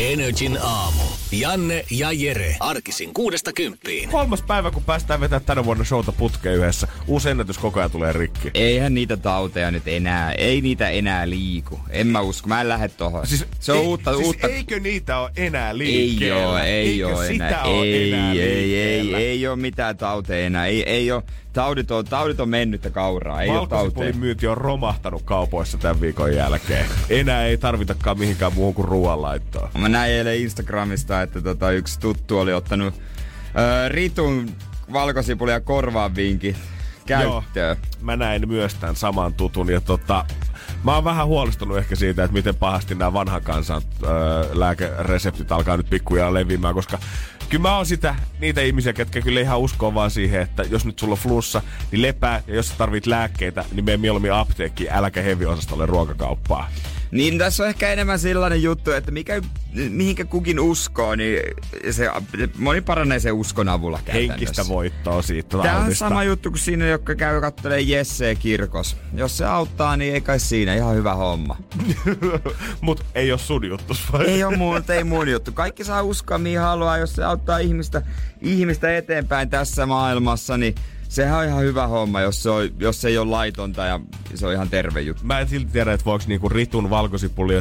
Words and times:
Energin 0.00 0.58
aamu. 0.62 1.02
Janne 1.32 1.84
ja 1.90 2.12
Jere. 2.12 2.56
Arkisin 2.60 3.14
kuudesta 3.14 3.52
kymppiin. 3.52 4.08
Kolmas 4.08 4.42
päivä, 4.42 4.70
kun 4.70 4.84
päästään 4.84 5.20
vetämään 5.20 5.44
tänä 5.44 5.64
vuonna 5.64 5.84
showta 5.84 6.12
putkeen 6.12 6.56
yhdessä. 6.56 6.88
Uusi 7.06 7.30
ennätys 7.30 7.58
koko 7.58 7.80
ajan 7.80 7.90
tulee 7.90 8.12
rikki. 8.12 8.50
Eihän 8.54 8.94
niitä 8.94 9.16
tauteja 9.16 9.70
nyt 9.70 9.82
enää, 9.88 10.32
ei 10.32 10.60
niitä 10.60 10.88
enää 10.88 11.30
liiku. 11.30 11.80
En 11.90 12.06
mä 12.06 12.20
usko, 12.20 12.48
mä 12.48 12.60
en 12.60 12.68
lähde 12.68 12.88
tohon. 12.88 13.26
Siis, 13.26 13.44
se 13.60 13.72
on 13.72 13.78
ei, 13.78 13.86
uutta, 13.86 14.14
siis 14.14 14.26
uutta. 14.26 14.48
eikö 14.48 14.80
niitä 14.80 15.18
ole 15.18 15.30
enää 15.36 15.70
Ei 15.70 15.78
liikkeellä? 15.78 16.48
oo, 16.48 16.58
ei 16.58 16.88
Eikö 16.88 17.08
oo 17.08 17.22
sitä 17.22 17.46
enää. 17.48 17.62
ole 17.64 17.84
ei, 17.86 18.12
enää 18.12 18.32
ei, 18.32 18.40
ei, 18.40 18.98
liikkeellä? 18.98 19.18
ei 19.18 19.46
oo 19.46 19.56
mitään 19.56 19.96
tauteja 19.96 20.46
enää. 20.46 20.66
Ei, 20.66 20.82
ei 20.90 21.10
oo. 21.12 21.22
Taudit 21.52 21.90
on, 21.90 22.04
taudit 22.04 22.40
on 22.40 22.48
mennyttä 22.48 22.90
kauraa, 22.90 23.42
ei. 23.42 23.48
Valkosipulin 23.48 24.18
myynti 24.18 24.46
on 24.46 24.56
romahtanut 24.56 25.22
kaupoissa 25.22 25.78
tämän 25.78 26.00
viikon 26.00 26.34
jälkeen. 26.34 26.86
Enää 27.10 27.44
ei 27.44 27.58
tarvitakaan 27.58 28.18
mihinkään 28.18 28.54
muuhun 28.54 28.74
kuin 28.74 28.88
ruoanlaittoon. 28.88 29.68
Mä 29.78 29.88
näin 29.88 30.12
eilen 30.12 30.38
Instagramista, 30.38 31.22
että 31.22 31.40
tota, 31.40 31.70
yksi 31.70 32.00
tuttu 32.00 32.38
oli 32.38 32.52
ottanut 32.52 32.94
ö, 32.94 33.88
Ritun 33.88 34.50
valkosipulia 34.92 35.60
korvaan 35.60 36.16
vinkin 36.16 36.56
käyttöön. 37.06 37.76
Mä 38.00 38.16
näin 38.16 38.48
myös 38.48 38.74
tämän 38.74 38.96
saman 38.96 39.34
tutun 39.34 39.70
ja 39.70 39.80
tota, 39.80 40.24
mä 40.84 40.94
oon 40.94 41.04
vähän 41.04 41.26
huolestunut 41.26 41.78
ehkä 41.78 41.96
siitä, 41.96 42.24
että 42.24 42.34
miten 42.34 42.54
pahasti 42.54 42.94
nämä 42.94 43.12
vanhan 43.12 43.42
kansan 43.42 43.82
öö, 44.02 44.10
lääkereseptit 44.52 45.52
alkaa 45.52 45.76
nyt 45.76 45.90
pikkuja 45.90 46.34
leviämään, 46.34 46.74
koska 46.74 46.98
kyllä 47.50 47.62
mä 47.62 47.76
oon 47.76 47.86
sitä, 47.86 48.14
niitä 48.38 48.60
ihmisiä, 48.60 48.92
ketkä 48.92 49.20
kyllä 49.20 49.40
ihan 49.40 49.58
uskoo 49.58 49.94
vaan 49.94 50.10
siihen, 50.10 50.42
että 50.42 50.62
jos 50.62 50.84
nyt 50.84 50.98
sulla 50.98 51.12
on 51.12 51.18
flussa, 51.18 51.62
niin 51.92 52.02
lepää, 52.02 52.42
ja 52.46 52.54
jos 52.54 52.68
sä 52.68 52.74
tarvit 52.78 53.06
lääkkeitä, 53.06 53.64
niin 53.72 53.84
mene 53.84 53.96
mieluummin 53.96 54.32
apteekkiin, 54.32 54.92
äläkä 54.92 55.22
heviosastolle 55.22 55.86
ruokakauppaa. 55.86 56.70
Niin 57.10 57.38
tässä 57.38 57.62
on 57.62 57.68
ehkä 57.68 57.92
enemmän 57.92 58.18
sellainen 58.18 58.62
juttu, 58.62 58.90
että 58.90 59.10
mikä, 59.10 59.42
mihinkä 59.90 60.24
kukin 60.24 60.60
uskoo, 60.60 61.14
niin 61.14 61.40
se, 61.90 62.10
moni 62.58 62.80
paranee 62.80 63.20
sen 63.20 63.32
uskon 63.32 63.68
avulla 63.68 64.00
käytännössä. 64.04 64.32
Henkistä 64.32 64.68
voittoa 64.68 65.22
siitä 65.22 65.58
Tämä 65.58 65.78
on 65.78 65.94
sama 65.94 66.24
juttu 66.24 66.50
kuin 66.50 66.58
siinä, 66.58 66.86
jotka 66.86 67.14
käy 67.14 67.40
kattelee 67.40 67.80
Jesseä 67.80 68.34
kirkos. 68.34 68.96
Jos 69.14 69.38
se 69.38 69.44
auttaa, 69.44 69.96
niin 69.96 70.14
ei 70.14 70.20
kai 70.20 70.40
siinä. 70.40 70.74
Ihan 70.74 70.94
hyvä 70.96 71.14
homma. 71.14 71.56
Mut 72.80 73.04
ei 73.14 73.32
oo 73.32 73.38
sun 73.38 73.68
juttus 73.68 74.12
vai? 74.12 74.26
Ei 74.26 74.44
ole 74.44 74.56
mun, 74.56 74.84
ei 74.88 75.04
mun 75.04 75.28
juttu. 75.28 75.52
Kaikki 75.52 75.84
saa 75.84 76.02
uskoa 76.02 76.38
mihin 76.38 76.60
haluaa, 76.60 76.98
jos 76.98 77.14
se 77.14 77.24
auttaa 77.24 77.58
ihmistä, 77.58 78.02
ihmistä 78.40 78.96
eteenpäin 78.96 79.50
tässä 79.50 79.86
maailmassa, 79.86 80.56
niin 80.56 80.74
sehän 81.10 81.38
on 81.38 81.44
ihan 81.44 81.62
hyvä 81.62 81.86
homma, 81.86 82.20
jos 82.20 82.42
se, 82.42 82.50
on, 82.50 82.68
jos 82.78 83.00
se 83.00 83.08
ei 83.08 83.18
ole 83.18 83.30
laitonta 83.30 83.84
ja 83.84 84.00
se 84.34 84.46
on 84.46 84.52
ihan 84.52 84.70
terve 84.70 85.00
juttu. 85.00 85.24
Mä 85.24 85.40
en 85.40 85.48
silti 85.48 85.72
tiedä, 85.72 85.92
että 85.92 86.04
voiko 86.04 86.24
niinku 86.26 86.48
Ritun 86.48 86.90
valkosipuli 86.90 87.54
ja 87.54 87.60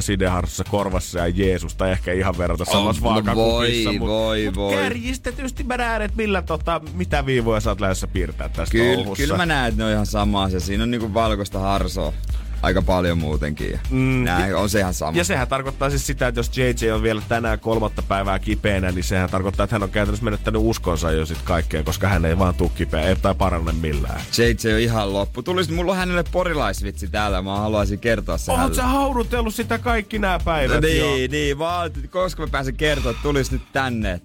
korvassa 0.69 1.19
ja 1.19 1.28
Jeesusta 1.28 1.92
ehkä 1.92 2.14
ihan 2.14 2.38
verrata 2.38 2.66
samassa 2.66 3.03
no 3.03 3.09
vaakakupissa. 3.09 3.89
voi, 3.89 4.00
voi, 4.00 4.45
mut 4.45 4.55
voi. 4.55 4.73
Kärjistetysti 4.75 5.64
mä 5.64 5.77
näen, 5.77 6.02
että 6.02 6.17
millä 6.17 6.42
tota, 6.42 6.81
mitä 6.94 7.25
viivoja 7.25 7.59
sä 7.59 7.70
oot 7.70 7.81
lähdössä 7.81 8.08
piirtää 8.08 8.49
tästä 8.49 8.71
Kyllä, 8.71 9.15
kyllä 9.17 9.37
mä 9.37 9.45
näen, 9.45 9.70
että 9.70 9.81
ne 9.81 9.86
on 9.86 9.92
ihan 9.92 10.05
sama 10.05 10.43
asia. 10.43 10.60
Siinä 10.60 10.83
on 10.83 10.92
niinku 10.92 11.14
valkoista 11.14 11.60
harsoa 11.60 12.14
aika 12.61 12.81
paljon 12.81 13.17
muutenkin. 13.17 13.80
Mm, 13.89 14.23
Näin, 14.23 14.55
on 14.55 14.70
se 14.70 14.80
ihan 14.80 14.93
sama. 14.93 15.17
Ja 15.17 15.23
sehän 15.23 15.47
tarkoittaa 15.47 15.89
siis 15.89 16.08
sitä, 16.08 16.27
että 16.27 16.39
jos 16.39 16.58
JJ 16.58 16.92
on 16.92 17.03
vielä 17.03 17.21
tänään 17.30 17.59
kolmatta 17.59 18.02
päivää 18.02 18.39
kipeänä, 18.39 18.92
niin 18.92 19.03
sehän 19.03 19.30
tarkoittaa, 19.30 19.64
että 19.64 19.75
hän 19.75 19.83
on 19.83 19.89
käytännössä 19.89 20.23
menettänyt 20.25 20.61
uskonsa 20.65 21.11
jo 21.11 21.25
sit 21.25 21.42
kaikkeen, 21.43 21.86
koska 21.86 22.08
hän 22.08 22.25
ei 22.25 22.37
vaan 22.39 22.55
tuu 22.55 22.69
kipeä, 22.69 23.02
ei 23.02 23.15
tai 23.15 23.36
paranne 23.36 23.71
millään. 23.71 24.21
JJ 24.37 24.73
on 24.73 24.80
ihan 24.80 25.14
loppu. 25.14 25.43
Tulis, 25.43 25.69
mulla 25.69 25.92
on 25.92 25.98
hänelle 25.98 26.23
porilaisvitsi 26.31 27.08
täällä, 27.08 27.42
mä 27.42 27.58
haluaisin 27.58 27.99
kertoa 27.99 28.37
sen 28.37 28.52
Oot 28.52 28.59
hänelle. 28.59 28.75
sä 28.75 28.87
haudutellut 28.87 29.55
sitä 29.55 29.77
kaikki 29.77 30.19
nämä 30.19 30.39
päivät 30.45 30.81
No 30.81 30.87
jo? 30.87 31.05
niin, 31.15 31.31
niin, 31.31 31.59
vaan 31.59 31.92
koska 32.09 32.42
mä 32.43 32.48
pääsen 32.52 32.75
kertoa, 32.75 33.11
että 33.11 33.23
tulis 33.23 33.52
nyt 33.52 33.61
tänne. 33.73 34.21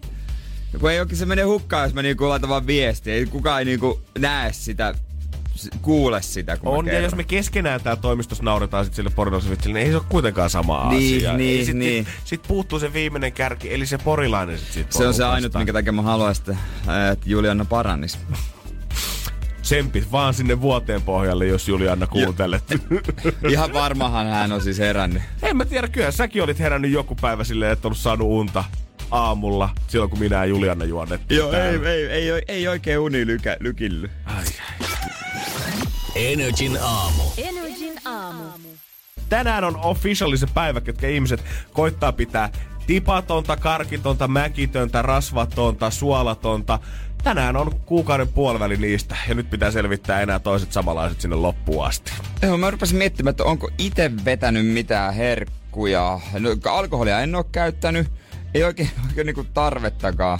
Kun 0.80 0.90
ei 0.90 1.00
oikein 1.00 1.18
se 1.18 1.26
menee 1.26 1.44
hukkaan, 1.44 1.84
jos 1.84 1.94
mä 1.94 2.02
niinku 2.02 2.28
laitan 2.28 2.50
vaan 2.50 2.66
viestiä. 2.66 3.14
Ei 3.14 3.26
kukaan 3.26 3.58
ei 3.58 3.64
niinku 3.64 4.00
näe 4.18 4.52
sitä, 4.52 4.94
kuule 5.82 6.22
sitä, 6.22 6.56
kun 6.56 6.68
On, 6.78 6.86
ja 6.86 7.00
jos 7.00 7.14
me 7.14 7.24
keskenään 7.24 7.80
täällä 7.80 8.02
toimistossa 8.02 8.44
nauretaan 8.44 8.84
sit 8.84 8.94
sille 8.94 9.10
porilaisvitsille, 9.10 9.74
niin 9.74 9.86
ei 9.86 9.90
se 9.92 9.96
ole 9.96 10.04
kuitenkaan 10.08 10.50
sama 10.50 10.88
Niin, 10.90 11.16
asia. 11.18 11.36
niin, 11.36 11.58
Ei 11.58 11.64
sit, 11.64 11.76
niin. 11.76 12.04
Sit, 12.04 12.14
sit 12.24 12.42
puuttuu 12.48 12.78
se 12.78 12.92
viimeinen 12.92 13.32
kärki, 13.32 13.74
eli 13.74 13.86
se 13.86 13.98
porilainen 13.98 14.58
sit 14.58 14.72
siitä 14.72 14.98
Se 14.98 15.06
on 15.06 15.14
se 15.14 15.24
ainut, 15.24 15.54
minkä 15.54 15.72
takia 15.72 15.92
mä 15.92 16.02
haluaisin, 16.02 16.44
että, 16.50 16.56
Juliana 17.26 17.64
parannis. 17.64 18.18
Tsempit 19.62 20.12
vaan 20.12 20.34
sinne 20.34 20.60
vuoteen 20.60 21.02
pohjalle, 21.02 21.46
jos 21.46 21.68
Julianna 21.68 22.06
kuuntelet. 22.06 22.64
Ihan 23.50 23.72
varmahan 23.72 24.26
hän 24.26 24.52
on 24.52 24.60
siis 24.60 24.78
herännyt. 24.78 25.22
en 25.42 25.56
mä 25.56 25.64
tiedä, 25.64 25.88
kyllä 25.88 26.10
säkin 26.10 26.42
olit 26.42 26.58
herännyt 26.58 26.90
joku 26.90 27.14
päivä 27.14 27.44
silleen, 27.44 27.72
että 27.72 27.88
ollut 27.88 27.98
saanut 27.98 28.28
unta 28.28 28.64
aamulla, 29.10 29.70
silloin 29.88 30.10
kun 30.10 30.18
minä 30.18 30.36
ja 30.36 30.44
Julianna 30.44 30.84
juonnettiin 30.84 31.38
Joo, 31.38 31.52
ei, 31.52 31.60
ei, 31.86 32.06
ei, 32.06 32.30
ei, 32.30 32.42
ei 32.48 32.68
oikein 32.68 32.98
uni 32.98 33.26
lykä, 33.26 33.56
lykilly. 33.60 34.10
Ai, 34.24 34.44
Energin 36.14 36.78
aamu. 36.82 37.22
Energin 37.38 38.00
aamu. 38.04 38.44
Tänään 39.28 39.64
on 39.64 39.76
officially 39.76 40.36
se 40.36 40.46
päivä, 40.54 40.80
ketkä 40.80 41.08
ihmiset 41.08 41.44
koittaa 41.72 42.12
pitää 42.12 42.50
tipatonta, 42.86 43.56
karkitonta, 43.56 44.28
mäkitöntä, 44.28 45.02
rasvatonta, 45.02 45.90
suolatonta. 45.90 46.78
Tänään 47.24 47.56
on 47.56 47.80
kuukauden 47.86 48.28
puoliväli 48.28 48.76
niistä 48.76 49.16
ja 49.28 49.34
nyt 49.34 49.50
pitää 49.50 49.70
selvittää 49.70 50.20
enää 50.20 50.38
toiset 50.38 50.72
samanlaiset 50.72 51.20
sinne 51.20 51.36
loppuun 51.36 51.86
asti. 51.86 52.12
Joo, 52.42 52.56
mä 52.56 52.70
rupesin 52.70 52.98
miettimään, 52.98 53.30
että 53.30 53.44
onko 53.44 53.70
itse 53.78 54.10
vetänyt 54.24 54.66
mitään 54.66 55.14
herkkuja. 55.14 56.20
No, 56.38 56.50
alkoholia 56.70 57.20
en 57.20 57.34
oo 57.34 57.44
käyttänyt. 57.44 58.08
Ei 58.54 58.64
oikein, 58.64 58.90
oikein 59.08 59.26
niinku 59.26 59.44
tarvettakaan 59.54 60.38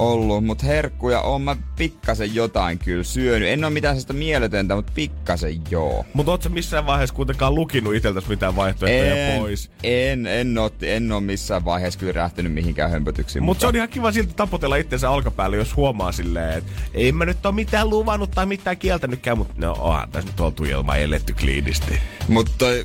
ollut, 0.00 0.44
mutta 0.44 0.66
herkkuja 0.66 1.20
on 1.20 1.42
mä 1.42 1.56
pikkasen 1.76 2.34
jotain 2.34 2.78
kyllä 2.78 3.04
syönyt. 3.04 3.48
En 3.48 3.64
oo 3.64 3.70
mitään 3.70 3.94
sellaista 3.94 4.12
mieletöntä, 4.12 4.74
mutta 4.74 4.92
pikkasen 4.94 5.62
joo. 5.70 6.04
Mutta 6.14 6.32
ootko 6.32 6.48
missään 6.48 6.86
vaiheessa 6.86 7.14
kuitenkaan 7.14 7.54
lukinut 7.54 7.94
itseltäsi 7.94 8.28
mitään 8.28 8.56
vaihtoehtoja 8.56 9.14
En, 9.14 9.40
pois? 9.40 9.70
en, 9.82 10.26
en, 10.26 10.58
oo, 10.58 10.70
en 10.82 11.12
oo 11.12 11.20
missään 11.20 11.64
vaiheessa 11.64 12.00
kyllä 12.00 12.12
rähtynyt 12.12 12.52
mihinkään 12.52 12.90
hömpötyksiin. 12.90 13.42
Mutta 13.42 13.60
se 13.60 13.66
on 13.66 13.76
ihan 13.76 13.88
kiva 13.88 14.12
silti 14.12 14.34
tapotella 14.36 14.76
itsensä 14.76 15.10
alkapäälle, 15.10 15.56
jos 15.56 15.76
huomaa 15.76 16.12
silleen, 16.12 16.58
että 16.58 16.72
ei 16.94 17.12
mä 17.12 17.24
nyt 17.24 17.46
ole 17.46 17.54
mitään 17.54 17.90
luvannut 17.90 18.30
tai 18.30 18.46
mitään 18.46 18.76
kieltänytkään, 18.76 19.38
mutta 19.38 19.54
no 19.56 19.76
onhan 19.80 20.10
tässä 20.10 20.30
nyt 20.30 20.40
oltu 20.40 20.64
ilman 20.64 21.00
eletty 21.00 21.34
kliinisti. 21.34 22.00
Mutta 22.28 22.52
toi... 22.58 22.84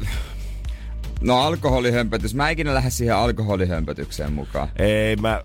No 1.21 1.41
alkoholihömpötys. 1.41 2.35
Mä 2.35 2.49
ikinä 2.49 2.73
lähde 2.73 2.89
siihen 2.89 3.15
alkoholihömpötykseen 3.15 4.33
mukaan. 4.33 4.67
Ei 4.79 5.15
mä... 5.15 5.41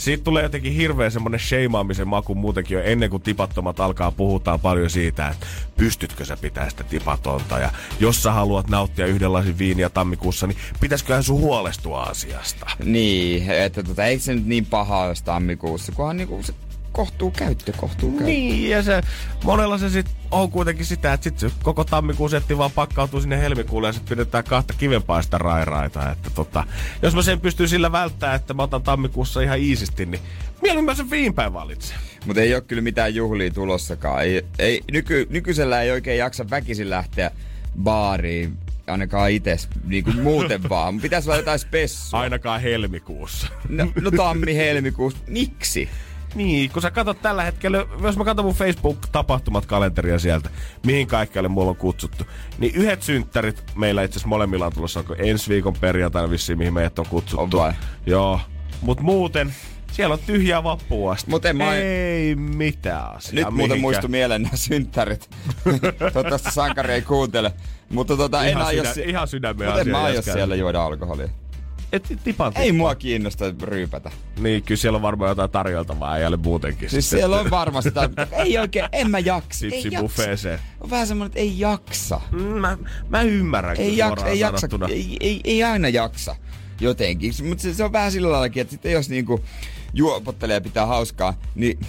Siitä 0.00 0.24
tulee 0.24 0.42
jotenkin 0.42 0.72
hirveä 0.72 1.10
semmonen 1.10 1.40
sheimaamisen 1.40 2.08
maku 2.08 2.34
muutenkin 2.34 2.74
jo 2.74 2.82
ennen 2.84 3.10
kuin 3.10 3.22
tipattomat 3.22 3.80
alkaa 3.80 4.10
puhutaan 4.10 4.60
paljon 4.60 4.90
siitä, 4.90 5.28
että 5.28 5.46
pystytkö 5.76 6.24
sä 6.24 6.36
pitää 6.36 6.70
sitä 6.70 6.84
tipatonta 6.84 7.58
ja 7.58 7.70
jos 8.00 8.22
sä 8.22 8.32
haluat 8.32 8.68
nauttia 8.68 9.06
yhdenlaisen 9.06 9.58
viiniä 9.58 9.90
tammikuussa, 9.90 10.46
niin 10.46 10.58
pitäisiköhän 10.80 11.22
sun 11.22 11.40
huolestua 11.40 12.02
asiasta. 12.02 12.66
Niin, 12.84 13.50
että 13.50 13.82
tota, 13.82 14.04
eikö 14.04 14.22
se 14.22 14.34
nyt 14.34 14.46
niin 14.46 14.66
paha 14.66 14.98
olisi 14.98 15.24
tammikuussa, 15.24 15.92
kunhan 15.92 16.16
niinku 16.16 16.42
se 16.42 16.54
kohtuu 16.92 17.30
käyttö, 17.30 17.72
kohtuu 17.76 18.10
käyttö. 18.10 18.24
Niin, 18.24 18.70
ja 18.70 18.82
se, 18.82 19.02
monella 19.44 19.78
se 19.78 19.88
sit 19.88 20.06
on 20.30 20.50
kuitenkin 20.50 20.86
sitä, 20.86 21.12
että 21.12 21.24
sit 21.24 21.38
se 21.38 21.50
koko 21.62 21.84
tammikuun 21.84 22.30
setti 22.30 22.58
vaan 22.58 22.70
pakkautuu 22.70 23.20
sinne 23.20 23.38
helmikuulle 23.38 23.88
ja 23.88 23.92
sit 23.92 24.04
pidetään 24.08 24.44
kahta 24.44 24.74
kivenpaista 24.78 25.38
rairaita. 25.38 26.10
Että 26.10 26.30
tota, 26.30 26.64
jos 27.02 27.14
mä 27.14 27.22
sen 27.22 27.40
pystyn 27.40 27.68
sillä 27.68 27.92
välttämään, 27.92 28.36
että 28.36 28.54
mä 28.54 28.62
otan 28.62 28.82
tammikuussa 28.82 29.40
ihan 29.40 29.58
iisisti, 29.58 30.06
niin 30.06 30.20
mieluummin 30.62 30.90
mä 30.92 30.94
sen 30.94 31.10
viinpäin 31.10 31.52
valitsen. 31.52 31.98
Mutta 32.26 32.42
ei 32.42 32.54
ole 32.54 32.62
kyllä 32.62 32.82
mitään 32.82 33.14
juhlia 33.14 33.50
tulossakaan. 33.50 34.22
Ei, 34.22 34.46
ei, 34.58 34.80
nyky, 34.92 35.26
nykyisellä 35.30 35.82
ei 35.82 35.90
oikein 35.90 36.18
jaksa 36.18 36.50
väkisin 36.50 36.90
lähteä 36.90 37.30
baariin, 37.82 38.58
ainakaan 38.86 39.30
itse, 39.30 39.56
niinku 39.84 40.10
muuten 40.10 40.62
vaan. 40.68 41.00
Pitäisi 41.00 41.30
olla 41.30 41.38
jotain 41.38 41.58
spessua. 41.58 42.20
Ainakaan 42.20 42.60
helmikuussa. 42.60 43.46
No, 43.68 43.92
no 44.00 44.10
tammi, 44.10 44.56
helmikuussa. 44.56 45.18
Miksi? 45.26 45.88
Niin, 46.34 46.70
kun 46.70 46.82
sä 46.82 46.90
katsot 46.90 47.22
tällä 47.22 47.42
hetkellä, 47.44 47.86
jos 48.02 48.16
mä 48.16 48.24
katson 48.24 48.44
mun 48.44 48.54
Facebook-tapahtumat 48.54 49.66
kalenteria 49.66 50.18
sieltä, 50.18 50.50
mihin 50.86 51.06
kaikkialle 51.06 51.48
mulla 51.48 51.70
on 51.70 51.76
kutsuttu, 51.76 52.24
niin 52.58 52.74
yhdet 52.74 53.02
synttärit 53.02 53.62
meillä 53.74 54.02
itse 54.02 54.12
asiassa 54.12 54.28
molemmilla 54.28 54.66
on 54.66 54.72
tulossa 54.72 55.00
onko 55.00 55.14
ensi 55.18 55.48
viikon 55.50 55.74
perjantaina 55.80 56.30
vissiin, 56.30 56.58
mihin 56.58 56.74
meidät 56.74 56.98
on 56.98 57.06
kutsuttu. 57.06 57.42
On 57.42 57.50
vai? 57.52 57.72
Joo. 58.06 58.40
Mut 58.82 59.00
muuten, 59.00 59.54
siellä 59.92 60.12
on 60.12 60.18
tyhjää 60.26 60.64
vappuun 60.64 61.12
asti. 61.12 61.30
Mut 61.30 61.44
en 61.46 61.56
mä- 61.56 61.74
Ei 61.74 62.34
mitään 62.34 63.16
asiaa. 63.16 63.34
Nyt 63.34 63.44
muuten 63.44 63.56
mihinkään. 63.56 63.80
muistu 63.80 64.08
mieleen 64.08 64.42
nämä 64.42 64.56
synttärit. 64.56 65.30
Toivottavasti 65.98 66.50
sankari 66.52 66.92
ei 66.92 67.02
kuuntele. 67.02 67.52
Mutta 67.88 68.16
tota, 68.16 68.44
en 68.44 68.50
Ihan, 68.50 68.66
aio, 68.66 68.84
sydä, 68.94 69.06
ihan 69.10 69.28
sydämen 69.28 69.68
Mut 69.68 69.78
en 69.78 69.88
mä 69.88 70.02
aio 70.02 70.22
siellä 70.22 70.54
juoda 70.56 70.84
alkoholia. 70.84 71.28
Et 71.92 72.12
tipan 72.24 72.52
Ei 72.56 72.72
mua 72.72 72.94
kiinnosta 72.94 73.44
ryypätä. 73.62 74.10
Niin, 74.40 74.62
kyllä 74.62 74.78
siellä 74.78 74.96
on 74.96 75.02
varmaan 75.02 75.28
jotain 75.28 75.50
tarjoltavaa 75.50 76.12
äijälle 76.12 76.36
muutenkin. 76.36 76.90
Siis 76.90 77.10
sitten. 77.10 77.18
siellä 77.18 77.40
on 77.40 77.50
varmasti, 77.50 77.90
tai 77.90 78.08
ei 78.32 78.58
oikein, 78.58 78.88
en 78.92 79.10
mä 79.10 79.18
jaksa. 79.18 79.64
Ei 79.64 79.70
Sipsi 79.70 79.88
jaksa. 79.88 80.00
buffeeseen. 80.00 80.58
On 80.80 80.90
vähän 80.90 81.06
semmonen, 81.06 81.26
että 81.26 81.40
ei 81.40 81.58
jaksa. 81.58 82.20
Mm, 82.30 82.40
Mä, 82.40 82.78
mä 83.08 83.22
ymmärrän 83.22 83.76
Ei, 83.76 83.90
kyllä 83.90 84.04
jaksa, 84.04 84.26
ei, 84.26 84.40
jaksa 84.40 84.68
ei, 84.88 85.16
ei, 85.20 85.40
ei, 85.44 85.62
aina 85.62 85.88
jaksa 85.88 86.36
jotenkin. 86.80 87.34
Mutta 87.48 87.62
se, 87.62 87.74
se, 87.74 87.84
on 87.84 87.92
vähän 87.92 88.12
sillä 88.12 88.30
laillakin, 88.30 88.60
että 88.60 88.70
sitten 88.70 88.92
jos 88.92 89.08
niinku 89.08 89.40
juopottelee 89.94 90.54
ja 90.54 90.60
pitää 90.60 90.86
hauskaa, 90.86 91.34
niin 91.54 91.80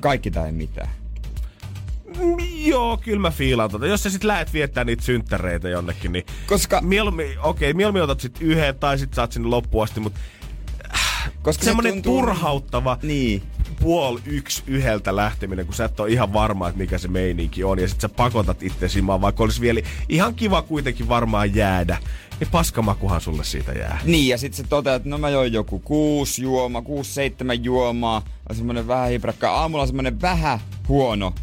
kaikki 0.00 0.30
tai 0.30 0.52
mitään. 0.52 0.88
Joo, 2.64 2.96
kyllä 2.96 3.20
mä 3.20 3.30
fiilaan 3.30 3.70
tota. 3.70 3.86
Jos 3.86 4.02
sä 4.02 4.10
sit 4.10 4.24
lähet 4.24 4.52
viettää 4.52 4.84
niitä 4.84 5.02
synttäreitä 5.02 5.68
jonnekin, 5.68 6.12
niin... 6.12 6.26
Koska- 6.46 6.80
Mieluummin, 6.80 7.26
okei, 7.26 7.70
okay, 7.70 7.72
mieluummin 7.76 8.02
otat 8.02 8.20
sit 8.20 8.38
yhden 8.40 8.78
tai 8.78 8.98
sit 8.98 9.14
saat 9.14 9.32
sinne 9.32 9.48
loppuun 9.48 9.84
asti, 9.84 10.00
mut 10.00 10.12
Koska 11.42 11.64
semmonen 11.64 11.90
se 11.90 11.94
tuntuu... 11.94 12.20
turhauttava 12.20 12.98
Niin. 13.02 13.42
puol 13.80 14.18
yksi 14.26 14.62
yhdeltä 14.66 15.16
lähteminen, 15.16 15.66
kun 15.66 15.74
sä 15.74 15.84
et 15.84 16.00
ole 16.00 16.10
ihan 16.10 16.32
varma, 16.32 16.68
että 16.68 16.78
mikä 16.78 16.98
se 16.98 17.08
meininki 17.08 17.64
on, 17.64 17.78
ja 17.78 17.88
sit 17.88 18.00
sä 18.00 18.08
pakotat 18.08 18.62
itse 18.62 18.88
simaan, 18.88 19.20
vaikka 19.20 19.42
olisi 19.44 19.60
vielä 19.60 19.80
ihan 20.08 20.34
kiva 20.34 20.62
kuitenkin 20.62 21.08
varmaan 21.08 21.54
jäädä, 21.54 21.98
niin 22.40 22.50
paskamakuhan 22.50 23.20
sulle 23.20 23.44
siitä 23.44 23.72
jää. 23.72 24.00
Niin, 24.04 24.28
ja 24.28 24.38
sitten 24.38 24.56
se 24.56 24.68
toteaa, 24.68 24.96
että 24.96 25.08
no 25.08 25.18
mä 25.18 25.28
join 25.28 25.52
joku 25.52 25.78
kuusi 25.78 26.42
juomaa, 26.42 26.82
kuusi, 26.82 27.12
seitsemän 27.12 27.64
juomaa, 27.64 28.22
on 28.50 28.56
semmonen 28.56 28.88
vähän 28.88 29.10
hiprakka. 29.10 29.50
Aamulla 29.50 29.82
on 29.82 29.88
semmonen 29.88 30.20
vähän 30.20 30.60
huono 30.88 31.34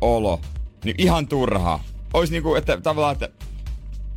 olo. 0.00 0.40
Niin 0.84 0.96
ihan 0.98 1.28
turhaa. 1.28 1.84
Ois 2.14 2.30
niinku, 2.30 2.54
että 2.54 2.80
tavallaan, 2.80 3.12
että 3.12 3.28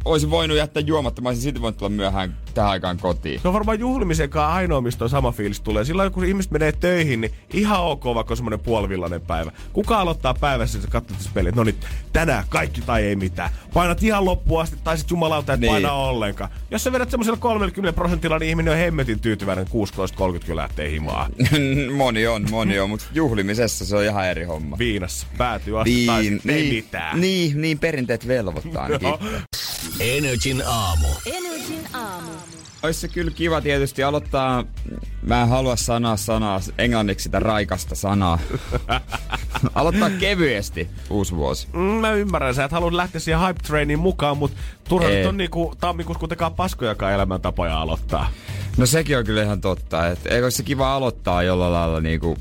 olisin 0.05 0.29
voinut 0.29 0.57
jättää 0.57 0.81
juomatta, 0.81 1.21
mä 1.21 1.29
olisin 1.29 1.43
silti 1.43 1.61
voinut 1.61 1.77
tulla 1.77 1.89
myöhään 1.89 2.37
tähän 2.53 2.71
aikaan 2.71 2.97
kotiin. 2.97 3.41
Se 3.41 3.47
on 3.47 3.53
varmaan 3.53 3.79
juhlimisen 3.79 4.29
kanssa 4.29 4.53
ainoa, 4.53 4.81
mistä 4.81 5.03
on 5.03 5.09
sama 5.09 5.31
fiilis 5.31 5.61
tulee. 5.61 5.85
Silloin 5.85 6.11
kun 6.11 6.25
ihmiset 6.25 6.51
menee 6.51 6.71
töihin, 6.71 7.21
niin 7.21 7.31
ihan 7.53 7.79
ok, 7.81 8.05
vaikka 8.05 8.33
on 8.33 8.37
semmoinen 8.37 8.59
puolivillainen 8.59 9.21
päivä. 9.21 9.51
Kuka 9.73 9.99
aloittaa 9.99 10.33
päivässä, 10.33 10.77
että 10.77 10.91
katsot 10.91 11.17
tässä 11.17 11.31
peliä, 11.33 11.49
että 11.49 11.61
no 11.61 11.63
niin, 11.63 11.75
tänään 12.13 12.43
kaikki 12.49 12.81
tai 12.81 13.03
ei 13.03 13.15
mitään. 13.15 13.49
Painat 13.73 14.03
ihan 14.03 14.25
loppuun 14.25 14.61
asti, 14.61 14.77
tai 14.83 14.97
sit 14.97 15.09
jumalauta, 15.09 15.53
et 15.53 15.59
Niin. 15.59 15.71
paina 15.71 15.93
ollenkaan. 15.93 16.49
Jos 16.71 16.83
sä 16.83 16.91
vedät 16.91 17.09
semmoisella 17.11 17.37
30 17.37 17.93
prosentilla, 17.95 18.39
niin 18.39 18.49
ihminen 18.49 18.73
on 18.73 18.79
hemmetin 18.79 19.19
tyytyväinen 19.19 19.65
16.30, 19.67 20.45
kun 20.45 20.55
lähtee 20.55 20.89
himaan. 20.91 21.31
moni 21.97 22.27
on, 22.27 22.45
moni 22.51 22.79
on, 22.79 22.89
mutta 22.89 23.05
juhlimisessa 23.13 23.85
se 23.85 23.95
on 23.95 24.03
ihan 24.03 24.25
eri 24.27 24.43
homma. 24.43 24.77
Viinassa 24.77 25.27
päätyy 25.37 25.79
asti, 25.79 26.05
tai 26.05 26.23
sit 26.23 26.49
ei 26.49 26.69
mitään. 26.69 27.21
niin, 27.21 27.61
niin, 27.61 27.79
perinteet 27.79 28.27
velvoittaa 28.27 28.83
ainakin. 28.83 29.07
Joo. 29.07 29.19
Energin 29.99 30.63
aamu. 30.67 31.07
Energin 31.25 31.87
aamu. 31.93 32.31
Olisi 32.83 32.99
se 32.99 33.07
kyllä 33.07 33.31
kiva 33.31 33.61
tietysti 33.61 34.03
aloittaa, 34.03 34.63
mä 35.21 35.41
en 35.41 35.49
halua 35.49 35.75
sanoa 35.75 36.17
sanaa, 36.17 36.59
englanniksi 36.77 37.23
sitä 37.23 37.39
raikasta 37.39 37.95
sanaa. 37.95 38.39
aloittaa 39.75 40.09
kevyesti 40.09 40.89
uusi 41.09 41.35
vuosi. 41.35 41.67
Mm, 41.73 41.79
mä 41.79 42.11
ymmärrän, 42.11 42.55
sä 42.55 42.63
et 42.63 42.71
halua 42.71 42.97
lähteä 42.97 43.21
siihen 43.21 43.41
hype 43.41 43.59
trainiin 43.63 43.99
mukaan, 43.99 44.37
mutta 44.37 44.57
turha 44.89 45.09
Ei. 45.09 45.17
nyt 45.17 45.25
on 45.25 45.37
niinku 45.37 45.73
tammikuussa 45.79 46.19
kuitenkaan 46.19 46.53
paskojakaan 46.53 47.13
elämäntapoja 47.13 47.81
aloittaa. 47.81 48.29
No 48.77 48.85
sekin 48.85 49.17
on 49.17 49.25
kyllä 49.25 49.43
ihan 49.43 49.61
totta, 49.61 50.07
että 50.07 50.29
eikö 50.29 50.51
se 50.51 50.63
kiva 50.63 50.95
aloittaa 50.95 51.43
jollain 51.43 51.73
lailla 51.73 52.01
niinku 52.01 52.37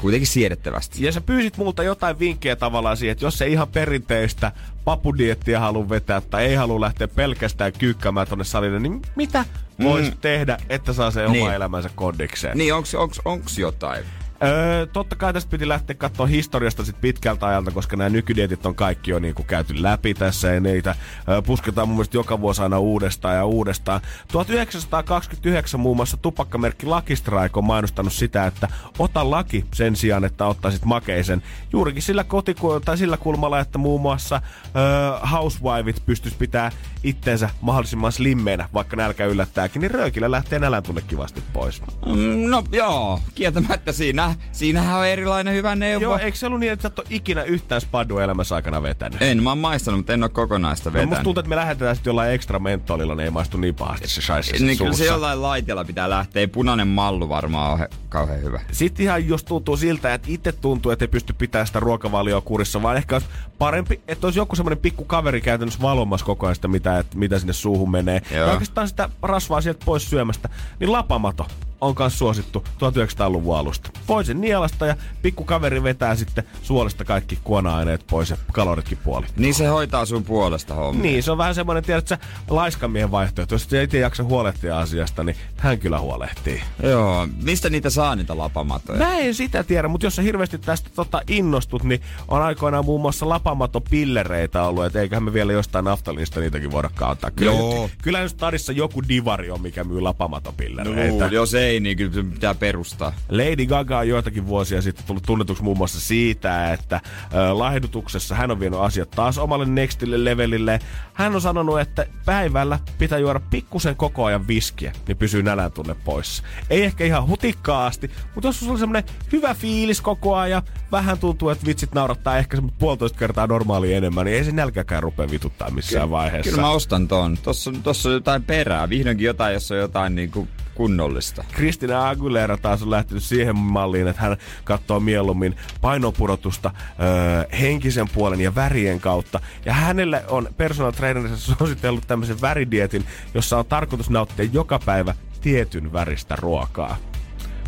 kuitenkin 0.00 0.26
siedettävästi. 0.26 1.04
Ja 1.04 1.12
sä 1.12 1.20
pyysit 1.20 1.56
multa 1.56 1.82
jotain 1.82 2.18
vinkkejä 2.18 2.56
tavallaan 2.56 2.96
siihen, 2.96 3.12
että 3.12 3.24
jos 3.24 3.38
se 3.38 3.46
ihan 3.46 3.68
perinteistä 3.68 4.52
papudiettiä 4.84 5.60
halua 5.60 5.88
vetää 5.88 6.20
tai 6.20 6.44
ei 6.46 6.54
halua 6.54 6.80
lähteä 6.80 7.08
pelkästään 7.08 7.72
kyykkäämään 7.72 8.26
tonne 8.26 8.44
salille, 8.44 8.80
niin 8.80 9.02
mitä 9.16 9.44
voisi 9.82 10.12
tehdä, 10.20 10.58
että 10.68 10.92
saa 10.92 11.10
se 11.10 11.26
Niin. 11.28 11.42
oma 11.42 11.54
elämänsä 11.54 11.90
kondikseen? 11.94 12.58
Niin, 12.58 12.74
onks, 12.74 12.94
onks, 12.94 13.20
onks 13.24 13.58
jotain? 13.58 14.04
Öö, 14.42 14.86
totta 14.86 15.16
kai 15.16 15.32
tästä 15.32 15.50
piti 15.50 15.68
lähteä 15.68 15.96
katsoa 15.96 16.26
historiasta 16.26 16.84
sit 16.84 17.00
pitkältä 17.00 17.46
ajalta, 17.46 17.70
koska 17.70 17.96
nämä 17.96 18.10
nykydietit 18.10 18.66
on 18.66 18.74
kaikki 18.74 19.10
jo 19.10 19.18
niinku 19.18 19.42
käyty 19.42 19.82
läpi 19.82 20.14
tässä 20.14 20.48
ja 20.52 20.60
niitä 20.60 20.94
öö, 21.28 21.42
pusketaan 21.42 21.88
mun 21.88 21.96
mielestä 21.96 22.16
joka 22.16 22.40
vuosi 22.40 22.62
aina 22.62 22.78
uudestaan 22.78 23.36
ja 23.36 23.44
uudestaan. 23.44 24.00
1929 24.32 25.80
muun 25.80 25.96
muassa 25.96 26.16
tupakkamerkki 26.16 26.86
Lucky 26.86 27.16
Strike 27.16 27.58
on 27.58 27.64
mainostanut 27.64 28.12
sitä, 28.12 28.46
että 28.46 28.68
ota 28.98 29.30
laki 29.30 29.64
sen 29.74 29.96
sijaan, 29.96 30.24
että 30.24 30.46
ottaisit 30.46 30.84
makeisen. 30.84 31.42
Juurikin 31.72 32.02
sillä, 32.02 32.24
kotiku- 32.24 32.80
tai 32.84 32.98
sillä 32.98 33.16
kulmalla, 33.16 33.60
että 33.60 33.78
muun 33.78 34.00
muassa 34.00 34.42
öö, 34.76 35.26
housewiveit 35.26 36.02
pystyisi 36.06 36.36
pitää 36.36 36.72
itsensä 37.02 37.50
mahdollisimman 37.60 38.12
slimmeinä, 38.12 38.68
vaikka 38.74 38.96
nälkä 38.96 39.24
yllättääkin, 39.26 39.80
niin 39.82 39.90
röökillä 39.90 40.30
lähtee 40.30 40.58
nälän 40.58 40.82
tunne 40.82 41.00
kivasti 41.00 41.42
pois. 41.52 41.82
Mm, 42.06 42.50
No 42.50 42.64
joo, 42.72 43.20
kieltämättä 43.34 43.92
siinä, 43.92 44.27
siinähän 44.52 44.98
on 44.98 45.06
erilainen 45.06 45.54
hyvä 45.54 45.76
neuvo. 45.76 46.02
Joo, 46.02 46.18
eikö 46.18 46.38
se 46.38 46.46
ollut 46.46 46.60
niin, 46.60 46.72
että 46.72 46.82
sä 46.82 46.86
et 46.88 46.98
ole 46.98 47.06
ikinä 47.10 47.42
yhtään 47.42 47.80
spadua 47.80 48.24
elämässä 48.24 48.54
aikana 48.54 48.82
vetänyt? 48.82 49.22
En 49.22 49.42
mä 49.42 49.50
oon 49.50 49.58
maistanut, 49.58 49.98
mutta 49.98 50.12
en 50.12 50.22
oo 50.22 50.28
kokonaista 50.28 50.90
No, 50.90 50.92
vetänyt. 50.92 51.08
musta 51.08 51.24
tuntuu, 51.24 51.40
että 51.40 51.48
me 51.48 51.56
lähetetään 51.56 51.96
sitten 51.96 52.10
jollain 52.10 52.32
ekstra 52.32 52.58
mentolilla, 52.58 53.14
niin 53.14 53.24
ei 53.24 53.30
maistu 53.30 53.56
niin 53.56 53.74
pahasti 53.74 54.08
se 54.08 54.20
shaisi 54.22 54.66
niin 54.66 54.78
kyllä 54.78 54.92
se 54.92 55.04
jollain 55.06 55.42
laitella 55.42 55.84
pitää 55.84 56.10
lähteä. 56.10 56.48
Punainen 56.48 56.88
mallu 56.88 57.28
varmaan 57.28 57.72
ole 57.72 57.78
he- 57.80 57.88
kauhean 58.08 58.42
hyvä. 58.42 58.60
Sitten 58.72 59.04
ihan 59.04 59.28
jos 59.28 59.44
tuntuu 59.44 59.76
siltä, 59.76 60.14
että 60.14 60.28
itse 60.30 60.52
tuntuu, 60.52 60.92
että 60.92 61.04
ei 61.04 61.08
pysty 61.08 61.32
pitämään 61.32 61.66
sitä 61.66 61.80
ruokavalioa 61.80 62.40
kurissa, 62.40 62.82
vaan 62.82 62.96
ehkä 62.96 63.14
olisi 63.16 63.28
parempi, 63.58 64.00
että 64.08 64.26
olisi 64.26 64.38
joku 64.38 64.56
semmoinen 64.56 64.78
pikku 64.78 65.04
kaveri 65.04 65.40
käytännössä 65.40 65.82
valvomassa 65.82 66.26
koko 66.26 66.46
ajan 66.46 66.54
sitä, 66.54 66.68
mitä, 66.68 66.98
että, 66.98 67.18
mitä 67.18 67.38
sinne 67.38 67.52
suuhun 67.52 67.90
menee. 67.90 68.22
Joo. 68.30 68.46
Ja 68.46 68.52
oikeastaan 68.52 68.88
sitä 68.88 69.08
rasvaa 69.22 69.60
sieltä 69.60 69.84
pois 69.84 70.10
syömästä. 70.10 70.48
Niin 70.80 70.92
lapamato 70.92 71.46
on 71.80 71.94
myös 71.98 72.18
suosittu 72.18 72.64
1900-luvun 72.68 73.56
alusta. 73.56 73.90
Voi 74.08 74.24
sen 74.24 74.40
nielasta 74.40 74.86
ja 74.86 74.96
pikku 75.22 75.44
kaveri 75.44 75.82
vetää 75.82 76.14
sitten 76.14 76.44
suolesta 76.62 77.04
kaikki 77.04 77.38
kuona-aineet 77.44 78.04
pois 78.10 78.30
ja 78.30 78.36
kaloritkin 78.52 78.98
puoli. 79.04 79.26
Niin 79.36 79.54
se 79.54 79.66
hoitaa 79.66 80.06
sun 80.06 80.24
puolesta 80.24 80.74
homma. 80.74 81.02
Niin, 81.02 81.22
se 81.22 81.30
on 81.30 81.38
vähän 81.38 81.54
semmoinen, 81.54 81.84
tiedätkö, 81.84 82.08
sä, 82.08 82.18
laiskan 82.50 82.90
miehen 82.90 83.10
vaihtoehto. 83.10 83.54
Jos 83.54 83.72
ei 83.72 83.84
itse 83.84 83.98
jaksa 83.98 84.24
huolehtia 84.24 84.78
asiasta, 84.78 85.24
niin 85.24 85.36
hän 85.56 85.78
kyllä 85.78 86.00
huolehtii. 86.00 86.62
Joo, 86.82 87.28
mistä 87.42 87.70
niitä 87.70 87.90
saa 87.90 88.16
niitä 88.16 88.38
lapamatoja? 88.38 88.98
Mä 88.98 89.18
en 89.18 89.34
sitä 89.34 89.64
tiedä, 89.64 89.88
mutta 89.88 90.06
jos 90.06 90.16
sä 90.16 90.22
hirveästi 90.22 90.58
tästä 90.58 90.90
tota 90.94 91.22
innostut, 91.28 91.82
niin 91.82 92.00
on 92.28 92.42
aikoinaan 92.42 92.84
muun 92.84 93.00
muassa 93.00 93.28
lapamatopillereitä 93.28 94.62
ollut, 94.62 94.84
että 94.84 95.00
eiköhän 95.00 95.22
me 95.22 95.32
vielä 95.32 95.52
jostain 95.52 95.84
naftalinista 95.84 96.40
niitäkin 96.40 96.72
voida 96.72 96.90
kauttaa. 96.94 97.30
Kyllä, 97.30 97.52
Joo. 97.52 97.90
kyllä 98.02 98.20
nyt 98.22 98.30
stadissa 98.30 98.72
joku 98.72 99.02
divari 99.08 99.50
on, 99.50 99.60
mikä 99.60 99.84
myy 99.84 100.00
lapamatopillereitä. 100.00 101.24
No, 101.26 101.32
jos 101.32 101.54
ei, 101.54 101.67
niin 101.80 101.96
kyllä 101.96 102.12
se 102.12 102.22
pitää 102.22 102.54
perustaa. 102.54 103.12
Lady 103.28 103.66
Gaga 103.66 103.98
on 103.98 104.08
joitakin 104.08 104.46
vuosia 104.46 104.82
sitten 104.82 105.06
tullut 105.06 105.22
tunnetuksi 105.22 105.62
muun 105.62 105.76
muassa 105.76 106.00
siitä, 106.00 106.72
että 106.72 107.00
ö, 107.34 107.58
lahdutuksessa 107.58 108.34
hän 108.34 108.50
on 108.50 108.60
vienyt 108.60 108.80
asiat 108.80 109.10
taas 109.10 109.38
omalle 109.38 109.66
nextille 109.66 110.24
levelille. 110.24 110.80
Hän 111.14 111.34
on 111.34 111.40
sanonut, 111.40 111.80
että 111.80 112.06
päivällä 112.24 112.78
pitää 112.98 113.18
juoda 113.18 113.40
pikkusen 113.50 113.96
koko 113.96 114.24
ajan 114.24 114.48
viskiä, 114.48 114.92
niin 115.08 115.16
pysyy 115.16 115.42
nälän 115.42 115.72
tunne 115.72 115.96
poissa. 116.04 116.42
Ei 116.70 116.84
ehkä 116.84 117.04
ihan 117.04 117.26
hutikkaasti, 117.28 118.10
mutta 118.34 118.48
jos 118.48 118.58
sulla 118.60 118.72
on 118.72 118.78
semmonen 118.78 119.04
hyvä 119.32 119.54
fiilis 119.54 120.00
koko 120.00 120.36
ajan, 120.36 120.62
vähän 120.92 121.18
tuntuu, 121.18 121.48
että 121.50 121.66
vitsit 121.66 121.94
naurattaa 121.94 122.38
ehkä 122.38 122.56
semmoinen 122.56 122.78
puolitoista 122.78 123.18
kertaa 123.18 123.46
normaalia 123.46 123.96
enemmän, 123.96 124.24
niin 124.24 124.36
ei 124.36 124.44
se 124.44 124.52
nälkäkään 124.52 125.02
rupea 125.02 125.30
vituttaa 125.30 125.70
missään 125.70 126.10
vaiheessa. 126.10 126.50
Kyllä 126.50 126.62
mä 126.62 126.70
ostan 126.70 127.08
ton. 127.08 127.38
Tossa, 127.42 127.72
tossa 127.82 128.08
on 128.08 128.14
jotain 128.14 128.42
perää. 128.42 128.88
Vihdoinkin 128.88 129.26
jotain, 129.26 129.54
jossa 129.54 129.74
on 129.74 129.80
jotain 129.80 130.14
niinku 130.14 130.48
kunnollista. 130.78 131.44
Kristina 131.52 132.08
Aguilera 132.08 132.56
taas 132.56 132.82
on 132.82 132.90
lähtenyt 132.90 133.22
siihen 133.22 133.56
malliin, 133.56 134.08
että 134.08 134.22
hän 134.22 134.36
katsoo 134.64 135.00
mieluummin 135.00 135.56
painopudotusta 135.80 136.70
öö, 136.70 137.58
henkisen 137.60 138.08
puolen 138.14 138.40
ja 138.40 138.54
värien 138.54 139.00
kautta. 139.00 139.40
Ja 139.64 139.72
hänelle 139.72 140.24
on 140.28 140.48
personal 140.56 140.92
trainerissa 140.92 141.54
suositellut 141.54 142.06
tämmöisen 142.06 142.40
väridietin, 142.40 143.04
jossa 143.34 143.58
on 143.58 143.66
tarkoitus 143.66 144.10
nauttia 144.10 144.48
joka 144.52 144.78
päivä 144.78 145.14
tietyn 145.40 145.92
väristä 145.92 146.36
ruokaa. 146.36 146.96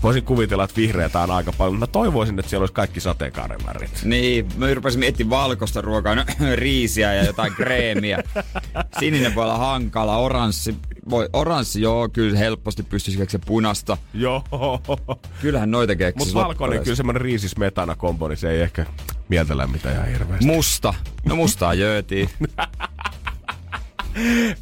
Voisin 0.03 0.25
kuvitella, 0.25 0.65
että 0.65 0.77
vihreätä 0.77 1.21
on 1.21 1.31
aika 1.31 1.53
paljon, 1.53 1.75
mutta 1.75 1.87
mä 1.87 1.93
toivoisin, 1.93 2.39
että 2.39 2.51
siellä 2.51 2.63
olisi 2.63 2.75
kaikki 2.75 3.01
sateenkaaren 3.01 3.61
värit. 3.67 4.01
Niin, 4.05 4.47
mä 4.57 4.75
rupesin 4.75 5.01
miettimään 5.01 5.43
valkoista 5.43 5.81
ruokaa, 5.81 6.15
no, 6.15 6.25
riisiä 6.55 7.15
ja 7.15 7.25
jotain 7.25 7.55
kreemiä. 7.55 8.23
Sininen 9.01 9.35
voi 9.35 9.45
olla 9.45 9.59
hankala, 9.59 10.17
oranssi, 10.17 10.77
voi, 11.11 11.29
oranssi 11.33 11.83
joo, 11.83 12.09
kyllä 12.09 12.39
helposti 12.39 12.83
pystyisi 12.83 13.19
keksiä 13.19 13.41
punasta. 13.47 13.97
Joo. 14.15 14.45
Kyllähän 15.41 15.71
noita 15.71 15.97
keksisi. 15.97 16.35
Mutta 16.35 16.49
valkoinen, 16.49 16.83
kyllä 16.83 16.97
semmoinen 16.97 17.23
riisismetana 17.23 17.97
kombo, 17.97 18.29
niin 18.29 18.37
se 18.37 18.51
ei 18.51 18.61
ehkä 18.61 18.87
mieltä 19.29 19.57
lämmitä 19.57 19.93
ihan 19.93 20.09
hirveästi. 20.09 20.47
Musta. 20.47 20.95
No 21.25 21.37
mustaa 21.37 21.75
jöötiin. 21.75 22.31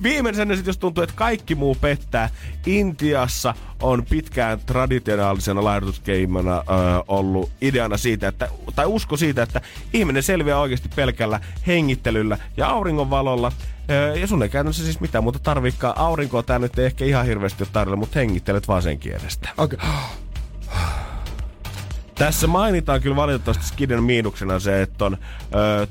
Viimeisenä 0.02 0.55
sitten, 0.55 0.69
jos 0.71 0.78
tuntuu, 0.78 1.05
että 1.05 1.17
kaikki 1.17 1.55
muu 1.55 1.76
pettää, 1.81 2.31
Intiassa 2.67 3.55
on 3.83 4.05
pitkään 4.11 4.61
traditionaalisena 4.67 5.64
laihdutuskeimona 5.64 6.57
ö, 6.59 6.62
ollut 7.09 7.50
ideana 7.61 7.97
siitä, 7.97 8.28
että, 8.28 8.49
tai 8.75 8.87
usko 8.87 9.17
siitä, 9.17 9.43
että 9.43 9.61
ihminen 9.93 10.23
selviää 10.23 10.59
oikeasti 10.59 10.88
pelkällä 10.97 11.40
hengittelyllä 11.67 12.38
ja 12.57 12.69
auringonvalolla. 12.69 13.52
Ja 14.21 14.26
sun 14.26 14.43
ei 14.43 14.49
käytännössä 14.49 14.85
siis 14.85 15.00
mitään 15.00 15.25
muuta 15.25 15.38
tarviikaan. 15.38 15.99
Aurinkoa 15.99 16.43
tää 16.43 16.59
nyt 16.59 16.78
ei 16.78 16.87
ehkä 16.87 17.05
ihan 17.05 17.26
hirveästi 17.26 17.62
ole 17.62 17.69
tarjolla, 17.73 17.97
mutta 17.97 18.19
hengittelet 18.19 18.69
vaan 18.69 18.83
sen 18.83 18.99
kielestä. 18.99 19.49
Okay. 19.57 19.78
Tässä 22.14 22.47
mainitaan 22.47 23.00
kyllä 23.00 23.17
valitettavasti 23.17 23.67
Skiden 23.67 24.02
miinuksena 24.02 24.61
se, 24.61 24.83
että 24.83 25.05
on 25.05 25.19
ö, 25.55 25.87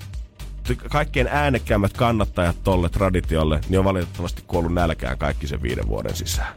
kaikkein 0.75 1.27
äänekkäimmät 1.27 1.93
kannattajat 1.93 2.55
tolle 2.63 2.89
traditiolle, 2.89 3.59
niin 3.69 3.79
on 3.79 3.85
valitettavasti 3.85 4.43
kuollut 4.47 4.73
nälkään 4.73 5.17
kaikki 5.17 5.47
sen 5.47 5.61
viiden 5.61 5.87
vuoden 5.87 6.15
sisään. 6.15 6.53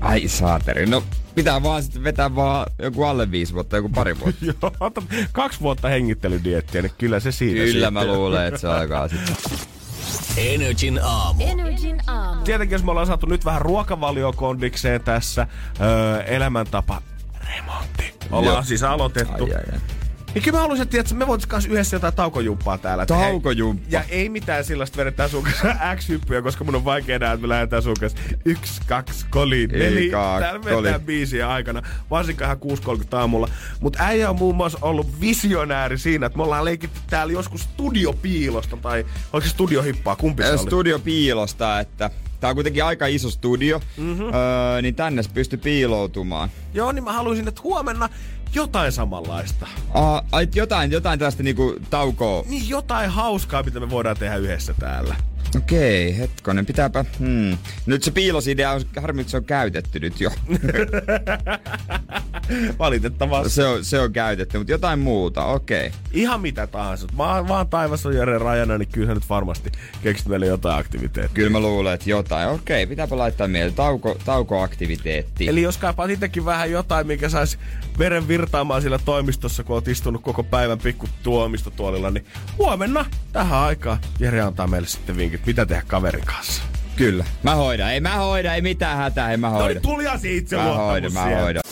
Ai 0.00 0.28
saateri. 0.28 0.86
No 0.86 1.02
pitää 1.34 1.62
vaan 1.62 1.82
sitten 1.82 2.04
vetää 2.04 2.34
vaan 2.34 2.66
joku 2.82 3.04
alle 3.04 3.30
viisi 3.30 3.54
vuotta, 3.54 3.76
joku 3.76 3.88
pari 3.88 4.18
vuotta. 4.20 4.44
Joo, 4.44 4.72
ota 4.80 5.02
kaksi 5.32 5.60
vuotta 5.60 5.88
hengittelydiettiä, 5.88 6.82
niin 6.82 6.92
kyllä 6.98 7.20
se 7.20 7.32
siinä 7.32 7.60
Kyllä 7.60 7.72
sitten. 7.72 7.92
mä 7.92 8.04
luulen, 8.04 8.46
että 8.46 8.60
se 8.60 8.68
alkaa 8.68 9.08
sitten. 9.08 9.36
Energin 10.36 11.00
aamu. 11.02 11.44
Energin 11.46 12.00
aamu. 12.06 12.42
Tietenkin 12.42 12.74
jos 12.74 12.84
me 12.84 12.90
ollaan 12.90 13.06
saatu 13.06 13.26
nyt 13.26 13.44
vähän 13.44 13.62
ruokavaliokondikseen 13.62 15.00
tässä, 15.00 15.46
öö, 15.80 16.22
elämäntapa 16.22 17.02
remontti. 17.48 18.14
Ollaan 18.30 18.54
Joo. 18.54 18.62
siis 18.62 18.82
aloitettu. 18.82 19.44
Ai, 19.44 19.54
ai, 19.54 19.62
ai. 19.72 19.78
Niin 20.34 20.42
kyllä 20.44 20.56
mä 20.56 20.60
haluaisin, 20.62 20.88
että 20.92 21.14
me 21.14 21.26
voitaisiin 21.26 21.50
kanssa 21.50 21.70
yhdessä 21.70 21.96
jotain 21.96 22.14
taukojumppaa 22.14 22.78
täällä. 22.78 23.06
Taukojumppa. 23.06 23.86
Ja 23.90 24.02
ei 24.08 24.28
mitään 24.28 24.64
sellaista 24.64 24.96
vedetään 24.96 25.30
sun 25.30 25.42
kanssa 25.44 25.74
X-hyppyä, 25.96 26.42
koska 26.42 26.64
mun 26.64 26.74
on 26.74 26.84
vaikea 26.84 27.18
nähdä, 27.18 27.34
että 27.34 27.42
me 27.42 27.48
lähdetään 27.48 27.82
sun 27.82 27.94
kanssa 28.00 28.18
yksi, 28.44 28.80
kaksi, 28.86 29.26
koli, 29.30 29.66
neli. 29.66 30.10
Täällä 30.40 30.60
koli. 30.70 30.88
biisiä 31.06 31.48
aikana, 31.50 31.82
varsinkaan 32.10 32.58
ihan 32.62 32.98
6.30 32.98 33.16
aamulla. 33.16 33.48
Mutta 33.80 33.98
äijä 34.02 34.30
on 34.30 34.36
muun 34.36 34.56
muassa 34.56 34.78
ollut 34.82 35.20
visionääri 35.20 35.98
siinä, 35.98 36.26
että 36.26 36.36
me 36.36 36.42
ollaan 36.42 36.64
leikitty 36.64 37.00
täällä 37.10 37.32
joskus 37.32 37.60
studiopiilosta, 37.60 38.76
tai 38.76 39.06
oliko 39.32 39.46
se 39.46 39.52
studiohippaa, 39.52 40.16
kumpi 40.16 40.42
se 40.42 40.48
Ö, 40.48 40.52
oli? 40.52 40.58
Studio 40.58 40.98
piilosta, 40.98 41.80
että 41.80 42.10
tää 42.40 42.50
on 42.50 42.56
kuitenkin 42.56 42.84
aika 42.84 43.06
iso 43.06 43.30
studio, 43.30 43.80
mm-hmm. 43.96 44.24
öö, 44.24 44.82
niin 44.82 44.94
tänne 44.94 45.22
se 45.22 45.30
pystyy 45.34 45.58
piiloutumaan. 45.58 46.50
Joo, 46.74 46.92
niin 46.92 47.04
mä 47.04 47.12
haluaisin, 47.12 47.48
että 47.48 47.62
huomenna 47.64 48.08
jotain 48.54 48.92
samanlaista. 48.92 49.66
Ah, 49.94 50.24
ai, 50.32 50.48
jotain, 50.54 50.90
jotain 50.90 51.18
tästä 51.18 51.42
niinku 51.42 51.76
taukoa. 51.90 52.44
Niin 52.48 52.68
jotain 52.68 53.10
hauskaa, 53.10 53.62
mitä 53.62 53.80
me 53.80 53.90
voidaan 53.90 54.16
tehdä 54.16 54.36
yhdessä 54.36 54.74
täällä. 54.80 55.16
Okei, 55.56 56.18
hetkonen, 56.18 56.66
pitääpä... 56.66 57.04
Hmm. 57.18 57.58
Nyt 57.86 58.02
se 58.02 58.10
piilosidea 58.10 58.72
on, 58.72 58.82
harmi, 59.00 59.20
että 59.20 59.30
se 59.30 59.36
on 59.36 59.44
käytetty 59.44 60.00
nyt 60.00 60.20
jo. 60.20 60.30
Valitettavasti. 62.78 63.50
se, 63.50 63.66
on, 63.66 63.84
se 63.84 64.00
on 64.00 64.12
käytetty, 64.12 64.58
mutta 64.58 64.72
jotain 64.72 64.98
muuta, 64.98 65.44
okei. 65.44 65.90
Ihan 66.12 66.40
mitä 66.40 66.66
tahansa. 66.66 67.06
Mä 67.16 67.34
oon 67.34 67.48
vaan 67.48 67.68
taivassa 67.68 68.12
Jere 68.12 68.38
rajana, 68.38 68.78
niin 68.78 68.88
kyllä 68.92 69.14
nyt 69.14 69.28
varmasti 69.28 69.72
keksit 70.02 70.26
meille 70.28 70.46
jotain 70.46 70.78
aktiviteettia. 70.78 71.34
Kyllä 71.34 71.50
mä 71.50 71.60
luulen, 71.60 71.94
että 71.94 72.10
jotain. 72.10 72.48
Okei, 72.48 72.86
pitääpä 72.86 73.18
laittaa 73.18 73.48
mieleen. 73.48 73.74
Tauko, 73.74 74.16
taukoaktiviteetti. 74.24 75.48
Eli 75.48 75.62
jos 75.62 75.76
kaipaat 75.78 76.10
itsekin 76.10 76.44
vähän 76.44 76.70
jotain, 76.70 77.06
mikä 77.06 77.28
saisi 77.28 77.58
veren 77.98 78.28
virtaamaan 78.28 78.80
siellä 78.82 78.98
toimistossa, 79.04 79.64
kun 79.64 79.74
oot 79.74 79.88
istunut 79.88 80.22
koko 80.22 80.42
päivän 80.42 80.78
pikku 80.78 81.08
tuomistotuolilla, 81.22 82.10
niin 82.10 82.26
huomenna 82.58 83.04
tähän 83.32 83.58
aikaan 83.58 83.98
Jere 84.18 84.40
antaa 84.40 84.66
meille 84.66 84.88
sitten 84.88 85.16
vinkit, 85.16 85.46
mitä 85.46 85.66
tehdä 85.66 85.82
kaverin 85.86 86.24
kanssa. 86.24 86.62
Kyllä. 86.96 87.24
Mä 87.42 87.54
hoidan. 87.54 87.92
Ei 87.92 88.00
mä 88.00 88.16
hoida, 88.16 88.54
ei 88.54 88.62
mitään 88.62 88.96
hätää, 88.96 89.30
ei 89.30 89.36
mä 89.36 89.46
No 89.48 89.52
hoida. 89.54 89.74
niin, 89.74 89.82
tuli 89.82 90.04
se 90.18 90.32
itse 90.32 90.56
Mä 90.56 90.62
hoidan, 90.62 91.12
mä 91.12 91.24
hoidan. 91.24 91.62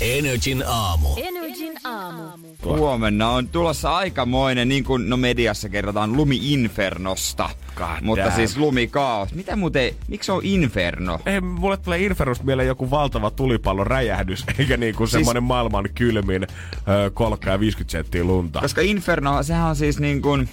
Energin 0.00 0.64
aamu. 0.66 1.08
Energin 1.16 1.72
aamu. 1.84 2.22
Huomenna 2.64 3.30
on 3.30 3.48
tulossa 3.48 3.96
aikamoinen, 3.96 4.68
niin 4.68 4.84
kuin 4.84 5.08
no 5.10 5.16
mediassa 5.16 5.68
kerrotaan, 5.68 6.16
lumi-infernosta. 6.16 7.50
God 7.76 7.86
Mutta 8.02 8.24
damn. 8.24 8.36
siis 8.36 8.56
lumikaos. 8.56 9.34
Mitä 9.34 9.56
muuten, 9.56 9.94
miksi 10.08 10.32
on 10.32 10.40
inferno? 10.44 11.18
Ei, 11.26 11.40
mulle 11.40 11.76
tulee 11.76 11.98
Infernosta 11.98 12.44
mieleen 12.44 12.68
joku 12.68 12.90
valtava 12.90 13.30
tulipallon 13.30 13.86
räjähdys, 13.86 14.44
eikä 14.58 14.76
niinku 14.76 15.06
Siis- 15.06 15.10
semmonen 15.12 15.42
maailman 15.42 15.88
kylmin 15.94 16.42
ö, 16.42 17.10
kolkka 17.14 17.50
ja 17.50 17.60
50 17.60 17.92
senttiä 17.92 18.24
lunta. 18.24 18.60
Koska 18.60 18.80
inferno, 18.80 19.42
sehän 19.42 19.68
on 19.68 19.76
siis 19.76 19.98
niin 19.98 20.22
kuin 20.22 20.48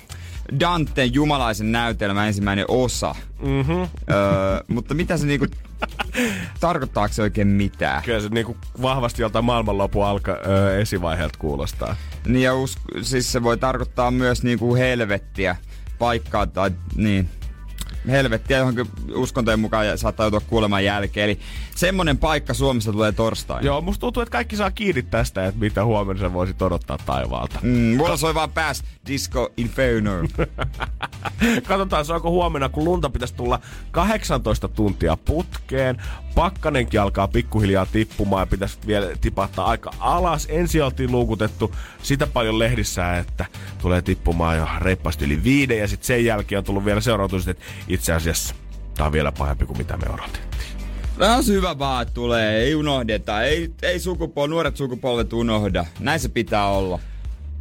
Danten 0.59 1.13
jumalaisen 1.13 1.71
näytelmä 1.71 2.27
ensimmäinen 2.27 2.65
osa. 2.67 3.15
Mm-hmm. 3.41 3.81
Öö, 3.81 3.87
mutta 4.67 4.93
mitä 4.93 5.17
se 5.17 5.25
niinku, 5.25 5.45
tarkoittaako 6.59 7.13
se 7.13 7.21
oikein 7.21 7.47
mitään? 7.47 8.03
Kyllä 8.03 8.19
se 8.19 8.29
niinku 8.29 8.57
vahvasti 8.81 9.21
joltain 9.21 9.45
maailmanlopun 9.45 10.05
alka, 10.05 10.31
ö, 10.31 10.79
esivaiheelta 10.79 11.39
kuulostaa. 11.39 11.95
Niin 12.27 12.43
ja 12.43 12.55
us, 12.55 12.75
siis 13.01 13.31
se 13.31 13.43
voi 13.43 13.57
tarkoittaa 13.57 14.11
myös 14.11 14.43
niinku 14.43 14.75
helvettiä, 14.75 15.55
paikkaa 15.99 16.47
tai 16.47 16.71
niin. 16.95 17.29
Helvettiä 18.07 18.57
johonkin 18.57 18.87
uskontojen 19.15 19.59
mukaan 19.59 19.97
saattaa 19.97 20.23
joutua 20.23 20.39
kuoleman 20.39 20.85
jälkeen. 20.85 21.25
Eli 21.25 21.39
semmonen 21.75 22.17
paikka 22.17 22.53
Suomessa 22.53 22.91
tulee 22.91 23.11
torstaina. 23.11 23.65
Joo, 23.65 23.81
musta 23.81 23.99
tuntuu, 23.99 24.23
että 24.23 24.31
kaikki 24.31 24.55
saa 24.55 24.71
kiinni 24.71 25.03
tästä, 25.03 25.45
että 25.45 25.59
mitä 25.59 25.85
huomenna 25.85 26.21
sä 26.21 26.33
voisit 26.33 26.61
odottaa 26.61 26.97
taivaalta. 27.05 27.59
Mm, 27.61 27.97
mulla 27.97 28.17
soi 28.17 28.35
vaan 28.35 28.51
pääs 28.51 28.83
Disco 29.07 29.53
Inferno. 29.57 30.11
Katsotaan, 31.67 32.05
saako 32.05 32.31
huomenna, 32.31 32.69
kun 32.69 32.83
lunta 32.83 33.09
pitäisi 33.09 33.33
tulla 33.35 33.59
18 33.91 34.67
tuntia 34.67 35.17
putkeen. 35.17 36.01
Pakkanenkin 36.35 37.01
alkaa 37.01 37.27
pikkuhiljaa 37.27 37.85
tippumaan 37.85 38.41
ja 38.41 38.47
pitäisi 38.47 38.77
vielä 38.87 39.07
tipahtaa 39.21 39.65
aika 39.65 39.91
alas. 39.99 40.47
Ensin 40.49 40.83
oltiin 40.83 41.11
luukutettu 41.11 41.75
sitä 42.03 42.27
paljon 42.27 42.59
lehdissä, 42.59 43.17
että 43.17 43.45
tulee 43.81 44.01
tippumaan 44.01 44.57
jo 44.57 44.67
reippaasti 44.79 45.25
yli 45.25 45.43
viiden. 45.43 45.79
Ja 45.79 45.87
sitten 45.87 46.07
sen 46.07 46.25
jälkeen 46.25 46.57
on 46.57 46.63
tullut 46.63 46.85
vielä 46.85 47.01
seurautus, 47.01 47.47
että 47.47 47.65
itse 47.87 48.13
asiassa 48.13 48.55
tämä 48.93 49.07
on 49.07 49.13
vielä 49.13 49.31
pahempi 49.31 49.65
kuin 49.65 49.77
mitä 49.77 49.97
me 49.97 50.05
odotettiin. 50.13 50.47
Tämä 51.17 51.35
on 51.35 51.45
hyvä 51.47 51.79
vaan, 51.79 52.07
tulee. 52.13 52.63
Ei 52.63 52.75
unohdeta. 52.75 53.43
Ei, 53.43 53.71
ei 53.81 53.99
sukupol, 53.99 54.47
nuoret 54.47 54.77
sukupolvet 54.77 55.33
unohda. 55.33 55.85
Näin 55.99 56.19
se 56.19 56.29
pitää 56.29 56.67
olla. 56.67 56.99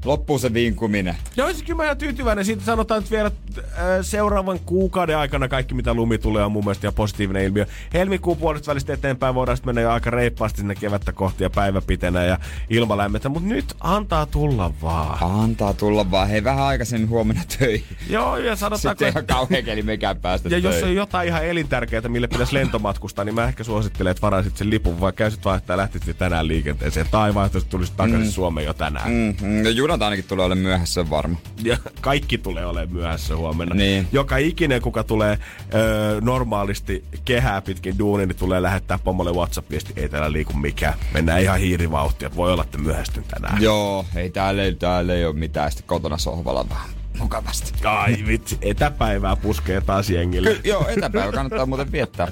Loppuu 0.06 0.38
se 0.38 0.54
vinkuminen. 0.54 1.16
Joo, 1.36 1.48
siis 1.48 1.62
kyllä 1.62 1.76
mä 1.76 1.84
ihan 1.84 1.98
tyytyväinen. 1.98 2.44
Siitä 2.44 2.64
sanotaan 2.64 3.00
nyt 3.00 3.10
vielä 3.10 3.30
äh, 3.58 3.64
seuraavan 4.02 4.60
kuukauden 4.66 5.18
aikana 5.18 5.48
kaikki, 5.48 5.74
mitä 5.74 5.94
lumi 5.94 6.18
tulee, 6.18 6.44
on 6.44 6.52
mun 6.52 6.64
mielestä 6.64 6.86
ihan 6.86 6.94
positiivinen 6.94 7.44
ilmiö. 7.44 7.66
Helmikuun 7.94 8.36
puolesta 8.36 8.70
välistä 8.70 8.92
eteenpäin 8.92 9.34
voidaan 9.34 9.58
mennä 9.64 9.80
jo 9.80 9.90
aika 9.90 10.10
reippaasti 10.10 10.58
sinne 10.58 10.74
kevättä 10.74 11.12
kohti 11.12 11.44
ja 11.44 11.50
päivä 11.50 11.80
pitenee 11.80 12.26
ja 12.26 12.38
ilma 12.70 12.96
lämmetä. 12.96 13.28
Mutta 13.28 13.48
nyt 13.48 13.74
antaa 13.80 14.26
tulla 14.26 14.72
vaan. 14.82 15.42
Antaa 15.42 15.74
tulla 15.74 16.10
vaan. 16.10 16.28
Hei, 16.28 16.44
vähän 16.44 16.64
aikaisemmin 16.64 17.08
huomenna 17.08 17.42
töihin. 17.58 17.96
Joo, 18.10 18.36
ja 18.36 18.56
sanotaanko... 18.56 18.88
Sitten 18.88 19.08
ihan 19.08 19.26
kauhean 19.26 19.64
keli 19.64 19.82
mekään 19.82 20.16
päästä 20.16 20.48
ja 20.48 20.58
jos 20.58 20.74
töihin. 20.74 20.88
on 20.88 20.94
jotain 20.94 21.28
ihan 21.28 21.44
elintärkeää, 21.44 22.08
mille 22.08 22.26
pitäisi 22.26 22.54
lentomatkustaa, 22.54 23.24
niin 23.24 23.34
mä 23.34 23.44
ehkä 23.44 23.64
suosittelen, 23.64 24.10
että 24.10 24.22
varaisit 24.22 24.56
sen 24.56 24.70
lipun, 24.70 25.00
vai 25.00 25.12
käysit 25.12 25.44
vaihtaa 25.44 25.74
ja 25.74 25.78
lähtisit 25.78 26.18
tänään 26.18 26.48
liikenteeseen. 26.48 27.06
Tai 27.10 27.34
vaihtoehtoisesti 27.34 27.70
tulisit 27.70 27.96
takaisin 27.96 28.26
mm. 28.26 28.32
Suomeen 28.32 28.66
jo 28.66 28.74
tänään. 28.74 29.10
Mm. 29.10 29.34
Mm, 29.40 29.64
junat 29.96 30.02
ainakin 30.06 30.24
tulee 30.28 30.46
olemaan 30.46 30.62
myöhässä, 30.62 31.10
varma. 31.10 31.36
Ja 31.62 31.78
kaikki 32.00 32.38
tulee 32.38 32.66
olemaan 32.66 32.92
myöhässä 32.92 33.36
huomenna. 33.36 33.74
Niin. 33.74 34.08
Joka 34.12 34.36
ikinen, 34.36 34.82
kuka 34.82 35.04
tulee 35.04 35.38
ö, 35.74 36.20
normaalisti 36.20 37.04
kehää 37.24 37.60
pitkin 37.62 37.98
duunin, 37.98 38.28
niin 38.28 38.36
tulee 38.36 38.62
lähettää 38.62 38.98
pomolle 38.98 39.32
WhatsApp-viesti. 39.32 39.92
Ei 39.96 40.08
täällä 40.08 40.32
liiku 40.32 40.52
mikään. 40.52 40.94
Mennään 41.14 41.40
ihan 41.42 41.58
hiirivauhtia. 41.58 42.30
Voi 42.36 42.52
olla, 42.52 42.64
että 42.64 42.78
myöhästyn 42.78 43.24
tänään. 43.24 43.62
Joo, 43.62 44.04
ei 44.16 44.30
täällä, 44.30 44.62
ei- 44.62 44.74
täällä 44.74 45.14
ei 45.14 45.24
ole 45.24 45.34
mitään. 45.36 45.70
Sitten 45.70 45.86
kotona 45.88 46.18
sohvalla 46.18 46.68
vähän 46.68 46.90
mukavasti. 47.18 47.72
Ai 47.86 48.16
vitsi, 48.26 48.58
etäpäivää 48.60 49.36
puskee 49.36 49.80
taas 49.80 50.10
jengille. 50.10 50.54
Ky- 50.54 50.68
joo, 50.68 50.88
etäpäivä 50.88 51.32
kannattaa 51.32 51.66
muuten 51.66 51.92
viettää. 51.92 52.28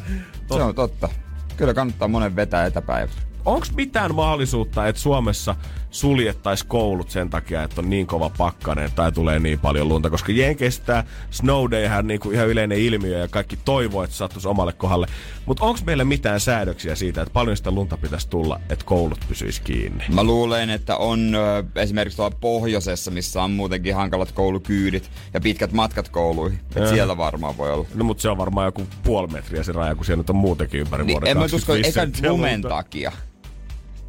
Se 0.48 0.62
on 0.62 0.74
totta. 0.74 1.08
Kyllä 1.56 1.74
kannattaa 1.74 2.08
monen 2.08 2.36
vetää 2.36 2.66
etäpäivä. 2.66 3.12
onko 3.44 3.66
mitään 3.76 4.14
mahdollisuutta, 4.14 4.86
että 4.88 5.00
Suomessa 5.02 5.54
suljettaisiin 5.94 6.68
koulut 6.68 7.10
sen 7.10 7.30
takia, 7.30 7.62
että 7.62 7.80
on 7.80 7.90
niin 7.90 8.06
kova 8.06 8.30
pakkanen 8.38 8.92
tai 8.92 9.12
tulee 9.12 9.38
niin 9.38 9.58
paljon 9.58 9.88
lunta? 9.88 10.10
Koska 10.10 10.32
Jenkeissä 10.32 10.82
tämä 10.84 11.04
snow 11.30 11.70
day 11.70 11.98
on 11.98 12.06
niinku 12.06 12.30
ihan 12.30 12.48
yleinen 12.48 12.78
ilmiö 12.78 13.18
ja 13.18 13.28
kaikki 13.28 13.58
toivoo, 13.64 14.02
että 14.02 14.16
sattuisi 14.16 14.48
omalle 14.48 14.72
kohdalle. 14.72 15.06
Mutta 15.46 15.64
onko 15.64 15.80
meillä 15.86 16.04
mitään 16.04 16.40
säädöksiä 16.40 16.94
siitä, 16.94 17.22
että 17.22 17.32
paljon 17.32 17.56
sitä 17.56 17.70
lunta 17.70 17.96
pitäisi 17.96 18.28
tulla, 18.28 18.60
että 18.70 18.84
koulut 18.84 19.18
pysyisi 19.28 19.62
kiinni? 19.62 20.04
Mä 20.12 20.24
luulen, 20.24 20.70
että 20.70 20.96
on 20.96 21.34
ö, 21.34 21.64
esimerkiksi 21.80 22.16
tuolla 22.16 22.36
pohjoisessa, 22.40 23.10
missä 23.10 23.42
on 23.42 23.50
muutenkin 23.50 23.94
hankalat 23.94 24.32
koulukyydit 24.32 25.10
ja 25.34 25.40
pitkät 25.40 25.72
matkat 25.72 26.08
kouluihin. 26.08 26.58
Et 26.70 26.82
Joo. 26.82 26.86
siellä 26.86 27.16
varmaan 27.16 27.56
voi 27.56 27.72
olla. 27.72 27.86
No 27.94 28.04
mutta 28.04 28.20
se 28.20 28.28
on 28.28 28.38
varmaan 28.38 28.66
joku 28.66 28.86
puoli 29.02 29.28
metriä 29.28 29.62
se 29.62 29.72
raja, 29.72 29.94
kun 29.94 30.04
siellä 30.04 30.20
nyt 30.20 30.30
on 30.30 30.36
muutenkin 30.36 30.80
ympäri 30.80 31.04
Niin, 31.04 31.14
vuoden 31.14 31.28
en 31.28 31.36
mä 31.36 31.44
usko, 31.44 31.56
25 31.56 31.88
eikä 31.88 32.06
nyt 32.06 32.14
senttiä 32.14 32.32
lumen 32.32 32.62
takia. 32.62 33.12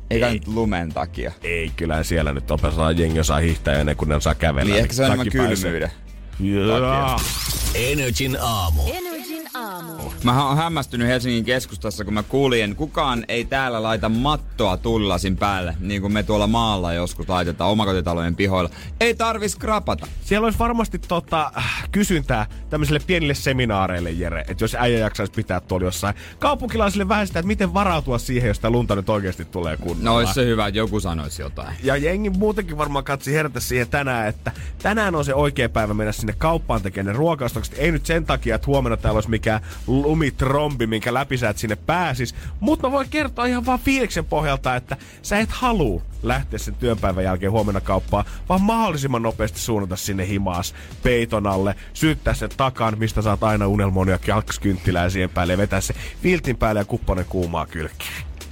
Eikä 0.10 0.28
Ei. 0.28 0.34
nyt 0.34 0.48
lumen 0.48 0.94
takia. 0.94 1.32
Ei, 1.44 1.72
kyllä 1.76 2.04
siellä 2.04 2.34
nyt 2.34 2.52
opetetaan 2.52 2.98
jengi 2.98 3.20
osaa 3.20 3.40
hiihtää 3.40 3.80
ennen 3.80 3.96
kuin 3.96 4.10
ne 4.10 4.16
osaa 4.16 4.36
kävellä. 4.36 4.72
Niin 4.72 4.80
ehkä 4.82 4.94
se 4.94 5.02
on 5.02 5.06
enemmän 5.06 5.30
kylmyyden. 5.30 5.92
Energin 7.76 8.38
aamu. 8.42 8.82
Energin 8.88 9.15
aamu. 9.56 9.94
Mä 10.24 10.48
oon 10.48 10.58
hämmästynyt 10.58 11.08
Helsingin 11.08 11.46
keskustassa, 11.46 12.06
kun 12.06 12.14
mä 12.14 12.24
kuulin, 12.24 12.76
kukaan 12.76 13.26
ei 13.28 13.46
täällä 13.46 13.84
laita 13.84 14.10
mattoa 14.10 14.78
tullasin 14.78 15.38
päälle, 15.38 15.76
niin 15.80 16.02
kuin 16.02 16.14
me 16.14 16.24
tuolla 16.24 16.48
maalla 16.48 16.94
joskus 16.94 17.30
laitetaan 17.30 17.72
omakotitalojen 17.72 18.36
pihoilla. 18.36 18.70
Ei 19.00 19.16
tarvi 19.16 19.50
skrapata. 19.50 20.08
Siellä 20.22 20.46
olisi 20.46 20.60
varmasti 20.60 21.00
tota, 21.00 21.52
kysyntää 21.92 22.48
tämmöisille 22.70 23.00
pienille 23.08 23.34
seminaareille, 23.34 24.12
Jere, 24.12 24.46
että 24.48 24.64
jos 24.64 24.76
äijä 24.76 25.00
jaksaisi 25.00 25.34
pitää 25.34 25.60
tuolla 25.60 25.86
jossain 25.86 26.16
kaupunkilaisille 26.40 27.08
vähän 27.08 27.28
sitä, 27.28 27.40
että 27.40 27.48
miten 27.48 27.74
varautua 27.74 28.18
siihen, 28.18 28.48
jos 28.48 28.60
tämä 28.60 28.72
lunta 28.72 28.96
nyt 28.96 29.10
oikeasti 29.10 29.46
tulee 29.46 29.78
kunnolla. 29.78 30.10
No 30.10 30.16
olisi 30.16 30.34
se 30.34 30.46
hyvä, 30.46 30.68
että 30.68 30.78
joku 30.78 31.00
sanoisi 31.00 31.42
jotain. 31.42 31.76
Ja 31.84 31.98
jengi 31.98 32.30
muutenkin 32.30 32.78
varmaan 32.78 33.06
katsi 33.06 33.34
herätä 33.34 33.60
siihen 33.60 33.90
tänään, 33.90 34.28
että 34.28 34.52
tänään 34.82 35.16
on 35.16 35.26
se 35.26 35.34
oikea 35.34 35.70
päivä 35.70 35.94
mennä 35.94 36.12
sinne 36.12 36.34
kauppaan 36.38 36.82
tekemään 36.82 37.14
ne 37.14 37.18
ruokaostokset. 37.18 37.76
Ei 37.78 37.92
nyt 37.92 38.06
sen 38.06 38.26
takia, 38.26 38.56
että 38.56 38.68
huomenna 38.68 38.98
täällä 38.98 39.18
olisi 39.18 39.30
mikään 39.46 39.62
lumitrombi, 39.88 40.88
minkä 40.88 41.14
läpi 41.14 41.38
sä 41.38 41.50
et 41.50 41.58
sinne 41.58 41.76
pääsis. 41.76 42.36
Mutta 42.60 42.88
mä 42.88 42.92
voin 42.92 43.10
kertoa 43.10 43.46
ihan 43.46 43.66
vaan 43.66 43.80
fiiliksen 43.80 44.26
pohjalta, 44.26 44.76
että 44.76 44.98
sä 45.22 45.40
et 45.40 45.50
halua 45.50 46.02
lähteä 46.24 46.60
sen 46.60 46.76
työpäivän 46.76 47.24
jälkeen 47.24 47.52
huomenna 47.52 47.82
kauppaan, 47.82 48.26
vaan 48.50 48.62
mahdollisimman 48.62 49.22
nopeasti 49.22 49.60
suunnata 49.60 49.96
sinne 49.96 50.28
himaas 50.28 50.76
peiton 51.04 51.48
alle, 51.48 51.76
syyttää 51.94 52.34
sen 52.34 52.50
takan, 52.58 53.00
mistä 53.00 53.22
saat 53.22 53.44
aina 53.44 53.68
unelmoon 53.68 54.08
ja 54.08 54.18
kaksi 54.18 54.62
kynttilää 54.62 55.10
siihen 55.10 55.30
päälle 55.30 55.54
ja 55.54 55.58
vetää 55.58 55.82
se 55.82 55.96
viltin 56.24 56.58
päälle 56.58 56.82
ja 56.82 56.86
kupponen 56.86 57.26
kuumaa 57.26 57.66
kylkiä. 57.66 58.12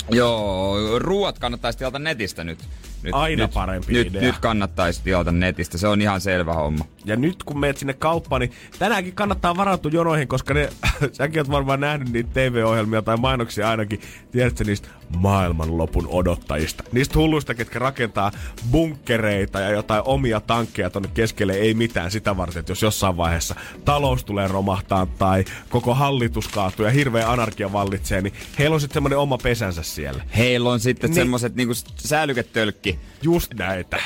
Joo, 0.09 0.99
ruuat 0.99 1.39
kannattaisi 1.39 1.77
tilata 1.77 1.99
netistä 1.99 2.43
nyt. 2.43 2.59
Nyt 3.03 3.13
Aina 3.15 3.43
nyt, 3.43 3.53
parempi 3.53 3.93
nyt, 3.93 4.07
idea. 4.07 4.21
Nyt 4.21 4.37
kannattaisi 4.37 5.01
tilata 5.03 5.31
netistä, 5.31 5.77
se 5.77 5.87
on 5.87 6.01
ihan 6.01 6.21
selvä 6.21 6.53
homma. 6.53 6.85
Ja 7.05 7.15
nyt 7.15 7.43
kun 7.43 7.59
meet 7.59 7.77
sinne 7.77 7.93
kauppaan, 7.93 8.39
niin 8.39 8.51
tänäänkin 8.79 9.13
kannattaa 9.15 9.57
varautua 9.57 9.91
jonoihin, 9.93 10.27
koska 10.27 10.53
ne, 10.53 10.69
säkin 11.11 11.39
oot 11.39 11.51
varmaan 11.51 11.79
nähnyt 11.79 12.09
niitä 12.11 12.29
TV-ohjelmia 12.33 13.01
tai 13.01 13.17
mainoksia 13.17 13.69
ainakin, 13.69 14.01
tiedätkö 14.31 14.63
niistä 14.63 14.87
maailmanlopun 15.17 16.07
odottajista. 16.07 16.83
Niistä 16.91 17.19
hulluista, 17.19 17.53
ketkä 17.53 17.79
rakentaa 17.79 18.31
bunkkereita 18.71 19.59
ja 19.59 19.69
jotain 19.69 20.01
omia 20.05 20.39
tankkeja 20.39 20.89
tonne 20.89 21.09
keskelle, 21.13 21.53
ei 21.53 21.73
mitään 21.73 22.11
sitä 22.11 22.37
varten, 22.37 22.59
että 22.59 22.71
jos 22.71 22.81
jossain 22.81 23.17
vaiheessa 23.17 23.55
talous 23.85 24.23
tulee 24.23 24.47
romahtaa 24.47 25.05
tai 25.05 25.45
koko 25.69 25.93
hallitus 25.93 26.47
kaatuu 26.47 26.85
ja 26.85 26.91
hirveä 26.91 27.31
anarkia 27.31 27.73
vallitsee, 27.73 28.21
niin 28.21 28.33
heillä 28.59 28.73
on 28.73 28.81
sitten 28.81 28.93
semmoinen 28.93 29.19
oma 29.19 29.37
pesänsä 29.37 29.83
siellä. 29.83 30.23
Heillä 30.37 30.69
on 30.69 30.79
sitten 30.79 31.09
Niin. 31.09 31.15
semmoset 31.15 31.55
niinku 31.55 31.73
Just 33.21 33.53
näitä. 33.53 33.97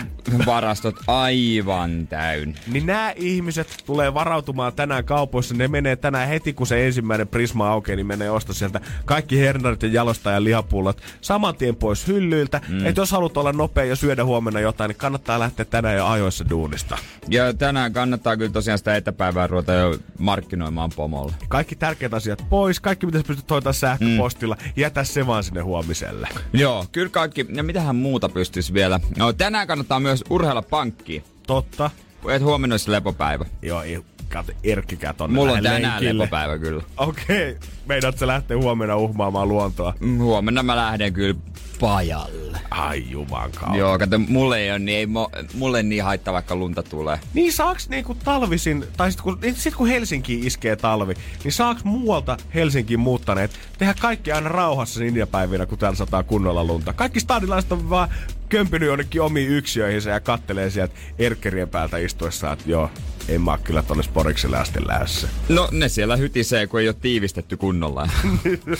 varastot 0.45 0.95
aivan 1.07 2.07
täynnä. 2.07 2.55
Niin 2.67 2.85
nämä 2.85 3.13
ihmiset 3.15 3.83
tulee 3.85 4.13
varautumaan 4.13 4.73
tänään 4.73 5.05
kaupoissa. 5.05 5.55
Ne 5.55 5.67
menee 5.67 5.95
tänään 5.95 6.27
heti, 6.27 6.53
kun 6.53 6.67
se 6.67 6.85
ensimmäinen 6.85 7.27
prisma 7.27 7.69
aukeaa, 7.69 7.95
niin 7.95 8.07
menee 8.07 8.31
ostaa 8.31 8.53
sieltä 8.53 8.81
kaikki 9.05 9.39
hernarit 9.39 9.83
ja 9.83 9.89
jalostajan 9.89 10.43
lihapullat 10.43 11.01
saman 11.21 11.55
tien 11.55 11.75
pois 11.75 12.07
hyllyiltä. 12.07 12.61
Mm. 12.67 12.85
Että 12.85 13.01
jos 13.01 13.11
haluat 13.11 13.37
olla 13.37 13.53
nopea 13.53 13.85
ja 13.85 13.95
syödä 13.95 14.25
huomenna 14.25 14.59
jotain, 14.59 14.89
niin 14.89 14.97
kannattaa 14.97 15.39
lähteä 15.39 15.65
tänään 15.65 15.95
jo 15.95 16.05
ajoissa 16.05 16.49
duunista. 16.49 16.97
Ja 17.29 17.53
tänään 17.53 17.93
kannattaa 17.93 18.37
kyllä 18.37 18.51
tosiaan 18.51 18.77
sitä 18.77 18.95
etäpäivää 18.95 19.47
ruveta 19.47 19.73
jo 19.73 19.97
markkinoimaan 20.19 20.89
pomolle. 20.95 21.33
Kaikki 21.47 21.75
tärkeät 21.75 22.13
asiat 22.13 22.45
pois, 22.49 22.79
kaikki 22.79 23.05
mitä 23.05 23.17
sä 23.17 23.23
pystyt 23.27 23.49
hoitamaan 23.49 23.73
sähköpostilla, 23.73 24.57
mm. 24.65 24.71
jätä 24.75 25.03
se 25.03 25.27
vaan 25.27 25.43
sinne 25.43 25.61
huomiselle. 25.61 26.27
Joo, 26.53 26.85
kyllä 26.91 27.09
kaikki. 27.09 27.45
Ja 27.53 27.63
mitähän 27.63 27.95
muuta 27.95 28.29
pystyisi 28.29 28.73
vielä? 28.77 28.99
No, 29.17 29.33
tänään 29.33 29.67
kannattaa 29.67 29.99
myös 29.99 30.23
urheilla 30.29 30.61
pankkiin. 30.61 31.23
Totta. 31.47 31.89
Et 32.29 32.41
huomenna 32.41 32.73
olisi 32.73 32.91
lepopäivä. 32.91 33.45
Joo, 33.61 33.81
ei 33.81 33.99
kato 34.29 34.51
Erkkikää 34.63 35.13
tonne 35.13 35.35
Mulla 35.35 35.51
on 35.51 35.63
tänään 35.63 35.81
lenkille. 35.81 36.23
lepopäivä 36.23 36.57
kyllä. 36.57 36.83
Okei, 36.97 37.51
okay. 37.51 37.69
meidät 37.85 38.17
se 38.17 38.27
lähtee 38.27 38.57
huomenna 38.57 38.95
uhmaamaan 38.95 39.47
luontoa. 39.47 39.93
Mm, 39.99 40.17
Huomenna 40.17 40.63
mä 40.63 40.75
lähden 40.75 41.13
kyllä 41.13 41.39
pajalle. 41.79 42.59
Ai 42.71 43.03
juman 43.09 43.51
kautta. 43.51 43.77
Joo, 43.77 43.99
kato, 43.99 44.19
mulle 44.19 44.57
ei, 44.59 44.71
ole, 44.71 44.79
niin, 44.79 44.97
ei 44.97 45.05
mo, 45.05 45.31
mulle 45.53 45.83
niin 45.83 46.03
haittaa, 46.03 46.33
vaikka 46.33 46.55
lunta 46.55 46.83
tulee. 46.83 47.19
Niin 47.33 47.53
saaks 47.53 47.89
niinku 47.89 48.15
talvisin, 48.15 48.85
tai 48.97 49.11
sit 49.11 49.21
kun, 49.21 49.39
sit 49.55 49.75
kun 49.75 49.87
Helsinki 49.87 50.39
iskee 50.39 50.75
talvi, 50.75 51.13
niin 51.43 51.51
saaks 51.51 51.83
muualta 51.83 52.37
Helsinkiin 52.53 52.99
muuttaneet 52.99 53.51
tehdä 53.77 53.93
kaikki 54.01 54.31
aina 54.31 54.49
rauhassa 54.49 54.99
niinä 54.99 55.27
päivinä, 55.27 55.65
kun 55.65 55.77
täällä 55.77 55.95
sataa 55.95 56.23
kunnolla 56.23 56.63
lunta. 56.63 56.93
Kaikki 56.93 57.19
stadilaiset 57.19 57.71
on 57.71 57.89
vaan 57.89 58.09
kömpynyt 58.49 58.87
jonnekin 58.87 59.21
omiin 59.21 59.49
yksiöihinsä 59.49 60.09
ja 60.09 60.19
kattelee 60.19 60.69
sieltä 60.69 60.93
erkkerien 61.19 61.69
päältä 61.69 61.97
istuessaan, 61.97 62.53
että 62.53 62.69
joo, 62.71 62.89
en 63.27 63.41
mä 63.41 63.57
kyllä 63.63 63.83
tonne 63.83 64.03
Sporikselle 64.03 64.57
asti 64.57 64.87
lähdössä. 64.87 65.27
No, 65.49 65.69
ne 65.71 65.89
siellä 65.89 66.15
hytisee, 66.15 66.67
kun 66.67 66.79
ei 66.79 66.87
ole 66.87 66.95
tiivistetty 67.01 67.57
kunnolla. 67.57 68.09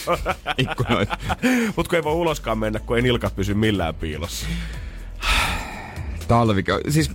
Ikkunoita. 0.57 1.17
Mut 1.75 1.88
kun 1.88 1.95
ei 1.95 2.03
voi 2.03 2.13
uloskaan 2.13 2.57
mennä, 2.57 2.79
kun 2.79 2.95
ei 2.95 3.01
nilkat 3.01 3.36
pysy 3.36 3.53
millään 3.53 3.95
piilossa. 3.95 4.45
Talvike... 6.27 6.73
Siis... 6.89 7.12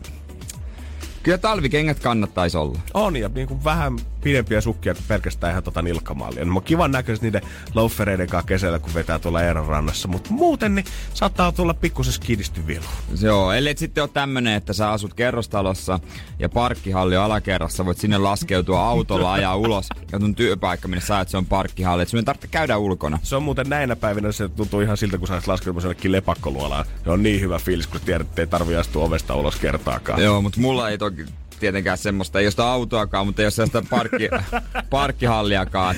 Kyllä 1.22 1.38
talvikengät 1.38 2.00
kannattaisi 2.00 2.56
olla. 2.56 2.78
On, 2.94 3.16
ja 3.16 3.30
niin 3.34 3.48
kuin 3.48 3.64
vähän 3.64 3.96
pidempiä 4.22 4.60
sukkia 4.60 4.94
kuin 4.94 5.04
pelkästään 5.08 5.50
ihan 5.50 5.62
tota 5.62 5.82
nilkkamaalia. 5.82 6.44
No, 6.44 6.60
kivan 6.60 6.92
näköiset 6.92 7.22
niiden 7.22 7.42
loafereiden 7.74 8.28
kanssa 8.28 8.46
kesällä, 8.46 8.78
kun 8.78 8.94
vetää 8.94 9.18
tuolla 9.18 9.42
Eeron 9.42 9.66
rannassa. 9.66 10.08
Mutta 10.08 10.30
muuten 10.32 10.74
niin 10.74 10.84
saattaa 11.14 11.52
tulla 11.52 11.74
pikkusen 11.74 12.12
skidisty 12.12 12.66
vilu. 12.66 12.84
Joo, 13.20 13.52
ellei 13.52 13.76
sitten 13.76 14.02
ole 14.02 14.10
tämmönen, 14.14 14.54
että 14.54 14.72
sä 14.72 14.90
asut 14.90 15.14
kerrostalossa 15.14 16.00
ja 16.38 16.48
parkkihalli 16.48 17.16
on 17.16 17.24
alakerrassa, 17.24 17.86
voit 17.86 17.98
sinne 17.98 18.18
laskeutua 18.18 18.88
autolla, 18.88 19.32
ajaa 19.32 19.56
ulos 19.56 19.88
ja 20.12 20.20
sun 20.20 20.34
työpaikka, 20.34 20.88
minne 20.88 21.00
sä 21.00 21.24
se 21.28 21.36
on 21.36 21.46
parkkihalli. 21.46 22.02
Et 22.02 22.08
sun 22.08 22.18
ei 22.18 22.24
tarvitse 22.24 22.48
käydä 22.48 22.76
ulkona. 22.76 23.18
Se 23.22 23.36
on 23.36 23.42
muuten 23.42 23.68
näinä 23.68 23.96
päivinä, 23.96 24.32
se 24.32 24.48
tuntuu 24.48 24.80
ihan 24.80 24.96
siltä, 24.96 25.18
kun 25.18 25.28
sä 25.28 25.42
laskemaan 25.46 25.82
jonnekin 25.82 26.12
lepakkoluolaan. 26.12 26.84
Se 27.04 27.10
on 27.10 27.22
niin 27.22 27.40
hyvä 27.40 27.58
fiilis, 27.58 27.86
kun 27.86 28.00
tiedät, 28.00 28.26
että 28.26 28.42
ei 28.42 28.46
tarvi 28.46 28.76
astua 28.76 29.04
ovesta 29.04 29.34
ulos 29.34 29.56
kertaakaan. 29.56 30.22
Joo, 30.22 30.42
mutta 30.42 30.60
mulla 30.60 30.88
ei 30.88 30.98
toki 30.98 31.26
tietenkään 31.62 31.98
semmoista, 31.98 32.38
ei 32.38 32.44
ole 32.44 32.50
sitä 32.50 32.66
autoakaan, 32.66 33.26
mutta 33.26 33.42
ei 33.42 33.46
ole 33.46 33.50
sellaista 33.50 33.82
parkki, 33.90 34.28
parkkihalliakaan. 34.90 35.96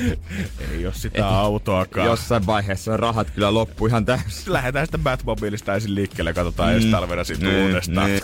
Ei 0.72 0.86
ole 0.86 0.94
sitä 0.94 1.28
autoakaan. 1.28 2.06
Jos... 2.06 2.20
Jossain 2.20 2.46
vaiheessa 2.46 2.96
rahat 2.96 3.30
kyllä 3.30 3.54
loppu 3.54 3.86
ihan 3.86 4.04
täysin. 4.04 4.52
Lähdetään 4.52 4.86
sitten 4.86 5.00
Batmobiilista 5.02 5.74
ensin 5.74 5.94
liikkeelle 5.94 6.30
ja 6.30 6.34
katsotaan 6.34 6.70
mm. 6.70 6.76
ensi 6.76 6.90
talvena 6.90 7.24
sitten 7.24 7.48
Niin, 7.48 7.66
uudestaan. 7.66 8.06
niin. 8.06 8.20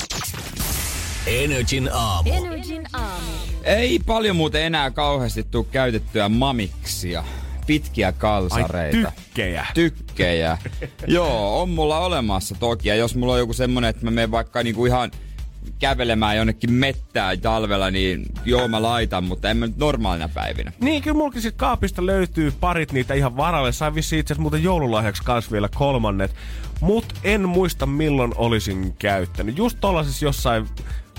Energin 1.27 1.91
aamu. 1.93 2.31
Energin 2.33 2.87
aamu. 2.93 3.27
Ei 3.63 3.99
paljon 4.07 4.37
muuten 4.37 4.63
enää 4.63 4.91
kauheasti 4.91 5.43
tuu 5.43 5.65
käytettyä 5.65 6.29
mamiksia. 6.29 7.25
Pitkiä 7.67 8.07
Ai 8.07 8.13
kalsareita. 8.19 9.13
tykkejä. 9.17 9.67
tykkejä. 9.75 10.59
Joo, 11.07 11.63
on 11.63 11.69
mulla 11.71 11.99
olemassa 11.99 12.55
toki. 12.61 12.89
Ja 12.89 12.95
jos 12.95 13.15
mulla 13.15 13.33
on 13.33 13.39
joku 13.39 13.53
semmonen, 13.53 13.91
että 13.91 14.05
mä 14.05 14.11
menen 14.11 14.31
vaikka 14.31 14.63
niinku 14.63 14.87
ihan 14.87 15.11
kävelemään 15.79 16.37
jonnekin 16.37 16.73
mettään 16.73 17.41
talvella, 17.41 17.91
niin 17.91 18.27
joo 18.45 18.69
mä 18.69 18.83
laitan, 18.83 19.25
mutta 19.25 19.51
en 19.51 19.57
mä 19.57 19.67
nyt 19.67 19.77
normaalina 19.77 20.29
päivinä. 20.29 20.73
Niin, 20.81 21.03
kyllä 21.03 21.17
mulkin 21.17 21.43
sit 21.43 21.55
kaapista 21.57 22.07
löytyy 22.07 22.53
parit 22.61 22.93
niitä 22.93 23.15
ihan 23.15 23.37
varalle. 23.37 23.73
Sain 23.73 23.95
vissi 23.95 24.19
itse 24.19 24.33
asiassa 24.33 24.43
muuten 24.43 24.63
joululahjaksi 24.63 25.23
kans 25.25 25.53
vielä 25.53 25.69
kolmannet. 25.75 26.35
Mut 26.81 27.15
en 27.25 27.49
muista 27.49 27.87
milloin 27.87 28.33
olisin 28.37 28.95
käyttänyt. 28.99 29.59
Just 29.59 29.79
tollasessa 29.81 30.25
jossain 30.25 30.67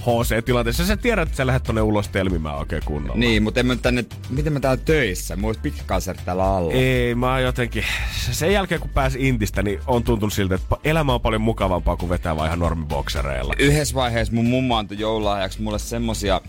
HC-tilanteessa. 0.01 0.85
Sä 0.85 0.97
tiedät, 0.97 1.27
että 1.27 1.37
sä 1.37 1.47
lähdet 1.47 1.63
tonne 1.63 1.81
ulos 1.81 2.07
telmimään 2.07 2.57
oikein 2.57 2.81
kunnolla. 2.85 3.19
Niin, 3.19 3.43
mutta 3.43 3.59
en 3.59 3.65
mä 3.65 3.75
tänne, 3.75 4.05
miten 4.29 4.53
mä 4.53 4.59
täällä 4.59 4.83
töissä? 4.85 5.35
Mulla 5.35 5.47
olisi 5.49 5.59
pitkä 5.61 5.83
täällä 6.25 6.55
alla. 6.55 6.73
Ei, 6.73 7.15
mä 7.15 7.31
oon 7.31 7.43
jotenkin... 7.43 7.83
Sen 8.31 8.53
jälkeen 8.53 8.81
kun 8.81 8.89
pääsi 8.89 9.27
Intistä, 9.27 9.63
niin 9.63 9.79
on 9.87 10.03
tuntunut 10.03 10.33
siltä, 10.33 10.55
että 10.55 10.75
elämä 10.83 11.13
on 11.13 11.21
paljon 11.21 11.41
mukavampaa 11.41 11.97
kuin 11.97 12.09
vetää 12.09 12.35
vaan 12.35 12.47
ihan 12.47 12.59
normiboksereilla. 12.59 13.53
Yhdessä 13.59 13.95
vaiheessa 13.95 14.33
mun 14.33 14.45
mummo 14.45 14.77
antoi 14.77 14.99
joululahjaksi 14.99 15.61
mulle 15.61 15.79
semmosia 15.79 16.41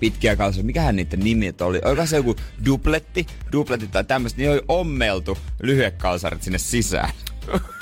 pitkiä 0.00 0.36
kalsareita. 0.36 0.66
Mikähän 0.66 0.96
niiden 0.96 1.20
nimi 1.20 1.54
oli? 1.60 1.80
Oliko 1.84 2.06
se 2.06 2.16
joku 2.16 2.36
dupletti? 2.66 3.26
Dupletti 3.52 3.86
tai 3.86 4.04
tämmöistä. 4.04 4.38
Niin 4.38 4.50
oli 4.50 4.62
ommeltu 4.68 5.38
lyhyet 5.62 5.96
kalsarit 5.96 6.42
sinne 6.42 6.58
sisään. 6.58 7.10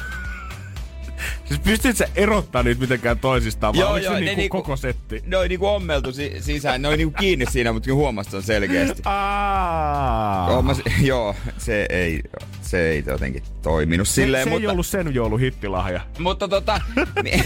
Siis 1.48 1.60
pystyt 1.60 1.96
sä 1.96 2.08
erottaa 2.14 2.62
niitä 2.62 2.80
mitenkään 2.80 3.18
toisistaan, 3.18 3.74
vai 3.74 3.80
Joo, 3.80 3.96
joo, 3.96 4.14
se 4.14 4.20
niinku, 4.20 4.36
niinku- 4.40 4.56
koko 4.62 4.76
setti? 4.76 5.22
Ne 5.26 5.36
oli 5.36 5.48
niinku 5.48 5.66
ommeltu 5.66 6.12
si- 6.12 6.36
sisään, 6.40 6.82
ne 6.82 6.88
oli 6.88 6.96
niinku 6.96 7.16
kiinni 7.18 7.46
siinä, 7.50 7.72
mutta 7.72 7.94
huomasi 7.94 8.30
sen 8.30 8.42
selkeästi. 8.42 9.02
Aa. 9.04 10.50
Joo, 10.50 10.62
mä, 10.62 10.74
se- 10.74 10.82
joo, 11.02 11.34
se 11.58 11.86
ei, 11.90 12.20
se 12.62 12.88
ei 12.90 13.04
jotenkin 13.06 13.42
toiminut 13.62 14.08
se, 14.08 14.12
silleen, 14.12 14.44
se 14.44 14.50
mutta... 14.50 14.62
ei 14.62 14.68
ollut 14.72 14.86
sen 14.86 15.14
joulun 15.14 15.40
hittilahja. 15.40 16.00
Mutta 16.18 16.48
tota... 16.48 16.80
mi- 17.22 17.44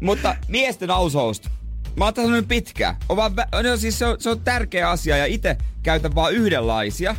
mutta 0.00 0.36
miesten 0.48 0.90
ausousta. 0.90 1.50
Mä 1.96 2.04
oon 2.04 2.14
tässä 2.14 2.30
nyt 2.32 2.48
pitkään. 2.48 2.96
On 3.08 3.16
vaan, 3.16 3.32
no 3.62 3.76
siis 3.76 3.98
se 3.98 4.06
on, 4.06 4.16
se 4.20 4.30
on 4.30 4.40
tärkeä 4.40 4.90
asia 4.90 5.16
ja 5.16 5.26
itse 5.26 5.56
käytän 5.82 6.14
vaan 6.14 6.32
yhdenlaisia. 6.32 7.16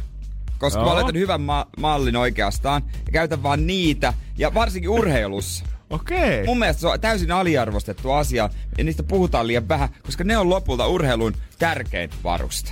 Koska 0.58 0.80
Joo. 0.80 0.86
mä 0.96 1.02
olen 1.02 1.16
hyvän 1.16 1.42
ma- 1.42 1.68
mallin 1.78 2.16
oikeastaan. 2.16 2.82
Ja 3.06 3.12
käytän 3.12 3.44
vaan 3.44 3.68
niitä. 3.68 4.14
Ja 4.38 4.54
varsinkin 4.54 4.90
urheilussa. 4.90 5.66
Okei. 5.90 6.46
Mun 6.46 6.60
mielestä 6.60 6.82
se 6.82 6.88
on 6.88 7.02
täysin 7.02 7.32
aliarvostettu 7.32 8.12
asia. 8.12 8.50
Ja 8.78 8.84
niistä 8.84 9.04
puhutaan 9.04 9.48
liian 9.48 9.68
vähän. 9.70 9.90
Koska 10.04 10.24
ne 10.24 10.38
on 10.38 10.50
lopulta 10.50 10.88
urheilun 10.88 11.34
tärkein 11.60 12.10
varuste. 12.24 12.72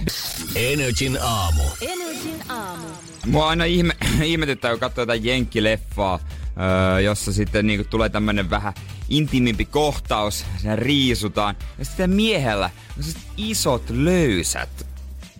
Energin 0.55 1.17
aamu. 1.21 1.63
Energin 1.81 2.51
aamu. 2.51 2.85
Mua 3.25 3.49
aina 3.49 3.65
ihme, 3.65 3.93
ihmetyttää, 4.23 4.71
kun 4.71 4.79
katsoo 4.79 5.01
jotain 5.01 5.25
jenkkileffaa, 5.25 6.19
öö, 6.93 6.99
jossa 6.99 7.33
sitten 7.33 7.67
niinku 7.67 7.87
tulee 7.89 8.09
tämmönen 8.09 8.49
vähän 8.49 8.73
intimimpi 9.09 9.65
kohtaus, 9.65 10.45
siinä 10.57 10.75
riisutaan. 10.75 11.55
Ja 11.79 11.85
sitten 11.85 12.09
miehellä 12.09 12.69
on 12.97 13.03
siis 13.03 13.17
isot 13.37 13.89
löysät. 13.89 14.87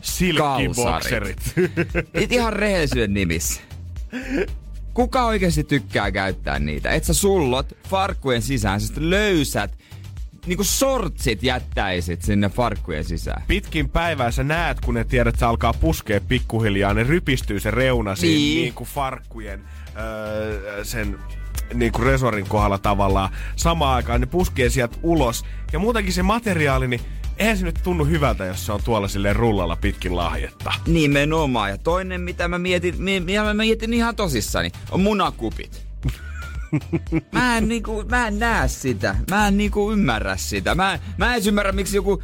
Silkkibokserit. 0.06 1.54
Nyt 2.14 2.32
ihan 2.32 2.54
rehellisyyden 2.54 3.14
nimissä. 3.14 3.62
Kuka 4.94 5.26
oikeasti 5.26 5.64
tykkää 5.64 6.12
käyttää 6.12 6.60
niitä? 6.60 6.90
Et 6.92 7.04
sä 7.04 7.14
sullot 7.14 7.78
farkkujen 7.90 8.42
sisään, 8.42 8.82
siis 8.82 8.94
löysät, 8.98 9.78
niinku 10.46 10.64
sortsit 10.64 11.44
jättäisit 11.44 12.22
sinne 12.22 12.50
farkkujen 12.50 13.04
sisään. 13.06 13.44
Pitkin 13.48 13.90
päivää 13.90 14.32
sä 14.32 14.44
näet, 14.44 14.80
kun 14.82 14.94
ne 14.94 15.04
tiedät, 15.04 15.28
että 15.34 15.40
se 15.40 15.46
alkaa 15.46 15.74
puskea 15.74 16.22
pikkuhiljaa, 16.22 16.94
ne 16.94 17.04
rypistyy 17.04 17.60
se 17.60 17.72
reuna 17.72 18.16
siinä 18.16 18.38
Niin. 18.38 18.62
niin 18.62 18.74
kuin 18.74 18.88
farkkujen 18.88 19.64
öö, 20.00 20.84
sen 20.86 21.18
niin 21.74 21.92
kuin 21.92 22.06
resorin 22.06 22.48
kohdalla 22.48 22.78
tavallaan. 22.78 23.30
Samaan 23.56 23.96
aikaan 23.96 24.22
ne 24.22 24.28
puskee 24.28 24.70
sieltä 24.70 24.98
ulos. 25.04 25.46
Ja 25.74 25.80
muutenkin 25.80 26.14
se 26.14 26.24
materiaali, 26.24 26.88
niin 26.88 27.02
eihän 27.38 27.58
se 27.58 27.66
nyt 27.66 27.80
tunnu 27.84 28.06
hyvältä, 28.06 28.46
jos 28.46 28.66
se 28.66 28.72
on 28.72 28.84
tuolla 28.84 29.08
silleen 29.08 29.36
rullalla 29.36 29.76
pitkin 29.76 30.16
lahjetta. 30.16 30.74
Nimenomaan. 30.88 31.70
Ja 31.70 31.78
toinen, 31.78 32.22
mitä 32.22 32.48
mä 32.48 32.58
mietin, 32.58 33.02
mi- 33.02 33.20
mitä 33.20 33.44
mä 33.44 33.54
mietin 33.54 33.94
ihan 33.94 34.16
tosissani, 34.16 34.72
on 34.92 35.02
munakupit. 35.02 35.86
Mä 37.32 37.58
en, 37.58 37.68
niinku, 37.68 38.04
mä 38.10 38.28
en 38.28 38.40
näe 38.40 38.68
sitä. 38.68 39.16
Mä 39.32 39.48
en 39.48 39.58
niinku 39.58 39.92
ymmärrä 39.92 40.38
sitä. 40.38 40.76
Mä, 40.76 41.00
mä 41.18 41.36
en 41.36 41.42
ymmärrä, 41.48 41.72
miksi 41.72 41.96
joku... 41.96 42.24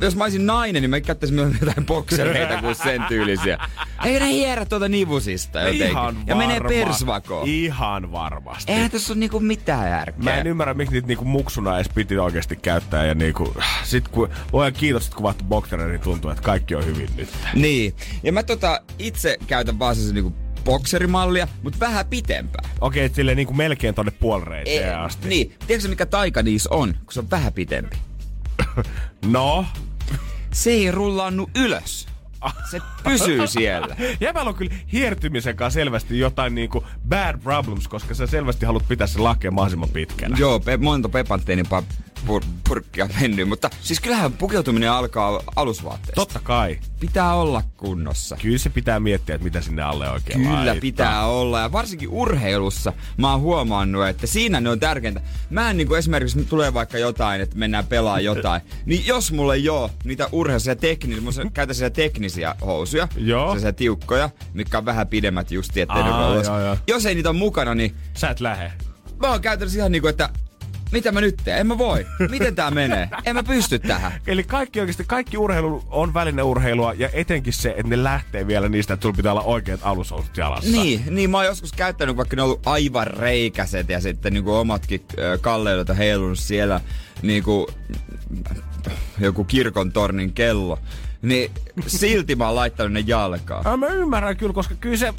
Jos 0.00 0.16
mä 0.16 0.24
olisin 0.24 0.46
nainen, 0.46 0.82
niin 0.82 0.90
mä 0.90 1.00
käyttäisin 1.00 1.34
myös 1.34 1.54
jotain 1.60 1.86
boksereita 1.86 2.60
kuin 2.60 2.74
sen 2.74 3.04
tyylisiä. 3.08 3.58
Eikö 4.04 4.24
ne 4.24 4.32
hierä 4.32 4.64
tuota 4.64 4.88
nivusista 4.88 5.60
jotenkin? 5.60 5.86
Ihan 5.86 6.16
ja 6.26 6.36
menee 6.36 6.58
varma- 6.58 6.68
persvakoon. 6.68 7.48
Ihan 7.48 8.12
varmasti. 8.12 8.72
Eihän 8.72 8.90
tässä 8.90 9.12
ole 9.12 9.20
niinku 9.20 9.40
mitään 9.40 9.90
järkeä. 9.90 10.24
Mä 10.24 10.34
en 10.34 10.46
ymmärrä, 10.46 10.74
miksi 10.74 10.94
niitä 10.94 11.08
niinku 11.08 11.24
muksuna 11.24 11.76
edes 11.76 11.88
piti 11.88 12.18
oikeasti 12.18 12.56
käyttää. 12.56 13.06
Ja 13.06 13.14
niinku, 13.14 13.54
sit 13.84 14.08
kun, 14.08 14.28
luojan 14.52 14.72
kiitos, 14.72 15.04
että 15.04 15.16
kun 15.16 15.22
vaihtuu 15.22 15.46
boksereita, 15.46 15.92
niin 15.92 16.00
tuntuu, 16.00 16.30
että 16.30 16.42
kaikki 16.42 16.74
on 16.74 16.86
hyvin 16.86 17.08
nyt. 17.16 17.28
Niin. 17.54 17.94
Ja 18.22 18.32
mä 18.32 18.42
tota, 18.42 18.80
itse 18.98 19.36
käytän 19.46 19.78
vaan 19.78 19.96
siis 19.96 20.12
niinku 20.12 20.34
bokserimallia, 20.64 21.48
mutta 21.62 21.80
vähän 21.80 22.06
pitempää. 22.06 22.68
Okei, 22.80 23.06
okay, 23.06 23.14
silleen 23.14 23.36
niinku 23.36 23.54
melkein 23.54 23.94
tonne 23.94 24.12
puolireiteen 24.20 24.88
Ei, 24.88 24.94
asti. 24.94 25.28
Niin. 25.28 25.54
Tiedätkö 25.66 25.88
mikä 25.88 26.06
taika 26.06 26.42
niissä 26.42 26.70
on, 26.72 26.94
kun 26.94 27.12
se 27.12 27.20
on 27.20 27.30
vähän 27.30 27.52
pitempi? 27.52 27.96
No, 29.26 29.66
Se 30.52 30.70
ei 30.70 30.90
rullaannu 30.90 31.50
ylös. 31.56 32.08
Se 32.70 32.80
pysyy 33.04 33.46
siellä. 33.58 33.96
Jäbällä 34.20 34.48
on 34.48 34.54
kyllä 34.54 34.74
hiertymisen 34.92 35.56
kanssa 35.56 35.74
selvästi 35.80 36.18
jotain 36.18 36.54
niinku 36.54 36.84
bad 37.08 37.38
problems, 37.42 37.88
koska 37.88 38.14
sä 38.14 38.26
selvästi 38.26 38.66
haluat 38.66 38.88
pitää 38.88 39.06
sen 39.06 39.24
lahkeen 39.24 39.54
mahdollisimman 39.54 39.88
pitkänä. 39.88 40.36
Joo, 40.38 40.60
pe- 40.60 40.76
monta 40.76 41.08
pepanteenipaa 41.08 41.82
pur- 42.26 42.44
purkkia 42.68 43.08
mennyt, 43.20 43.48
mutta 43.48 43.70
siis 43.80 44.00
kyllähän 44.00 44.32
pukeutuminen 44.32 44.90
alkaa 44.90 45.42
alusvaatteesta. 45.56 46.14
Totta 46.14 46.40
kai. 46.42 46.78
Pitää 47.00 47.34
olla 47.34 47.62
kunnossa. 47.76 48.36
Kyllä 48.42 48.58
se 48.58 48.70
pitää 48.70 49.00
miettiä, 49.00 49.34
että 49.34 49.44
mitä 49.44 49.60
sinne 49.60 49.82
alle 49.82 50.10
oikein 50.10 50.38
Kyllä 50.40 50.56
laittaa. 50.56 50.80
pitää 50.80 51.26
olla. 51.26 51.60
Ja 51.60 51.72
varsinkin 51.72 52.08
urheilussa 52.08 52.92
mä 53.16 53.30
oon 53.32 53.40
huomannut, 53.40 54.06
että 54.08 54.26
siinä 54.26 54.60
ne 54.60 54.70
on 54.70 54.80
tärkeintä. 54.80 55.20
Mä 55.50 55.70
en 55.70 55.76
niinku 55.76 55.94
esimerkiksi, 55.94 56.44
tulee 56.44 56.74
vaikka 56.74 56.98
jotain, 56.98 57.40
että 57.40 57.56
mennään 57.56 57.86
pelaa 57.86 58.20
jotain. 58.20 58.62
niin 58.86 59.06
jos 59.06 59.32
mulla 59.32 59.54
ei 59.54 59.68
oo 59.68 59.90
niitä 60.04 60.28
urheilussa 60.32 60.76
teknisiä, 60.76 61.22
mä 61.44 61.50
käytän 61.54 61.74
siellä 61.74 61.90
teknisiä 61.90 62.54
housuja. 62.66 63.08
Joo. 63.16 63.44
Sellaisia 63.46 63.72
tiukkoja, 63.72 64.30
mitkä 64.54 64.78
on 64.78 64.84
vähän 64.84 65.08
pidemmät 65.08 65.50
justi, 65.50 65.80
ettei 65.80 66.02
Aa, 66.02 66.34
joo, 66.34 66.60
joo. 66.60 66.76
Jos 66.86 67.06
ei 67.06 67.14
niitä 67.14 67.30
ole 67.30 67.38
mukana, 67.38 67.74
niin 67.74 67.94
Sä 68.14 68.30
et 68.30 68.40
lähe. 68.40 68.72
mä 69.20 69.28
oon 69.30 69.40
käytännössä 69.40 69.78
ihan 69.78 69.92
niinku, 69.92 70.08
että 70.08 70.28
mitä 70.92 71.12
mä 71.12 71.20
nyt 71.20 71.36
teen? 71.44 71.58
En 71.58 71.66
mä 71.66 71.78
voi. 71.78 72.06
Miten 72.30 72.54
tää 72.54 72.70
menee? 72.70 73.08
En 73.24 73.36
mä 73.36 73.42
pysty 73.42 73.78
tähän. 73.78 74.12
Eli 74.26 74.44
kaikki 74.44 74.80
oikeasti, 74.80 75.04
kaikki 75.06 75.38
urheilu 75.38 75.84
on 75.90 76.14
välineurheilua 76.14 76.92
ja 76.92 77.08
etenkin 77.12 77.52
se, 77.52 77.68
että 77.68 77.88
ne 77.88 78.04
lähtee 78.04 78.46
vielä 78.46 78.68
niistä, 78.68 78.94
että 78.94 79.02
sulla 79.02 79.16
pitää 79.16 79.32
olla 79.32 79.42
oikeat 79.42 79.80
alushousut 79.82 80.36
jalassa. 80.36 80.70
Niin, 80.70 81.02
niin 81.10 81.30
mä 81.30 81.36
oon 81.36 81.46
joskus 81.46 81.72
käyttänyt, 81.72 82.16
vaikka 82.16 82.36
ne 82.36 82.42
on 82.42 82.46
ollut 82.46 82.66
aivan 82.66 83.06
reikäiset 83.06 83.88
ja 83.88 84.00
sitten 84.00 84.32
niinku 84.32 84.54
omatkin 84.54 85.04
äh, 85.10 85.40
kalleilut 85.40 85.90
on 85.90 85.96
heilunut 85.96 86.38
siellä 86.38 86.80
niinku 87.22 87.70
joku 89.18 89.44
kirkon 89.44 89.92
tornin 89.92 90.32
kello. 90.32 90.78
Niin 91.22 91.50
silti 91.86 92.36
mä 92.36 92.46
oon 92.46 92.54
laittanut 92.54 92.92
ne 92.92 93.04
jalkaan. 93.06 93.62
Ja 93.64 93.76
mä 93.76 93.86
ymmärrän 93.86 94.36
kyllä, 94.36 94.52
koska 94.52 94.74
kyllä 94.74 94.96
se, 94.96 95.14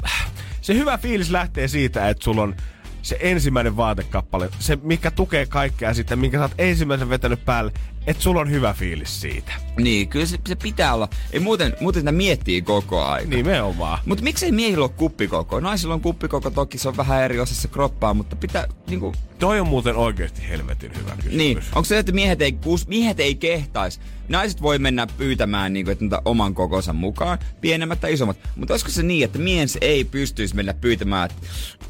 se 0.60 0.74
hyvä 0.74 0.98
fiilis 0.98 1.30
lähtee 1.30 1.68
siitä, 1.68 2.08
että 2.08 2.24
sulla 2.24 2.42
on 2.42 2.56
se 3.02 3.16
ensimmäinen 3.20 3.76
vaatekappale, 3.76 4.48
se 4.58 4.78
mikä 4.82 5.10
tukee 5.10 5.46
kaikkea 5.46 5.94
sitten, 5.94 6.18
minkä 6.18 6.38
sä 6.38 6.42
oot 6.42 6.54
ensimmäisen 6.58 7.08
vetänyt 7.08 7.44
päälle, 7.44 7.72
että 8.06 8.22
sulla 8.22 8.40
on 8.40 8.50
hyvä 8.50 8.72
fiilis 8.72 9.20
siitä. 9.20 9.52
Niin, 9.76 10.08
kyllä 10.08 10.26
se, 10.26 10.38
se 10.48 10.56
pitää 10.56 10.94
olla. 10.94 11.08
Ei 11.32 11.40
muuten, 11.40 11.76
muuten 11.80 12.00
sitä 12.00 12.12
miettii 12.12 12.62
koko 12.62 13.04
ajan. 13.04 13.30
Nimenomaan. 13.30 13.98
Mutta 14.06 14.24
miksei 14.24 14.52
miehillä 14.52 14.84
ole 14.84 14.90
kuppikoko? 14.96 15.60
Naisilla 15.60 15.94
on 15.94 16.00
kuppikoko, 16.00 16.50
toki 16.50 16.78
se 16.78 16.88
on 16.88 16.96
vähän 16.96 17.22
eri 17.22 17.40
osassa 17.40 17.68
kroppaa, 17.68 18.14
mutta 18.14 18.36
pitää 18.36 18.66
niinku... 18.88 19.14
Toi 19.38 19.60
on 19.60 19.66
muuten 19.68 19.96
oikeasti 19.96 20.48
helvetin 20.48 20.92
hyvä 20.98 21.16
kysymys. 21.16 21.36
Niin, 21.36 21.58
onko 21.58 21.84
se, 21.84 21.98
että 21.98 22.12
miehet 22.12 22.42
ei, 22.42 22.50
kus- 22.52 22.88
miehet 22.88 23.20
ei 23.20 23.34
kehtais? 23.34 24.00
Naiset 24.28 24.62
voi 24.62 24.78
mennä 24.78 25.06
pyytämään 25.06 25.72
niinku, 25.72 25.90
että 25.90 26.22
oman 26.24 26.54
kokonsa 26.54 26.92
mukaan, 26.92 27.38
pienemmät 27.60 28.00
tai 28.00 28.12
isommat. 28.12 28.36
Mutta 28.56 28.74
olisiko 28.74 28.90
se 28.90 29.02
niin, 29.02 29.24
että 29.24 29.38
mies 29.38 29.78
ei 29.80 30.04
pystyisi 30.04 30.56
mennä 30.56 30.74
pyytämään, 30.74 31.30
että 31.30 31.46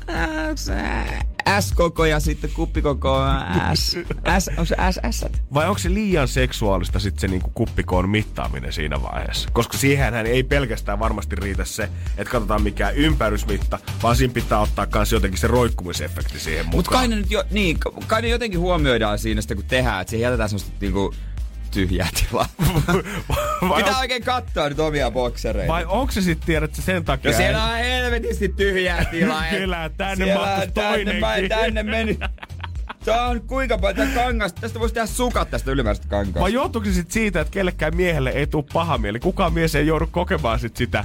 "Ää, 0.06 0.54
S-koko 1.60 2.04
ja 2.04 2.20
sitten 2.20 2.50
kuppikoko 2.50 3.18
S. 3.74 3.96
S, 4.38 4.48
onko 4.48 4.64
se 4.64 4.76
SS? 4.90 5.26
Vai 5.54 5.68
onko 5.68 5.78
se 5.78 5.94
liian 5.94 6.28
seksuaalista 6.28 6.98
sitten 6.98 7.20
se 7.20 7.28
niinku 7.28 7.50
kuppikoon 7.54 8.08
mittaaminen 8.08 8.72
siinä 8.72 9.02
vaiheessa? 9.02 9.48
Koska 9.52 9.78
siihen 9.78 10.14
ei 10.14 10.42
pelkästään 10.42 10.98
varmasti 10.98 11.36
riitä 11.36 11.64
se, 11.64 11.88
että 12.18 12.32
katsotaan 12.32 12.62
mikä 12.62 12.90
ympärysmitta, 12.90 13.78
vaan 14.02 14.16
siinä 14.16 14.34
pitää 14.34 14.58
ottaa 14.58 14.86
myös 14.94 15.12
jotenkin 15.12 15.40
se 15.40 15.46
roikkumisefekti 15.46 16.38
siihen 16.38 16.66
mukaan. 16.66 16.76
Mutta 16.76 16.90
kai 16.90 17.08
ne 17.08 17.16
nyt 17.16 17.30
jo, 17.30 17.44
niin, 17.50 17.78
kai 18.06 18.22
ne 18.22 18.28
jotenkin 18.28 18.60
huomioidaan 18.60 19.18
siinä 19.18 19.40
sitten, 19.40 19.56
kun 19.56 19.66
tehdään, 19.66 20.00
että 20.00 20.10
siihen 20.10 20.24
jätetään 20.24 20.48
semmoista 20.48 20.72
niinku 20.80 21.14
tyhjää 21.72 22.08
tilaa. 22.14 22.46
vai, 23.68 23.82
Pitää 23.82 23.94
on, 23.94 24.00
oikein 24.00 24.22
katsoa 24.22 24.68
nyt 24.68 24.78
omia 24.80 25.10
boksereita. 25.10 25.72
vai 25.72 25.84
onko 25.84 26.12
se 26.12 26.20
sitten 26.22 26.46
tiedät 26.46 26.74
sen 26.74 27.04
takia? 27.04 27.30
No 27.30 27.36
siellä 27.36 27.64
on 27.64 27.78
helvetisti 27.78 28.48
tyhjää 28.48 29.04
tilaa. 29.04 29.44
Kyllä, 29.50 29.90
tänne 29.96 30.24
Siellä 30.24 30.66
tänne, 30.74 31.20
mä, 31.20 31.34
tänne 31.48 31.82
meni. 31.82 32.18
Tää 33.04 33.26
on 33.26 33.40
kuinka 33.40 33.78
paljon 33.78 34.08
tää 34.08 34.24
kangas. 34.24 34.52
Tästä 34.52 34.80
voisi 34.80 34.94
tehdä 34.94 35.06
sukat 35.06 35.50
tästä 35.50 35.70
ylimääräisestä 35.70 36.08
kankaasta. 36.08 36.40
Vai 36.40 36.52
johtuuko 36.52 36.84
se 36.88 36.92
sit 36.92 37.10
siitä, 37.10 37.40
että 37.40 37.50
kellekään 37.50 37.96
miehelle 37.96 38.30
ei 38.30 38.46
tule 38.46 38.64
paha 38.72 38.98
mieli? 38.98 39.20
Kukaan 39.20 39.52
mies 39.52 39.74
ei 39.74 39.86
joudu 39.86 40.06
kokemaan 40.10 40.58
sit 40.58 40.76
sitä, 40.76 41.04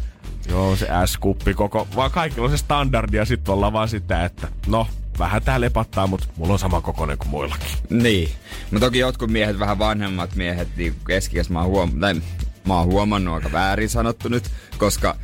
joo 0.49 0.75
se 0.75 0.87
S-kuppi 1.05 1.53
koko, 1.53 1.87
vaan 1.95 2.11
kaikilla 2.11 2.45
on 2.45 2.51
se 2.51 2.57
standardi 2.57 3.17
ja 3.17 3.25
sitten 3.25 3.53
ollaan 3.53 3.73
vaan 3.73 3.89
sitä, 3.89 4.25
että 4.25 4.47
no, 4.67 4.87
vähän 5.19 5.43
tää 5.43 5.61
lepattaa, 5.61 6.07
mutta 6.07 6.27
mulla 6.37 6.53
on 6.53 6.59
sama 6.59 6.81
kokoinen 6.81 7.17
kuin 7.17 7.29
muillakin. 7.29 7.67
Niin. 7.89 8.29
No 8.71 8.79
toki 8.79 8.99
jotkut 8.99 9.31
miehet, 9.31 9.59
vähän 9.59 9.79
vanhemmat 9.79 10.35
miehet, 10.35 10.67
niin 10.77 10.95
keskikäs 11.07 11.49
mä 11.49 11.63
huom- 11.63 11.99
tai, 11.99 12.21
mä 12.67 12.77
oon 12.77 12.85
huomannut 12.85 13.35
aika 13.35 13.51
väärin 13.51 13.89
sanottu 13.89 14.29
nyt, 14.29 14.51
koska 14.77 15.15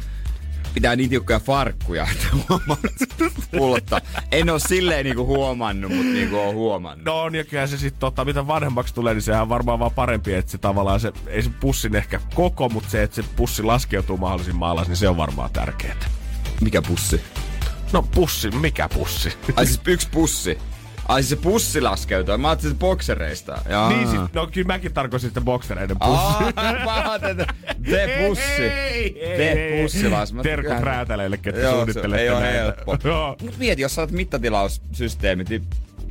pitää 0.73 0.95
niin 0.95 1.09
tiukkoja 1.09 1.39
farkkuja, 1.39 2.07
että 2.11 2.27
huomaa. 2.49 2.77
En 4.31 4.49
oo 4.49 4.59
silleen 4.59 5.05
niinku 5.05 5.25
huomannut, 5.25 5.91
mutta 5.91 6.11
niinku 6.11 6.35
oon 6.35 6.55
huomannut. 6.55 7.05
No 7.05 7.21
on, 7.21 7.35
ja 7.35 7.45
kyllä 7.45 7.67
se 7.67 7.77
sitten, 7.77 7.99
tota, 7.99 8.25
mitä 8.25 8.47
vanhemmaksi 8.47 8.93
tulee, 8.93 9.13
niin 9.13 9.21
sehän 9.21 9.41
on 9.41 9.49
varmaan 9.49 9.79
vaan 9.79 9.91
parempi, 9.91 10.33
että 10.33 10.51
se 10.51 10.57
tavallaan 10.57 10.99
se, 10.99 11.11
ei 11.27 11.41
se 11.43 11.49
pussin 11.59 11.95
ehkä 11.95 12.19
koko, 12.35 12.69
mutta 12.69 12.89
se, 12.89 13.03
että 13.03 13.15
se 13.15 13.23
pussi 13.35 13.63
laskeutuu 13.63 14.17
mahdollisimman 14.17 14.69
alas, 14.69 14.87
niin 14.87 14.97
se 14.97 15.09
on 15.09 15.17
varmaan 15.17 15.49
tärkeää. 15.53 15.95
Mikä 16.61 16.81
pussi? 16.81 17.21
No 17.93 18.01
pussi, 18.15 18.51
mikä 18.51 18.89
pussi? 18.89 19.33
Ai 19.55 19.65
siis 19.65 19.79
yksi 19.87 20.07
pussi. 20.11 20.57
Ai 21.07 21.23
se 21.23 21.35
pussi 21.35 21.81
laskeutui. 21.81 22.37
Mä 22.37 22.49
ajattelin 22.49 22.75
se 22.75 22.79
boksereista. 22.79 23.61
Jaa. 23.69 23.89
Niin 23.89 24.07
siis, 24.07 24.21
no 24.33 24.47
kyllä 24.47 24.67
mäkin 24.67 24.93
tarkoitin 24.93 25.27
sitten 25.29 25.43
boksereiden 25.43 25.97
pussi. 26.05 26.43
Aa, 26.87 27.19
te, 27.19 27.35
te 27.91 28.27
pussi. 28.27 29.15
Te 29.37 29.79
pussilas. 29.83 30.33
Mä- 30.33 30.43
Terkut 30.43 30.79
räätäleille, 30.79 31.37
ketkä 31.37 31.69
suunnittelette 31.71 32.21
ei 32.23 32.29
ole 32.29 32.39
näitä. 32.39 32.57
helppo. 32.59 32.97
Mut 33.41 33.57
mieti, 33.57 33.81
jos 33.81 33.95
sä 33.95 34.01
oot 34.01 34.11
mittatilaussysteemit, 34.11 35.49
niin 35.49 35.63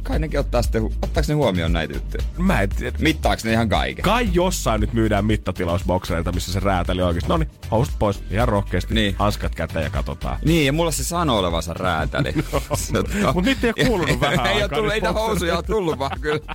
kai 0.03 0.19
nekin 0.19 0.41
ottaa 0.41 0.63
sitten, 0.63 0.85
ottaako 0.85 1.23
ne 1.29 1.35
huomioon 1.35 1.73
näitä 1.73 1.95
juttuja? 1.95 2.23
Mä 2.39 2.61
en 2.61 2.69
tiedä. 2.69 2.99
Mittaaks 3.01 3.45
ne 3.45 3.53
ihan 3.53 3.69
kaiken? 3.69 4.03
Kai 4.03 4.29
jossain 4.33 4.81
nyt 4.81 4.93
myydään 4.93 5.25
mittatilausboksereita, 5.25 6.33
missä 6.33 6.53
se 6.53 6.61
räätäli 6.61 7.03
oikeesti. 7.03 7.29
Noni, 7.29 7.49
housut 7.71 7.95
pois, 7.99 8.23
ihan 8.31 8.49
rohkeasti. 8.49 8.95
Niin. 8.95 9.17
Hanskat 9.19 9.55
käteen 9.55 9.85
ja 9.85 9.91
katsotaan. 9.91 10.39
Niin, 10.45 10.67
ja 10.67 10.73
mulla 10.73 10.91
se 10.91 11.05
sanoo 11.05 11.39
olevansa 11.39 11.75
räätäli. 11.75 12.35
Mut 13.35 13.45
niitä 13.45 13.67
ei 13.67 13.73
oo 13.79 13.87
kuulunut 13.87 14.21
vähän 14.31 14.47
Ei 14.47 14.63
aikaa, 14.63 14.79
tullut, 14.79 14.93
ei 14.93 15.01
housuja 15.01 15.57
oo 15.57 15.63
tullut 15.63 15.99
vaan 15.99 16.21
kyllä. 16.21 16.55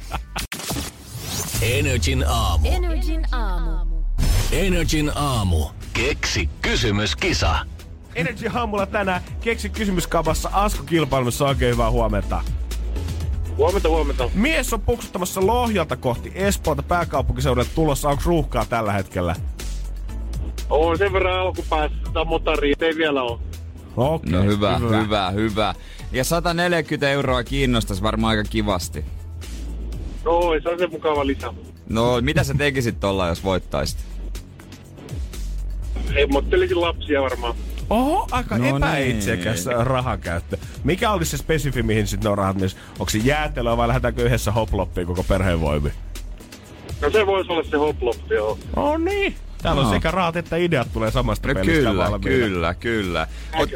Energin 1.61 2.25
aamu. 2.27 2.67
Energin 2.71 3.25
aamu. 3.31 3.95
Energin 4.51 5.11
aamu. 5.15 5.65
Keksi 5.93 6.49
kysymyskisa. 6.61 7.55
Energy 8.15 8.47
Hammulla 8.47 8.85
tänään 8.85 9.21
keksi 9.41 9.69
kysymyskapassa 9.69 10.49
Asko 10.53 10.83
kilpailussa 10.83 11.45
oikein 11.45 11.73
hyvää 11.73 11.91
huomenta. 11.91 12.41
Huomenta, 13.57 13.89
huomenta. 13.89 14.29
Mies 14.33 14.73
on 14.73 14.81
puksuttamassa 14.81 15.47
Lohjalta 15.47 15.95
kohti 15.95 16.31
Espoota 16.35 16.83
pääkaupunkiseudulle 16.83 17.67
tulossa. 17.75 18.09
Onko 18.09 18.23
ruuhkaa 18.25 18.65
tällä 18.65 18.93
hetkellä? 18.93 19.35
On 20.69 20.97
sen 20.97 21.13
verran 21.13 21.39
alkupäässä, 21.39 21.97
mutta 22.25 22.55
riitä 22.55 22.85
ei 22.85 22.95
vielä 22.97 23.23
ole. 23.23 23.39
Okei, 23.97 24.31
No 24.31 24.43
hyvä, 24.43 24.77
hyvä, 24.77 25.01
hyvä, 25.01 25.31
hyvä. 25.31 25.75
Ja 26.11 26.23
140 26.23 27.09
euroa 27.09 27.43
kiinnostaisi 27.43 28.03
varmaan 28.03 28.37
aika 28.37 28.49
kivasti. 28.49 29.05
No, 30.25 30.41
se 30.63 30.69
on 30.69 30.79
se 30.79 30.87
mukava 30.87 31.27
lisä. 31.27 31.53
No, 31.89 32.21
mitä 32.21 32.43
sä 32.43 32.53
tekisit 32.53 32.99
tolla, 32.99 33.27
jos 33.27 33.43
voittaisit? 33.43 33.97
Hemmottelisin 36.15 36.81
lapsia 36.81 37.21
varmaan. 37.21 37.55
Oho, 37.89 38.27
aika 38.31 38.57
No 38.57 38.77
epäitsekäs 38.77 39.65
niin. 39.65 39.87
rahankäyttö. 39.87 40.57
Mikä 40.83 41.11
olisi 41.11 41.31
se 41.31 41.37
spesifi, 41.37 41.83
mihin 41.83 42.07
sitten 42.07 42.31
on 42.31 42.37
rahat 42.37 42.57
myös? 42.57 42.77
Onko 42.99 43.09
se 43.09 43.17
jäätelöä 43.17 43.77
vai 43.77 43.87
lähdetäänkö 43.87 44.23
yhdessä 44.23 44.51
hoploppiin 44.51 45.07
koko 45.07 45.23
perheen 45.23 45.61
voimi? 45.61 45.89
No 47.01 47.09
se 47.11 47.25
voisi 47.25 47.51
olla 47.51 47.63
se 47.63 47.77
hoploppi, 47.77 48.33
joo. 48.33 48.57
Oh 48.75 48.99
niin. 48.99 49.35
Täällä 49.61 49.81
on 49.81 49.93
sekä 49.93 50.11
rahat 50.11 50.35
että 50.35 50.55
ideat 50.57 50.87
tulee 50.93 51.11
samasta 51.11 51.47
No 51.47 51.53
pelistä 51.53 51.73
kyllä, 51.89 51.97
valmiina. 52.11 52.21
kyllä, 52.37 52.73
kyllä. 52.73 53.27
Oot, 53.59 53.69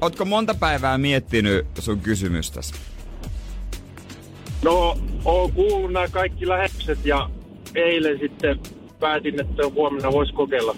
ootko 0.00 0.24
monta 0.24 0.54
päivää 0.54 0.98
miettinyt 0.98 1.66
sun 1.78 2.00
kysymystäsi? 2.00 2.74
No, 4.62 4.98
oon 5.24 5.52
kuullut 5.52 5.92
nämä 5.92 6.08
kaikki 6.08 6.48
lähetykset 6.48 6.98
ja 7.06 7.30
eilen 7.74 8.18
sitten 8.18 8.60
päätin, 9.00 9.40
että 9.40 9.62
huomenna 9.74 10.12
voisi 10.12 10.32
kokeilla. 10.32 10.76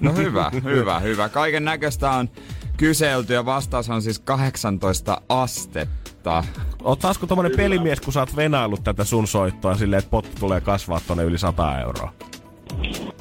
No 0.00 0.12
hyvä, 0.12 0.50
hyvä, 0.64 0.98
hyvä. 0.98 1.28
Kaiken 1.28 1.64
näköistä 1.64 2.10
on 2.10 2.28
kyselty 2.76 3.34
ja 3.34 3.44
vastaus 3.44 3.90
on 3.90 4.02
siis 4.02 4.18
18 4.18 5.20
astetta. 5.28 6.44
Oot 6.82 6.98
taasko 6.98 7.26
tommonen 7.26 7.52
pelimies, 7.56 8.00
kun 8.00 8.12
sä 8.12 8.20
oot 8.20 8.36
venailut 8.36 8.84
tätä 8.84 9.04
sun 9.04 9.26
soittoa 9.26 9.74
silleen, 9.76 9.98
että 9.98 10.10
potti 10.10 10.40
tulee 10.40 10.60
kasvaa 10.60 11.00
tonne 11.06 11.24
yli 11.24 11.38
100 11.38 11.80
euroa? 11.80 12.12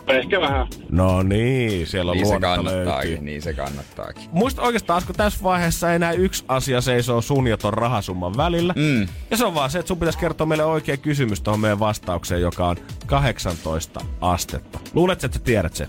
Ehkä 0.08 0.42
vähän. 0.42 0.68
No 0.92 1.24
niin, 1.24 1.88
siellä 1.88 2.12
on 2.12 2.18
Niin 2.18 2.26
se 2.28 2.32
luonnetta 2.32 2.64
löytyy. 2.64 2.74
kannattaakin, 2.86 3.26
niin 3.26 3.42
se 3.42 3.54
kannattaakin. 3.54 4.24
Muista 4.32 4.62
oikeastaan, 4.62 5.02
kun 5.06 5.16
tässä 5.16 5.44
vaiheessa 5.44 5.94
enää 5.94 6.12
yksi 6.12 6.44
asia 6.48 6.82
seisoo 6.82 7.22
sun 7.22 7.48
ja 7.48 7.58
ton 7.58 7.74
rahasumman 7.74 8.38
välillä. 8.38 8.74
Mm. 8.78 9.08
Ja 9.32 9.38
se 9.38 9.46
on 9.46 9.54
vaan 9.56 9.70
se, 9.70 9.80
että 9.80 9.88
sun 9.88 10.00
pitäisi 10.00 10.20
kertoa 10.20 10.48
meille 10.48 10.66
oikea 10.66 10.98
kysymys 10.98 11.42
tuohon 11.42 11.60
meidän 11.60 11.80
vastaukseen, 11.80 12.42
joka 12.42 12.68
on 12.68 12.76
18 13.06 14.02
astetta. 14.22 14.80
Luuletko, 14.94 15.26
että 15.26 15.38
sä 15.38 15.44
tiedät 15.44 15.76
sen? 15.76 15.88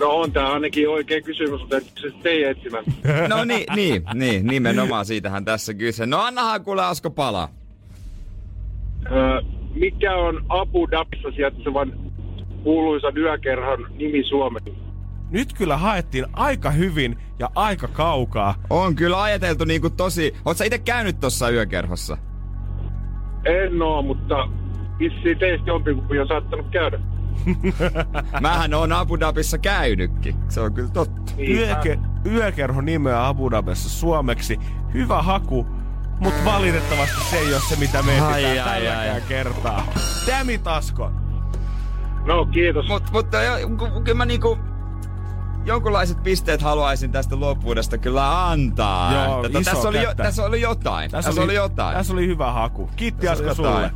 No 0.00 0.10
on 0.10 0.32
tää 0.32 0.52
ainakin 0.52 0.88
oikea 0.88 1.20
kysymys, 1.20 1.60
mutta 1.60 1.80
se 1.80 2.10
teidän 2.22 2.50
etsimään? 2.50 2.84
No 3.28 3.44
niin, 3.44 3.66
niin, 3.76 4.02
niin, 4.14 4.46
nimenomaan 4.46 5.06
siitähän 5.06 5.44
tässä 5.44 5.74
kyse. 5.74 6.06
No 6.06 6.18
annahan 6.20 6.64
kuule 6.64 6.84
Asko 6.84 7.10
palaa. 7.10 7.48
Öö, 9.12 9.40
mikä 9.74 10.16
on 10.16 10.44
Abu 10.48 10.90
Dhabissa 10.90 11.30
sijaitsevan 11.30 11.92
kuuluisan 12.62 13.16
yökerhon 13.16 13.86
nimi 13.96 14.24
Suomessa? 14.24 14.70
Nyt 15.30 15.52
kyllä 15.52 15.76
haettiin 15.76 16.26
aika 16.32 16.70
hyvin 16.70 17.16
ja 17.38 17.50
aika 17.54 17.88
kaukaa. 17.88 18.54
On 18.70 18.94
kyllä 18.94 19.22
ajateltu 19.22 19.64
niinku 19.64 19.90
tosi... 19.90 20.34
Oot 20.44 20.56
sä 20.56 20.64
itse 20.64 20.78
käynyt 20.78 21.20
tossa 21.20 21.50
yökerhossa? 21.50 22.16
En 23.44 23.82
oo, 23.82 24.02
mutta 24.02 24.48
vissiin 24.98 25.38
teistä 25.38 25.66
jompikumpi 25.66 26.18
on 26.18 26.28
saattanut 26.28 26.66
käydä. 26.70 27.00
Mähän 28.40 28.74
on 28.74 28.92
Abu 28.92 29.20
Dhabissa 29.20 29.58
käynytkin. 29.58 30.34
Se 30.48 30.60
on 30.60 30.72
kyllä 30.74 30.90
totta. 30.90 31.32
Niin, 31.36 31.58
Yöke, 31.58 31.98
yökerho 32.26 32.80
nimeä 32.80 33.26
Abu 33.28 33.50
Dhabissa 33.50 33.88
suomeksi. 33.88 34.58
Hyvä 34.94 35.22
haku, 35.22 35.66
mutta 36.20 36.44
valitettavasti 36.44 37.20
se 37.30 37.36
ei 37.38 37.52
ole 37.52 37.62
se, 37.68 37.76
mitä 37.76 38.02
me 38.02 38.20
Ai, 38.20 38.44
etsitään 38.44 38.68
ai, 38.68 38.80
tälläkään 38.80 39.14
ai. 39.14 39.20
kertaa. 39.28 39.86
Dämi 40.26 40.58
Tasko. 40.58 41.10
No 42.26 42.46
kiitos. 42.46 42.88
Mut, 42.88 43.02
mutta 43.12 43.38
ky- 43.78 44.00
kyllä 44.04 44.18
mä 44.18 44.24
niinku... 44.24 44.58
Jonkunlaiset 45.64 46.22
pisteet 46.22 46.62
haluaisin 46.62 47.12
tästä 47.12 47.40
loppuudesta 47.40 47.98
kyllä 47.98 48.48
antaa. 48.48 49.24
Joo, 49.24 49.42
Tätä- 49.42 49.58
iso 49.58 49.70
tässä, 49.70 49.88
oli 49.88 50.02
jo, 50.02 50.14
tässä 50.14 50.44
oli 50.44 50.60
jotain. 50.60 51.10
Tässä, 51.10 51.28
tässä 51.30 51.42
oli, 51.42 51.54
jotain. 51.54 51.96
Tässä 51.96 52.12
oli 52.12 52.26
hyvä 52.26 52.52
haku. 52.52 52.90
Kiitti 52.96 53.28
oli 53.28 53.32
Asko 53.36 53.54
sulle. 53.54 53.90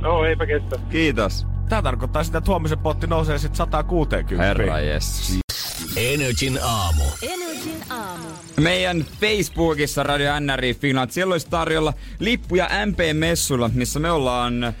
No 0.00 0.24
eipä 0.24 0.46
kestä. 0.46 0.76
Kiitos. 0.90 1.46
Tää 1.72 1.82
tarkoittaa 1.82 2.24
sitä, 2.24 2.38
että 2.38 2.50
huomisen 2.50 2.78
potti 2.78 3.06
nousee 3.06 3.38
sitten 3.38 3.56
160. 3.56 4.46
Herra 4.46 4.80
jes. 4.80 5.38
Energin 5.96 6.58
aamu. 6.62 7.04
Energin 7.22 7.82
aamu. 7.90 8.24
Meidän 8.60 9.04
Facebookissa 9.20 10.02
Radio 10.02 10.40
NRI 10.40 10.74
Finland, 10.74 11.10
siellä 11.10 11.32
olisi 11.32 11.46
tarjolla 11.50 11.92
lippuja 12.18 12.68
MP-messulla, 12.86 13.70
missä 13.74 14.00
me 14.00 14.10
ollaan 14.10 14.64
öö, 14.64 14.72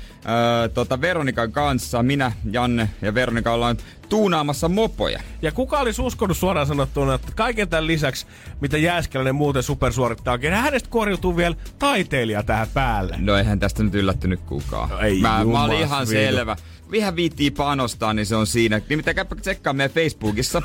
tota 0.74 1.00
Veronikan 1.00 1.52
kanssa, 1.52 2.02
minä, 2.02 2.32
Janne 2.50 2.88
ja 3.02 3.14
Veronika 3.14 3.52
ollaan 3.52 3.76
tuunaamassa 4.08 4.68
mopoja. 4.68 5.20
Ja 5.42 5.52
kuka 5.52 5.78
olisi 5.78 6.02
uskonut 6.02 6.36
suoraan 6.36 6.66
sanottuna, 6.66 7.14
että 7.14 7.32
kaiken 7.36 7.68
tämän 7.68 7.86
lisäksi, 7.86 8.26
mitä 8.60 8.78
Jääskeläinen 8.78 9.34
muuten 9.34 9.62
supersuorittaakin, 9.62 10.52
hänestä 10.52 10.88
korjutuu 10.88 11.36
vielä 11.36 11.56
taiteilija 11.78 12.42
tähän 12.42 12.68
päälle. 12.74 13.16
No 13.18 13.36
eihän 13.36 13.58
tästä 13.58 13.82
nyt 13.82 13.94
yllättynyt 13.94 14.40
kukaan. 14.40 14.88
No 14.88 14.98
ei 14.98 15.20
mä, 15.20 15.44
mä 15.44 15.64
olin 15.64 15.78
ihan 15.80 16.08
viidu. 16.08 16.36
selvä. 16.36 16.56
Vihän 16.92 17.16
viittii 17.16 17.50
panostaa, 17.50 18.14
niin 18.14 18.26
se 18.26 18.36
on 18.36 18.46
siinä. 18.46 18.80
Nimittäin 18.88 19.14
käypä 19.14 19.34
tsekkaa 19.34 19.72
meidän 19.72 19.94
Facebookissa. 19.94 20.62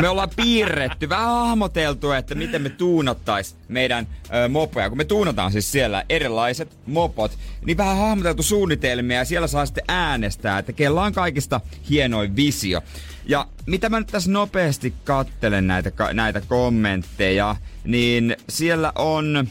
Me 0.00 0.08
ollaan 0.08 0.30
piirretty, 0.36 1.08
vähän 1.08 1.26
hahmoteltu, 1.26 2.12
että 2.12 2.34
miten 2.34 2.62
me 2.62 2.68
tuunattais 2.68 3.56
meidän 3.68 4.06
ö, 4.34 4.48
mopoja. 4.48 4.88
Kun 4.88 4.98
me 4.98 5.04
tuunataan 5.04 5.52
siis 5.52 5.72
siellä 5.72 6.04
erilaiset 6.08 6.76
mopot, 6.86 7.38
niin 7.66 7.76
vähän 7.76 7.96
hahmoteltu 7.96 8.42
suunnitelmia 8.42 9.18
ja 9.18 9.24
siellä 9.24 9.46
saa 9.46 9.66
sitten 9.66 9.84
äänestää, 9.88 10.58
että 10.58 10.72
kella 10.72 11.02
on 11.02 11.12
kaikista 11.12 11.60
hienoin 11.90 12.36
visio. 12.36 12.82
Ja 13.26 13.46
mitä 13.66 13.88
mä 13.88 13.98
nyt 13.98 14.08
tässä 14.08 14.30
nopeasti 14.30 14.94
kattelen 15.04 15.66
näitä, 15.66 15.92
näitä 16.12 16.40
kommentteja, 16.40 17.56
niin 17.84 18.36
siellä 18.48 18.92
on... 18.94 19.48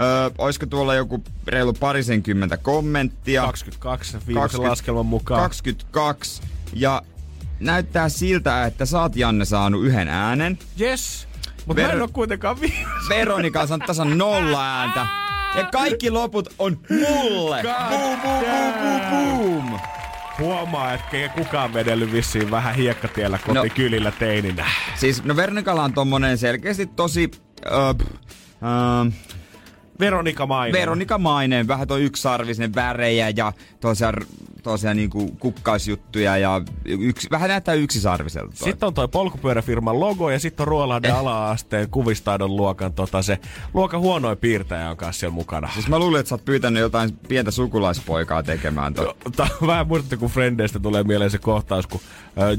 Öö, 0.00 0.30
olisiko 0.38 0.66
tuolla 0.66 0.94
joku 0.94 1.24
reilu 1.46 1.72
parisenkymmentä 1.72 2.56
kommenttia? 2.56 3.42
22 3.42 4.18
viimeisen 4.26 4.62
laskelman 4.62 5.06
mukaan. 5.06 5.40
22. 5.42 6.42
Ja 6.72 7.02
näyttää 7.60 8.08
siltä, 8.08 8.64
että 8.66 8.86
sä 8.86 9.00
oot 9.00 9.16
Janne 9.16 9.44
saanut 9.44 9.84
yhden 9.84 10.08
äänen. 10.08 10.58
Yes. 10.80 11.28
Mutta 11.66 11.82
mä 11.82 11.88
Ver- 11.88 11.92
en 11.92 12.02
ole 12.02 12.10
kuitenkaan 12.12 12.60
vi- 12.60 12.84
Veronika 13.08 13.60
on 13.60 13.68
saanut 13.68 13.86
tasan 13.86 14.18
nolla 14.18 14.78
ääntä. 14.78 15.06
Ja 15.56 15.64
kaikki 15.72 16.10
loput 16.10 16.54
on 16.58 16.78
mulle. 16.90 17.62
Boom, 17.62 18.20
boom, 18.20 18.44
boom, 18.44 18.72
boom, 18.80 19.70
boom. 19.70 19.80
Huomaa, 20.38 20.92
että 20.94 21.16
ei 21.16 21.28
kukaan 21.28 21.74
vedellyt 21.74 22.12
vissiin 22.12 22.50
vähän 22.50 22.74
hiekkatiellä 22.74 23.38
koti 23.38 23.54
No. 23.58 23.64
kylillä 23.74 24.10
teininä. 24.10 24.66
Siis, 24.96 25.24
no 25.24 25.36
Veronikalla 25.36 25.82
on 25.84 25.92
tommonen 25.92 26.38
selkeästi 26.38 26.86
tosi... 26.86 27.30
Öö, 27.66 27.72
öö, 27.82 29.10
Veronika 30.00 30.46
Mainen. 30.46 30.80
Veronika 30.80 31.18
Mainen, 31.18 31.68
vähän 31.68 31.88
toi 31.88 32.02
yksarvisen 32.02 32.74
värejä 32.74 33.32
ja 33.36 33.52
tosiaan 33.80 34.14
tosiaan 34.62 34.96
niinku 34.96 35.30
kukkaisjuttuja 35.38 36.36
ja 36.36 36.60
yksi, 36.84 37.28
vähän 37.30 37.48
näyttää 37.48 37.74
yksisarviselta. 37.74 38.54
toi. 38.58 38.68
Sitten 38.68 38.86
on 38.86 38.94
toi 38.94 39.08
polkupyöräfirman 39.08 40.00
logo 40.00 40.30
ja 40.30 40.38
sitten 40.38 40.64
on 40.64 40.68
Ruolahden 40.68 41.10
Eh. 41.10 41.16
ala-asteen 41.18 41.90
kuvistaidon 41.90 42.56
luokan 42.56 42.92
tota, 42.92 43.22
se 43.22 43.38
luokan 43.74 44.00
huonoin 44.00 44.38
piirtäjä 44.38 44.90
on 44.90 44.96
kanssa 44.96 45.20
siellä 45.20 45.34
mukana. 45.34 45.68
Siis 45.74 45.88
mä 45.88 45.98
luulin, 45.98 46.20
että 46.20 46.28
sä 46.28 46.34
oot 46.34 46.44
pyytänyt 46.44 46.80
jotain 46.80 47.10
pientä 47.28 47.50
sukulaispoikaa 47.50 48.42
tekemään 48.42 48.94
toi. 48.94 49.14
Tää 49.36 49.46
on 49.60 49.66
vähän 49.68 49.86
muistatte, 49.86 50.16
kun 50.16 50.30
Frendeistä 50.30 50.78
tulee 50.78 51.02
mieleen 51.02 51.30
se 51.30 51.38
kohtaus, 51.38 51.86
kun 51.86 52.00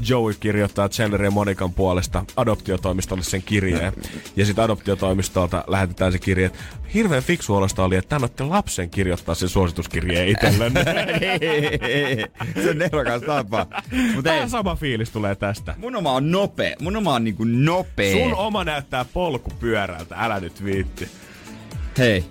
Joey 0.08 0.34
kirjoittaa 0.40 0.88
Chandler 0.88 1.22
ja 1.24 1.30
Monikan 1.30 1.72
puolesta 1.72 2.24
adoptiotoimistolle 2.36 3.22
sen 3.22 3.42
kirjeen. 3.42 3.92
Ja 4.36 4.46
sitten 4.46 4.64
adoptiotoimistolta 4.64 5.64
lähetetään 5.66 6.12
se 6.12 6.18
kirje. 6.18 6.46
että 6.46 6.58
Hirveän 6.94 7.22
fiksu 7.26 7.54
olosta 7.54 7.84
oli, 7.84 7.96
että 7.96 8.16
annatte 8.16 8.44
lapsen 8.44 8.90
kirjoittaa 8.90 9.34
sen 9.34 9.48
suosituskirjeen 9.48 10.28
itsellenne. 10.28 10.84
se 12.62 12.70
on 12.70 12.78
nerokas 12.78 13.22
tapa. 13.22 13.66
Mutta 14.14 14.34
ei, 14.34 14.48
sama 14.48 14.76
fiilis 14.76 15.10
tulee 15.10 15.34
tästä. 15.34 15.74
mun 15.78 15.96
oma 15.96 16.12
on 16.12 16.30
nopea. 16.30 16.76
Mun 16.80 16.96
oma 16.96 17.14
on 17.14 17.24
niinku 17.24 17.44
nopea. 17.44 18.12
Sun 18.12 18.34
oma 18.34 18.64
näyttää 18.64 19.04
polkupyörältä, 19.04 20.14
älä 20.18 20.40
nyt 20.40 20.64
viitti. 20.64 21.08
Hei, 21.98 22.24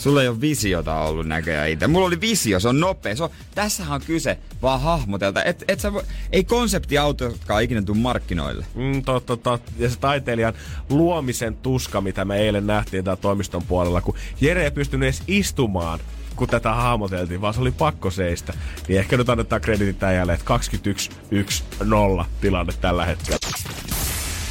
sulla 0.00 0.22
ei 0.22 0.28
ole 0.28 0.40
visiota 0.40 1.00
ollut 1.00 1.26
näköjään 1.26 1.68
itse. 1.70 1.86
Mulla 1.86 2.06
oli 2.06 2.20
visio, 2.20 2.60
se 2.60 2.68
on 2.68 2.80
nopea. 2.80 3.16
Se 3.16 3.24
on, 3.24 3.30
tässähän 3.54 3.94
on 3.94 4.00
kyse 4.06 4.38
vaan 4.62 4.80
hahmotelta. 4.80 5.44
Et, 5.44 5.64
et 5.68 5.80
sä 5.80 5.92
ei 6.32 6.44
konseptiautokaan 6.44 7.62
ikinä 7.62 7.82
tuu 7.82 7.94
markkinoille. 7.94 8.66
Mm, 8.74 9.02
tot, 9.02 9.26
tot, 9.26 9.42
tot. 9.42 9.62
Ja 9.78 9.90
se 9.90 9.98
taiteilijan 9.98 10.54
luomisen 10.90 11.56
tuska, 11.56 12.00
mitä 12.00 12.24
me 12.24 12.38
eilen 12.38 12.66
nähtiin 12.66 13.04
täällä 13.04 13.20
toimiston 13.20 13.62
puolella, 13.62 14.00
kun 14.00 14.14
Jere 14.40 14.64
ei 14.64 14.70
pystynyt 14.70 15.06
edes 15.06 15.22
istumaan 15.26 15.98
kun 16.36 16.48
tätä 16.48 16.74
hahmoteltiin, 16.74 17.40
vaan 17.40 17.54
se 17.54 17.60
oli 17.60 17.70
pakko 17.70 18.10
seistä. 18.10 18.52
Niin 18.88 18.98
ehkä 18.98 19.16
nyt 19.16 19.28
annetaan 19.28 19.60
kreditit 19.60 20.02
äijälle, 20.02 20.32
että 20.32 20.58
21-1-0 22.22 22.24
tilanne 22.40 22.72
tällä 22.80 23.04
hetkellä. 23.04 23.38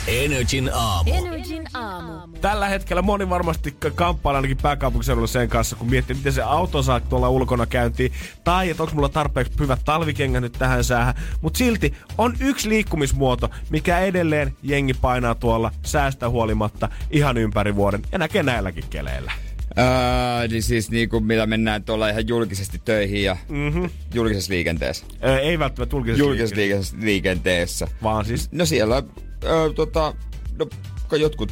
Energin 0.09 0.69
aamu. 0.73 1.11
Energin 1.13 1.67
aamu. 1.73 2.27
Tällä 2.41 2.67
hetkellä 2.67 3.01
moni 3.01 3.29
varmasti 3.29 3.75
kamppailee 3.95 4.37
ainakin 4.37 4.57
pääkaupunkiseudulla 4.57 5.27
sen 5.27 5.49
kanssa, 5.49 5.75
kun 5.75 5.89
miettii, 5.89 6.15
miten 6.15 6.33
se 6.33 6.41
auto 6.41 6.83
saa 6.83 6.99
tuolla 6.99 7.29
ulkona 7.29 7.65
käyntiin, 7.65 8.11
tai 8.43 8.69
että 8.69 8.83
onko 8.83 8.95
mulla 8.95 9.09
tarpeeksi 9.09 9.53
hyvät 9.59 9.79
talvikengät 9.85 10.41
nyt 10.41 10.53
tähän 10.53 10.83
säähän. 10.83 11.15
Mutta 11.41 11.57
silti 11.57 11.93
on 12.17 12.35
yksi 12.39 12.69
liikkumismuoto, 12.69 13.49
mikä 13.69 13.99
edelleen 13.99 14.55
jengi 14.63 14.93
painaa 14.93 15.35
tuolla 15.35 15.71
säästä 15.83 16.29
huolimatta 16.29 16.89
ihan 17.11 17.37
ympäri 17.37 17.75
vuoden, 17.75 18.01
ja 18.11 18.17
näkee 18.17 18.43
näilläkin 18.43 18.85
keleillä. 18.89 19.31
Öö, 19.77 20.47
niin 20.47 20.63
siis 20.63 20.91
niinku, 20.91 21.19
millä 21.19 21.45
mennään 21.45 21.83
tuolla 21.83 22.09
ihan 22.09 22.27
julkisesti 22.27 22.81
töihin 22.85 23.23
ja 23.23 23.37
mm-hmm. 23.49 23.89
julkisessa 24.13 24.53
liikenteessä. 24.53 25.05
Ö, 25.23 25.39
ei 25.39 25.59
välttämättä 25.59 25.95
julkisessa 25.95 26.23
Julkisessa 26.23 26.55
liikenteessä, 26.55 26.97
liikenteessä, 27.01 27.87
vaan 28.03 28.25
siis 28.25 28.51
No 28.51 28.65
siellä, 28.65 29.03
öö, 29.43 29.73
tota, 29.73 30.13
no 30.59 30.69
jotkut, 31.17 31.51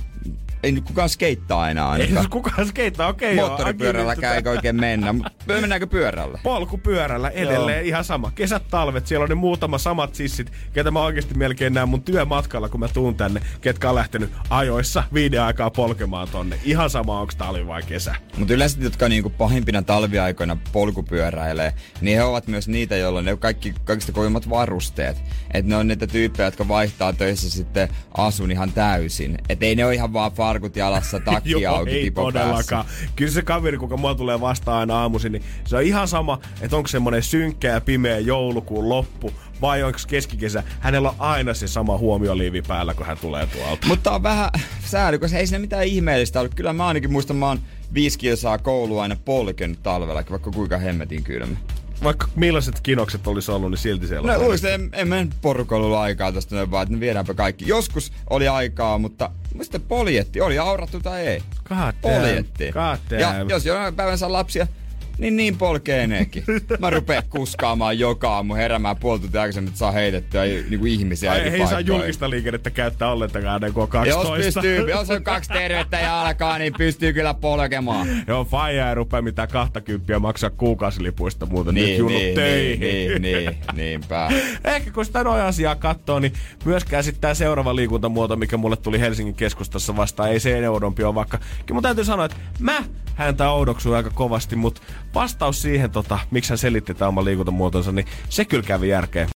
ei 0.64 0.72
nyt 0.72 0.84
kukaan 0.84 1.10
skeittaa 1.10 1.70
enää 1.70 1.86
ei 1.86 1.92
ainakaan. 1.92 2.24
se 2.24 2.30
kukaan 2.30 2.68
skeittaa, 2.68 3.08
okei 3.08 3.36
joo. 3.36 3.48
Moottoripyörällä 3.48 4.12
Aki, 4.12 4.22
nyt 4.22 4.32
eikä 4.32 4.50
oikein 4.50 4.76
mennä. 4.76 5.16
Mennäänkö 5.46 5.88
pyörällä? 5.88 6.40
polkupyörällä 6.44 7.30
edelleen 7.30 7.86
ihan 7.86 8.04
sama. 8.04 8.32
Kesät, 8.36 8.64
talvet, 8.70 9.08
siellä 9.08 9.24
on 9.24 9.30
ne 9.30 9.36
muutama 9.36 9.78
samat 9.78 10.16
sissit, 10.16 10.52
ketä 10.74 10.92
mä 10.92 11.02
oikeasti 11.02 11.34
melkein 11.34 11.74
näen 11.74 11.90
mun 11.90 12.02
työmatkalla, 12.02 12.70
kun 12.70 12.80
mä 12.80 12.88
tuun 12.88 13.16
tänne, 13.16 13.42
ketkä 13.62 13.90
on 13.90 13.96
lähtenyt 13.96 14.30
ajoissa 14.50 15.04
viiden 15.14 15.42
aikaa 15.42 15.70
polkemaan 15.70 16.28
tonne. 16.32 16.60
Ihan 16.64 16.90
sama, 16.90 17.20
onko 17.20 17.34
talvi 17.38 17.68
vai 17.68 17.84
kesä. 17.84 18.16
Mutta 18.38 18.54
yleensä, 18.54 18.78
jotka 18.82 19.10
niinku 19.10 19.30
pahimpina 19.30 19.82
talviaikoina 19.82 20.58
polkupyöräilee, 20.72 21.74
niin 22.02 22.18
he 22.18 22.24
ovat 22.24 22.48
myös 22.48 22.68
niitä, 22.68 22.96
joilla 22.96 23.20
on 23.20 23.26
ne 23.26 23.38
kaikki, 23.38 23.74
kaikista 23.84 24.12
kovimmat 24.12 24.50
varusteet. 24.50 25.18
Että 25.54 25.70
ne 25.70 25.76
on 25.76 25.88
niitä 25.88 26.08
tyyppejä, 26.08 26.48
jotka 26.48 26.68
vaihtaa 26.68 27.14
töissä 27.14 27.50
sitten 27.50 27.90
asun 28.18 28.52
ihan 28.52 28.72
täysin. 28.72 29.38
Että 29.50 29.66
ei 29.66 29.76
ne 29.76 29.86
ole 29.86 29.94
ihan 29.94 30.14
vaan 30.14 30.32
farkut 30.58 30.76
jalassa, 30.76 31.20
takki 31.26 31.66
auki, 31.66 31.92
ei 31.92 32.12
päässä. 32.12 32.32
todellakaan. 32.32 32.86
Kyllä 33.16 33.32
se 33.32 33.42
kaveri, 33.42 33.78
kuka 33.78 33.98
mua 33.98 34.16
tulee 34.16 34.42
vastaan 34.42 34.80
aina 34.80 35.00
aamuisin, 35.00 35.32
niin 35.32 35.44
se 35.66 35.76
on 35.76 35.84
ihan 35.84 36.08
sama, 36.08 36.40
että 36.62 36.78
onko 36.78 36.88
semmonen 36.88 37.24
synkkä 37.24 37.68
ja 37.68 37.82
pimeä 37.82 38.20
joulukuun 38.20 38.90
loppu 38.90 39.32
vai 39.62 39.84
onko 39.84 40.00
keskikesä. 40.08 40.64
Hänellä 40.80 41.10
on 41.10 41.16
aina 41.20 41.54
se 41.54 41.68
sama 41.68 41.98
huomioliivi 41.98 42.62
päällä, 42.62 42.94
kun 42.94 43.06
hän 43.06 43.18
tulee 43.18 43.48
tuolta. 43.48 43.88
Mutta 43.88 44.12
on 44.12 44.24
vähän 44.24 44.50
sääli, 44.86 45.20
koska 45.20 45.38
ei 45.38 45.48
siinä 45.48 45.60
mitään 45.60 45.86
ihmeellistä 45.86 46.40
ollut. 46.40 46.56
Kyllä 46.56 46.74
mä 46.74 46.88
ainakin 46.88 47.12
muistan, 47.12 47.36
mä 47.36 47.48
oon 47.48 47.60
viisi 47.94 48.20
kilsaa 48.20 48.58
koulua 48.58 49.02
aina 49.02 49.16
polkenut 49.26 49.84
talvella, 49.84 50.24
vaikka 50.30 50.52
kuinka 50.52 50.78
hemmetin 50.78 51.24
kylmä. 51.24 51.58
Vaikka 52.04 52.28
millaiset 52.36 52.80
kinokset 52.80 53.28
olisi 53.28 53.52
ollut, 53.52 53.72
niin 53.72 53.78
silti 53.78 54.08
siellä 54.08 54.28
No 54.28 54.34
on. 54.34 54.42
luulisin, 54.42 54.70
en, 54.70 54.90
en 54.94 55.08
mä 55.08 55.26
porukalla 55.42 55.86
ollut 55.86 56.00
aikaa 56.00 56.32
tosta 56.32 56.56
noin 56.56 56.72
vaan, 56.72 56.84
että 56.84 56.94
ne 56.94 57.00
viedäänpä 57.00 57.34
kaikki. 57.34 57.68
Joskus 57.68 58.12
oli 58.30 58.48
aikaa, 58.48 58.98
mutta 58.98 59.30
sitten 59.62 59.82
poljetti, 59.82 60.42
oli 60.42 60.60
aurattu 60.60 61.00
tai 61.00 61.28
ei. 61.28 61.44
God 61.70 61.78
damn. 61.78 61.94
Poljetti. 62.02 62.72
God 62.72 63.20
Ja 63.20 63.36
jos 63.50 63.66
jonain 63.66 63.96
päivän 63.96 64.18
saa 64.18 64.32
lapsia, 64.32 64.68
niin 65.18 65.36
niin 65.36 65.58
polkee 65.58 66.08
nekin. 66.08 66.44
Mä 66.80 66.90
rupeen 66.90 67.24
kuskaamaan 67.30 68.00
joka 68.00 68.34
aamu 68.36 68.56
heräämään 68.56 68.98
puoli 68.98 69.20
tuntia 69.20 69.42
aikaisemmin, 69.42 69.68
että 69.68 69.80
saa 69.80 69.92
heitettyä 69.92 70.44
niinku 70.70 70.86
ihmisiä 70.86 71.32
Ai, 71.32 71.40
eri 71.40 71.62
ei 71.62 71.68
saa 71.68 71.80
julkista 71.80 72.30
liikennettä 72.30 72.70
käyttää 72.70 73.12
ollenkaan 73.12 73.56
ennen 73.56 73.74
kuin 73.74 73.90
on 73.94 74.08
Jos 74.08 74.16
12. 74.16 74.62
pystyy, 74.62 74.90
jos 74.92 75.10
on 75.10 75.24
kaksi 75.24 75.50
tervettä 75.50 76.00
ja 76.00 76.22
alkaa, 76.22 76.58
niin 76.58 76.74
pystyy 76.78 77.14
kyllä 77.14 77.34
polkemaan. 77.34 78.08
Joo, 78.28 78.46
faija 78.46 78.90
ei 78.90 78.96
rupea 78.96 79.22
mitään 79.22 79.48
20 79.48 80.20
maksaa 80.20 80.50
kuukausilipuista 80.50 81.46
muuta. 81.46 81.72
Nyt 81.72 81.86
Niin, 81.86 81.98
junut 81.98 82.18
niin, 82.18 82.36
töihin. 82.36 82.80
niin, 82.80 83.22
niin, 83.22 83.46
niin, 83.46 83.58
niinpä. 83.74 84.30
Ehkä 84.76 84.92
kun 84.92 85.06
sitä 85.06 85.24
noin 85.24 85.42
asiaa 85.42 85.76
katsoo, 85.76 86.20
niin 86.20 86.34
myöskään 86.66 87.04
sitten 87.04 87.22
tämä 87.22 87.34
seuraava 87.34 87.76
liikuntamuoto, 87.76 88.36
mikä 88.36 88.58
mulle 88.58 88.76
tuli 88.78 89.00
Helsingin 89.00 89.36
keskustassa 89.36 89.96
vastaan, 89.96 90.32
ei 90.32 90.40
se 90.40 90.70
oudompi 90.70 91.04
ole 91.04 91.16
vaikka. 91.16 91.38
Kyllä 91.38 91.74
mun 91.74 91.84
täytyy 91.84 92.04
sanoa, 92.04 92.26
että 92.26 92.38
mä 92.60 92.84
häntä 93.16 93.52
oudoksuin 93.52 93.96
aika 93.96 94.10
kovasti, 94.10 94.56
mutta 94.56 94.82
vastaus 95.16 95.62
siihen, 95.62 95.92
tota, 95.92 96.20
miksi 96.32 96.50
hän 96.50 96.58
selitti 96.58 96.94
tämän 96.94 97.10
oman 97.10 97.26
liikuntamuotonsa, 97.26 97.92
niin 97.92 98.06
se 98.30 98.46
kyllä 98.46 98.64
kävi 98.64 98.90
järkeen. 98.90 99.28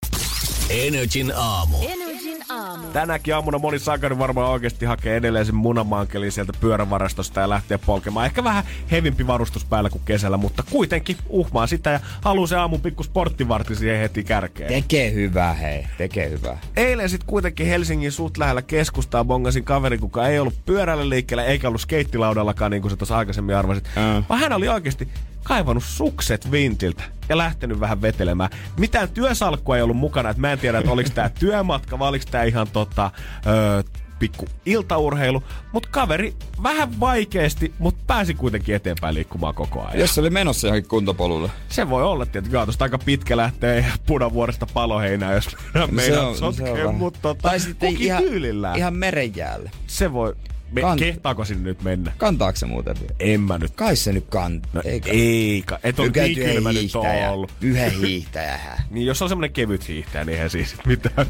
Energin 0.70 1.34
aamu. 1.36 1.78
Energin 1.82 2.38
aamu. 2.50 2.88
Tänäkin 2.88 3.36
aamuna 3.36 3.58
moni 3.58 3.80
sakari 3.80 4.20
varmaan 4.20 4.50
oikeasti 4.50 4.86
hakee 4.86 5.16
edelleen 5.16 5.46
sen 5.46 5.56
munamankelin 5.56 6.32
sieltä 6.32 6.54
pyörävarastosta 6.60 7.40
ja 7.42 7.50
lähtee 7.50 7.78
polkemaan. 7.78 8.26
Ehkä 8.26 8.44
vähän 8.44 8.64
hevimpi 8.92 9.28
varustus 9.28 9.66
päällä 9.66 9.90
kuin 9.90 10.02
kesällä, 10.06 10.38
mutta 10.38 10.64
kuitenkin 10.70 11.18
uhmaa 11.30 11.68
sitä 11.68 11.90
ja 11.90 12.00
haluaa 12.22 12.48
se 12.48 12.56
aamun 12.56 12.82
pikku 12.82 13.04
sporttivartti 13.04 13.76
siihen 13.76 14.00
heti 14.00 14.24
kärkeen. 14.24 14.70
Tekee 14.74 15.14
hyvää, 15.14 15.54
hei. 15.54 15.88
Tekee 15.98 16.30
hyvää. 16.30 16.58
Eilen 16.78 17.10
sitten 17.10 17.28
kuitenkin 17.28 17.68
Helsingin 17.68 18.12
suht 18.12 18.38
lähellä 18.38 18.62
keskustaa 18.62 19.26
bongasin 19.26 19.64
kaveri, 19.64 19.98
kuka 19.98 20.28
ei 20.28 20.40
ollut 20.40 20.66
pyörällä 20.66 21.10
liikkeellä 21.10 21.44
eikä 21.44 21.68
ollut 21.68 21.82
skeittilaudallakaan, 21.82 22.72
niin 22.72 22.82
kuin 22.82 22.92
sä 22.92 22.98
tuossa 22.98 23.18
aikaisemmin 23.18 23.56
arvasit. 23.56 23.86
Ää. 23.96 24.24
Vaan 24.30 24.40
hän 24.40 24.54
oli 24.54 24.68
oikeasti 24.68 25.08
kaivannut 25.44 25.84
sukset 25.84 26.52
vintiltä 26.52 27.04
ja 27.30 27.38
lähtenyt 27.38 27.80
vähän 27.80 28.02
vetelemään. 28.02 28.50
Mitään 28.78 29.10
työsalkkua 29.10 29.76
ei 29.76 29.82
ollut 29.82 29.98
mukana, 29.98 30.30
että 30.30 30.42
mä 30.42 30.52
en 30.52 30.60
tiedä, 30.60 30.78
että 30.78 30.92
oliko 30.92 31.10
tää 31.14 31.30
työmatka 31.30 32.00
vai 32.00 32.10
oliko 32.10 32.26
tää 32.32 32.44
ihan 32.44 32.68
tota, 32.74 33.12
öö, 33.48 33.84
pikku 34.22 34.48
iltaurheilu, 34.66 35.44
mutta 35.72 35.90
kaveri 35.92 36.36
vähän 36.64 37.00
vaikeasti, 37.00 37.74
mutta 37.80 38.04
pääsi 38.08 38.34
kuitenkin 38.34 38.76
eteenpäin 38.76 39.16
liikkumaan 39.16 39.56
koko 39.56 39.82
ajan. 39.82 40.00
Jos 40.00 40.16
se 40.16 40.22
oli 40.22 40.30
menossa 40.30 40.68
johonkin 40.68 40.90
kuntopolulle. 40.90 41.50
Se 41.70 41.90
voi 41.90 42.04
olla 42.04 42.26
kyllä 42.26 42.66
tuosta 42.66 42.86
aika 42.86 42.98
pitkä 42.98 43.38
lähtee 43.38 43.86
punavuoresta 44.06 44.68
paloheinään, 44.74 45.34
jos 45.34 45.58
meinaat 45.92 46.36
sotkeen, 46.36 46.96
mutta 46.96 47.20
tota, 47.22 47.42
tai 47.42 47.60
sitten 47.60 47.96
ihan, 48.00 48.24
tyylillään. 48.24 48.78
ihan 48.78 48.94
merenjäälle. 48.94 49.72
Se 49.88 50.14
voi, 50.14 50.36
me, 50.72 50.82
Kant- 50.82 51.00
kehtaako 51.00 51.46
sinne 51.46 51.64
nyt 51.64 51.82
mennä? 51.84 52.12
Kantaako 52.18 52.56
se 52.56 52.66
muuten 52.66 52.96
vielä? 53.00 53.16
En 53.20 53.42
mä 53.42 53.58
nyt. 53.58 53.72
Kai 53.76 53.96
se 53.96 54.14
nyt 54.14 54.26
kantaa. 54.30 54.72
No, 54.74 54.82
ei, 55.06 55.64
ka- 55.66 55.80
et 55.84 56.00
ole 56.00 56.10
niin 56.16 56.36
kylmä 56.36 56.74
nyt 56.74 56.96
on 56.96 57.06
ollut. 57.30 57.52
Yhden 57.62 57.92
hiihtäjä. 58.00 58.60
Niin 58.92 59.06
jos 59.08 59.22
on 59.22 59.30
semmonen 59.30 59.54
kevyt 59.54 59.88
hiihtäjä, 59.88 60.26
niin 60.26 60.34
eihän 60.34 60.50
siis 60.50 60.76
mitään. 60.86 61.28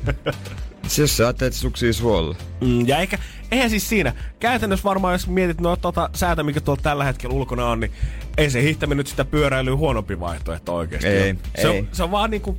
Se 0.88 1.02
jos 1.04 1.18
sä 1.18 1.24
ajattelet 1.24 1.54
suksii 1.54 1.94
suolla. 1.94 2.36
Mm, 2.62 2.88
ja 2.88 2.98
eikä, 2.98 3.18
eihän 3.52 3.70
siis 3.70 3.90
siinä. 3.90 4.14
Käytännössä 4.40 4.84
varmaan, 4.84 5.14
jos 5.14 5.28
mietit 5.28 5.62
no, 5.62 5.76
tota 5.76 6.10
säätä, 6.16 6.44
mikä 6.44 6.62
tuolla 6.62 6.82
tällä 6.82 7.04
hetkellä 7.04 7.36
ulkona 7.36 7.66
on, 7.66 7.80
niin 7.80 7.92
ei 8.38 8.50
se 8.50 8.62
hiihtäminen 8.62 8.98
nyt 8.98 9.08
sitä 9.08 9.26
pyöräilyä 9.26 9.76
huonompi 9.76 10.20
vaihtoehto 10.20 10.76
oikeasti. 10.76 11.08
Ei, 11.08 11.30
ole. 11.30 11.38
se, 11.62 11.68
ei. 11.68 11.80
On, 11.80 11.88
se 11.92 12.04
on 12.04 12.12
vaan 12.12 12.32
niinku... 12.32 12.58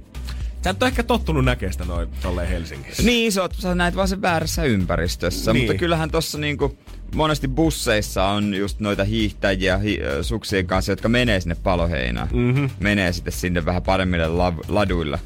Sä 0.64 0.70
et 0.70 0.82
ole 0.82 0.88
ehkä 0.88 1.02
tottunut 1.02 1.44
näkemään 1.44 1.72
sitä 1.72 1.84
noin 1.84 2.08
tolleen 2.22 2.48
Helsingissä. 2.48 3.02
Niin, 3.02 3.32
sä, 3.32 3.42
oot, 3.42 3.54
sä 3.58 3.74
näet 3.74 3.96
vaan 3.96 4.08
sen 4.08 4.22
väärässä 4.22 4.64
ympäristössä. 4.64 5.52
Niin. 5.52 5.66
Mutta 5.66 5.78
kyllähän 5.78 6.10
tossa 6.10 6.38
niinku 6.38 6.78
monesti 7.14 7.48
busseissa 7.48 8.24
on 8.24 8.54
just 8.54 8.80
noita 8.80 9.04
hiihtäjiä 9.04 9.78
hi, 9.78 10.00
suksien 10.22 10.66
kanssa, 10.66 10.92
jotka 10.92 11.08
menee 11.08 11.40
sinne 11.40 11.56
paloheinään. 11.62 12.28
Mm-hmm. 12.32 12.70
Menee 12.80 13.12
sitten 13.12 13.32
sinne 13.32 13.64
vähän 13.64 13.82
paremmille 13.82 14.28
la, 14.28 14.54
laduille 14.68 15.18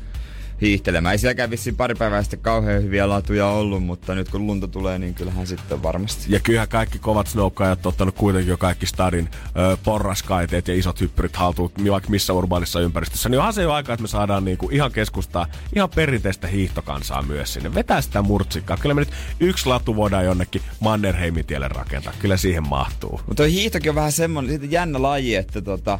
hiihtelemään. 0.61 1.12
Ei 1.12 1.19
sielläkään 1.19 1.51
vissiin 1.51 1.77
pari 1.77 1.95
päivää 1.95 2.23
sitten 2.23 2.40
kauhean 2.40 2.83
hyviä 2.83 3.09
latuja 3.09 3.47
ollut, 3.47 3.83
mutta 3.83 4.14
nyt 4.14 4.29
kun 4.29 4.47
lunta 4.47 4.69
tulee, 4.69 4.99
niin 4.99 5.14
kyllähän 5.14 5.47
sitten 5.47 5.83
varmasti. 5.83 6.25
Ja 6.29 6.40
kyllähän 6.40 6.69
kaikki 6.69 6.99
kovat 6.99 7.27
snowkaajat 7.27 7.87
on 7.87 7.90
ottanut 7.90 8.14
kuitenkin 8.14 8.51
jo 8.51 8.57
kaikki 8.57 8.87
stadin 8.87 9.29
ö, 9.59 9.77
porraskaiteet 9.85 10.69
ja 10.69 10.75
isot 10.75 11.01
hyppyrit 11.01 11.37
haltuun, 11.37 11.73
vaikka 11.90 12.11
missä 12.11 12.33
urbaanissa 12.33 12.81
ympäristössä. 12.81 13.29
Niin 13.29 13.38
onhan 13.38 13.53
se 13.55 13.62
jo 13.62 13.73
aika, 13.73 13.92
että 13.92 14.03
me 14.03 14.09
saadaan 14.09 14.45
niinku 14.45 14.69
ihan 14.73 14.92
keskustaa 14.92 15.47
ihan 15.75 15.90
perinteistä 15.90 16.47
hiihtokansaa 16.47 17.23
myös 17.23 17.53
sinne. 17.53 17.75
Vetää 17.75 18.01
sitä 18.01 18.23
murtsikkaa. 18.23 18.77
Kyllä 18.77 18.95
me 18.95 19.01
nyt 19.01 19.12
yksi 19.40 19.66
latu 19.66 19.97
voidaan 19.97 20.25
jonnekin 20.25 20.62
Mannerheimin 20.81 21.47
tielle 21.47 21.69
rakentaa. 21.69 22.12
Kyllä 22.19 22.37
siihen 22.37 22.69
mahtuu. 22.69 23.21
Mutta 23.27 23.42
hiihtokin 23.42 23.90
on 23.90 23.95
vähän 23.95 24.12
semmonen 24.12 24.51
siitä 24.51 24.66
jännä 24.66 25.03
laji, 25.03 25.35
että 25.35 25.62
tota, 25.62 25.99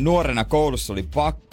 nuorena 0.00 0.44
koulussa 0.44 0.92
oli 0.92 1.02
pakko, 1.14 1.43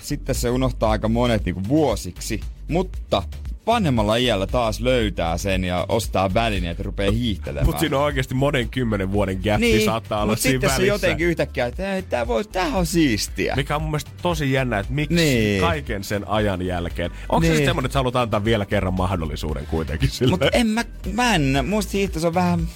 sitten 0.00 0.34
se 0.34 0.50
unohtaa 0.50 0.90
aika 0.90 1.08
monet 1.08 1.44
niinku 1.44 1.62
vuosiksi, 1.68 2.40
mutta 2.68 3.22
vanhemmalla 3.66 4.16
iällä 4.16 4.46
taas 4.46 4.80
löytää 4.80 5.38
sen 5.38 5.64
ja 5.64 5.86
ostaa 5.88 6.34
välineet 6.34 6.78
ja 6.78 6.84
rupeaa 6.84 7.12
hiihtelemään. 7.12 7.66
Mutta 7.66 7.80
siinä 7.80 7.98
on 7.98 8.04
oikeasti 8.04 8.34
monen 8.34 8.68
kymmenen 8.68 9.12
vuoden 9.12 9.40
gappi 9.44 9.66
niin, 9.66 9.84
saattaa 9.84 10.22
olla 10.22 10.36
siinä 10.36 10.52
sitten 10.52 10.68
välissä. 10.70 10.82
se 10.82 10.86
jotenkin 10.86 11.26
yhtäkkiä, 11.26 11.66
että 11.66 11.94
ei, 11.94 12.02
tää, 12.02 12.26
voi, 12.26 12.44
tää 12.44 12.66
on 12.66 12.86
siistiä. 12.86 13.56
Mikä 13.56 13.76
on 13.76 13.82
mun 13.82 13.90
mielestä 13.90 14.10
tosi 14.22 14.52
jännä, 14.52 14.78
että 14.78 14.92
miksi 14.92 15.14
Niin. 15.14 15.60
kaiken 15.60 16.04
sen 16.04 16.28
ajan 16.28 16.62
jälkeen. 16.66 17.10
Onko 17.28 17.40
se 17.40 17.48
Niin. 17.48 17.56
sitten 17.56 17.70
semmoinen, 17.70 17.86
että 17.86 17.92
sä 17.92 17.98
haluat 17.98 18.16
antaa 18.16 18.44
vielä 18.44 18.66
kerran 18.66 18.94
mahdollisuuden 18.94 19.66
kuitenkin 19.66 20.10
sille? 20.10 20.30
Mutta 20.30 20.48
en 20.52 20.66
mä, 20.66 20.84
mä 21.12 21.34
en, 21.34 21.64
musta 21.68 21.92
hiihto 21.92 22.20
se 22.20 22.26
on 22.26 22.34
vähän 22.34 22.68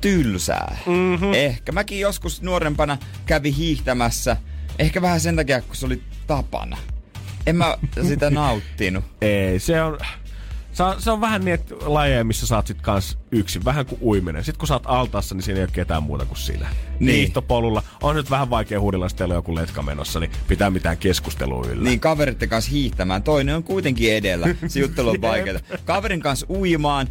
tylsää. 0.00 0.76
Mm-hmm. 0.86 1.34
Ehkä. 1.34 1.72
Mäkin 1.72 2.00
joskus 2.00 2.42
nuorempana 2.42 2.98
kävi 3.26 3.54
hiihtämässä. 3.56 4.36
Ehkä 4.78 5.02
vähän 5.02 5.20
sen 5.20 5.36
takia, 5.36 5.62
kun 5.62 5.76
se 5.76 5.86
oli 5.86 6.02
tapana. 6.26 6.78
En 7.46 7.56
mä 7.56 7.78
sitä 8.08 8.30
nauttinut. 8.40 9.04
Ei, 9.20 9.58
se 9.58 9.82
on... 9.82 9.98
Se 10.72 10.82
on, 10.82 11.02
se 11.02 11.10
on 11.10 11.20
vähän 11.20 11.44
niin, 11.44 11.54
että 11.54 11.74
lajeja, 11.80 12.24
missä 12.24 12.46
saat 12.46 12.66
sit 12.66 12.82
kans 12.82 13.18
yksin, 13.32 13.64
vähän 13.64 13.86
kuin 13.86 13.98
uiminen. 14.02 14.44
Sitten 14.44 14.58
kun 14.58 14.68
sä 14.68 14.74
oot 14.74 14.82
altaassa, 14.86 15.34
niin 15.34 15.42
siinä 15.42 15.58
ei 15.58 15.64
ole 15.64 15.70
ketään 15.72 16.02
muuta 16.02 16.24
kuin 16.24 16.38
sinä. 16.38 16.68
Niin. 17.00 17.16
Hiihtopolulla 17.16 17.82
on 18.02 18.16
nyt 18.16 18.30
vähän 18.30 18.50
vaikea 18.50 18.80
huudella, 18.80 19.04
jos 19.04 19.14
teillä 19.14 19.32
on 19.32 19.38
joku 19.38 19.54
letka 19.54 19.82
menossa, 19.82 20.20
niin 20.20 20.30
pitää 20.48 20.70
mitään 20.70 20.96
keskustelua 20.96 21.66
yllä. 21.68 21.84
Niin 21.84 22.00
kaveritten 22.00 22.48
kanssa 22.48 22.70
hiihtämään. 22.70 23.22
Toinen 23.22 23.56
on 23.56 23.62
kuitenkin 23.62 24.12
edellä. 24.12 24.46
Se 24.66 24.80
juttelu 24.80 25.10
on 25.10 25.22
vaikeaa. 25.22 25.60
Kaverin 25.84 26.20
kanssa 26.20 26.46
uimaan. 26.50 27.08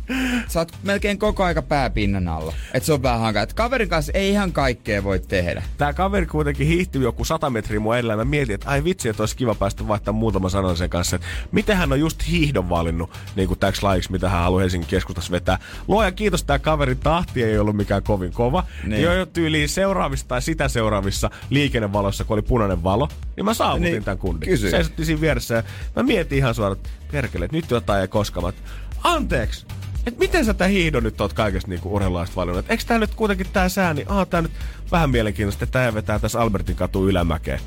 Sä 0.48 0.60
oot 0.60 0.72
melkein 0.84 1.20
koko 1.20 1.44
aika 1.44 1.62
pääpinnan 1.62 2.28
alla. 2.28 2.54
Et 2.74 2.84
se 2.84 2.94
on 2.94 3.04
vähän 3.04 3.20
hankaa. 3.20 3.44
Et 3.44 3.54
kaverin 3.54 3.90
kanssa 3.90 4.12
ei 4.16 4.30
ihan 4.30 4.52
kaikkea 4.52 5.04
voi 5.04 5.20
tehdä. 5.20 5.64
Tää 5.78 5.94
kaveri 5.94 6.26
kuitenkin 6.26 6.68
hiihti 6.68 7.02
joku 7.02 7.26
100 7.26 7.50
metriä 7.50 7.80
mun 7.80 7.96
edellä. 7.96 8.16
Mä 8.16 8.26
mietin, 8.26 8.56
että 8.56 8.70
ai 8.70 8.84
vitsi, 8.84 9.10
että 9.10 9.24
olisi 9.24 9.38
kiva 9.38 9.56
päästä 9.56 9.88
vaihtamaan 9.88 10.20
muutama 10.20 10.50
sanan 10.50 10.78
sen 10.78 10.90
kanssa. 10.90 11.16
Että 11.16 11.28
miten 11.52 11.78
hän 11.78 11.92
on 11.92 12.00
just 12.00 12.28
hiihdon 12.28 12.70
valinnut 12.70 13.10
niin 13.36 13.48
kuin 13.48 13.60
täksi 13.60 13.84
lajiksi, 13.84 14.12
mitä 14.12 14.30
hän 14.30 14.42
haluaa 14.42 14.62
Helsingin 14.62 14.90
keskustassa 14.90 15.32
vetää. 15.32 15.58
Luoja 15.88 16.12
kiitos, 16.12 16.44
tää 16.44 16.60
kaverin 16.60 16.98
tahti 16.98 17.44
ei 17.44 17.58
ollut 17.58 17.76
mikään 17.76 18.04
kovin 18.04 18.34
kova. 18.34 18.64
Niin. 18.84 19.02
Jo, 19.02 19.14
jo 19.14 19.26
tyyliin 19.26 19.70
seuraavissa 19.74 20.28
tai 20.28 20.42
sitä 20.42 20.68
seuraavissa 20.68 21.30
liikennevalossa, 21.50 22.24
kun 22.24 22.34
oli 22.34 22.42
punainen 22.42 22.84
valo, 22.84 23.08
niin 23.36 23.46
mä 23.46 23.54
saavutin 23.54 23.84
Niin, 23.84 23.92
niin. 23.94 24.04
tämän 24.04 24.18
kundin. 24.18 24.50
kysy. 24.50 24.70
Seisottiin 24.70 25.06
siinä 25.06 25.22
vieressä 25.22 25.56
ja 25.56 25.64
mä 25.96 26.04
mietin 26.04 26.38
ihan 26.38 26.56
suoraan, 26.56 26.78
että 26.78 26.90
perkele, 27.12 27.46
että 27.46 27.58
nyt 27.58 27.72
jotain 27.72 28.00
ei 28.02 28.08
että 28.50 28.62
Anteeksi, 29.04 29.66
että 30.06 30.20
miten 30.20 30.46
sä 30.46 30.54
tää 30.54 30.68
hiihdon 30.68 31.04
nyt 31.04 31.22
oot 31.22 31.34
kaikesta 31.34 31.70
niinku 31.70 31.96
urheilulaista 31.96 32.36
valinnut? 32.36 32.66
Et 32.66 32.72
Eikö 32.72 32.84
tää 32.88 32.98
nyt 33.00 33.16
kuitenkin 33.16 33.48
tää 33.54 33.70
sää, 33.70 33.94
niin 33.94 34.12
aah, 34.12 34.28
tää 34.28 34.42
nyt 34.42 34.52
vähän 34.92 35.10
mielenkiintoista, 35.10 35.64
että 35.64 35.80
tää 35.80 35.94
vetää 35.94 36.20
tässä 36.20 36.42
Albertin 36.42 36.76
katu 36.76 37.10
ylämäkeen. 37.10 37.60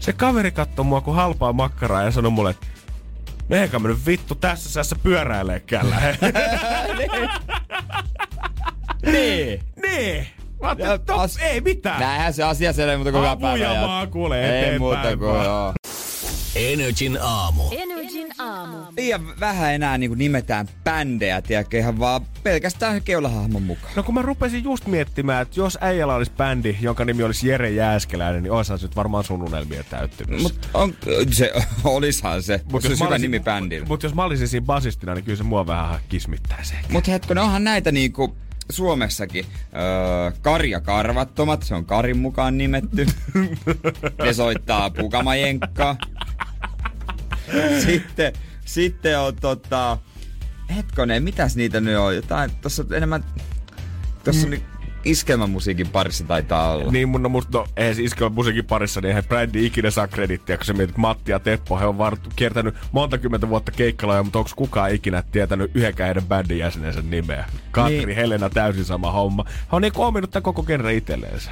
Se 0.00 0.12
kaveri 0.12 0.50
katsoi 0.50 0.84
mua 0.84 1.00
kuin 1.00 1.14
halpaa 1.16 1.52
makkaraa 1.52 2.02
ja 2.02 2.10
sanoi 2.10 2.30
mulle, 2.30 2.50
että 2.50 2.66
Meikä 3.48 3.78
mä 3.78 3.88
nyt 3.88 4.06
vittu 4.06 4.34
tässä 4.34 4.70
säässä 4.70 4.96
pyöräileekään 5.02 5.90
lähde. 5.90 6.18
Niin. 9.12 9.60
niin. 9.82 10.26
Mä 10.60 10.66
ajattelin, 10.68 10.88
Ja 10.88 10.94
että 10.94 11.12
no, 11.12 11.18
as- 11.20 11.36
ei 11.36 11.60
mitään. 11.60 12.00
Näinhän 12.00 12.34
se 12.34 12.42
asia 12.42 12.72
selvä, 12.72 12.96
mutta 12.98 13.12
koko 13.12 13.26
Apuja 13.26 13.52
päivä. 13.68 13.86
vaan, 13.86 14.10
kuule, 14.10 14.40
Ei 14.40 14.48
eteenpäin 14.58 14.80
muuta 14.80 15.16
kuin 15.16 15.20
vaan. 15.32 15.44
joo. 15.44 15.72
Energin 16.56 17.18
aamu. 17.22 17.62
Energin 17.70 18.28
aamu. 18.38 18.76
Liian 18.96 19.40
vähän 19.40 19.74
enää 19.74 19.98
niin 19.98 20.18
nimetään 20.18 20.68
bändejä, 20.84 21.42
tiedätkö, 21.42 21.78
ihan 21.78 21.98
vaan 21.98 22.20
pelkästään 22.42 23.02
keulahahmon 23.02 23.62
mukaan. 23.62 23.92
No 23.96 24.02
kun 24.02 24.14
mä 24.14 24.22
rupesin 24.22 24.64
just 24.64 24.86
miettimään, 24.86 25.42
että 25.42 25.60
jos 25.60 25.78
äijällä 25.80 26.14
olisi 26.14 26.32
bändi, 26.36 26.76
jonka 26.80 27.04
nimi 27.04 27.22
olisi 27.22 27.48
Jere 27.48 27.70
Jääskeläinen, 27.70 28.42
niin 28.42 28.52
olisihan 28.52 28.78
se 28.78 28.86
nyt 28.86 28.96
varmaan 28.96 29.24
sun 29.24 29.42
unelmia 29.42 29.84
täyttynyt. 29.84 30.42
Mut 30.42 30.68
on, 30.74 30.94
se, 31.32 31.52
olishan 31.84 32.42
se. 32.42 32.60
Mut 32.72 32.82
se 32.82 32.88
olisi 32.88 33.04
hyvä 33.04 33.18
nimi 33.18 33.40
bändillä. 33.40 33.86
Mutta 33.88 34.06
jos 34.06 34.14
mä 34.14 34.24
olisin 34.24 34.48
siinä 34.48 34.66
basistina, 34.66 35.14
niin 35.14 35.24
kyllä 35.24 35.36
se 35.38 35.42
mua 35.44 35.66
vähän 35.66 36.00
kismittää 36.08 36.58
se. 36.62 36.74
Mut 36.90 37.08
hetkonen, 37.08 37.44
onhan 37.44 37.64
näitä 37.64 37.92
niinku 37.92 38.36
Suomessakin. 38.70 39.44
Öö, 39.74 40.32
Karja 40.42 40.80
Karvattomat, 40.80 41.62
se 41.62 41.74
on 41.74 41.84
Karin 41.84 42.18
mukaan 42.18 42.58
nimetty. 42.58 43.06
ne 44.24 44.32
soittaa 44.32 44.90
Pukamajenkkaa. 44.90 45.96
Sitten, 47.86 48.32
sitten 48.64 49.18
on 49.18 49.36
tota... 49.36 49.98
Hetkonen, 50.76 51.22
mitäs 51.22 51.56
niitä 51.56 51.80
nyt 51.80 51.96
on? 51.96 52.16
Jotain, 52.16 52.50
tossa 52.60 52.82
on 52.82 52.94
enemmän... 52.94 53.24
Tossa 54.24 54.46
on 54.46 54.54
mm. 54.54 54.77
Iskelmämusiikin 55.10 55.88
parissa 55.88 56.24
taitaa 56.24 56.72
olla. 56.72 56.92
Niin 56.92 57.08
mun, 57.08 57.22
no, 57.22 57.28
musta, 57.28 57.58
no, 57.58 57.66
eihän 57.76 57.94
se 57.94 58.02
iskellä 58.02 58.30
musiikin 58.30 58.64
parissa, 58.64 59.00
niin 59.00 59.08
eihän 59.08 59.24
brändi 59.24 59.66
ikinä 59.66 59.90
saa 59.90 60.08
kredittiä, 60.08 60.56
kun 60.56 60.66
sä 60.66 60.72
mietit 60.72 60.96
Matti 60.96 61.30
ja 61.32 61.38
Teppo, 61.38 61.78
he 61.78 61.86
on 61.86 61.98
vart, 61.98 62.20
kiertänyt 62.36 62.74
monta 62.92 63.18
kymmentä 63.18 63.48
vuotta 63.48 63.72
keikkaloja, 63.72 64.22
mutta 64.22 64.38
onko 64.38 64.50
kukaan 64.56 64.94
ikinä 64.94 65.22
tietänyt 65.32 65.70
yhdenkään 65.74 66.06
heidän 66.06 66.26
bändin 66.26 66.58
jäsenensä 66.58 67.02
nimeä? 67.02 67.44
Katri, 67.70 67.96
Niin. 67.96 68.06
niin. 68.06 68.16
Helena, 68.16 68.50
täysin 68.50 68.84
sama 68.84 69.10
homma. 69.12 69.44
He 69.48 69.76
on 69.76 69.82
niinku 69.82 70.02
ominut 70.02 70.30
tän 70.30 70.42
koko 70.42 70.62
genre 70.62 70.94
itselleensä. 70.94 71.50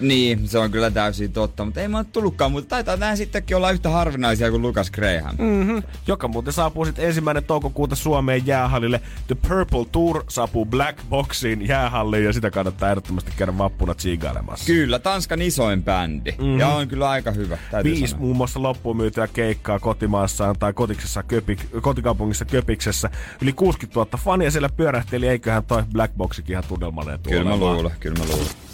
Niin, 0.00 0.48
se 0.48 0.58
on 0.58 0.70
kyllä 0.70 0.90
täysin 0.90 1.32
totta, 1.32 1.64
mutta 1.64 1.80
ei 1.80 1.88
mä 1.88 2.04
tullutkaan, 2.04 2.52
mutta 2.52 2.68
taitaa 2.68 2.96
nää 2.96 3.16
sittenkin 3.16 3.56
olla 3.56 3.70
yhtä 3.70 3.88
harvinaisia 3.90 4.50
kuin 4.50 4.62
Lucas 4.62 4.90
Graham. 4.90 5.36
Mm. 5.38 5.82
joka 6.06 6.28
muuten 6.28 6.52
saapuu 6.52 6.84
sitten 6.84 7.04
ensimmäinen 7.04 7.44
toukokuuta 7.44 7.96
Suomeen 7.96 8.46
jäähallille. 8.46 9.00
The 9.26 9.36
Purple 9.48 9.84
Tour 9.92 10.24
saapuu 10.28 10.66
Black 10.66 10.98
Boxiin 11.10 11.68
jäähalliin 11.68 12.24
ja 12.24 12.32
sitä 12.32 12.50
kannattaa 12.50 12.88
ehdottomasti 12.90 13.32
käydä 13.36 13.58
vappuna 13.58 13.94
tsiigailemassa. 13.94 14.66
Kyllä, 14.66 14.98
Tanskan 14.98 15.42
isoin 15.42 15.84
bändi. 15.84 16.32
Mm. 16.38 16.58
Ja 16.58 16.68
on 16.68 16.88
kyllä 16.88 17.10
aika 17.10 17.30
hyvä, 17.30 17.58
täytyy 17.70 17.92
Viisi 17.92 18.06
sanoa. 18.06 18.24
muun 18.24 18.36
muassa 18.36 18.62
loppuun 18.62 18.96
myytyä 18.96 19.26
keikkaa 19.26 19.78
kotimaassaan 19.78 20.56
tai 20.58 20.72
kotiksessa 20.72 21.22
Köpik, 21.22 21.60
kotikaupungissa 21.82 22.44
Köpiksessä. 22.44 23.10
Yli 23.42 23.52
60 23.52 24.00
000 24.00 24.10
fania 24.24 24.50
siellä 24.50 24.68
pyörähteli, 24.68 25.28
eiköhän 25.28 25.64
toi 25.64 25.82
Black 25.92 26.14
Boxikin 26.16 26.52
ihan 26.52 26.64
tunnelmainen 26.68 27.20
tuolla. 27.20 27.38
Kyllä 27.38 27.50
mä 27.50 27.56
luulen, 27.56 27.92
kyllä 28.00 28.18
mä 28.18 28.24
luulen. 28.24 28.69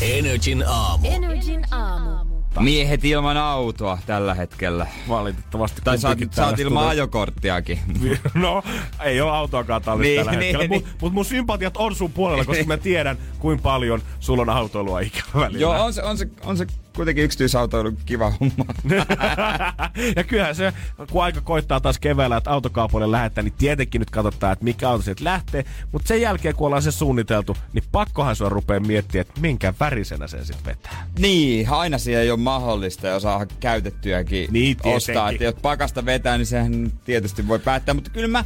Energin 0.00 0.64
aamu. 0.66 1.08
Energin 1.10 1.64
aamu. 1.70 2.36
Miehet 2.60 3.04
ilman 3.04 3.36
autoa 3.36 3.98
tällä 4.06 4.34
hetkellä. 4.34 4.86
Valitettavasti 5.08 5.80
Tai 5.84 5.98
saat, 5.98 6.18
saat 6.30 6.58
ilman 6.58 6.88
ajokorttiakin. 6.88 7.78
No, 8.34 8.62
ei 9.04 9.20
ole 9.20 9.30
autoakaan 9.30 9.82
tallissa 9.82 10.08
Niin, 10.08 10.24
tällä 10.24 10.32
hetkellä, 10.32 10.58
niin, 10.66 10.70
mutta 10.70 10.90
mut 11.00 11.12
mun 11.12 11.24
sympatiat 11.24 11.76
on 11.76 11.94
sun 11.94 12.12
puolella, 12.12 12.44
koska 12.44 12.64
mä 12.64 12.76
tiedän, 12.76 13.18
kuinka 13.38 13.62
paljon 13.62 14.02
sulla 14.20 14.42
on 14.42 14.50
autoilua 14.50 15.00
ikävä 15.00 15.24
välillä. 15.34 15.60
Joo, 15.60 15.84
on 15.84 15.92
se, 15.92 16.02
on, 16.02 16.18
se, 16.18 16.28
on 16.44 16.56
se 16.56 16.66
kuitenkin 16.96 17.24
yksityisautoilu 17.24 17.92
kiva 18.06 18.30
homma. 18.40 18.64
ja 20.16 20.24
kyllähän 20.24 20.54
se, 20.54 20.72
kun 21.10 21.24
aika 21.24 21.40
koittaa 21.40 21.80
taas 21.80 21.98
keväällä, 21.98 22.36
että 22.36 22.50
autokaupoille 22.50 23.10
lähettää, 23.10 23.42
niin 23.44 23.54
tietenkin 23.58 23.98
nyt 23.98 24.10
katsotaan, 24.10 24.52
että 24.52 24.64
mikä 24.64 24.90
auto 24.90 25.02
sieltä 25.02 25.24
lähtee. 25.24 25.64
Mutta 25.92 26.08
sen 26.08 26.20
jälkeen, 26.20 26.54
kun 26.54 26.66
ollaan 26.66 26.82
se 26.82 26.90
suunniteltu, 26.90 27.56
niin 27.72 27.84
pakkohan 27.92 28.36
sua 28.36 28.48
rupeaa 28.48 28.80
miettimään, 28.80 29.26
että 29.28 29.40
minkä 29.40 29.74
värisenä 29.80 30.26
sen 30.26 30.44
sitten 30.46 30.64
vetää. 30.66 31.06
niin, 31.18 31.68
aina 31.70 31.98
siihen 31.98 32.22
ei 32.22 32.30
ole 32.30 32.38
mahdollista 32.40 33.06
ja 33.06 33.20
saa 33.20 33.46
käytettyäkin 33.60 34.48
Niin, 34.50 34.76
ostaa. 34.84 34.96
tietenkin. 35.14 35.34
Että 35.34 35.44
jos 35.44 35.54
pakasta 35.62 36.04
vetää, 36.04 36.36
niin 36.36 36.46
sehän 36.46 36.92
tietysti 37.04 37.48
voi 37.48 37.58
päättää. 37.58 37.94
Mutta 37.94 38.10
kyllä 38.10 38.28
mä 38.28 38.44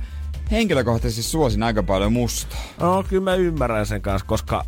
henkilökohtaisesti 0.51 1.23
suosin 1.23 1.63
aika 1.63 1.83
paljon 1.83 2.13
mustaa. 2.13 2.61
No, 2.81 3.05
kyllä 3.09 3.23
mä 3.25 3.35
ymmärrän 3.35 3.87
sen 3.87 4.03
kanssa, 4.03 4.27
koska 4.27 4.65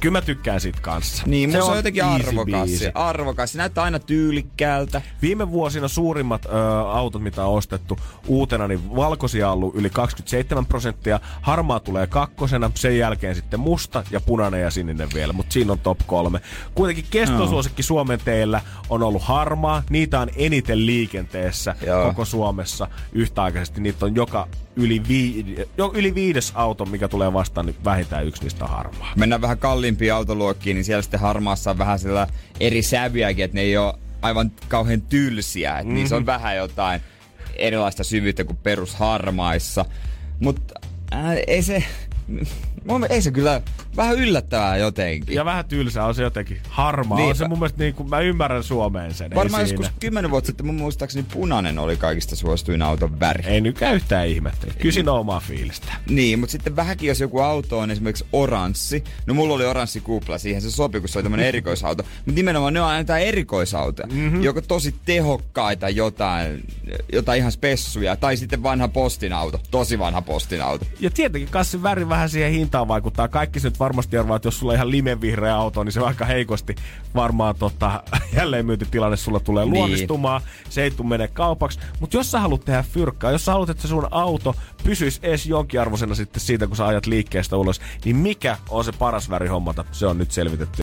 kyllä 0.00 0.12
mä 0.12 0.22
tykkään 0.22 0.60
sit 0.60 0.80
kanssa. 0.80 1.22
Niin, 1.26 1.52
se 1.52 1.62
on, 1.62 1.76
jotenkin 1.76 2.04
easy 2.04 2.28
arvokas. 2.28 2.68
biisi. 2.68 2.90
Arvokas. 2.94 3.52
Se 3.52 3.58
näyttää 3.58 3.84
aina 3.84 3.98
tyylikkäältä. 3.98 5.02
Viime 5.22 5.50
vuosina 5.50 5.88
suurimmat 5.88 6.44
ö, 6.46 6.48
autot, 6.88 7.22
mitä 7.22 7.44
on 7.44 7.54
ostettu 7.54 7.98
uutena, 8.26 8.68
niin 8.68 8.96
valkoisia 8.96 9.48
on 9.48 9.52
ollut 9.52 9.74
yli 9.74 9.90
27 9.90 10.66
prosenttia. 10.66 11.20
Harmaa 11.42 11.80
tulee 11.80 12.06
kakkosena, 12.06 12.70
sen 12.74 12.98
jälkeen 12.98 13.34
sitten 13.34 13.60
musta 13.60 14.04
ja 14.10 14.20
punainen 14.20 14.62
ja 14.62 14.70
sininen 14.70 15.08
vielä, 15.14 15.32
mutta 15.32 15.52
siinä 15.52 15.72
on 15.72 15.78
top 15.78 15.98
kolme. 16.06 16.40
Kuitenkin 16.74 17.04
kestosuosikki 17.10 17.82
Suomen 17.82 18.20
teillä 18.24 18.60
on 18.90 19.02
ollut 19.02 19.22
harmaa. 19.22 19.82
Niitä 19.90 20.20
on 20.20 20.28
eniten 20.36 20.86
liikenteessä 20.86 21.76
Joo. 21.86 22.04
koko 22.04 22.24
Suomessa 22.24 22.88
yhtäaikaisesti. 23.12 23.80
Niitä 23.80 24.06
on 24.06 24.14
joka 24.14 24.48
yli, 24.78 25.02
vii, 25.08 25.56
jo, 25.78 25.90
yli 25.94 26.14
viides 26.14 26.52
auto, 26.54 26.84
mikä 26.84 27.08
tulee 27.08 27.32
vastaan, 27.32 27.66
niin 27.66 27.76
vähintään 27.84 28.26
yksi 28.26 28.42
niistä 28.42 28.64
on 28.64 28.70
harmaa. 28.70 29.12
Mennään 29.16 29.40
vähän 29.40 29.58
kalliimpiin 29.88 30.14
autoluokkiin, 30.14 30.74
niin 30.74 30.84
siellä 30.84 31.02
sitten 31.02 31.20
harmaassa 31.20 31.70
on 31.70 31.78
vähän 31.78 31.98
sillä 31.98 32.26
eri 32.60 32.82
sävyjäkin, 32.82 33.44
että 33.44 33.54
ne 33.54 33.60
ei 33.60 33.76
ole 33.76 33.94
aivan 34.22 34.52
kauhean 34.68 35.02
tylsiä. 35.02 35.70
Että 35.70 35.84
mm-hmm. 35.84 35.94
Niissä 35.94 36.16
on 36.16 36.26
vähän 36.26 36.56
jotain 36.56 37.00
erilaista 37.56 38.04
syvyyttä 38.04 38.44
kuin 38.44 38.56
perusharmaissa. 38.56 39.84
Mutta 40.40 40.80
äh, 41.14 41.36
ei 41.46 41.62
se... 41.62 41.84
Ei 43.10 43.22
se 43.22 43.30
kyllä 43.30 43.62
vähän 43.98 44.16
yllättävää 44.16 44.76
jotenkin. 44.76 45.34
Ja 45.34 45.44
vähän 45.44 45.64
tylsää 45.64 46.06
on 46.06 46.14
se 46.14 46.22
jotenkin. 46.22 46.58
Harmaa 46.68 47.16
on 47.18 47.22
Niinpä. 47.22 47.38
se 47.38 47.48
mun 47.48 47.58
mielestä 47.58 47.82
niin 47.82 47.94
kuin, 47.94 48.10
mä 48.10 48.20
ymmärrän 48.20 48.62
Suomeen 48.62 49.14
sen. 49.14 49.30
Varmaan 49.34 49.62
joskus 49.62 49.86
kymmenen 50.00 50.30
vuotta 50.30 50.46
sitten 50.46 50.66
mun 50.66 50.74
muistaakseni 50.74 51.26
punainen 51.32 51.78
oli 51.78 51.96
kaikista 51.96 52.36
suosituin 52.36 52.82
auton 52.82 53.20
väri. 53.20 53.44
Ei 53.46 53.60
nykään 53.60 53.94
yhtään 53.94 54.28
ihmettä. 54.28 54.66
Kyllä 54.78 54.92
siinä 54.92 55.12
on 55.12 55.20
omaa 55.20 55.40
fiilistä. 55.40 55.92
Niin, 56.10 56.38
mutta 56.38 56.52
sitten 56.52 56.76
vähänkin 56.76 57.08
jos 57.08 57.20
joku 57.20 57.40
auto 57.40 57.78
on 57.78 57.90
esimerkiksi 57.90 58.26
oranssi. 58.32 59.04
No 59.26 59.34
mulla 59.34 59.54
oli 59.54 59.64
oranssi 59.64 60.00
kupla, 60.00 60.38
siihen 60.38 60.62
se 60.62 60.70
sopi, 60.70 61.00
kun 61.00 61.08
se 61.08 61.18
oli 61.18 61.22
tämmönen 61.22 61.46
erikoisauto. 61.52 62.02
Mutta 62.02 62.32
nimenomaan 62.32 62.74
ne 62.74 62.80
on 62.80 62.86
aina 62.86 63.00
jotain 63.00 63.26
erikoisautoja. 63.26 64.08
Mm-hmm. 64.12 64.42
Joko 64.42 64.60
tosi 64.60 64.94
tehokkaita 65.04 65.88
jotain, 65.88 66.64
jotain 67.12 67.38
ihan 67.38 67.52
spessuja. 67.52 68.16
Tai 68.16 68.36
sitten 68.36 68.62
vanha 68.62 68.88
postinauto, 68.88 69.60
tosi 69.70 69.98
vanha 69.98 70.22
postinauto. 70.22 70.84
Ja 71.00 71.10
tietenkin 71.10 71.50
kassin 71.50 71.82
väri 71.82 72.08
vähän 72.08 72.28
siihen 72.30 72.52
hintaan 72.52 72.88
vaikuttaa. 72.88 73.28
Kaikki 73.28 73.60
se 73.60 73.68
nyt 73.68 73.80
varmasti 73.88 74.18
arvaa, 74.18 74.36
että 74.36 74.46
jos 74.48 74.58
sulla 74.58 74.72
on 74.72 74.76
ihan 74.76 74.90
limevihreä 74.90 75.56
auto, 75.56 75.84
niin 75.84 75.92
se 75.92 76.00
aika 76.00 76.24
heikosti 76.24 76.74
varmaan 77.14 77.54
tota, 77.54 78.02
jälleenmyyntitilanne 78.36 79.16
sulla 79.16 79.40
tulee 79.40 79.64
Niin. 79.64 79.72
niin. 79.72 79.78
luonnistumaan. 79.80 80.40
Se 80.70 80.82
ei 80.82 80.90
tule 80.90 81.08
mene 81.08 81.28
kaupaksi. 81.28 81.78
Mutta 82.00 82.16
jos 82.16 82.30
sä 82.30 82.40
haluat 82.40 82.64
tehdä 82.64 82.82
fyrkkaa, 82.82 83.30
jos 83.30 83.44
sä 83.44 83.52
haluat, 83.52 83.70
että 83.70 83.82
se 83.82 83.88
sun 83.88 84.08
auto 84.10 84.54
pysyisi 84.84 85.20
edes 85.22 85.46
jonkinarvoisena 85.46 86.14
sitten 86.14 86.40
siitä, 86.40 86.66
kun 86.66 86.76
sä 86.76 86.86
ajat 86.86 87.06
liikkeestä 87.06 87.56
ulos, 87.56 87.80
niin 88.04 88.16
mikä 88.16 88.56
on 88.70 88.84
se 88.84 88.92
paras 88.92 89.30
väri 89.30 89.48
hommata? 89.48 89.84
Se 89.92 90.06
on 90.06 90.18
nyt 90.18 90.30
selvitetty. 90.30 90.82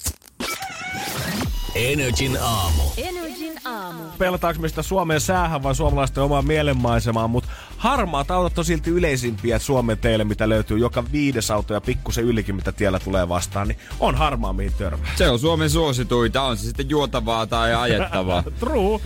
Energin 1.76 2.38
aamu. 2.42 2.84
Energin 2.98 3.25
aamu. 3.66 4.04
pelataanko 4.18 4.62
me 4.62 4.70
sitä 4.70 4.82
Suomen 4.82 5.22
säähän 5.22 5.64
vai 5.64 5.76
suomalaisten 5.76 6.24
omaan 6.24 6.46
mielenmaisemaan, 6.46 7.30
mutta 7.30 7.50
harmaat 7.78 8.32
autot 8.32 8.58
on 8.58 8.66
silti 8.66 8.90
yleisimpiä 8.90 9.60
Suomen 9.60 9.98
teille, 9.98 10.24
mitä 10.24 10.50
löytyy 10.50 10.78
joka 10.78 11.04
viides 11.12 11.52
auto 11.52 11.74
ja 11.74 11.82
pikkusen 11.82 12.24
ylikin, 12.24 12.56
mitä 12.56 12.72
tiellä 12.72 13.00
tulee 13.00 13.30
vastaan, 13.30 13.68
niin 13.68 13.78
on 14.00 14.16
harmaa 14.16 14.54
mihin 14.54 14.74
törmää. 14.74 15.12
Se 15.16 15.30
on 15.30 15.40
Suomen 15.40 15.70
suosituita, 15.70 16.42
on 16.42 16.58
se 16.58 16.64
sitten 16.64 16.90
juotavaa 16.90 17.48
tai 17.48 17.76
ajettavaa. 17.76 18.44
True. 18.60 19.00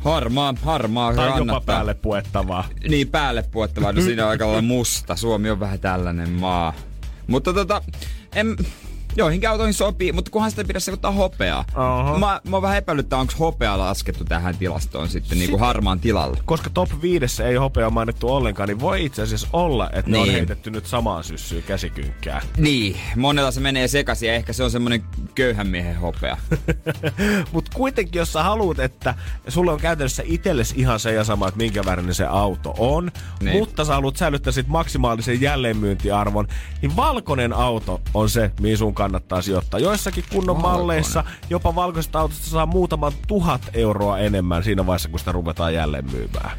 Harmaa, 0.00 0.54
harmaa 0.62 1.14
Tai 1.14 1.26
jopa 1.26 1.38
kannattaa. 1.38 1.74
päälle 1.74 1.94
puettavaa. 1.94 2.64
Niin, 2.88 3.08
päälle 3.08 3.42
puettavaa. 3.42 3.92
No 3.92 4.00
siinä 4.02 4.24
on 4.24 4.30
aika 4.30 4.46
lailla 4.46 4.62
musta. 4.62 5.16
Suomi 5.16 5.50
on 5.50 5.60
vähän 5.60 5.80
tällainen 5.80 6.30
maa. 6.30 6.72
Mutta 7.26 7.52
tota, 7.52 7.82
en, 8.34 8.56
joihinkin 9.16 9.48
autoihin 9.50 9.74
sopii, 9.74 10.12
mutta 10.12 10.30
kunhan 10.30 10.50
sitä 10.50 10.64
pidä 10.64 10.80
sekoittaa 10.80 11.10
hopeaa. 11.12 11.64
Oho. 11.74 12.18
Mä, 12.18 12.40
mä 12.48 12.56
oon 12.56 12.62
vähän 12.62 12.78
epäilyttää, 12.78 13.18
onko 13.18 13.32
hopea 13.38 13.78
laskettu 13.78 14.24
tähän 14.24 14.56
tilastoon 14.56 15.08
sitten 15.08 15.38
niin 15.38 15.50
kuin 15.50 15.60
harmaan 15.60 16.00
tilalle. 16.00 16.38
Koska 16.44 16.70
top 16.70 16.88
5 17.02 17.42
ei 17.42 17.54
hopea 17.54 17.90
mainittu 17.90 18.28
ollenkaan, 18.34 18.68
niin 18.68 18.80
voi 18.80 19.04
itse 19.04 19.22
asiassa 19.22 19.48
olla, 19.52 19.90
että 19.92 20.10
ne 20.10 20.18
on 20.18 20.24
Niin. 20.24 20.34
heitetty 20.34 20.70
nyt 20.70 20.86
samaan 20.86 21.24
syssyyn 21.24 21.62
käsikynkkään. 21.62 22.42
Niin, 22.56 22.96
monella 23.16 23.50
se 23.50 23.60
menee 23.60 23.88
sekaisin 23.88 24.28
ja 24.28 24.34
ehkä 24.34 24.52
se 24.52 24.64
on 24.64 24.70
semmonen 24.70 25.04
köyhän 25.34 25.66
miehen 25.66 25.96
hopea. 25.96 26.36
Mutta 27.52 27.70
kuitenkin, 27.74 28.18
jos 28.18 28.32
sä 28.32 28.42
haluat, 28.42 28.78
että 28.78 29.14
sulla 29.48 29.72
on 29.72 29.80
käytännössä 29.80 30.22
itsellesi 30.26 30.74
ihan 30.78 31.00
se 31.00 31.12
ja 31.12 31.24
sama, 31.24 31.48
että 31.48 31.58
minkä 31.58 31.84
värinen 31.84 32.14
se 32.14 32.26
auto 32.26 32.74
on, 32.78 33.04
Niin. 33.04 33.44
niin. 33.44 33.58
mutta 33.58 33.84
sä 33.84 33.94
haluat 33.94 34.16
säilyttää 34.16 34.52
sit 34.52 34.68
maksimaalisen 34.68 35.40
jälleenmyyntiarvon, 35.40 36.48
niin 36.82 36.96
valkoinen 36.96 37.52
auto 37.52 38.00
on 38.14 38.30
se, 38.30 38.50
mihin 38.60 38.78
sun 38.78 38.94
kannattaa 39.00 39.42
sijoittaa. 39.42 39.80
Joissakin 39.80 40.24
kunnon 40.30 40.56
Valkoinen. 40.56 40.78
malleissa 40.78 41.24
jopa 41.50 41.74
valkoisesta 41.74 42.20
autosta 42.20 42.46
saa 42.46 42.66
muutaman 42.66 43.12
tuhat 43.26 43.62
euroa 43.74 44.18
enemmän 44.18 44.64
siinä 44.64 44.86
vaiheessa, 44.86 45.08
kun 45.08 45.18
sitä 45.18 45.32
ruvetaan 45.32 45.74
jälleen 45.74 46.10
myymään. 46.12 46.50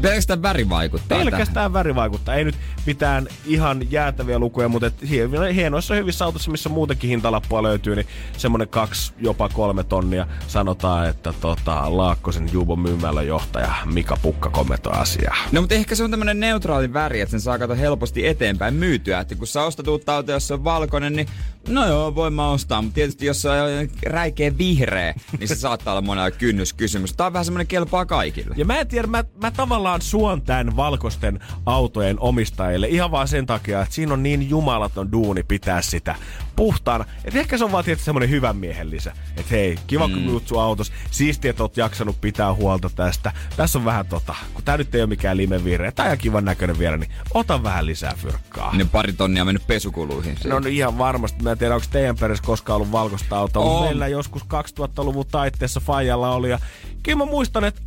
Pelkästään 0.00 0.42
väri 0.42 0.68
vaikuttaa 0.68 1.08
tähän. 1.08 1.26
Pelkästään 1.26 1.72
väri 1.72 1.94
vaikuttaa. 1.94 2.34
Ei 2.34 2.44
nyt 2.44 2.54
mitään 2.86 3.26
ihan 3.46 3.90
jäätäviä 3.90 4.38
lukuja, 4.38 4.68
mutta 4.68 4.86
et 4.86 5.02
hie- 5.02 5.52
hienoissa 5.54 5.94
hyvissä 5.94 6.24
autossa, 6.24 6.50
missä 6.50 6.68
muutenkin 6.68 7.10
hintalappua 7.10 7.62
löytyy, 7.62 7.96
niin 7.96 8.06
semmonen 8.36 8.68
kaksi, 8.68 9.12
jopa 9.18 9.48
kolme 9.48 9.84
tonnia 9.84 10.26
sanotaan, 10.46 11.08
että 11.08 11.34
tota, 11.40 11.96
Laakkosen 11.96 12.52
Jubon 12.52 12.80
myymällä 12.80 13.22
johtaja 13.22 13.74
Mika 13.84 14.16
Pukka 14.22 14.50
kommentoi 14.50 14.92
asiaa. 14.92 15.36
No 15.52 15.60
mutta 15.60 15.74
ehkä 15.74 15.94
se 15.94 16.04
on 16.04 16.10
tämmönen 16.10 16.40
neutraali 16.40 16.92
väri, 16.92 17.20
että 17.20 17.30
sen 17.30 17.40
saa 17.40 17.58
kato 17.58 17.76
helposti 17.76 18.26
eteenpäin 18.26 18.74
myytyä. 18.74 19.20
Että 19.20 19.34
kun 19.34 19.46
sä 19.46 19.62
ostat 19.62 19.88
uutta 19.88 20.16
autoa, 20.16 20.34
jos 20.34 20.48
se 20.48 20.54
on 20.54 20.64
valkoinen, 20.64 21.12
niin 21.16 21.28
no 21.68 21.86
joo, 21.86 22.14
voin 22.14 22.32
mä 22.32 22.48
ostaa. 22.48 22.82
Mutta 22.82 22.94
tietysti 22.94 23.26
jos 23.26 23.42
se 23.42 23.50
on 23.50 23.88
räikeä 24.06 24.58
vihreä, 24.58 25.14
niin 25.38 25.48
se 25.48 25.54
saattaa 25.54 25.92
olla 25.92 26.02
monella 26.02 26.30
kynnyskysymys. 26.30 27.12
Tää 27.12 27.26
on 27.26 27.32
vähän 27.32 27.44
semmonen 27.44 27.66
kelpaa 27.66 28.06
kaikille. 28.06 28.54
Ja 28.58 28.64
mä 28.64 28.78
en 28.78 28.88
tiedä, 28.88 29.06
mä, 29.06 29.24
mä 29.42 29.50
tavallaan 29.50 30.02
suon 30.02 30.42
tämän 30.42 30.76
valkoisten 30.76 31.40
autojen 31.66 32.20
omistajille 32.20 32.88
ihan 32.88 33.10
vaan 33.10 33.28
sen 33.28 33.46
takia, 33.46 33.82
että 33.82 33.94
siinä 33.94 34.12
on 34.12 34.22
niin 34.22 34.50
jumalaton 34.50 35.12
duuni 35.12 35.42
pitää 35.42 35.82
sitä 35.82 36.14
puhtaana. 36.56 37.04
Et 37.24 37.36
ehkä 37.36 37.58
se 37.58 37.64
on 37.64 37.72
vaan 37.72 37.84
tietysti 37.84 38.04
semmonen 38.04 38.30
hyvän 38.30 38.56
miehen 38.56 38.90
lisä. 38.90 39.12
Että 39.36 39.50
hei, 39.50 39.78
kiva 39.86 40.08
kun 40.08 40.22
myyt 40.22 40.48
sun 40.48 40.62
autos. 40.62 40.92
Siistiä, 41.10 41.50
että 41.50 41.62
oot 41.62 41.76
jaksanut 41.76 42.20
pitää 42.20 42.54
huolta 42.54 42.90
tästä. 42.94 43.32
Tässä 43.56 43.78
on 43.78 43.84
vähän 43.84 44.06
tota, 44.06 44.34
kun 44.54 44.64
tää 44.64 44.76
nyt 44.76 44.94
ei 44.94 45.00
ole 45.00 45.08
mikään 45.08 45.36
limevihreä 45.36 45.92
tai 45.92 46.06
ihan 46.06 46.18
kivan 46.18 46.44
näköinen 46.44 46.78
vielä, 46.78 46.96
niin 46.96 47.10
ota 47.34 47.62
vähän 47.62 47.86
lisää 47.86 48.14
fyrkkaa. 48.16 48.76
Ne 48.76 48.84
pari 48.84 49.12
tonnia 49.12 49.42
on 49.42 49.46
mennyt 49.46 49.66
pesukuluihin. 49.66 50.36
No, 50.44 50.58
no 50.58 50.68
ihan 50.68 50.98
varmasti. 50.98 51.42
Mä 51.42 51.51
en 51.52 51.58
tiedä, 51.58 51.74
onko 51.74 51.86
teidän 51.90 52.16
perheessä 52.16 52.44
koskaan 52.44 52.76
ollut 52.76 52.92
valkoista 52.92 53.38
autoa, 53.38 53.64
mutta 53.64 53.84
meillä 53.84 54.08
joskus 54.08 54.42
2000-luvun 54.42 55.26
taitteessa 55.30 55.80
Fajalla 55.80 56.34
oli. 56.34 56.50
Ja 56.50 56.58
kyllä 57.02 57.18
mä 57.18 57.24
muistan, 57.24 57.64
että 57.64 57.82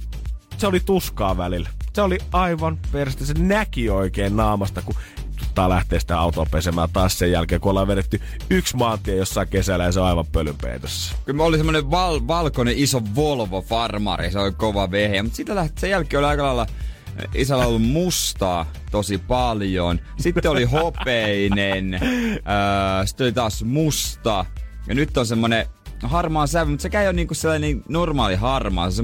se 0.58 0.68
oli 0.68 0.80
tuskaa 0.80 1.38
välillä. 1.38 1.70
Se 1.94 2.02
oli 2.02 2.18
aivan 2.32 2.78
perstä. 2.92 3.26
Se 3.26 3.34
näki 3.38 3.90
oikein 3.90 4.36
naamasta, 4.36 4.82
kun 4.82 4.96
tää 5.56 5.70
lähtee 5.70 6.00
sitä 6.00 6.20
autoa 6.20 6.46
pesemään 6.52 6.90
taas 6.94 7.20
sen 7.20 7.32
jälkeen, 7.32 7.62
kun 7.62 7.70
ollaan 7.70 7.88
vedetty 7.88 8.22
yksi 8.50 8.76
maantie 8.76 9.16
jossain 9.16 9.48
kesällä 9.48 9.86
ja 9.86 9.92
se 9.92 10.00
on 10.00 10.06
aivan 10.06 10.26
pölynpeitossa. 10.32 11.16
Kyllä 11.26 11.44
oli 11.44 11.58
semmonen 11.58 11.92
val- 11.92 12.28
valkoinen 12.28 12.78
iso 12.78 13.02
Volvo 13.16 13.62
Farmari, 13.62 14.32
se 14.32 14.40
oli 14.40 14.52
kova 14.52 14.92
vehe. 14.92 15.24
Mutta 15.24 15.36
sitä 15.36 15.56
lähti, 15.56 15.82
sen 15.82 15.90
jälkeen 15.90 16.20
oli 16.20 16.28
aika 16.28 16.44
lailla 16.44 16.68
isällä 17.34 17.66
ollut 17.66 17.82
mustaa 17.82 18.72
tosi 18.92 19.18
paljon. 19.18 20.00
Sitten 20.20 20.52
oli 20.52 20.64
hopeinen, 20.64 21.94
öö, 22.02 23.06
sitten 23.06 23.26
oli 23.26 23.32
taas 23.32 23.64
musta. 23.64 24.46
Ja 24.88 24.96
nyt 24.96 25.18
on 25.18 25.26
semmonen 25.26 25.66
harmaa 26.04 26.48
sävy, 26.48 26.70
mutta 26.70 26.84
sekä 26.84 27.02
ei 27.02 27.08
ole 27.08 27.14
niinku 27.14 27.34
sellainen 27.34 27.84
normaali 27.90 28.36
harmaa. 28.36 28.92
Se 28.92 29.04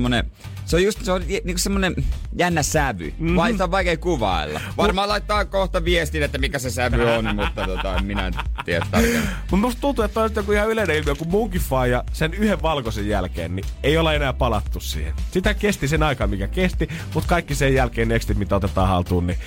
se 0.65 0.75
on 0.75 0.83
just 0.83 1.05
se 1.05 1.11
on 1.11 1.21
niinku 1.27 1.57
semmonen 1.57 1.95
jännä 2.37 2.63
sävy. 2.63 3.13
Mm-hmm. 3.19 3.35
Vai, 3.35 3.51
sitä 3.51 3.63
on 3.63 3.71
vaikea 3.71 3.97
kuvailla. 3.97 4.61
Varmaan 4.77 5.09
laittaa 5.09 5.45
kohta 5.45 5.85
viestin, 5.85 6.23
että 6.23 6.37
mikä 6.37 6.59
se 6.59 6.69
sävy 6.69 7.03
on, 7.03 7.35
mutta 7.35 7.65
tota, 7.65 8.01
minä 8.01 8.27
en 8.27 8.33
tiedä 8.65 8.85
tarkemmin. 8.91 9.29
Mutta 9.51 9.67
musta 9.67 9.81
tuntuu, 9.81 10.05
että 10.05 10.21
on 10.21 10.29
joku 10.35 10.51
ihan 10.51 10.69
yleinen 10.69 10.95
ilmiö, 10.95 11.15
kun 11.15 11.27
munkin 11.27 11.61
ja 11.89 12.03
sen 12.13 12.33
yhden 12.33 12.61
valkoisen 12.61 13.07
jälkeen, 13.07 13.55
niin 13.55 13.65
ei 13.83 13.97
olla 13.97 14.13
enää 14.13 14.33
palattu 14.33 14.79
siihen. 14.79 15.13
Sitä 15.31 15.53
kesti 15.53 15.87
sen 15.87 16.03
aikaa, 16.03 16.27
mikä 16.27 16.47
kesti, 16.47 16.89
mutta 17.13 17.29
kaikki 17.29 17.55
sen 17.55 17.73
jälkeen 17.73 18.07
nextit, 18.07 18.37
mitä 18.37 18.55
otetaan 18.55 18.87
haltuun, 18.87 19.27
niin 19.27 19.39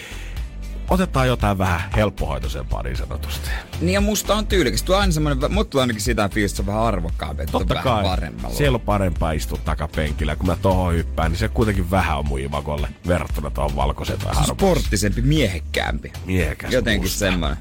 otetaan 0.91 1.27
jotain 1.29 1.59
vähän 1.59 1.81
helppohoitoisempaa 1.97 2.83
niin 2.83 2.97
sanotusti. 2.97 3.51
Niin 3.81 3.93
ja 3.95 4.01
musta 4.01 4.35
on 4.35 4.47
tyylikäs. 4.47 4.83
Tuo 4.83 4.95
on 4.97 5.01
aina 5.01 5.13
semmonen, 5.13 5.53
mut 5.53 5.71
tulee 5.71 5.83
ainakin 5.83 6.03
sitä 6.03 6.29
fiilistä, 6.29 6.63
on 6.63 6.67
vähän 6.67 6.83
arvokkaampi, 6.83 7.43
että 7.43 7.53
Totta 7.53 7.75
on 7.75 7.83
kai, 7.83 7.93
vähän 7.93 8.05
paremmalla. 8.05 8.57
siellä 8.57 8.77
on 8.77 8.81
parempaa 8.81 9.33
istua 9.33 9.59
takapenkillä. 9.65 10.37
Kun 10.37 10.47
mä 10.47 10.57
tohon 10.57 10.95
hyppään, 10.95 11.31
niin 11.31 11.39
se 11.39 11.49
kuitenkin 11.49 11.91
vähän 11.91 12.19
on 12.19 12.29
mun 12.29 12.41
imakolle 12.41 12.89
verrattuna 13.09 13.51
tuohon 13.51 13.77
valkoiseen 13.77 14.19
tai 14.19 14.27
harmaaseen. 14.35 14.57
sporttisempi, 14.57 15.23
miehekkäämpi. 15.23 16.13
Miehekäs 16.27 16.73
Jotenkin 16.73 17.03
musta. 17.05 17.19
semmonen. 17.19 17.57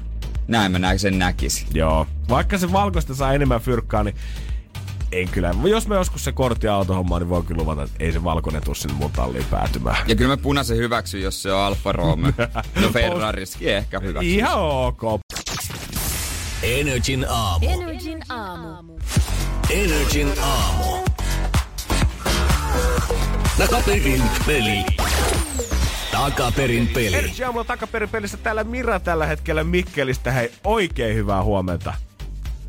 Näin 0.48 0.72
mä 0.72 0.78
näin 0.78 0.98
sen 0.98 1.18
näkisin. 1.18 1.66
Joo. 1.74 2.06
Vaikka 2.28 2.58
se 2.58 2.72
valkoista 2.72 3.14
saa 3.14 3.32
enemmän 3.32 3.60
fyrkkaa, 3.60 4.04
niin 4.04 4.16
ei 5.14 5.26
kyllä. 5.26 5.54
Jos 5.64 5.88
me 5.88 5.94
joskus 5.94 6.24
se 6.24 6.32
kortti 6.32 6.68
autohommaa, 6.68 7.18
niin 7.18 7.28
voin 7.28 7.46
kyllä 7.46 7.60
luvata, 7.60 7.82
että 7.82 7.96
ei 8.04 8.12
se 8.12 8.24
valkoinen 8.24 8.62
tuu 8.64 8.74
sinne 8.74 8.94
mun 8.94 9.10
talliin 9.10 9.44
päätymään. 9.50 9.96
Ja 10.06 10.16
kyllä 10.16 10.28
mä 10.28 10.36
punaisen 10.36 10.76
hyväksyn, 10.76 11.22
jos 11.22 11.42
se 11.42 11.52
on 11.52 11.60
Alfa 11.60 11.92
Romeo. 11.92 12.32
No 12.82 12.88
Ferrariskin 12.92 13.68
ehkä 13.68 14.00
hyväksy. 14.00 14.28
Ihan 14.28 14.58
ok. 14.58 15.02
Energin 16.62 17.26
aamu. 17.28 17.66
Energin 17.68 18.22
aamu. 18.28 18.98
Energin 19.70 20.32
aamu. 20.42 21.04
Takaperin 23.58 24.22
peli. 24.46 24.84
Takaperin 26.12 26.88
peli. 26.88 27.16
Energy 27.16 27.44
aamulla 27.44 27.64
takaperin 27.64 28.08
pelissä 28.08 28.36
täällä 28.36 28.64
Mira 28.64 29.00
tällä 29.00 29.26
hetkellä 29.26 29.64
Mikkelistä. 29.64 30.32
Hei, 30.32 30.52
oikein 30.64 31.16
hyvää 31.16 31.42
huomenta. 31.42 31.94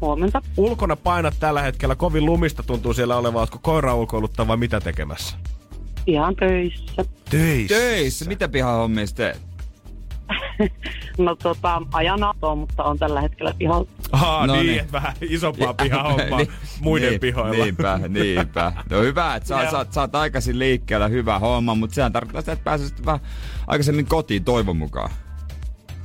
Huomenta. 0.02 0.42
Ulkona 0.58 0.96
painat 0.96 1.34
tällä 1.40 1.62
hetkellä, 1.62 1.96
kovin 1.96 2.26
lumista 2.26 2.64
tuntuu 2.64 2.94
siellä 2.94 3.18
olevan. 3.18 3.40
Ootko 3.40 3.60
koira 3.62 3.96
ulkoiluttaa 3.96 4.48
vai 4.48 4.58
mitä 4.58 4.82
tekemässä? 4.82 5.38
Ihan 6.08 6.36
töissä. 6.36 7.06
Töissä. 7.30 7.76
Töissä, 7.76 8.26
mitä 8.26 8.50
pihahommia 8.50 9.08
sä 9.08 9.16
teet? 9.16 9.42
No 11.18 11.36
tota, 11.36 11.82
ajan 11.94 12.24
autoa, 12.24 12.56
mutta 12.56 12.84
on 12.84 13.00
tällä 13.00 13.22
hetkellä 13.22 13.54
pihalla. 13.58 13.88
Aa, 14.12 14.48
No 14.48 14.54
niin, 14.54 14.68
niin. 14.68 14.92
vähän 14.92 15.14
isompaa 15.22 15.74
pihahommaa 15.84 16.38
Niin, 16.38 16.52
muiden 16.82 17.10
niin, 17.10 17.20
pihoilla. 17.20 17.64
Niinpä, 17.66 18.00
niinpä. 18.10 18.74
No 18.90 19.02
hyvä, 19.02 19.36
että 19.36 19.48
sä, 19.50 19.72
sä, 19.72 19.86
sä 19.92 20.02
oot 20.02 20.16
aikaisin 20.16 20.60
liikkeellä, 20.60 21.08
hyvä 21.08 21.40
homma, 21.40 21.76
mutta 21.76 21.94
sehän 21.94 22.14
tarkoittaa 22.14 22.42
sitä, 22.42 22.52
että 22.52 22.64
pääsisit 22.64 23.06
vähän 23.06 23.20
aikaisemmin 23.68 24.06
kotiin 24.06 24.44
toivon 24.44 24.78
mukaan. 24.78 25.10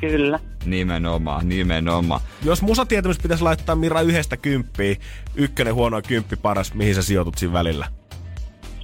Kyllä. 0.00 0.38
Nimenomaan, 0.64 1.48
nimenomaan. 1.48 2.20
Jos 2.44 2.62
musatietämys 2.62 3.18
pitäisi 3.18 3.44
laittaa 3.44 3.74
Mira 3.76 4.00
yhdestä 4.00 4.36
kymppiä, 4.36 4.96
ykkönen 5.34 5.74
huono 5.74 6.02
kymppi 6.08 6.36
paras, 6.36 6.74
mihin 6.74 6.94
sä 6.94 7.02
sijoitut 7.02 7.38
siinä 7.38 7.52
välillä? 7.52 7.86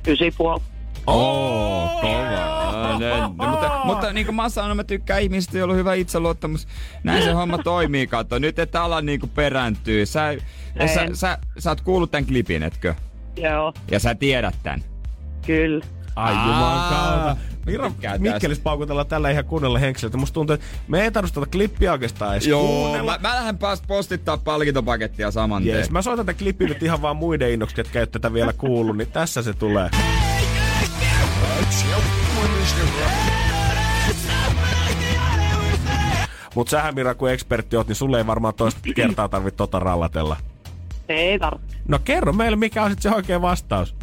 Ysi 0.07 0.31
puoli. 0.37 0.61
Oo, 1.07 1.89
kova. 2.01 2.73
No, 2.93 2.99
ne, 2.99 3.21
no, 3.21 3.29
mutta, 3.29 3.81
mutta 3.85 4.13
niin 4.13 4.27
kuin 4.27 4.37
mä 4.37 4.49
sanon, 4.49 4.77
mä 4.77 4.85
tykkään 4.85 5.23
ihmisistä, 5.23 5.59
joilla 5.59 5.73
on 5.75 5.79
hyvä 5.79 5.95
itseluottamus. 5.95 6.69
Näin 7.05 7.23
se 7.23 7.33
homma 7.33 7.59
toimii, 7.59 8.07
kato. 8.07 8.39
Nyt 8.39 8.59
et 8.59 8.77
ala 8.77 9.01
niinku 9.01 9.27
perääntyy. 9.27 10.07
Sä, 10.07 10.35
sä, 10.95 11.03
En. 11.03 11.17
sä, 11.17 11.39
sä, 11.59 11.71
oot 11.71 11.81
kuullut 11.81 12.11
tän 12.11 12.27
klipin, 12.27 12.63
etkö? 12.63 12.95
Joo, 13.37 13.75
Ja 13.91 13.99
sä 14.01 14.15
tiedät 14.15 14.55
tän. 14.63 14.83
kyllä. 15.47 15.85
Ai 16.17 16.35
Aa, 16.35 16.47
juman 16.47 16.89
kautta. 16.91 17.37
Mira, 17.67 17.91
tykkään 17.91 18.21
tästä. 18.23 18.33
Mikkelis 18.35 18.61
paukutellaan 18.61 19.07
tällä 19.07 19.31
ihan 19.31 19.45
kunnolla 19.45 19.79
henkseltä. 19.79 20.17
Musta 20.17 20.35
tuntuu, 20.35 20.55
että 20.55 20.67
me 20.89 21.03
ei 21.03 21.11
tarvitse 21.11 21.41
tätä 21.41 21.51
klippiä 21.53 21.93
oikeastaan 21.93 22.33
edes 22.33 22.47
Joo, 22.47 22.67
kuunnella. 22.67 23.19
mä, 23.23 23.29
mä 23.29 23.35
lähden 23.35 23.59
pääs 23.59 23.83
postittaa 23.87 24.37
palkintopakettia 24.39 25.31
saman 25.31 25.63
tien. 25.63 25.75
Jees, 25.77 25.91
mä 25.91 26.03
soitan 26.03 26.27
tätä 26.27 26.39
klippiä 26.39 26.69
nyt 26.69 26.83
ihan 26.83 27.03
vaan 27.03 27.17
muiden 27.17 27.51
innoksi, 27.51 27.77
ketkä 27.77 28.01
ei 28.01 28.07
tätä 28.07 28.33
vielä 28.33 28.53
kuullut, 28.53 28.97
niin 28.97 29.11
tässä 29.13 29.43
se 29.43 29.53
tulee. 29.55 29.91
Mut 36.55 36.69
sähän 36.69 36.95
Mira, 36.95 37.15
kun 37.15 37.31
ekspertti 37.31 37.77
oot, 37.77 37.89
niin 37.89 37.97
sulle 37.97 38.19
ei 38.19 38.27
varmaan 38.27 38.55
toista 38.55 38.81
kertaa 38.95 39.29
tarvitse 39.29 39.57
tota 39.57 39.79
rallatella. 39.79 40.37
Ei 41.09 41.39
tarvitse. 41.39 41.77
No 41.89 41.99
kerro 42.05 42.33
meille, 42.33 42.57
mikä 42.57 42.83
on 42.83 42.91
sit 42.91 43.03
se 43.03 43.11
oikea 43.11 43.43
vastaus. 43.43 43.95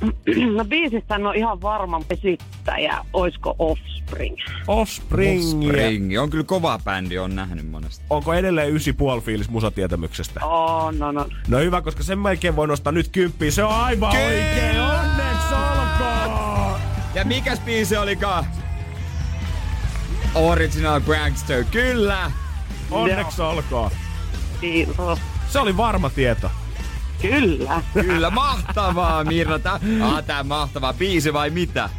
No 0.56 0.64
biisistä 0.64 1.14
en 1.14 1.26
ole 1.26 1.36
ihan 1.36 1.62
varma 1.62 2.00
esittäjä. 2.10 2.98
Oisko 3.12 3.56
Offspring? 3.58 4.36
Offspring. 4.66 5.42
Spring. 5.50 6.20
On 6.20 6.30
kyllä 6.30 6.44
kova 6.44 6.78
bändi, 6.84 7.18
on 7.18 7.36
nähnyt 7.36 7.70
monesti. 7.70 8.04
Onko 8.10 8.34
edelleen 8.34 8.72
9,5 8.74 9.20
fiilis 9.24 9.50
musatietämyksestä? 9.50 10.46
Oh, 10.46 10.92
no 10.92 11.12
no. 11.12 11.26
No 11.48 11.58
hyvä, 11.58 11.82
koska 11.82 12.02
sen 12.02 12.18
melkein 12.18 12.56
voi 12.56 12.66
nostaa 12.68 12.92
nyt 12.92 13.08
kymppiä. 13.08 13.50
Se 13.50 13.64
on 13.64 13.74
aivan 13.74 14.12
Kyllä! 14.12 14.26
oikein. 14.26 14.80
Onneksi 14.80 15.54
olkoon! 15.54 16.80
Ja 17.14 17.24
mikäs 17.24 17.60
biisi 17.60 17.96
olikaan? 17.96 18.44
Original 20.34 21.00
Prankster, 21.00 21.64
kyllä! 21.64 22.30
Onneksi 22.90 23.42
olkoon. 23.42 23.90
Kiitos. 24.60 25.18
Se 25.48 25.58
oli 25.58 25.76
varma 25.76 26.10
tieto. 26.10 26.50
Kyllä. 27.22 27.82
Kyllä, 27.92 28.30
mahtavaa 28.30 29.24
Mirna. 29.24 29.58
Tää, 29.58 29.80
ah, 30.02 30.24
tää 30.24 30.42
mahtava 30.42 30.92
biisi 30.92 31.32
vai 31.32 31.50
mitä? 31.50 31.90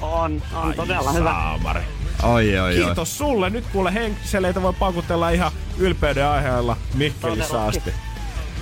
On, 0.00 0.42
on 0.54 0.74
todella 0.74 1.12
hyvä. 1.12 1.30
Saamari. 1.30 1.80
Oi, 2.22 2.58
oi, 2.58 2.78
oi. 2.78 2.84
Kiitos 2.84 3.18
sulle. 3.18 3.50
Nyt 3.50 3.64
kuule 3.72 3.94
henkseleitä 3.94 4.62
voi 4.62 4.72
pakutella 4.72 5.30
ihan 5.30 5.52
ylpeyden 5.78 6.26
aiheella 6.26 6.76
Mikkelissä 6.94 7.64
asti. 7.64 7.92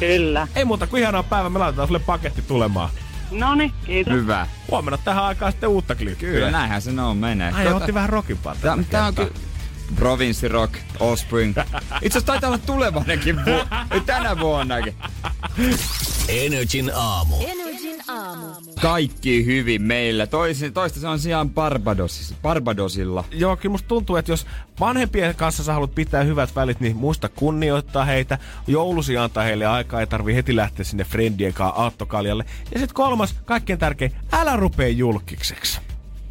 Kyllä. 0.01 0.49
Ei 0.57 0.65
muuta 0.65 0.87
kuin 0.87 1.03
ihanaa 1.03 1.23
päivää. 1.23 1.51
Me 1.51 1.59
laitetaan 1.59 1.89
sulle 1.89 1.99
paketti 1.99 2.43
tulemaan. 2.43 2.91
No 3.31 3.55
niin, 3.55 3.73
kiitos. 3.87 4.15
Hyvä. 4.15 4.47
Huomenna 4.71 4.99
tähän 4.99 5.25
aikaan 5.25 5.53
sitten 5.53 5.69
uutta 5.69 5.95
klippiä. 5.95 6.31
Kyllä, 6.31 6.51
näinhän 6.51 6.83
se 6.83 6.91
on 7.01 7.17
menee. 7.17 7.53
Ai, 7.53 7.73
otti 7.73 7.95
vähän 7.95 8.11
tällä 8.63 8.85
tää 8.91 9.07
on 9.07 9.15
kyllä... 9.15 9.31
Provinci 9.97 10.49
Rock, 10.49 10.75
Offspring. 11.01 11.55
Itse 11.59 12.19
asiassa 12.19 12.21
taitaa 12.27 12.49
olla 12.49 12.59
tulevanenkin 12.59 13.37
vu- 13.37 14.01
tänä 14.07 14.41
vuonnakin. 14.41 14.95
Energin 16.29 16.91
aamu. 16.95 17.37
Energin 17.47 18.01
aamu. 18.09 18.47
Kaikki 18.81 19.45
hyvin 19.47 19.83
meillä. 19.83 20.27
Toisi, 20.27 20.71
toista 20.71 21.01
se 21.01 21.09
on 21.09 21.19
sijaan 21.19 21.51
Barbados, 21.51 22.35
Barbadosilla. 22.43 23.25
Joo, 23.31 23.57
kyllä 23.57 23.73
musta 23.73 23.89
tuntuu, 23.89 24.17
että 24.17 24.33
jos 24.33 24.47
vanhempien 24.81 25.35
kanssa 25.35 25.65
sä 25.65 25.73
haluat 25.73 25.95
pitää 25.95 26.23
hyvät 26.25 26.57
välit, 26.57 26.81
niin 26.81 26.97
muista 26.97 27.29
kunnioittaa 27.29 28.05
heitä. 28.05 28.39
Joulusi 28.67 29.17
antaa 29.19 29.45
heille 29.45 29.67
aikaa, 29.67 30.01
ei 30.01 30.07
tarvi 30.07 30.35
heti 30.35 30.57
lähteä 30.57 30.85
sinne 30.85 31.05
friendien 31.05 31.53
kanssa 31.55 31.83
aattokaljalle. 31.83 32.45
Ja 32.73 32.79
sitten 32.81 32.95
kolmas, 32.95 33.35
kaikkein 33.45 33.79
tärkein, 33.79 34.13
älä 34.33 34.57
rupee 34.57 34.89
julkikseksi. 34.89 35.81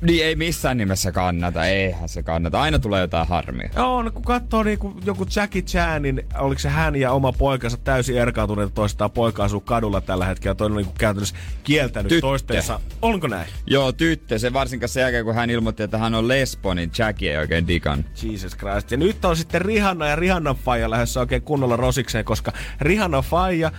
Niin 0.03 0.25
ei 0.25 0.35
missään 0.35 0.77
nimessä 0.77 1.11
kannata, 1.11 1.65
eihän 1.65 2.09
se 2.09 2.23
kannata. 2.23 2.61
Aina 2.61 2.79
tulee 2.79 3.01
jotain 3.01 3.27
harmia. 3.27 3.69
Joo, 3.75 4.03
no 4.03 4.11
kun 4.11 4.23
katsoo 4.23 4.63
niin 4.63 4.79
kuin 4.79 4.95
joku 5.05 5.25
Jackie 5.35 5.61
Chan, 5.61 6.01
niin 6.01 6.25
oliko 6.39 6.59
se 6.59 6.69
hän 6.69 6.95
ja 6.95 7.11
oma 7.11 7.31
poikansa 7.31 7.77
täysin 7.77 8.17
erkaantuneita 8.17 8.73
toistaan. 8.73 9.11
Poika 9.11 9.43
asuu 9.43 9.59
kadulla 9.59 10.01
tällä 10.01 10.25
hetkellä, 10.25 10.55
toinen 10.55 10.77
on 10.77 10.83
niin 10.83 10.93
käytännössä 10.97 11.35
kieltänyt 11.63 12.09
Tyttö. 12.09 12.21
toistensa. 12.21 12.79
Onko 13.01 13.27
näin? 13.27 13.47
Joo, 13.67 13.91
tyttö, 13.91 14.39
se 14.39 14.53
varsinkaan 14.53 14.89
sen 14.89 15.01
jälkeen, 15.01 15.25
kun 15.25 15.35
hän 15.35 15.49
ilmoitti, 15.49 15.83
että 15.83 15.97
hän 15.97 16.15
on 16.15 16.27
lesbo, 16.27 16.73
niin 16.73 16.91
Jackie 16.97 17.31
ei 17.31 17.37
oikein 17.37 17.67
digan. 17.67 18.05
Jesus 18.23 18.57
Christ. 18.57 18.91
Ja 18.91 18.97
nyt 18.97 19.25
on 19.25 19.37
sitten 19.37 19.61
Rihanna 19.61 20.07
ja 20.07 20.15
Rihannan 20.15 20.55
faija 20.55 20.89
lähdössä 20.89 21.19
oikein 21.19 21.41
kunnolla 21.41 21.75
rosikseen, 21.75 22.25
koska 22.25 22.51
Rihanna 22.81 23.21
faija 23.21 23.71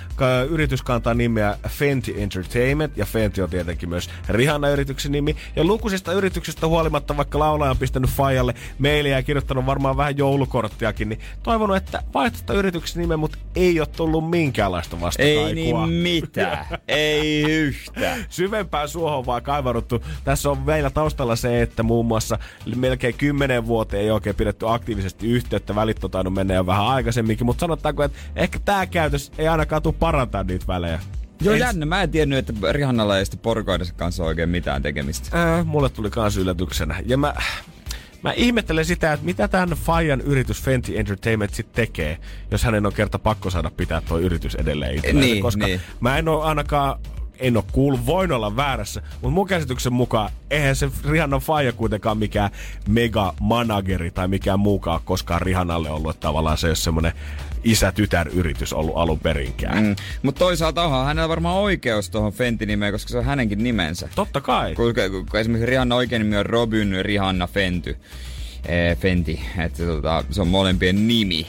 yritys 0.51 0.83
kantaa 0.83 1.15
nimeä 1.15 1.59
Fenty 1.69 2.15
Entertainment, 2.17 2.97
ja 2.97 3.07
Fenty 3.07 3.43
on 3.43 3.51
tietenkin 3.51 3.89
myös 3.89 4.11
Rihanna-yrityksen 4.29 5.13
nimi. 5.13 5.37
Ja 5.57 5.65
lukuisista 5.65 6.14
yrityksistä 6.15 6.67
huolimatta, 6.67 7.17
vaikka 7.17 7.39
laulaja 7.39 7.71
on 7.71 7.79
pistänyt 7.79 8.11
faijalle 8.11 8.55
mailia 8.79 9.17
ja 9.17 9.23
kirjoittanut 9.23 9.67
varmaan 9.67 9.97
vähän 9.97 10.19
joulukorttiakin, 10.19 11.09
niin 11.09 11.21
toivonut, 11.43 11.77
että 11.77 12.03
vaihtoista 12.15 12.55
yrityksen 12.55 13.01
nimen, 13.01 13.19
mutta 13.19 13.39
ei 13.57 13.81
ole 13.81 13.89
tullut 13.97 14.31
minkäänlaista 14.31 15.01
vastakaikua. 15.01 15.49
Ei 15.49 15.55
niin 15.55 15.89
mitään. 15.89 16.67
ei 16.89 17.43
yhtään. 17.43 18.27
syvempään 18.29 18.89
suohon 18.89 19.27
vaan 19.27 19.43
kaivaruttu. 19.43 20.03
Tässä 20.25 20.51
on 20.51 20.59
meillä 20.59 20.91
taustalla 20.91 21.37
se, 21.37 21.63
että 21.63 21.83
muun 21.83 22.07
muassa 22.07 22.39
melkein 22.77 23.15
kymmenen 23.15 23.67
vuoteen 23.67 24.03
ei 24.03 24.11
oikein 24.11 24.37
pidetty 24.37 24.69
aktiivisesti 24.69 25.31
yhteyttä. 25.31 25.75
Välit 25.75 26.05
on 26.05 26.11
tainnut 26.11 26.35
mennä 26.35 26.55
jo 26.55 26.67
vähän 26.67 26.87
aikaisemminkin, 26.87 27.47
mutta 27.47 27.61
sanotaanko, 27.61 28.03
että 28.03 28.19
ehkä 28.37 28.59
tämä 28.65 28.87
käytös 28.87 29.33
ei 29.39 29.49
ainakaan 29.49 29.83
tule 29.83 29.95
parantaa 29.99 30.45
niitä 30.45 30.67
välejä. 30.69 31.01
Joo, 31.43 31.55
Ens- 31.55 31.59
jännä. 31.59 31.87
Mä 31.87 32.03
en 32.03 32.11
tiennyt, 32.11 32.39
että 32.39 32.73
Rihannalla 32.73 33.19
ei 33.19 33.27
sitten 33.27 33.41
kanssa 33.97 34.25
oikein 34.25 34.49
mitään 34.49 34.83
tekemistä. 34.83 35.59
Äh, 35.59 35.67
mulle 35.67 35.89
tuli 35.89 36.11
kans 36.11 36.37
yllätyksenä. 36.37 36.97
Ja 37.07 37.17
mä, 37.17 37.35
mä 38.23 38.33
ihmettelen 38.33 38.85
sitä, 38.85 39.13
että 39.13 39.27
mitä 39.27 39.49
tämän 39.49 39.69
Fajan 39.69 40.21
yritys 40.21 40.63
Fenty 40.63 40.99
Entertainment 40.99 41.55
sitten 41.55 41.87
tekee, 41.87 42.19
jos 42.51 42.65
hänen 42.65 42.87
on 42.87 42.93
kerta 42.93 43.19
pakko 43.19 43.51
saada 43.51 43.71
pitää 43.71 44.01
tuo 44.01 44.19
yritys 44.19 44.55
edelleen 44.55 44.95
itselleen. 44.95 45.21
Niin, 45.21 45.43
Koska 45.43 45.67
niin. 45.67 45.81
mä 46.01 46.19
en 46.19 46.29
ole 46.29 46.45
ainakaan 46.45 47.01
en 47.39 47.57
ole 47.57 47.65
kuullut, 47.73 48.07
voin 48.07 48.33
olla 48.33 48.57
väärässä, 48.57 49.03
mutta 49.13 49.29
mun 49.29 49.47
käsityksen 49.47 49.93
mukaan 49.93 50.31
eihän 50.51 50.77
se 50.77 50.91
Rihannan 51.09 51.41
faija 51.41 51.73
kuitenkaan 51.73 52.19
mikään 52.19 52.51
mega 52.89 53.35
manageri 53.41 54.11
tai 54.11 54.29
mikään 54.29 54.61
muukaan 54.61 55.01
koskaan 55.05 55.43
Rihannalle 55.43 55.91
ollut, 55.91 56.11
että 56.11 56.21
tavallaan 56.21 56.59
se 56.59 56.67
ei 56.67 56.71
ole 56.71 56.77
semmoinen 56.77 57.13
isä-tytär-yritys 57.65 58.73
ollut 58.73 58.97
alun 58.97 59.21
perinkään. 59.21 59.85
Mm. 59.85 59.97
Mutta 60.23 60.39
toisaalta 60.39 60.83
onhan 60.83 61.07
hänellä 61.07 61.29
varmaan 61.29 61.57
oikeus 61.57 62.11
tuohon 62.11 62.33
Fenty-nimeen, 62.33 62.93
koska 62.93 63.09
se 63.09 63.19
on 63.19 63.25
hänenkin 63.25 63.65
nimensä. 63.65 64.09
Totta 64.15 64.41
kai. 64.41 64.75
Kun, 64.75 64.95
kun, 65.31 65.41
esimerkiksi 65.41 65.67
Rihanna 65.67 65.95
oikein 65.95 66.23
nimi 66.23 66.37
on 66.37 66.47
Robin 66.47 67.05
Rihanna 67.05 67.47
Fenty. 67.47 67.97
Eh, 68.67 68.97
Fenty, 68.97 69.39
että 69.59 69.85
tota, 69.85 70.25
se 70.31 70.41
on 70.41 70.49
molempien 70.49 71.09
nimi. 71.09 71.47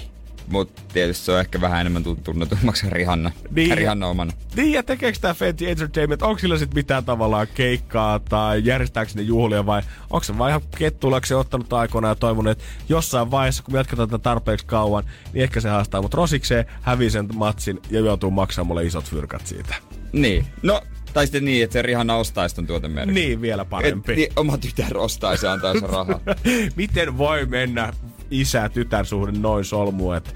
Mutta 0.48 0.82
tietysti 0.94 1.26
se 1.26 1.32
on 1.32 1.40
ehkä 1.40 1.62
vähän 1.62 1.82
enemmän 1.82 2.04
tu- 2.04 2.16
tunnetummaksi 2.24 2.90
Rihanna. 2.90 3.32
Niin. 3.52 3.78
Rihanna 3.78 4.08
omana. 4.08 4.34
Niin, 4.56 4.72
ja 4.72 4.84
tekeekö 4.84 5.20
tämä 5.22 5.34
Fenty 5.34 5.70
Entertainment, 5.70 6.22
onko 6.22 6.40
sillä 6.40 6.58
sitten 6.58 6.78
mitään 6.78 7.06
tavallaan 7.06 7.48
keikkaa 7.54 8.20
tai 8.20 8.62
järjestääkö 8.66 9.12
ne 9.16 9.22
juhlia 9.22 9.66
vai 9.66 9.82
onko 10.10 10.24
se 10.24 10.38
vaan 10.38 10.50
ihan 10.50 10.62
kettulaksi 10.78 11.34
ottanut 11.34 11.74
aikoinaan 11.74 12.12
ja 12.12 12.16
toivonut, 12.16 12.52
että 12.52 12.64
jossain 12.90 13.32
vaiheessa, 13.32 13.64
kun 13.64 13.74
me 13.74 13.78
jatketaan 13.78 14.10
tätä 14.10 14.24
tarpeeksi 14.24 14.66
kauan, 14.66 15.04
niin 15.34 15.44
ehkä 15.44 15.62
se 15.62 15.70
haastaa 15.70 16.02
mut 16.02 16.14
rosikseen, 16.14 16.66
hävii 16.82 17.10
sen 17.10 17.28
matsin 17.36 17.82
ja 17.90 18.00
joutuu 18.00 18.32
maksamaan 18.32 18.68
mulle 18.68 18.84
isot 18.86 19.06
fyrkat 19.06 19.48
siitä. 19.48 19.76
Niin. 20.14 20.46
No, 20.64 20.82
tai 21.14 21.26
sitten 21.26 21.46
niin, 21.46 21.64
että 21.64 21.74
se 21.74 21.82
Rihanna 21.82 22.16
ostaisi 22.16 22.56
ton 22.56 22.68
tuotemerkin. 22.68 23.16
Niin, 23.16 23.42
vielä 23.42 23.66
parempi. 23.66 24.12
Et, 24.12 24.18
niin, 24.18 24.32
oma 24.36 24.58
tytär 24.58 24.98
ostaisi 24.98 25.46
ja 25.46 25.52
antaisi 25.52 25.88
rahaa. 25.88 26.20
Miten 26.76 27.18
voi 27.18 27.46
mennä 27.46 27.94
isä-tytär-suhde 28.32 29.32
noin 29.32 29.66
solmuun, 29.66 30.16
että 30.16 30.32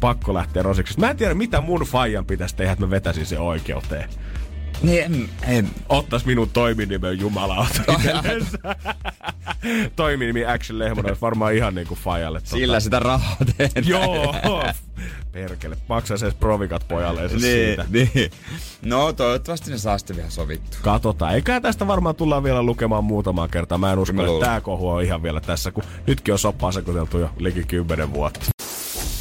pakko 0.00 0.34
lähteä 0.34 0.62
rosiksesta? 0.62 1.00
Mä 1.00 1.10
en 1.10 1.16
tiedä, 1.16 1.34
mitä 1.34 1.60
mun 1.60 1.80
faijan 1.80 2.24
pitäisi 2.24 2.56
tehdä, 2.56 2.72
että 2.72 2.84
mä 2.84 2.90
vetäisin 2.90 3.26
se 3.26 3.38
oikeuteen. 3.38 4.08
Niin, 4.82 5.02
en, 5.04 5.28
en. 5.46 5.70
Ottais 5.88 6.24
minun 6.24 6.50
toiminimen 6.50 7.18
jumalauta. 7.20 7.82
Toiminimi 9.96 10.44
Action 10.46 10.78
Lehmonen 10.78 11.10
olisi 11.10 11.20
varmaan 11.20 11.54
ihan 11.54 11.74
niinku 11.74 11.94
fajalle. 11.94 12.40
Tota. 12.40 12.50
Sillä 12.50 12.80
sitä 12.80 12.98
rahaa 12.98 13.36
tehdään. 13.56 13.88
Joo. 13.88 14.34
Perkele. 15.32 15.76
Maksaa 15.88 16.16
se 16.16 16.32
provikat 16.40 16.88
pojalle 16.88 17.28
Niin, 17.28 17.40
siitä. 17.40 17.84
niin. 17.90 18.30
No 18.82 19.12
toivottavasti 19.12 19.70
ne 19.70 19.78
saa 19.78 19.98
sitten 19.98 20.16
vielä 20.16 20.30
sovittua. 20.30 20.78
Katsotaan. 20.82 21.34
Eikä 21.34 21.60
tästä 21.60 21.86
varmaan 21.86 22.14
tullaan 22.14 22.42
vielä 22.42 22.62
lukemaan 22.62 23.04
muutamaa 23.04 23.48
kertaa. 23.48 23.78
Mä 23.78 23.92
en 23.92 23.98
usko, 23.98 24.16
Kyllä 24.16 24.34
että 24.34 24.46
tää 24.46 24.60
kohu 24.60 24.88
on 24.88 25.02
ihan 25.02 25.22
vielä 25.22 25.40
tässä, 25.40 25.70
kun 25.70 25.84
nytkin 26.06 26.32
on 26.34 26.38
soppaa 26.38 26.72
sekoiteltu 26.72 27.18
jo 27.18 27.30
liki 27.38 27.64
kymmenen 27.64 28.12
vuotta. 28.12 28.40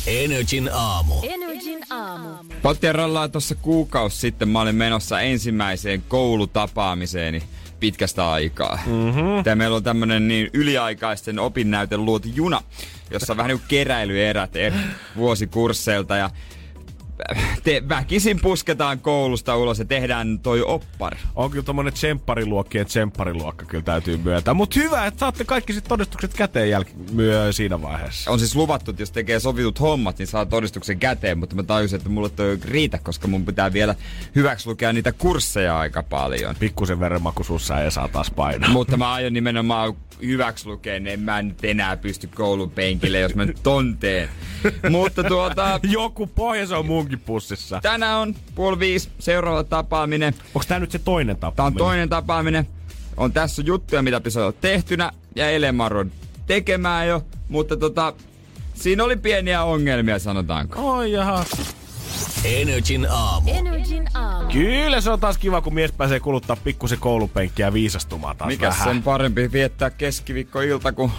Energin 0.08 0.70
aamu. 0.74 1.16
Energin 1.24 1.53
aamu. 1.90 2.30
Potterollaan 2.62 3.32
tuossa 3.32 3.56
kuukausi 3.56 4.18
sitten 4.18 4.50
mä 4.50 4.62
olin 4.62 4.76
menossa 4.76 5.22
ensimmäiseen 5.22 6.04
koulutapaamiseeni 6.08 7.44
pitkästä 7.80 8.32
aikaa. 8.32 8.80
Mm-hmm. 8.86 9.44
Tämä 9.44 9.56
meillä 9.56 9.76
on 9.76 9.84
tämmönen 9.84 10.28
niin 10.28 10.50
yliaikaisten 10.54 11.40
opinnäyten 11.40 12.06
luotu 12.06 12.28
juna, 12.36 12.62
jossa 13.12 13.34
on 13.34 13.38
vähän 13.38 13.50
niin 13.50 13.60
kuin 13.60 13.68
keräilyerät 13.68 14.56
eri 14.56 14.78
vuosikursseilta 15.16 16.16
ja 16.16 16.30
te 17.64 17.84
väkisin 17.90 18.40
pusketaan 18.42 19.00
koulusta 19.00 19.58
ulos 19.58 19.80
ja 19.80 19.86
tehdään 19.86 20.40
toi 20.40 20.62
oppar. 20.62 21.16
On 21.36 21.52
kyllä 21.52 21.64
tommonen 21.64 21.94
tsemppariluokkien 21.94 22.86
tsemppariluokka 22.86 23.66
kyllä 23.66 23.84
täytyy 23.84 24.18
myöntää. 24.18 24.54
Mutta 24.54 24.80
hyvä, 24.80 25.06
että 25.06 25.20
saatte 25.20 25.44
kaikki 25.44 25.74
sit 25.74 25.84
todistukset 25.84 26.34
käteen 26.34 26.82
jäl- 26.82 27.12
myö 27.12 27.54
siinä 27.54 27.82
vaiheessa. 27.82 28.32
On 28.32 28.40
siis 28.40 28.56
luvattu, 28.56 28.92
että 28.92 29.02
jos 29.02 29.12
tekee 29.12 29.40
sovitut 29.40 29.80
hommat, 29.80 30.18
niin 30.18 30.28
saa 30.28 30.46
todistuksen 30.46 31.00
käteen, 31.00 31.38
mutta 31.38 31.56
mä 31.56 31.64
tajusin, 31.64 31.98
että 31.98 32.10
mulle 32.10 32.30
toi 32.30 32.50
ei 32.50 32.58
riitä, 32.64 32.98
koska 32.98 33.28
mun 33.28 33.46
pitää 33.46 33.74
vielä 33.74 33.96
hyväksi 34.36 34.70
lukea 34.70 34.94
niitä 34.94 35.12
kursseja 35.12 35.80
aika 35.80 36.04
paljon. 36.04 36.56
Pikkusen 36.60 37.00
verenmaku 37.00 37.44
sussa 37.44 37.82
ei 37.82 37.92
saa 37.92 38.08
taas 38.08 38.32
painaa. 38.32 38.70
Mutta 38.70 38.98
mä 38.98 39.14
aion 39.14 39.34
nimenomaan 39.34 39.96
hyväksi 40.22 40.68
lukea, 40.68 41.00
niin 41.00 41.14
en 41.14 41.20
mä 41.20 41.42
nyt 41.42 41.64
enää 41.66 41.98
pysty 41.98 42.28
koulun 42.28 42.72
penkille, 42.72 43.20
jos 43.20 43.36
mä 43.36 43.46
nyt 43.46 43.60
ton 43.64 43.98
teen. 43.98 44.30
Mutta 44.90 45.24
tuota, 45.24 45.80
Joku 45.84 46.28
pohja 46.28 46.68
se 46.68 46.76
on 46.76 46.86
munkin 47.04 47.20
pussissa. 47.20 47.80
tänään 47.82 48.20
on 48.20 48.36
puoli 48.56 48.80
viisi, 48.80 49.10
seuraava 49.20 49.64
tapaaminen. 49.64 50.34
Onko 50.48 50.66
tää 50.68 50.80
nyt 50.80 50.92
se 50.92 51.00
toinen 51.00 51.38
tapa? 51.38 51.56
Tää 51.56 51.66
on 51.66 51.74
toinen 51.74 52.10
tapaaminen. 52.10 52.68
On 53.18 53.34
tässä 53.34 53.62
juttuja, 53.66 54.02
mitä 54.02 54.20
pitäisi 54.20 54.40
olla 54.40 54.52
tehtynä, 54.52 55.12
ja 55.36 55.50
Elemarun 55.50 56.12
tekemään 56.48 57.08
jo, 57.08 57.24
mutta 57.50 57.78
tota, 57.78 58.14
siinä 58.74 59.04
oli 59.04 59.16
pieniä 59.16 59.64
ongelmia, 59.64 60.20
sanotaanko. 60.20 60.96
Oi 60.98 61.12
jaha. 61.12 61.46
Energin 62.44 63.08
aamu. 63.10 63.52
Energin 63.54 64.08
aamu. 64.14 64.50
Kyllä 64.52 65.02
se 65.02 65.10
on 65.10 65.20
taas 65.20 65.38
kiva, 65.38 65.62
kun 65.62 65.74
mies 65.74 65.92
pääsee 65.92 66.20
kuluttaa 66.20 66.56
pikkusen 66.64 67.00
koulupenkkiä 67.00 67.74
viisastumaan 67.74 68.38
taas 68.38 68.48
Mikä 68.48 68.68
vähän. 68.68 68.88
sen 68.88 69.04
parempi 69.04 69.52
viettää 69.52 69.90
keskiviikkoilta 69.90 70.92
kuin 70.92 71.12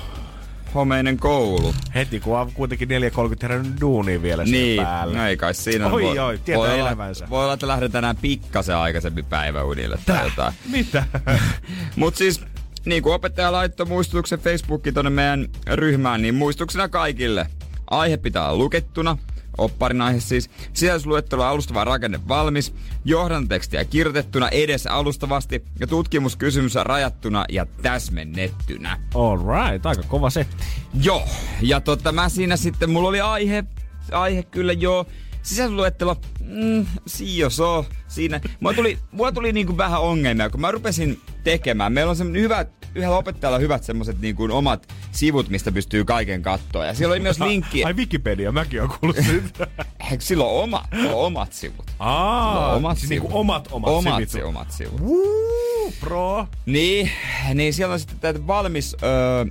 homeinen 0.75 1.17
koulu. 1.17 1.75
Heti 1.95 2.21
kun 2.21 2.39
on 2.39 2.53
kuitenkin 2.53 2.89
4.30 2.89 2.97
herännyt 3.43 3.81
duunia 3.81 4.23
vielä 4.23 4.45
Niin, 4.45 4.83
päälle. 4.83 5.17
no 5.19 5.27
ei 5.27 5.37
kai 5.37 5.55
siinä. 5.55 5.87
Oi, 5.87 6.03
voi, 6.03 6.19
oi, 6.19 6.39
tietää 6.39 6.69
voi 6.69 6.79
elävänsä. 6.79 7.25
Olla, 7.25 7.31
voi 7.31 7.45
olla, 7.45 7.55
että 7.55 7.69
lähden 7.69 7.93
tänään 7.93 8.17
pikkasen 8.17 8.77
aikaisemmin 8.77 9.25
päiväunille 9.25 9.99
tai 10.07 10.25
jotain. 10.25 10.55
Mitä? 10.71 11.05
Mut 11.97 12.17
siis, 12.17 12.41
niin 12.85 13.03
kuin 13.03 13.15
opettaja 13.15 13.53
laittoi 13.53 13.87
muistutuksen 13.87 14.39
Facebookiin 14.39 14.95
tonne 14.95 15.11
meidän 15.11 15.49
ryhmään, 15.73 16.23
niin 16.23 16.35
muistutuksena 16.35 16.89
kaikille. 16.89 17.47
Aihe 17.91 18.17
pitää 18.17 18.49
olla 18.49 18.59
lukettuna, 18.59 19.17
opparin 19.59 20.03
aihe 20.03 20.21
siis. 20.21 20.51
Sisällysluettelo 20.73 21.43
alustava 21.43 21.85
rakenne 21.85 22.21
valmis, 22.29 22.75
johdantekstiä 23.05 23.85
kirjoitettuna 23.85 24.49
edes 24.49 24.87
alustavasti 24.87 25.65
ja 25.81 25.87
tutkimuskysymys 25.87 26.75
rajattuna 26.75 27.45
ja 27.49 27.67
täsmennettynä. 27.83 29.01
All 29.15 29.39
right, 29.39 29.87
aika 29.87 30.03
kova 30.03 30.31
setti. 30.31 30.57
Joo, 31.03 31.29
ja 31.63 31.81
tota 31.81 32.13
mä 32.13 32.29
siinä 32.29 32.57
sitten, 32.57 32.91
mulla 32.91 33.09
oli 33.09 33.21
aihe, 33.21 33.65
aihe 34.13 34.43
kyllä 34.43 34.73
joo, 34.73 35.07
sisällysluettelo, 35.45 36.17
mm, 36.41 36.87
so, 37.49 37.87
siinä. 38.09 38.41
Mulla 38.61 38.75
tuli, 38.77 38.99
mulla 39.13 39.33
tuli 39.33 39.53
niinku 39.53 39.77
vähän 39.77 40.01
ongelmia, 40.01 40.51
kun 40.51 40.61
mä 40.61 40.71
rupesin 40.71 41.21
tekemään. 41.45 41.93
Meillä 41.93 42.11
on 42.11 42.17
semmonen 42.17 42.43
hyvä, 42.43 42.67
yhdellä 42.95 43.17
opettajalla 43.17 43.59
hyvät 43.59 43.85
semmoset 43.85 44.21
niinku 44.21 44.49
omat 44.51 44.93
sivut, 45.13 45.49
mistä 45.49 45.73
pystyy 45.73 46.05
kaiken 46.05 46.43
kattoa. 46.43 46.87
Ja 46.87 46.95
siellä 46.95 47.13
oli 47.13 47.21
myös 47.21 47.41
linkki, 47.41 47.85
Ai 47.85 47.93
Wikipedia, 47.93 48.53
mäkin 48.53 48.81
oon 48.81 48.91
kuullut 49.01 49.17
siitä. 49.27 49.67
sillä 50.19 50.45
on 50.45 50.63
oma, 50.63 50.85
on 51.09 51.15
omat 51.27 51.53
sivut. 51.53 51.91
Aa, 51.99 52.55
No, 52.71 52.77
omat 52.77 52.99
siis 52.99 53.09
sivut. 53.09 53.23
niinku 53.25 53.39
omat 53.39 53.69
omat, 53.73 53.91
omat, 53.91 54.15
sivit. 54.15 54.31
si- 54.31 54.43
omat 54.43 54.71
sivut. 54.71 55.01
Woo, 55.01 55.93
pro. 56.01 56.47
Niin, 56.67 57.11
niin 57.55 57.75
siellä 57.75 57.93
on 57.93 58.01
sitten 58.01 58.47
valmis 58.47 58.97
öö, 59.03 59.45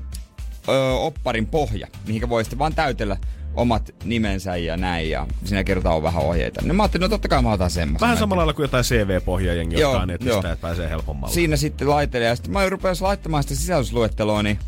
öö, 0.70 0.92
opparin 0.92 1.46
pohja, 1.48 1.88
mihinkä 2.08 2.30
voi 2.30 2.44
sitten 2.44 2.60
vaan 2.60 2.76
täytellä 2.76 3.18
omat 3.56 3.96
nimensä 4.04 4.56
ja 4.56 4.78
näin, 4.78 5.10
ja 5.10 5.28
siinä 5.46 5.64
kertaa 5.64 6.04
vähän 6.04 6.24
ohjeita. 6.24 6.62
No 6.64 6.74
mä 6.74 6.84
ajattelin, 6.84 7.02
no 7.02 7.10
totta 7.10 7.28
kai 7.28 7.42
mä 7.42 7.52
otan 7.52 7.72
semmoisen. 7.72 8.02
Vähän 8.02 8.18
samalla 8.18 8.40
lailla 8.40 8.54
kuin 8.54 8.64
jotain 8.64 8.84
CV-pohjaa 8.84 9.56
jengi 9.56 9.80
Joo, 9.80 9.92
ottaa 9.92 10.06
netistä, 10.06 10.52
että 10.52 10.62
pääsee 10.62 10.90
helpommalla. 10.90 11.34
Siinä 11.34 11.58
sitten 11.58 11.90
laitelin, 11.90 12.28
ja 12.28 12.36
sitten 12.36 12.54
mä 12.54 12.70
rupesin 12.70 13.08
laittamaan 13.08 13.44
sitä 13.44 13.56
sisällysluetteloa, 13.56 14.44
niin... 14.44 14.60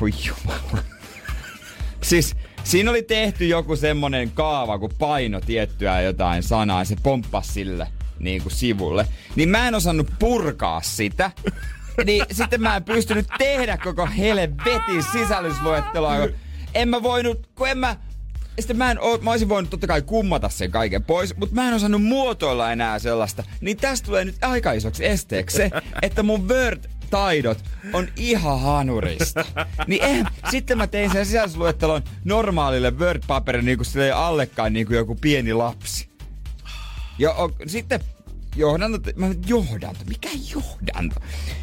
Voi 0.00 0.10
jumala. 0.26 0.82
siis 2.02 2.36
siinä 2.64 2.90
oli 2.90 3.02
tehty 3.02 3.46
joku 3.46 3.76
semmonen 3.76 4.30
kaava, 4.30 4.78
kun 4.78 4.90
paino 4.98 5.40
tiettyä 5.40 6.00
jotain 6.00 6.42
sanaa, 6.42 6.80
ja 6.80 6.84
se 6.84 6.96
pomppasi 7.02 7.52
sille 7.52 7.88
niin 8.18 8.42
kuin 8.42 8.52
sivulle. 8.52 9.06
Niin 9.36 9.48
mä 9.48 9.68
en 9.68 9.74
osannut 9.74 10.10
purkaa 10.18 10.80
sitä. 10.80 11.30
Niin 12.04 12.24
sitten 12.30 12.62
mä 12.62 12.76
en 12.76 12.84
pystynyt 12.84 13.26
tehdä 13.38 13.78
koko 13.84 14.08
helvetin 14.18 15.02
sisällysluetteloa. 15.12 16.18
kun 16.18 16.34
En 16.74 16.88
mä 16.88 17.02
voinut, 17.02 17.48
kun 17.54 17.68
en 17.68 17.78
mä... 17.78 17.96
Sitten 18.58 18.76
mä, 18.76 18.90
en 18.90 19.00
oo, 19.00 19.18
mä 19.18 19.30
olisin 19.30 19.48
voinut 19.48 19.70
totta 19.70 19.86
kai 19.86 20.02
kummata 20.02 20.48
sen 20.48 20.70
kaiken 20.70 21.04
pois, 21.04 21.36
mutta 21.36 21.54
mä 21.54 21.68
en 21.68 21.74
osannut 21.74 22.02
muotoilla 22.02 22.72
enää 22.72 22.98
sellaista. 22.98 23.44
Niin 23.60 23.76
tästä 23.76 24.06
tulee 24.06 24.24
nyt 24.24 24.36
aika 24.42 24.72
isoksi 24.72 25.06
esteeksi 25.06 25.56
se, 25.56 25.70
että 26.02 26.22
mun 26.22 26.48
Word-taidot 26.48 27.58
on 27.92 28.08
ihan 28.16 28.60
hanurista. 28.60 29.44
Niin 29.86 30.02
eh, 30.02 30.24
sitten 30.50 30.78
mä 30.78 30.86
tein 30.86 31.12
sen 31.12 31.26
sisällysluettelon 31.26 32.02
normaalille 32.24 32.90
Word-paperille 32.90 33.62
niin 33.62 33.78
kuin 33.78 33.86
sille 33.86 34.06
ei 34.06 34.12
allekaan 34.12 34.72
niin 34.72 34.86
kuin 34.86 34.96
joku 34.96 35.14
pieni 35.14 35.52
lapsi. 35.52 36.08
Ja 37.18 37.32
o, 37.32 37.52
sitten 37.66 38.00
johdanto, 38.56 39.10
mä 39.16 39.26
johdanto, 39.46 40.04
mikä 40.08 40.28
johdanto? 40.54 41.20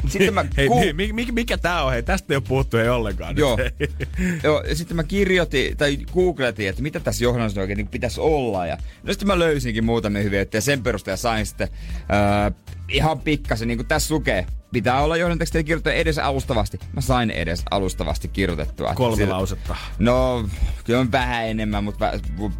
Sitten 0.08 0.34
mä 0.34 0.46
Hei, 0.58 0.68
ku- 0.68 0.80
mi- 0.80 0.94
mi- 0.94 1.14
mikä, 1.14 1.32
mikä 1.32 1.58
tää 1.58 1.84
on? 1.84 1.92
Hei, 1.92 2.04
tästä 2.04 2.34
ei 2.34 2.36
ole 2.38 2.44
puhuttu 2.48 2.78
ei 2.78 2.90
ollenkaan. 2.90 3.38
Joo. 3.38 3.58
Joo, 4.44 4.64
ja 4.68 4.76
sitten 4.76 4.96
mä 4.96 5.04
kirjoitin, 5.04 5.78
tai 5.78 5.98
googletin, 6.14 6.70
että 6.70 6.82
mitä 6.82 7.00
tässä 7.00 7.24
johdannossa 7.24 7.62
oikein 7.62 7.78
niin 7.78 7.88
pitäisi 7.88 8.22
olla. 8.22 8.66
Ja 8.66 8.78
no 9.04 9.14
sitten 9.14 9.28
mä 9.28 9.40
löysinkin 9.40 9.86
muutamia 9.86 10.22
hyviä, 10.24 10.42
että 10.42 10.62
sen 10.62 10.84
perusteella 10.84 11.18
sain 11.18 11.46
sitten 11.46 11.68
äh, 11.98 12.54
ihan 12.90 13.20
pikkasen, 13.20 13.68
niin 13.68 13.78
kuin 13.78 13.88
tässä 13.88 14.14
lukee, 14.14 14.46
pitää 14.72 15.02
olla 15.02 15.18
johdantekstiä 15.18 15.64
kirjoittaa 15.64 15.94
edes 15.94 16.18
alustavasti. 16.18 16.80
Mä 16.94 17.02
sain 17.02 17.32
edes 17.32 17.64
alustavasti 17.72 18.28
kirjoitettua. 18.28 18.94
Kolme 18.94 19.16
Sillä- 19.16 19.34
lausetta. 19.34 19.76
No, 20.00 20.50
kyllä 20.84 21.00
on 21.00 21.12
vähän 21.12 21.48
enemmän, 21.48 21.84
mutta 21.84 22.12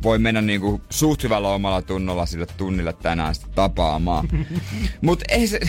voi 0.04 0.20
mennä 0.20 0.42
niinku 0.42 0.82
suht 0.90 1.24
hyvällä 1.24 1.50
omalla 1.50 1.82
tunnolla 1.82 2.26
sille 2.26 2.46
tunnille 2.58 2.94
tänään 2.94 3.36
sitten 3.36 3.54
tapaamaan. 3.54 4.28
mutta 5.02 5.26
ei 5.30 5.48
se... 5.48 5.60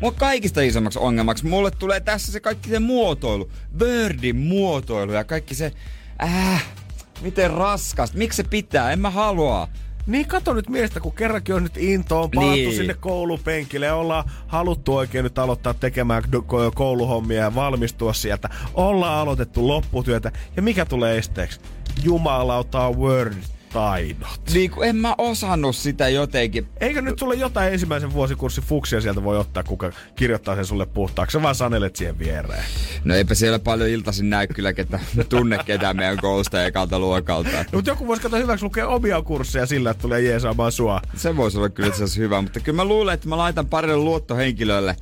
Mua 0.00 0.12
kaikista 0.12 0.60
isommaksi 0.60 0.98
ongelmaksi 0.98 1.46
mulle 1.46 1.70
tulee 1.70 2.00
tässä 2.00 2.32
se 2.32 2.40
kaikki 2.40 2.70
se 2.70 2.78
muotoilu. 2.78 3.50
Wordin 3.80 4.36
muotoilu 4.36 5.12
ja 5.12 5.24
kaikki 5.24 5.54
se... 5.54 5.72
Äh, 6.22 6.64
miten 7.20 7.50
raskasta. 7.50 8.18
Miksi 8.18 8.36
se 8.36 8.42
pitää? 8.42 8.92
En 8.92 9.00
mä 9.00 9.10
halua. 9.10 9.68
Niin 10.10 10.26
kato 10.28 10.54
nyt 10.54 10.68
miestä, 10.68 11.00
kun 11.00 11.12
kerrankin 11.12 11.54
on 11.54 11.62
nyt 11.62 11.76
into, 11.76 12.22
on 12.22 12.30
palattu 12.30 12.54
Niin. 12.56 12.76
sinne 12.76 12.94
koulupenkille 12.94 13.86
ja 13.86 13.94
ollaan 13.94 14.24
haluttu 14.46 14.96
oikein 14.96 15.22
nyt 15.24 15.38
aloittaa 15.38 15.74
tekemään 15.74 16.22
kouluhommia 16.74 17.40
ja 17.40 17.54
valmistua 17.54 18.12
sieltä. 18.12 18.48
Ollaan 18.74 19.18
aloitettu 19.18 19.68
lopputyötä 19.68 20.32
ja 20.56 20.62
mikä 20.62 20.84
tulee 20.84 21.18
esteeksi? 21.18 21.60
Jumalauta 22.02 22.98
Word-taidot. 23.74 24.54
Niin 24.54 24.70
kun 24.70 24.84
en 24.84 24.96
mä 24.96 25.14
osannut 25.18 25.76
sitä 25.76 26.08
jotenkin. 26.08 26.66
Eikö 26.80 27.02
nyt 27.02 27.18
sulle 27.18 27.34
jotain 27.34 27.72
ensimmäisen 27.72 28.12
vuosikurssin 28.12 28.64
fuksia 28.64 29.00
sieltä 29.00 29.24
voi 29.24 29.38
ottaa, 29.38 29.62
kuka 29.62 29.92
kirjoittaa 30.16 30.54
sen 30.54 30.66
sulle 30.66 30.86
puhtaaksi? 30.86 31.32
Sä 31.32 31.42
vaan 31.42 31.54
sanelet 31.54 31.96
siihen 31.96 32.18
viereen. 32.18 32.64
No 33.04 33.14
eipä 33.14 33.34
siellä 33.34 33.58
paljon 33.58 33.88
iltaisin 33.88 34.30
näy 34.30 34.46
kyllä, 34.46 34.72
ketä 34.72 35.00
tunne 35.28 35.58
ketään 35.66 35.96
meidän 35.96 36.18
koulusta 36.20 36.64
ekalta 36.64 36.98
luokalta. 36.98 37.50
No, 37.50 37.64
mutta 37.72 37.90
joku 37.90 38.06
voisi 38.06 38.22
katsoa 38.22 38.40
hyväksi 38.40 38.64
lukea 38.64 38.88
omia 38.88 39.22
kursseja 39.22 39.66
sillä, 39.66 39.90
että 39.90 40.02
tulee 40.02 40.20
jeesaamaan 40.20 40.72
sua. 40.72 41.02
Se 41.16 41.36
voisi 41.36 41.58
olla 41.58 41.68
kyllä 41.68 41.92
asiassa 41.92 42.20
hyvä, 42.20 42.42
mutta 42.42 42.60
kyllä 42.60 42.76
mä 42.76 42.84
luulen, 42.84 43.14
että 43.14 43.28
mä 43.28 43.36
laitan 43.36 43.66
parille 43.66 43.96
luottohenkilölle 43.96 44.96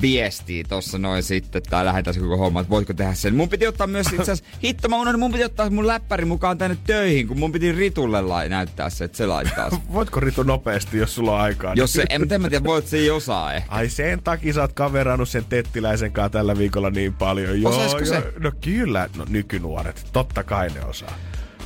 viestiä 0.00 0.64
tossa 0.68 0.98
noin 0.98 1.22
sitten, 1.22 1.62
tai 1.62 1.84
lähetään 1.84 2.14
se 2.14 2.20
koko 2.20 2.36
homma, 2.36 2.60
että 2.60 2.70
voitko 2.70 2.92
tehdä 2.94 3.14
sen. 3.14 3.34
Mun 3.34 3.48
piti 3.48 3.66
ottaa 3.66 3.86
myös 3.86 4.06
itse 4.06 4.22
asiassa, 4.22 4.44
hitto 4.64 4.88
mä 4.88 4.96
unohdin, 4.96 5.20
mun 5.20 5.32
piti 5.32 5.44
ottaa 5.44 5.70
mun 5.70 5.86
läppäri 5.86 6.24
mukaan 6.24 6.58
tänne 6.58 6.76
töihin, 6.86 7.28
kun 7.28 7.38
mun 7.38 7.52
piti 7.52 7.72
Ritulle 7.72 8.22
lai- 8.22 8.48
näyttää 8.48 8.90
se, 8.90 9.04
että 9.04 9.16
se 9.16 9.26
laittaa 9.26 9.70
sen. 9.70 9.78
Voitko 9.92 10.20
Ritu 10.20 10.42
nopeasti, 10.42 10.98
jos 10.98 11.14
sulla 11.14 11.34
on 11.34 11.40
aikaa? 11.40 11.74
Jos 11.76 11.92
se, 11.92 12.04
en, 12.10 12.32
en 12.32 12.42
mä 12.42 12.48
tiedä, 12.48 12.64
voit 12.64 12.86
se 12.86 12.96
ei 12.96 13.10
osaa 13.10 13.54
ehkä. 13.54 13.70
Ai 13.70 13.88
sen 13.88 14.22
takia 14.22 14.52
sä 14.52 14.60
oot 14.60 14.72
kaverannut 14.72 15.28
sen 15.28 15.44
tettiläisen 15.44 16.12
kanssa 16.12 16.30
tällä 16.30 16.58
viikolla 16.58 16.90
niin 16.90 17.14
paljon. 17.14 17.62
Joo, 17.62 17.82
joo. 17.82 18.04
se? 18.04 18.32
No 18.38 18.52
kyllä, 18.60 19.08
no 19.16 19.26
nykynuoret. 19.28 20.06
Totta 20.12 20.44
kai 20.44 20.68
ne 20.68 20.84
osaa. 20.84 21.16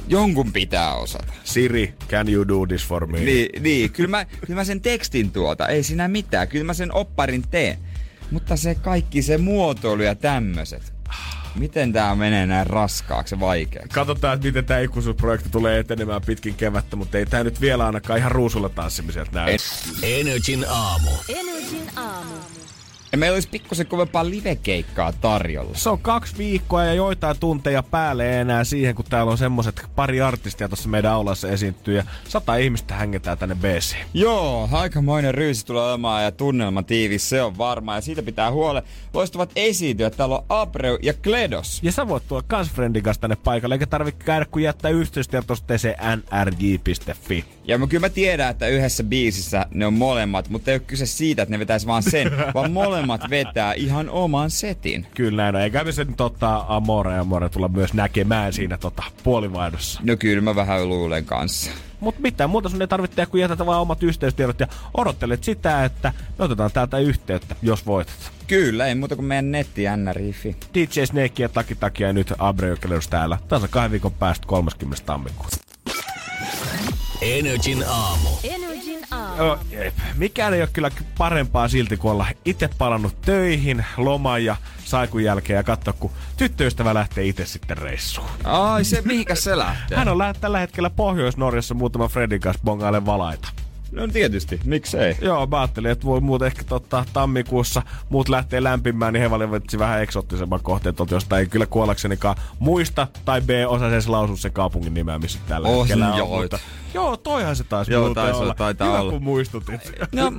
Jonkun 0.08 0.52
pitää 0.52 0.94
osata. 0.94 1.32
Siri, 1.44 1.94
can 2.08 2.28
you 2.28 2.48
do 2.48 2.66
this 2.66 2.86
for 2.86 3.06
me? 3.06 3.20
Niin, 3.20 3.62
niin. 3.62 3.92
Kyllä, 3.92 4.10
mä, 4.10 4.24
kyllä 4.24 4.54
mä 4.54 4.64
sen 4.64 4.80
tekstin 4.80 5.30
tuota, 5.30 5.68
ei 5.68 5.82
siinä 5.82 6.08
mitään. 6.08 6.48
Kyllä 6.48 6.64
mä 6.64 6.74
sen 6.74 6.94
opparin 6.94 7.42
teen. 7.50 7.78
Mutta 8.30 8.56
se 8.56 8.74
kaikki, 8.74 9.22
se 9.22 9.38
muotoilu 9.38 10.02
ja 10.02 10.14
tämmöiset. 10.14 10.92
Miten 11.54 11.92
tää 11.92 12.14
menee 12.14 12.46
näin 12.46 12.66
raskaaksi 12.66 13.34
ja 13.34 13.40
vaikeaksi? 13.40 13.88
Katsotaan, 13.88 14.34
että 14.34 14.46
miten 14.46 14.64
tämä 14.64 14.80
ikuisuusprojekti 14.80 15.48
tulee 15.48 15.78
etenemään 15.78 16.22
pitkin 16.26 16.54
kevättä, 16.54 16.96
mutta 16.96 17.18
ei 17.18 17.26
tämä 17.26 17.44
nyt 17.44 17.60
vielä 17.60 17.86
ainakaan 17.86 18.18
ihan 18.18 18.32
ruusulla 18.32 18.68
tanssimiselta 18.68 19.30
näy. 19.32 19.56
Energin 20.02 20.64
aamu. 20.68 21.10
Energin 21.28 21.90
aamu. 21.96 22.34
Ja 23.12 23.18
meillä 23.18 23.34
olisi 23.34 23.48
pikkusen 23.48 23.86
kovempaa 23.86 24.30
livekeikkaa 24.30 25.12
tarjolla. 25.12 25.70
Se 25.74 25.90
on 25.90 25.98
kaksi 25.98 26.38
viikkoa 26.38 26.84
ja 26.84 26.94
joitain 26.94 27.36
tunteja 27.40 27.82
päälle 27.82 28.40
enää 28.40 28.64
siihen, 28.64 28.94
kun 28.94 29.04
täällä 29.04 29.32
on 29.32 29.38
semmoset 29.38 29.82
pari 29.96 30.20
artistia 30.20 30.68
tuossa 30.68 30.88
meidän 30.88 31.12
aulassa 31.12 31.48
esiintyy 31.48 31.96
ja 31.96 32.04
sata 32.28 32.56
ihmistä 32.56 32.94
hängetään 32.94 33.38
tänne 33.38 33.54
BC. 33.54 33.96
Joo, 34.14 34.68
aikamoinen 34.72 35.34
ryysi 35.34 35.66
tulee 35.66 35.84
olemaan 35.84 36.24
ja 36.24 36.32
tunnelma 36.32 36.82
tiivis, 36.82 37.28
se 37.28 37.42
on 37.42 37.58
varma. 37.58 37.94
Ja 37.94 38.00
siitä 38.00 38.22
pitää 38.22 38.50
huole. 38.50 38.82
Loistavat 39.14 39.50
esiintyjät. 39.56 40.16
Täällä 40.16 40.38
on 40.38 40.44
Abreu 40.48 40.98
ja 41.02 41.14
Kledos. 41.14 41.80
Ja 41.82 41.92
sä 41.92 42.08
voit 42.08 42.28
tulla 42.28 42.42
kans 42.46 42.70
friendin 42.70 43.02
kanssa 43.02 43.20
tänne 43.20 43.36
paikalle, 43.36 43.74
eikä 43.74 43.86
tarvitse 43.86 44.24
käydä 44.24 44.44
kun 44.44 44.62
jättää 44.62 44.90
yhteystiedot 44.90 45.50
osoitteeseen 45.50 45.96
nrj.fi. 46.16 47.44
Ja 47.64 47.78
mä 47.78 47.86
kyllä 47.86 48.00
mä 48.00 48.08
tiedän, 48.08 48.50
että 48.50 48.66
yhdessä 48.66 49.04
biisissä 49.04 49.66
ne 49.74 49.86
on 49.86 49.94
molemmat, 49.94 50.48
mutta 50.48 50.70
ei 50.70 50.74
ole 50.74 50.82
kyse 50.86 51.06
siitä, 51.06 51.42
että 51.42 51.54
ne 51.54 51.58
vetäisi 51.58 51.86
vaan 51.86 52.02
sen, 52.02 52.30
vaan 52.54 52.72
molemmat 52.72 52.97
vetää 53.30 53.72
ihan 53.72 54.10
oman 54.10 54.50
setin. 54.50 55.06
Kyllä 55.14 55.42
näin 55.42 55.56
on. 55.56 55.62
Eikä 55.62 55.84
me 55.84 55.92
sen 55.92 56.14
tota, 56.14 56.64
Amore 56.68 57.14
ja 57.14 57.20
Amore 57.20 57.48
tulla 57.48 57.68
myös 57.68 57.94
näkemään 57.94 58.52
siinä 58.52 58.78
tota, 58.78 59.02
puolivaihdossa. 59.24 60.00
No 60.04 60.16
kyllä 60.16 60.40
mä 60.40 60.54
vähän 60.56 60.88
luulen 60.88 61.24
kanssa. 61.24 61.70
Mutta 62.00 62.20
mitään 62.20 62.50
muuta 62.50 62.68
sun 62.68 62.82
ei 62.82 62.88
tarvitse 62.88 63.16
tehdä, 63.16 63.30
kun 63.30 63.40
jätät 63.40 63.66
vaan 63.66 63.80
omat 63.80 64.02
yhteystiedot 64.02 64.60
ja 64.60 64.66
odottelet 64.94 65.44
sitä, 65.44 65.84
että 65.84 66.12
me 66.38 66.44
otetaan 66.44 66.70
täältä 66.72 66.98
yhteyttä, 66.98 67.56
jos 67.62 67.86
voitat. 67.86 68.32
Kyllä, 68.46 68.86
ei 68.86 68.94
muuta 68.94 69.16
kuin 69.16 69.26
meidän 69.26 69.52
netti 69.52 69.82
nrifi. 69.96 70.56
DJ 70.74 71.04
Snake 71.04 71.42
ja 71.42 71.48
Taki 71.48 71.74
Taki 71.74 72.02
ja 72.02 72.12
nyt 72.12 72.32
Abreukelus 72.38 73.08
täällä. 73.08 73.38
Tasa 73.48 73.68
kahden 73.68 73.90
viikon 73.90 74.12
päästä 74.12 74.46
30. 74.46 75.06
tammikuuta. 75.06 75.56
Energin 77.22 77.84
aamu. 77.88 78.28
Energin 78.44 78.77
aamu. 79.10 79.56
Mikään 80.16 80.54
ei 80.54 80.60
ole 80.60 80.68
kyllä 80.72 80.90
parempaa 81.18 81.68
silti, 81.68 81.96
kun 81.96 82.10
olla 82.10 82.26
itse 82.44 82.68
palannut 82.78 83.20
töihin, 83.20 83.84
loman 83.96 84.44
ja 84.44 84.56
saikun 84.84 85.24
jälkeen 85.24 85.56
ja 85.56 85.62
katsoa, 85.62 85.92
kun 85.92 86.10
tyttöystävä 86.36 86.94
lähtee 86.94 87.24
itse 87.24 87.46
sitten 87.46 87.78
reissuun. 87.78 88.28
Ai 88.44 88.84
se, 88.84 89.02
mihinkä 89.04 89.34
se 89.34 89.56
lähtee? 89.56 89.98
Hän 89.98 90.08
on 90.08 90.18
tällä 90.40 90.58
hetkellä 90.58 90.90
Pohjois-Norjassa 90.90 91.74
muutama 91.74 92.08
Fredin 92.08 92.40
kanssa 92.40 92.62
bongaille 92.64 93.06
valaita. 93.06 93.48
No 93.92 94.08
tietysti, 94.08 94.60
miksei? 94.64 95.16
Joo, 95.20 95.46
mä 95.46 95.60
ajattelin, 95.60 95.90
että 95.90 96.06
voi 96.06 96.20
muut 96.20 96.42
ehkä 96.42 96.64
tota, 96.64 97.04
tammikuussa 97.12 97.82
muut 98.08 98.28
lähtee 98.28 98.62
lämpimään, 98.62 99.12
niin 99.12 99.20
he 99.22 99.30
valitsi 99.30 99.78
vähän 99.78 100.02
eksoottisemman 100.02 100.60
kohteen, 100.62 100.90
että 100.90 101.14
josta 101.14 101.38
ei 101.38 101.46
kyllä 101.46 101.66
kuollaksenikaan 101.66 102.36
muista, 102.58 103.06
tai 103.24 103.40
B 103.40 103.50
osaa 103.66 103.88
edes 103.88 104.08
lausua 104.08 104.36
sen 104.36 104.52
kaupungin 104.52 104.94
nimeä, 104.94 105.18
missä 105.18 105.38
tällä 105.48 105.68
Oh, 105.68 105.80
hetkellä 105.84 106.12
on. 106.12 106.18
joo. 106.18 106.40
Mutta, 106.40 106.58
joo, 106.94 107.16
toihan 107.16 107.56
se 107.56 107.64
taisi 107.64 107.92
Joo, 107.92 108.14
taisi- 108.14 108.40
olla. 108.40 108.54
taitaa 108.54 108.88
Hyvä, 108.88 109.00
olla. 109.00 109.12
kun 109.12 109.22
muistutit. 109.22 109.92
No, 110.12 110.32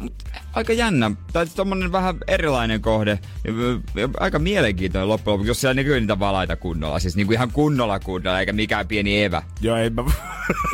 aika 0.53 0.73
jännä. 0.73 1.11
Tai 1.33 1.47
tommonen 1.47 1.91
vähän 1.91 2.17
erilainen 2.27 2.81
kohde. 2.81 3.19
Aika 4.19 4.39
mielenkiintoinen 4.39 5.07
loppujen 5.09 5.33
lopuksi, 5.33 5.49
jos 5.49 5.61
siellä 5.61 5.73
näkyy 5.73 5.99
niitä 5.99 6.19
valaita 6.19 6.55
kunnolla. 6.55 6.99
Siis 6.99 7.15
niinku 7.15 7.33
ihan 7.33 7.51
kunnolla 7.51 7.99
kunnolla, 7.99 8.39
eikä 8.39 8.53
mikään 8.53 8.87
pieni 8.87 9.23
evä. 9.23 9.41
joo, 9.61 9.77
ei 9.77 9.89
mä... 9.89 10.03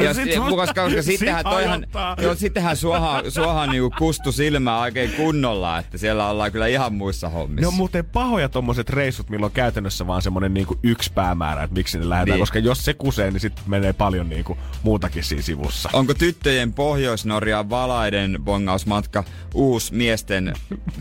Ja, 0.04 0.14
Sit 0.26 0.36
koska, 0.56 0.84
koska 0.84 1.02
sittenhän, 1.02 1.44
sit 1.44 1.52
toihan, 1.52 1.86
joo, 2.22 2.36
sittenhän 2.74 3.01
suoha, 3.01 3.24
suoha 3.30 3.68
niinku 3.68 3.91
kustu 3.97 4.32
silmää 4.32 4.80
oikein 4.80 5.11
kunnolla, 5.11 5.80
että 5.80 5.97
siellä 5.97 6.30
ollaan 6.30 6.51
kyllä 6.51 6.68
ihan 6.68 6.93
muissa 6.93 7.30
hommissa. 7.30 7.61
Ne 7.61 7.68
on 7.68 7.74
muuten 7.74 8.05
pahoja 8.05 8.49
tommoset 8.49 8.89
reissut, 8.89 9.30
milloin 9.30 9.49
on 9.49 9.53
käytännössä 9.53 10.07
vaan 10.07 10.22
semmonen 10.22 10.53
niinku 10.53 10.80
yksi 10.84 11.13
päämäärä, 11.13 11.63
että 11.63 11.74
miksi 11.74 11.99
ne 11.99 12.09
lähdetään. 12.09 12.36
Niin. 12.36 12.41
Koska 12.41 12.59
jos 12.59 12.86
se 12.86 12.93
kusee, 12.93 13.32
niin 13.32 13.39
sitten 13.39 13.63
menee 13.68 13.93
paljon 13.93 14.30
niinku 14.30 14.57
muutakin 14.84 15.24
siinä 15.24 15.41
sivussa. 15.41 15.89
Onko 15.93 16.13
tyttöjen 16.13 16.74
Pohjois-Norjaan 16.74 17.70
valaiden 17.70 18.38
bongausmatka 18.43 19.24
uusi 19.53 19.93
miesten 19.93 20.53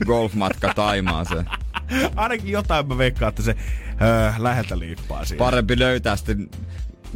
golfmatka 0.06 0.74
Taimaaseen? 0.74 1.50
Ainakin 2.16 2.50
jotain 2.50 2.88
mä 2.88 2.98
veikkaan, 2.98 3.28
että 3.28 3.42
se 3.42 3.56
öö, 4.02 4.32
läheltä 4.38 4.78
liippaa 4.78 5.24
siinä. 5.24 5.38
Parempi 5.38 5.78
löytää 5.78 6.16
sitten 6.16 6.48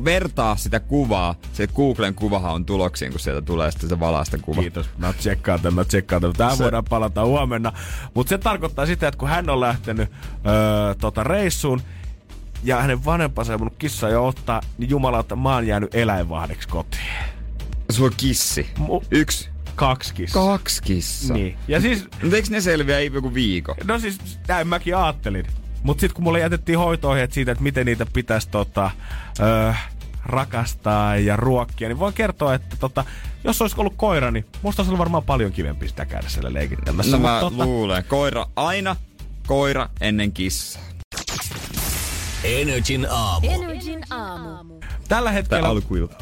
vertaa 0.04 0.56
sitä 0.56 0.80
kuvaa. 0.80 1.34
Se 1.52 1.66
Googlen 1.66 2.14
kuvahan 2.14 2.52
on 2.54 2.64
tuloksiin, 2.64 3.10
kun 3.10 3.20
sieltä 3.20 3.42
tulee 3.42 3.70
sitten 3.70 3.88
se 3.88 4.00
valaista 4.00 4.38
kuva. 4.38 4.60
Kiitos. 4.60 4.90
Mä 4.98 5.12
tsekkaan 5.12 5.60
tämän, 5.60 5.74
mä 5.74 5.84
tsekkaan 5.84 6.22
tämän. 6.22 6.36
Tähän 6.36 6.56
Se- 6.56 6.62
voidaan 6.64 6.84
palata 6.90 7.24
huomenna. 7.24 7.72
Mutta 8.14 8.28
se 8.30 8.38
tarkoittaa 8.38 8.86
sitä, 8.86 9.08
että 9.08 9.18
kun 9.18 9.28
hän 9.28 9.50
on 9.50 9.60
lähtenyt 9.60 10.08
öö, 10.46 10.94
tota 10.94 11.24
reissuun, 11.24 11.82
ja 12.64 12.80
hänen 12.80 13.04
vanhempansa 13.04 13.52
ja 13.52 13.58
mun 13.58 13.70
kissa 13.78 14.08
jo 14.08 14.26
ottaa, 14.26 14.60
niin 14.78 14.90
jumala, 14.90 15.20
että 15.20 15.36
mä 15.36 15.54
oon 15.54 15.66
jäänyt 15.66 15.94
eläinvahdiksi 15.94 16.68
kotiin. 16.68 17.02
Sulla 17.90 18.06
on 18.06 18.14
kissi. 18.16 18.70
Mu- 18.78 19.06
Yksi. 19.10 19.48
Kaksi 19.74 20.14
kissaa. 20.14 20.46
Kaksi 20.58 20.82
kissaa. 20.82 21.36
Niin. 21.36 21.56
Ja 21.68 21.80
siis, 21.80 22.04
Mutta 22.22 22.36
eikö 22.36 22.48
ne 22.50 22.60
selviä 22.60 22.98
ei 22.98 23.10
joku 23.14 23.34
viikon? 23.34 23.76
no 23.84 23.98
siis, 23.98 24.18
näin 24.48 24.68
mäkin 24.68 24.96
ajattelin. 24.96 25.46
Mutta 25.88 26.00
sitten 26.00 26.14
kun 26.14 26.24
mulle 26.24 26.40
jätettiin 26.40 26.78
hoitoohjeet 26.78 27.32
siitä, 27.32 27.52
että 27.52 27.64
miten 27.64 27.86
niitä 27.86 28.06
pitäisi 28.12 28.48
tota, 28.48 28.90
öö, 29.40 29.72
rakastaa 30.26 31.16
ja 31.16 31.36
ruokkia, 31.36 31.88
niin 31.88 31.98
voin 31.98 32.14
kertoa, 32.14 32.54
että 32.54 32.76
tota, 32.80 33.04
jos 33.44 33.62
olisi 33.62 33.76
ollut 33.78 33.94
koira, 33.96 34.30
niin 34.30 34.44
musta 34.62 34.82
olisi 34.82 34.90
ollut 34.90 34.98
varmaan 34.98 35.22
paljon 35.22 35.52
kivempi 35.52 35.88
sitä 35.88 36.06
käydä 36.06 36.28
siellä 36.28 36.52
leikittämässä. 36.52 37.16
No 37.16 37.22
mä 37.22 37.40
tota, 37.40 37.64
luulen. 37.64 38.04
Koira, 38.04 38.46
aina 38.56 38.96
koira 39.46 39.88
ennen 40.00 40.32
kissaa. 40.32 40.82
Energin 42.44 43.06
aamu. 43.10 43.46
Energin 43.50 44.04
aamu. 44.10 44.77
Tällä 45.08 45.30
hetkellä 45.30 45.68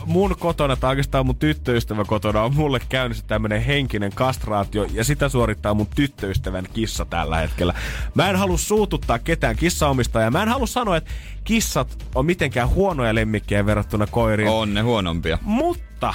mun 0.07 0.37
kotona, 0.39 0.77
tai 0.77 0.91
oikeastaan 0.91 1.27
mun 1.27 1.37
tyttöystävä 1.37 2.05
kotona, 2.05 2.43
on 2.43 2.55
mulle 2.55 2.81
käynnissä 2.89 3.25
tämmönen 3.27 3.63
henkinen 3.63 4.13
kastraatio, 4.15 4.87
ja 4.93 5.05
sitä 5.05 5.29
suorittaa 5.29 5.75
mun 5.75 5.87
tyttöystävän 5.95 6.67
kissa 6.73 7.05
tällä 7.05 7.37
hetkellä. 7.37 7.75
Mä 8.15 8.31
en 8.31 8.37
halua 8.37 8.59
suututtaa 8.59 9.19
ketään 9.19 9.57
kissaomistajaa, 9.57 10.31
mä 10.31 10.43
en 10.43 10.49
halua 10.49 10.67
sanoa, 10.67 10.97
että 10.97 11.11
kissat 11.45 12.09
on 12.15 12.27
mitenkään 12.27 12.69
huonoja 12.69 13.15
lemmikkejä 13.15 13.67
verrattuna 13.67 14.07
koiriin. 14.07 14.49
On 14.49 14.75
ne 14.75 14.81
huonompia. 14.81 15.39
Mutta 15.43 16.15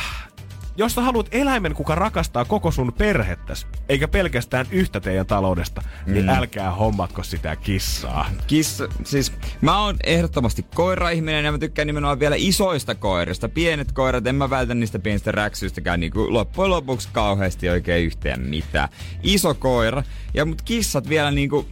jos 0.76 0.96
sä 0.96 1.02
haluat 1.02 1.28
eläimen, 1.32 1.74
kuka 1.74 1.96
rakastaa 1.96 2.46
koko 2.46 2.72
sun 2.72 2.94
perhettäs, 2.94 3.68
eikä 3.90 4.08
pelkästään 4.08 4.66
yhtä 4.72 5.00
teidän 5.00 5.26
taloudesta, 5.26 5.82
mm. 6.06 6.14
niin 6.14 6.30
älkää 6.30 6.72
hommatko 6.72 7.24
sitä 7.24 7.56
kissaa. 7.56 8.30
Kissa, 8.48 8.88
siis 9.04 9.34
mä 9.62 9.80
oon 9.80 9.98
ehdottomasti 10.04 10.66
koira-ihminen 10.76 11.46
ja 11.46 11.52
mä 11.52 11.58
tykkään 11.58 11.88
nimenomaan 11.88 12.20
vielä 12.20 12.36
isoista 12.40 12.96
koirista. 12.96 13.50
Pienet 13.50 13.92
koirat, 13.92 14.28
en 14.28 14.36
mä 14.36 14.50
vältä 14.50 14.74
niistä 14.74 15.00
pienistä 15.00 15.32
räksyistäkään 15.32 16.00
niinku 16.00 16.34
loppujen 16.34 16.72
lopuksi 16.72 17.10
kauheasti 17.12 17.70
oikein 17.70 18.06
yhteen 18.06 18.42
mitään. 18.42 18.90
Iso 19.24 19.54
koira, 19.54 20.04
ja 20.34 20.46
mut 20.46 20.62
kissat 20.62 21.10
vielä 21.10 21.32
niinku 21.32 21.68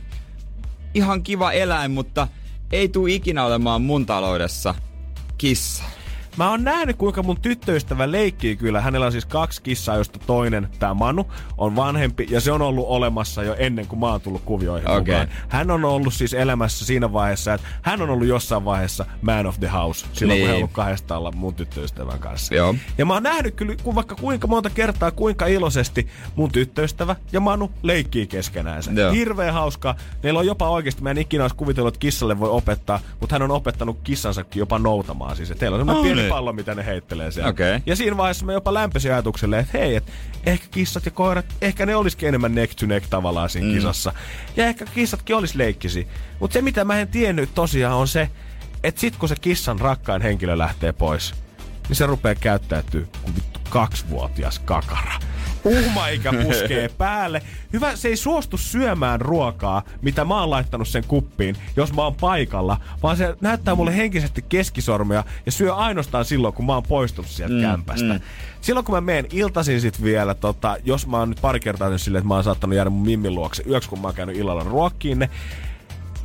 ihan 0.94 1.24
kiva 1.24 1.52
eläin, 1.52 1.92
mutta 1.92 2.28
ei 2.72 2.90
tuu 2.90 3.08
ikinä 3.08 3.46
olemaan 3.46 3.82
mun 3.82 4.06
taloudessa 4.06 4.76
kissa. 5.38 5.84
Mä 6.40 6.50
oon 6.50 6.64
nähnyt, 6.64 6.98
kuinka 6.98 7.24
mun 7.24 7.42
tyttöystävä 7.42 8.12
leikkii 8.12 8.56
kyllä. 8.56 8.82
Hänellä 8.82 9.06
on 9.06 9.12
siis 9.12 9.26
kaksi 9.26 9.62
kissaa, 9.62 9.96
josta 9.96 10.20
toinen, 10.28 10.68
tämä 10.80 10.94
Manu, 10.94 11.28
on 11.58 11.76
vanhempi. 11.76 12.28
Ja 12.30 12.42
se 12.42 12.52
on 12.52 12.62
ollut 12.62 12.86
olemassa 12.88 13.44
jo 13.44 13.56
ennen 13.58 13.88
kuin 13.88 14.00
mä 14.00 14.06
oon 14.12 14.22
tullut 14.22 14.42
kuvioihin 14.46 14.90
Okei. 14.90 15.00
mukaan. 15.00 15.28
Hän 15.50 15.72
on 15.72 15.86
ollut 15.86 16.14
siis 16.14 16.34
elämässä 16.34 16.86
siinä 16.86 17.14
vaiheessa, 17.14 17.54
että 17.54 17.68
hän 17.82 18.02
on 18.02 18.10
ollut 18.10 18.28
jossain 18.28 18.66
vaiheessa 18.66 19.06
man 19.22 19.46
of 19.46 19.60
the 19.60 19.68
house. 19.68 20.06
Silloin 20.14 20.36
Niin. 20.38 20.42
kun 20.42 20.48
hän 20.48 20.56
on 20.56 20.58
ollut 20.58 20.72
kahdestaan 20.72 21.38
mun 21.38 21.56
tyttöystävän 21.56 22.20
kanssa. 22.20 22.56
Joo. 22.56 22.76
Ja 22.98 23.06
mä 23.06 23.14
oon 23.14 23.24
nähnyt 23.24 23.56
kyllä 23.56 23.76
vaikka 23.96 24.16
kuinka 24.16 24.48
monta 24.48 24.70
kertaa, 24.70 25.12
kuinka 25.12 25.46
iloisesti 25.46 26.08
mun 26.36 26.52
tyttöystävä 26.52 27.16
ja 27.32 27.40
Manu 27.40 27.72
leikkii 27.84 28.28
keskenäänsä. 28.28 28.92
Joo. 28.92 29.12
Hirveän 29.12 29.54
hauskaa. 29.54 29.96
Meillä 30.24 30.40
on 30.40 30.46
jopa 30.46 30.70
oikeasti, 30.70 31.02
mä 31.04 31.12
en 31.12 31.18
ikinä 31.18 31.44
olisi 31.44 31.56
kuvitellut, 31.56 31.94
että 31.94 32.00
kissalle 32.02 32.40
voi 32.40 32.50
opettaa, 32.50 33.00
mutta 33.20 33.36
hän 33.36 33.42
on 33.42 33.52
opettanut 33.52 34.00
kissansakin 34.04 34.60
jopa 34.60 34.80
noutamaan. 34.80 35.36
Siis, 35.36 35.52
että 35.52 35.66
heillä 35.66 35.76
on 35.76 35.80
semmoinen 35.80 36.16
pieni 36.16 36.29
lumipallo, 36.30 36.54
mitä 36.54 36.76
ne 36.76 36.86
heittelee 36.86 37.32
siellä. 37.32 37.50
Okei. 37.50 37.80
Ja 37.86 37.96
siinä 37.96 38.18
vaiheessa 38.18 38.46
mä 38.46 38.54
jopa 38.54 38.74
lämpesin 38.74 39.12
ajatukselle, 39.12 39.60
että 39.60 39.78
hei, 39.78 39.96
et 39.96 40.12
ehkä 40.46 40.68
kissat 40.72 41.06
ja 41.06 41.12
koirat, 41.12 41.46
ehkä 41.62 41.86
ne 41.86 41.96
olisikin 41.96 42.30
enemmän 42.30 42.56
neck 42.56 42.76
to 42.76 42.86
neck 42.86 43.08
tavallaan 43.10 43.50
siinä 43.50 43.68
mm. 43.68 43.74
kisassa. 43.74 44.14
Ja 44.56 44.66
ehkä 44.66 44.86
kissatkin 44.86 45.36
olisi 45.36 45.58
leikkisi. 45.58 46.08
Mutta 46.40 46.54
se, 46.54 46.62
mitä 46.62 46.86
mä 46.86 47.00
en 47.00 47.08
tiennyt 47.08 47.50
tosiaan 47.54 47.96
on 47.96 48.08
se, 48.08 48.30
että 48.84 49.02
sit 49.02 49.16
kun 49.16 49.30
se 49.30 49.36
kissan 49.42 49.80
rakkain 49.80 50.22
henkilö 50.22 50.58
lähtee 50.58 50.92
pois, 50.92 51.34
niin 51.88 51.96
se 51.96 52.06
rupeaa 52.06 52.36
käyttäytyy 52.36 53.08
kuin 53.22 53.36
vittu 53.36 53.60
kaksivuotias 53.70 54.60
kakara. 54.60 55.14
Uhmaikä 55.64 56.34
puskee 56.44 56.90
päälle. 56.98 57.42
Hyvä, 57.74 57.96
se 57.96 58.08
ei 58.08 58.16
suostu 58.16 58.58
syömään 58.58 59.22
ruokaa, 59.22 59.84
mitä 60.02 60.26
mä 60.26 60.40
oon 60.40 60.50
laittanut 60.50 60.88
sen 60.88 61.04
kuppiin, 61.08 61.56
jos 61.76 61.94
mä 61.94 62.04
oon 62.04 62.16
paikalla, 62.16 62.78
vaan 63.04 63.18
se 63.18 63.36
näyttää 63.42 63.76
mulle 63.76 63.98
henkisesti 63.98 64.46
keskisormia 64.50 65.24
ja 65.46 65.52
syö 65.52 65.76
ainoastaan 65.76 66.26
silloin, 66.26 66.54
kun 66.54 66.66
mä 66.66 66.74
oon 66.74 66.84
poistunut 66.84 67.32
sieltä 67.32 67.56
mm, 67.56 67.62
kämpästä. 67.62 68.14
Mm. 68.14 68.20
Silloin 68.62 68.86
kun 68.86 68.96
mä 68.96 69.02
menen 69.02 69.26
iltaisin 69.32 69.82
sit 69.82 70.04
vielä, 70.04 70.34
tota, 70.34 70.78
jos 70.84 71.08
mä 71.08 71.18
oon 71.18 71.30
nyt 71.30 71.42
pari 71.42 71.60
kertaa 71.60 71.88
tehnyt 71.88 72.02
silleen, 72.02 72.20
että 72.20 72.28
mä 72.28 72.34
oon 72.34 72.44
saattanut 72.44 72.76
jäädä 72.76 72.90
mun 72.90 73.06
mimmin 73.06 73.36
luokse 73.36 73.64
yöksi, 73.70 73.90
kun 73.90 74.02
mä 74.02 74.08
oon 74.08 74.16
käynyt 74.16 74.38
illalla 74.38 74.64
ruokkiin 74.64 75.20
ne, 75.20 75.30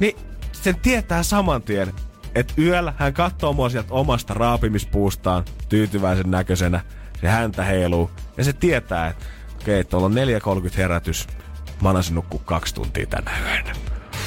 niin 0.00 0.16
sen 0.52 0.76
tietää 0.82 1.22
saman 1.22 1.62
tien, 1.62 1.92
että 2.34 2.54
yöllä 2.58 2.94
hän 2.98 3.14
katsoo 3.14 3.52
mua 3.52 3.68
sieltä 3.68 3.94
omasta 3.94 4.34
raapimispuustaan 4.34 5.44
tyytyväisen 5.68 6.30
näköisenä. 6.30 6.80
Se 7.20 7.28
häntä 7.28 7.64
heiluu 7.64 8.10
ja 8.36 8.44
se 8.44 8.52
tietää, 8.52 9.08
että 9.08 9.24
okei, 9.54 9.80
okay, 9.80 9.90
tuolla 9.90 10.06
on 10.06 10.14
4.30 10.68 10.76
herätys. 10.76 11.26
Mä 11.82 11.92
nukkua 12.12 12.40
kaksi 12.44 12.74
tuntia 12.74 13.06
tänä 13.06 13.30
yönä. 13.44 13.74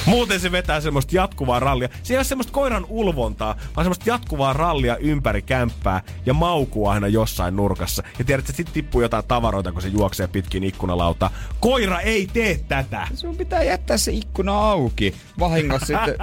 Muuten 0.06 0.40
se 0.40 0.52
vetää 0.52 0.80
semmoista 0.80 1.16
jatkuvaa 1.16 1.60
rallia. 1.60 1.88
Se 2.02 2.14
ei 2.14 2.18
ole 2.18 2.24
semmoista 2.24 2.52
koiran 2.52 2.86
ulvontaa, 2.88 3.56
vaan 3.76 3.84
semmoista 3.84 4.10
jatkuvaa 4.10 4.52
rallia 4.52 4.96
ympäri 4.96 5.42
kämppää 5.42 6.02
ja 6.26 6.34
maukuu 6.34 6.88
aina 6.88 7.08
jossain 7.08 7.56
nurkassa. 7.56 8.02
Ja 8.18 8.24
tiedät, 8.24 8.42
että 8.42 8.56
sitten 8.56 8.74
tippuu 8.74 9.02
jotain 9.02 9.24
tavaroita, 9.28 9.72
kun 9.72 9.82
se 9.82 9.88
juoksee 9.88 10.26
pitkin 10.26 10.64
ikkunalauta. 10.64 11.30
Koira 11.60 12.00
ei 12.00 12.28
tee 12.32 12.60
tätä! 12.68 13.08
Sun 13.14 13.36
pitää 13.36 13.62
jättää 13.62 13.96
se 13.96 14.12
ikkuna 14.12 14.58
auki. 14.58 15.14
Vahingossa 15.38 15.86
sitten, 15.86 16.14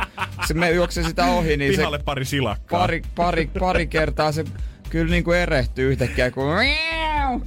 se 0.47 0.53
me 0.53 0.71
juoksee 0.71 1.03
sitä 1.03 1.25
ohi, 1.25 1.57
niin 1.57 1.71
Pihalle 1.75 1.97
se 1.97 2.03
pari 2.03 2.25
silakkaa. 2.25 2.79
pari, 2.79 3.01
pari, 3.15 3.49
pari 3.59 3.87
kertaa 3.87 4.31
se 4.31 4.45
kyllä 4.89 5.11
niinku 5.11 5.31
erehtyy 5.31 5.91
yhtäkkiä, 5.91 6.31
kun 6.31 6.45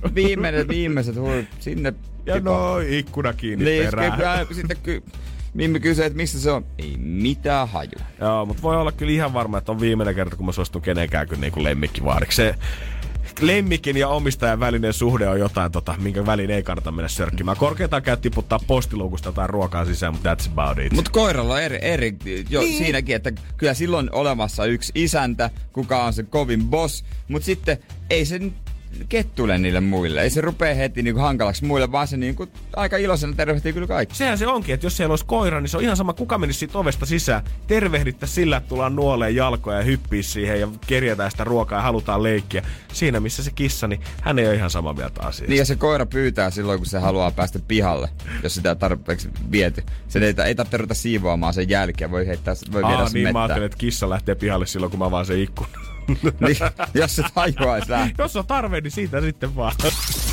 viimeiset, 0.15 0.69
viimeiset 0.69 1.15
sinne 1.61 1.95
Ja 2.27 2.35
tipa- 2.35 2.45
no, 2.51 2.79
ikkuna 2.79 3.33
kiinni 3.33 3.65
Niin, 3.65 3.85
perään. 3.85 4.47
sitten 4.55 4.77
ky- 4.83 5.03
Mimmi 5.55 5.81
kysyy, 5.81 6.05
että 6.05 6.17
missä 6.17 6.41
se 6.41 6.51
on. 6.51 6.67
Ei 6.79 6.97
mitään 6.99 7.69
haju. 7.69 7.91
Joo, 8.21 8.47
mutta 8.47 8.63
voi 8.63 8.77
olla 8.77 8.93
kyllä 8.93 9.13
ihan 9.13 9.33
varma, 9.33 9.59
että 9.59 9.73
on 9.73 9.81
viimeinen 9.81 10.15
kerta, 10.15 10.37
kun 10.37 10.47
mä 10.47 10.53
suostun 10.53 10.83
kenenkään 10.83 11.29
kyllä 11.29 11.41
niinku 11.41 11.65
lemmikkivaariksi. 11.65 12.37
Se 12.37 12.55
lemmikin 13.41 13.97
ja 13.97 14.09
omistajan 14.09 14.61
välinen 14.61 14.93
suhde 14.93 15.29
on 15.29 15.41
jotain, 15.41 15.73
tota, 15.73 15.95
minkä 16.01 16.27
väliin 16.27 16.51
ei 16.51 16.63
kannata 16.63 16.93
mennä 16.93 17.09
sörkkimään. 17.09 17.57
Korkeintaan 17.57 18.03
käy 18.03 18.17
tiputtaa 18.17 18.59
postiluukusta 18.67 19.33
tai 19.33 19.47
ruokaa 19.47 19.85
sisään, 19.85 20.13
mutta 20.15 20.35
that's 20.35 20.49
about 20.53 20.79
it. 20.79 20.93
Mutta 20.93 21.11
koiralla 21.11 21.55
on 21.55 21.63
eri, 21.63 21.79
eri 21.83 22.17
jo 22.51 22.61
niin. 22.61 22.79
siinäkin, 22.79 23.17
että 23.17 23.33
kyllä 23.57 23.75
silloin 23.75 24.09
olemassa 24.13 24.65
yksi 24.65 24.93
isäntä, 24.95 25.51
kuka 25.73 26.05
on 26.05 26.13
se 26.13 26.23
kovin 26.23 26.65
boss, 26.65 27.05
mutta 27.29 27.47
sitten 27.47 27.79
ei 28.11 28.25
se 28.27 28.39
nyt 28.39 28.53
kettule 29.09 29.59
niille 29.59 29.81
muille. 29.81 30.23
Ei 30.23 30.31
se 30.31 30.41
rupee 30.41 30.77
heti 30.77 31.03
niinku 31.03 31.21
hankalaksi 31.21 31.65
muille, 31.65 31.93
vaan 31.93 32.09
se 32.09 32.17
niinku 32.17 32.49
aika 32.77 32.97
iloisena 32.97 33.33
tervehtii 33.37 33.73
kyllä 33.73 33.87
kaikki. 33.87 34.17
Sehän 34.17 34.39
se 34.39 34.47
onkin, 34.47 34.75
että 34.75 34.87
jos 34.87 34.97
siellä 34.97 35.13
olisi 35.13 35.27
koira, 35.27 35.61
niin 35.61 35.69
se 35.69 35.77
on 35.77 35.83
ihan 35.83 35.97
sama, 35.97 36.13
kuka 36.13 36.39
menisi 36.39 36.59
siitä 36.59 36.79
ovesta 36.79 37.07
sisään. 37.07 37.45
Tervehdittä 37.67 38.27
sillä, 38.27 38.57
että 38.57 38.69
tullaan 38.69 38.97
nuoleen 38.97 39.35
jalkoja 39.37 39.79
ja 39.79 39.85
hyppii 39.85 40.23
siihen 40.23 40.61
ja 40.61 40.69
kerjätään 40.87 41.31
sitä 41.31 41.45
ruokaa 41.45 41.79
ja 41.79 41.83
halutaan 41.83 42.23
leikkiä. 42.23 42.63
Siinä 42.93 43.21
missä 43.21 43.43
se 43.43 43.51
kissa, 43.51 43.89
niin 43.89 44.01
hän 44.21 44.39
ei 44.39 44.47
ole 44.47 44.55
ihan 44.55 44.71
samaa 44.71 44.93
mieltä 44.93 45.23
asiasta. 45.23 45.51
Niin 45.51 45.59
ja 45.59 45.65
se 45.65 45.77
koira 45.77 46.07
pyytää 46.07 46.51
silloin, 46.51 46.79
kun 46.79 46.87
se 46.87 46.99
haluaa 46.99 47.31
päästä 47.31 47.59
pihalle, 47.69 48.09
jos 48.43 48.55
sitä 48.55 48.75
tarpeeksi 48.75 49.29
viety. 49.53 49.83
Sen 50.09 50.23
ei, 50.23 50.35
ei 50.47 50.55
tarvitse 50.55 50.77
ruveta 50.77 50.95
siivoamaan 50.95 51.55
sen 51.55 51.69
jälkeen, 51.69 52.11
voi, 52.11 52.27
heittää, 52.27 52.55
voi 52.73 52.83
viedä 52.83 52.97
Aa, 52.97 53.09
sen 53.09 53.23
niin 53.23 53.33
mä 53.33 53.43
ajattelin, 53.43 53.67
että 53.67 53.79
kissa 53.79 54.11
lähtee 54.11 54.35
pihalle 54.35 54.67
silloin, 54.67 54.91
kun 54.91 54.99
mä 54.99 55.05
avaan 55.05 55.27
sen 55.27 55.41
ikkuna. 55.41 55.88
niin, 56.41 56.57
jos 56.95 57.17
se 57.17 57.23
tajuaisi 57.35 57.91
lähteä. 57.91 58.25
Jos 58.25 58.37
on 58.37 58.47
tarve, 58.47 58.81
niin 58.81 58.91
siitä 58.91 59.21
sitten 59.21 59.57
vaan. 59.57 59.73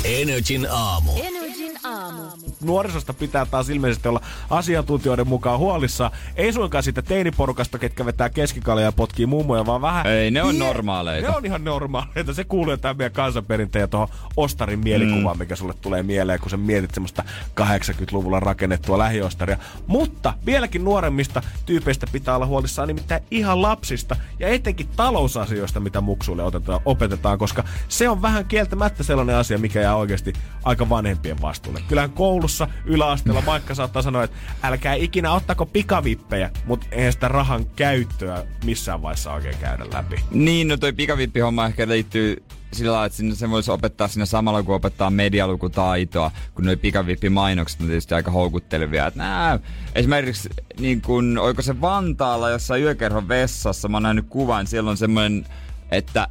Energin 0.04 0.66
aamu. 0.70 1.12
Energin 1.16 1.45
aamu. 1.84 2.22
Nuorisosta 2.64 3.12
pitää 3.14 3.46
taas 3.46 3.70
ilmeisesti 3.70 4.08
olla 4.08 4.20
asiantuntijoiden 4.50 5.28
mukaan 5.28 5.58
huolissa. 5.58 6.10
Ei 6.36 6.52
suinkaan 6.52 6.82
siitä 6.84 7.02
teiniporukasta, 7.02 7.78
ketkä 7.78 8.06
vetää 8.06 8.30
keskikalia 8.30 8.84
ja 8.84 8.92
potkii 8.92 9.26
mummoja, 9.26 9.66
vaan 9.66 9.82
vähän... 9.82 10.06
Ei, 10.06 10.30
ne 10.30 10.42
on 10.42 10.54
Pie- 10.54 10.58
normaaleita. 10.58 11.30
Ne 11.30 11.36
on 11.36 11.46
ihan 11.46 11.64
normaaleita. 11.64 12.34
Se 12.34 12.44
kuuluu 12.44 12.70
jotain 12.70 12.96
meidän 12.96 13.12
kansanperinteen 13.12 13.80
ja 13.80 13.88
tuohon 13.88 14.08
Ostarin 14.36 14.78
mielikuvaan, 14.78 15.36
mm. 15.36 15.38
mikä 15.38 15.56
sulle 15.56 15.74
tulee 15.80 16.02
mieleen, 16.02 16.40
kun 16.40 16.50
sä 16.50 16.56
mietit 16.56 16.94
semmoista 16.94 17.24
80-luvulla 17.60 18.40
rakennettua 18.40 18.98
lähiostaria. 18.98 19.58
Mutta 19.86 20.34
vieläkin 20.46 20.84
nuoremmista 20.84 21.42
tyypeistä 21.66 22.06
pitää 22.12 22.36
olla 22.36 22.46
huolissaan 22.46 22.88
nimittäin 22.88 23.22
ihan 23.30 23.62
lapsista 23.62 24.16
ja 24.38 24.48
etenkin 24.48 24.88
talousasioista, 24.96 25.80
mitä 25.80 26.00
muksuille 26.00 26.42
otetaan, 26.42 26.80
opetetaan, 26.84 27.38
koska 27.38 27.64
se 27.88 28.08
on 28.08 28.22
vähän 28.22 28.44
kieltämättä 28.44 29.02
sellainen 29.02 29.36
asia, 29.36 29.58
mikä 29.58 29.80
jää 29.80 29.96
oikeasti 29.96 30.32
aika 30.64 30.88
vanhempien 30.88 31.42
vastuulle. 31.66 31.88
Kyllähän 31.88 32.10
koulussa 32.10 32.68
yläasteella 32.84 33.46
vaikka 33.46 33.74
saattaa 33.74 34.02
sanoa, 34.02 34.24
että 34.24 34.36
älkää 34.62 34.94
ikinä 34.94 35.32
ottako 35.32 35.66
pikavippejä, 35.66 36.50
mutta 36.64 36.86
eihän 36.90 37.12
sitä 37.12 37.28
rahan 37.28 37.66
käyttöä 37.76 38.44
missään 38.64 39.02
vaiheessa 39.02 39.32
oikein 39.32 39.56
käydä 39.60 39.84
läpi. 39.92 40.16
Niin, 40.30 40.68
no 40.68 40.76
toi 40.76 40.92
pikavippihomma 40.92 41.66
ehkä 41.66 41.88
liittyy 41.88 42.42
sillä 42.72 42.92
lailla, 42.92 43.06
että 43.06 43.16
sinne 43.16 43.50
voisi 43.50 43.70
opettaa 43.70 44.08
sinne 44.08 44.26
samalla, 44.26 44.62
kun 44.62 44.74
opettaa 44.74 45.10
medialukutaitoa, 45.10 46.30
kun 46.54 46.64
noi 46.64 46.76
pikavippimainokset 46.76 47.80
on 47.80 47.86
tietysti 47.86 48.14
aika 48.14 48.30
houkuttelevia. 48.30 49.06
Että 49.06 49.18
nää, 49.18 49.58
esimerkiksi, 49.94 50.48
niin 50.80 51.02
kun, 51.02 51.38
oiko 51.38 51.62
se 51.62 51.80
Vantaalla 51.80 52.50
jossain 52.50 52.82
yökerhon 52.82 53.28
vessassa, 53.28 53.88
mä 53.88 53.96
oon 53.96 54.02
nähnyt 54.02 54.26
kuvan, 54.28 54.66
siellä 54.66 54.90
on 54.90 54.96
semmoinen, 54.96 55.46
että 55.90 56.28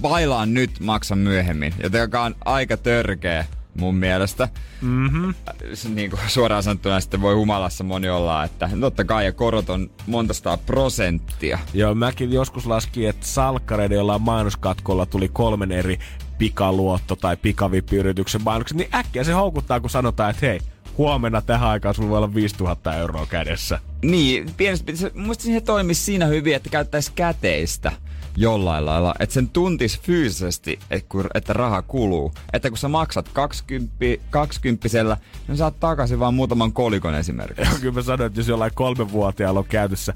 bailaan 0.00 0.54
nyt, 0.54 0.80
maksan 0.80 1.18
myöhemmin, 1.18 1.74
joka 1.92 2.22
on 2.22 2.34
aika 2.44 2.76
törkeä 2.76 3.44
mun 3.74 3.94
mielestä. 3.94 4.48
Mm-hmm. 4.80 5.34
Niin 5.94 6.10
kuin 6.10 6.20
suoraan 6.26 6.62
sanottuna 6.62 7.00
sitten 7.00 7.20
voi 7.20 7.34
humalassa 7.34 7.84
moni 7.84 8.08
olla, 8.08 8.44
että 8.44 8.70
totta 8.80 9.04
kai 9.04 9.24
ja 9.24 9.32
korot 9.32 9.70
on 9.70 9.90
monta 10.06 10.34
sataa 10.34 10.56
prosenttia. 10.56 11.58
Joo, 11.74 11.94
mäkin 11.94 12.32
joskus 12.32 12.66
laskin, 12.66 13.08
että 13.08 13.26
salkkareiden 13.26 13.96
jollain 13.96 14.22
mainoskatkolla 14.22 15.06
tuli 15.06 15.28
kolmen 15.28 15.72
eri 15.72 15.98
pikaluotto- 16.38 17.16
tai 17.20 17.36
pikavippiyrityksen 17.36 18.42
mainokset, 18.42 18.78
niin 18.78 18.94
äkkiä 18.94 19.24
se 19.24 19.32
houkuttaa, 19.32 19.80
kun 19.80 19.90
sanotaan, 19.90 20.30
että 20.30 20.46
hei, 20.46 20.60
huomenna 20.98 21.42
tähän 21.42 21.68
aikaan 21.68 21.94
sulla 21.94 22.08
voi 22.08 22.18
olla 22.18 22.34
5000 22.34 22.96
euroa 22.96 23.26
kädessä. 23.26 23.80
Niin, 24.02 24.48
se, 24.94 25.10
mun 25.14 25.22
mielestä 25.22 25.44
se 25.44 25.60
toimisi 25.60 26.04
siinä 26.04 26.26
hyvin, 26.26 26.54
että 26.54 26.70
käyttäisi 26.70 27.12
käteistä 27.14 27.92
jollain 28.36 28.86
lailla, 28.86 29.14
että 29.18 29.34
sen 29.34 29.48
tuntis 29.48 30.00
fyysisesti, 30.00 30.78
että, 30.90 31.08
kun, 31.08 31.26
että 31.34 31.52
raha 31.52 31.82
kuluu. 31.82 32.32
Että 32.52 32.68
kun 32.68 32.78
sä 32.78 32.88
maksat 32.88 33.28
20, 33.32 33.94
20 34.30 34.88
niin 35.48 35.56
saat 35.56 35.80
takaisin 35.80 36.20
vaan 36.20 36.34
muutaman 36.34 36.72
kolikon 36.72 37.14
esimerkiksi. 37.14 37.74
Ja 37.74 37.80
kyllä 37.80 37.94
mä 37.94 38.02
sanoin, 38.02 38.26
että 38.26 38.40
jos 38.40 38.48
jollain 38.48 38.72
kolmenvuotiaalla 38.74 39.60
on 39.60 39.66
käytössä 39.66 40.14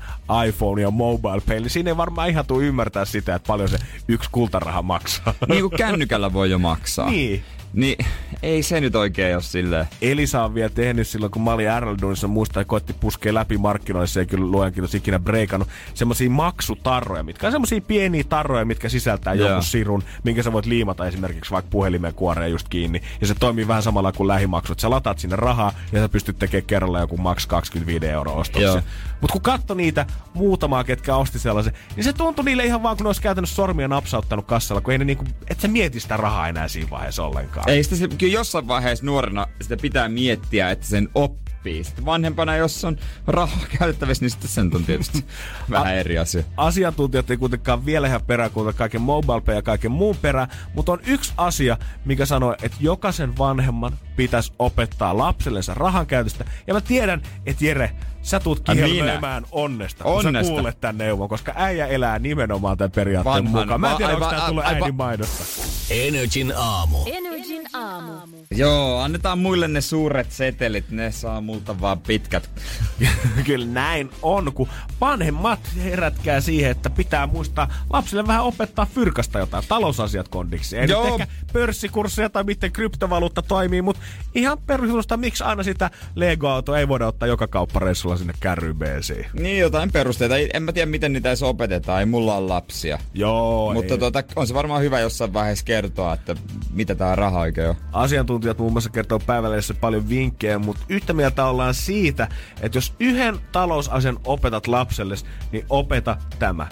iPhone 0.48 0.82
ja 0.82 0.90
mobile 0.90 1.40
pay, 1.46 1.60
niin 1.60 1.70
siinä 1.70 1.90
ei 1.90 1.96
varmaan 1.96 2.28
ihan 2.28 2.46
tule 2.46 2.64
ymmärtää 2.64 3.04
sitä, 3.04 3.34
että 3.34 3.46
paljon 3.46 3.68
se 3.68 3.78
yksi 4.08 4.28
kultaraha 4.32 4.82
maksaa. 4.82 5.34
niin 5.48 5.60
kuin 5.60 5.78
kännykällä 5.78 6.32
voi 6.32 6.50
jo 6.50 6.58
maksaa. 6.58 7.10
Niin. 7.10 7.42
Niin 7.72 8.06
ei 8.42 8.62
se 8.62 8.80
nyt 8.80 8.96
oikein 8.96 9.36
ole 9.36 9.42
silleen. 9.42 9.86
Elisa 10.02 10.44
on 10.44 10.54
vielä 10.54 10.68
tehnyt 10.68 11.08
silloin, 11.08 11.32
kun 11.32 11.42
mä 11.42 11.52
olin 11.52 11.66
RL-duunissa, 11.80 12.28
muistaa, 12.28 12.60
että 12.60 12.68
koitti 12.68 12.92
puskea 12.92 13.34
läpi 13.34 13.58
markkinoille, 13.58 14.06
se 14.06 14.20
ei 14.20 14.26
kyllä 14.26 14.50
luojan 14.50 14.72
kiitos 14.72 14.94
ikinä 14.94 15.18
breikannut, 15.18 15.68
semmosia 15.94 16.30
maksutarroja, 16.30 17.22
mitkä 17.22 17.46
on 17.46 17.52
semmosia 17.52 17.80
pieniä 17.80 18.24
tarroja, 18.28 18.64
mitkä 18.64 18.88
sisältää 18.88 19.34
Joo. 19.34 19.48
jonkun 19.48 19.64
sirun, 19.64 20.02
minkä 20.24 20.42
sä 20.42 20.52
voit 20.52 20.66
liimata 20.66 21.06
esimerkiksi 21.06 21.50
vaikka 21.50 21.70
puhelimen 21.70 22.14
kuoreen 22.14 22.50
just 22.50 22.68
kiinni. 22.68 23.02
Ja 23.20 23.26
se 23.26 23.34
toimii 23.34 23.68
vähän 23.68 23.82
samalla 23.82 24.12
kuin 24.12 24.28
lähimaksut. 24.28 24.80
Sä 24.80 24.90
lataat 24.90 25.18
sinne 25.18 25.36
rahaa 25.36 25.72
ja 25.92 26.00
sä 26.00 26.08
pystyt 26.08 26.38
tekemään 26.38 26.66
kerralla 26.66 27.00
joku 27.00 27.16
maks 27.16 27.46
25 27.46 28.06
euroa 28.06 28.34
ostoksen. 28.34 28.82
Mutta 29.20 29.32
kun 29.32 29.42
katso 29.42 29.74
niitä 29.74 30.06
muutamaa, 30.34 30.84
ketkä 30.84 31.16
osti 31.16 31.38
sellaisen, 31.38 31.72
niin 31.96 32.04
se 32.04 32.12
tuntui 32.12 32.44
niille 32.44 32.64
ihan 32.64 32.82
vaan, 32.82 32.96
kun 32.96 33.04
ne 33.04 33.08
olisi 33.08 33.22
käytännössä 33.22 33.56
sormia 33.56 33.88
napsauttanut 33.88 34.46
kassalla, 34.46 34.80
kun 34.80 34.92
ei 34.92 34.98
ne 34.98 35.04
niinku, 35.04 35.24
et 35.50 35.60
sä 35.60 35.68
mieti 35.68 36.00
sitä 36.00 36.16
rahaa 36.16 36.48
enää 36.48 36.68
siinä 36.68 36.90
vaiheessa 36.90 37.24
ollenkaan. 37.24 37.70
Ei 37.70 37.82
sitä 37.82 37.96
se, 37.96 38.08
kyllä 38.08 38.32
jossain 38.32 38.68
vaiheessa 38.68 39.06
nuorena 39.06 39.46
sitä 39.60 39.76
pitää 39.76 40.08
miettiä, 40.08 40.70
että 40.70 40.86
sen 40.86 41.08
oppii. 41.14 41.84
Sitten 41.84 42.04
vanhempana, 42.04 42.56
jos 42.56 42.84
on 42.84 42.96
rahaa 43.26 43.64
käytettävissä, 43.78 44.24
niin 44.24 44.30
sitten 44.30 44.50
sen 44.50 44.70
on 44.74 44.84
tietysti 44.84 45.24
vähän 45.70 45.94
eri 45.94 46.18
asia. 46.18 46.42
asiantuntijat 46.56 47.30
ei 47.30 47.36
kuitenkaan 47.36 47.86
vielä 47.86 48.06
ihan 48.06 48.22
peräänkuuta 48.26 48.72
kaiken 48.72 49.00
mobile 49.00 49.54
ja 49.54 49.62
kaiken 49.62 49.92
muun 49.92 50.16
perään, 50.16 50.48
mutta 50.74 50.92
on 50.92 51.00
yksi 51.06 51.32
asia, 51.36 51.76
mikä 52.04 52.26
sanoo, 52.26 52.54
että 52.62 52.76
jokaisen 52.80 53.38
vanhemman 53.38 53.92
pitäisi 54.18 54.52
opettaa 54.58 55.18
lapsellensa 55.18 55.74
rahan 55.74 56.06
käytöstä. 56.06 56.44
Ja 56.66 56.74
mä 56.74 56.80
tiedän, 56.80 57.22
että 57.46 57.64
Jere, 57.64 57.90
sä 58.22 58.40
tuut 58.40 58.60
kihelmöimään 58.60 59.44
onnesta, 59.52 60.04
kun 60.04 60.12
Onnesta. 60.12 60.48
sä 60.48 60.54
kuulet 60.54 60.80
tän 60.80 60.98
neuvon, 60.98 61.28
koska 61.28 61.52
äijä 61.56 61.86
elää 61.86 62.18
nimenomaan 62.18 62.78
tämän 62.78 62.90
periaatteen 62.90 63.34
Vanhan- 63.44 63.60
mukaan. 63.62 63.80
Mä 63.80 63.90
en 63.90 63.96
tiedä, 63.96 64.12
aivan- 64.12 64.22
onko 64.28 64.36
tää 64.38 64.46
tullut 64.48 64.64
aivan- 64.64 64.82
äidin 64.82 64.94
maidosta. 64.94 65.44
Energin 65.90 66.52
aamu. 66.56 66.98
Energin 67.06 67.66
aamu. 67.72 68.12
Joo, 68.50 68.98
annetaan 69.00 69.38
muille 69.38 69.68
ne 69.68 69.80
suuret 69.80 70.32
setelit, 70.32 70.90
ne 70.90 71.12
saa 71.12 71.40
multa 71.40 71.80
vaan 71.80 71.98
pitkät. 72.00 72.50
Kyllä 73.46 73.66
näin 73.66 74.10
on, 74.22 74.52
kun 74.52 74.68
vanhemmat 75.00 75.60
herätkää 75.84 76.40
siihen, 76.40 76.70
että 76.70 76.90
pitää 76.90 77.26
muistaa 77.26 77.68
lapsille 77.92 78.26
vähän 78.26 78.44
opettaa 78.44 78.86
fyrkasta 78.86 79.38
jotain, 79.38 79.64
talousasiat 79.68 80.28
kondiksi. 80.28 80.78
Ei 80.78 80.88
Joo. 80.88 81.04
nyt 81.04 81.12
ehkä 81.20 81.26
pörssikursseja 81.52 82.30
tai 82.30 82.44
miten 82.44 82.72
kryptovaluutta 82.72 83.42
toimii, 83.42 83.82
mutta 83.82 84.02
ihan 84.34 84.58
perustelusta, 84.66 85.16
miksi 85.16 85.44
aina 85.44 85.62
sitä 85.62 85.90
Lego-autoa 86.14 86.78
ei 86.78 86.88
voida 86.88 87.06
ottaa 87.06 87.28
joka 87.28 87.46
kauppareissulla 87.46 88.16
sinne 88.16 88.32
kärrybeesiin. 88.40 89.26
Niin, 89.32 89.58
jotain 89.58 89.92
perusteita. 89.92 90.36
Ei- 90.36 90.50
En 90.54 90.62
mä 90.62 90.72
tiedä, 90.72 90.90
miten 90.90 91.12
niitä 91.12 91.28
edes 91.28 91.42
opetetaan. 91.42 92.00
Ei 92.00 92.06
mulla 92.06 92.34
ole 92.36 92.46
lapsia. 92.48 92.98
Joo, 93.14 93.72
Mutta 93.74 93.94
ei. 93.94 93.98
tota, 94.00 94.22
on 94.36 94.46
se 94.46 94.54
varmaan 94.54 94.82
hyvä 94.82 95.00
jossain 95.00 95.32
vaiheessa 95.32 95.64
kertoa, 95.64 96.14
että 96.14 96.34
mitä 96.72 96.94
tää 96.94 97.14
raha 97.16 97.40
oikein 97.40 97.68
on. 97.68 97.76
Asiantuntijat 97.92 98.58
muun 98.58 98.72
muassa 98.72 98.90
kertoo 98.90 99.18
päivälehdessä 99.18 99.74
paljon 99.74 100.08
vinkkejä, 100.08 100.58
mutta 100.58 100.82
yhtä 100.88 101.12
mieltä 101.12 101.44
ollaan 101.46 101.74
siitä, 101.74 102.28
että 102.60 102.78
jos 102.78 102.94
yhden 103.00 103.36
talousasian 103.52 104.18
opetat 104.24 104.66
lapselle, 104.66 105.14
niin 105.52 105.64
opeta 105.68 106.16
tämä. 106.38 106.66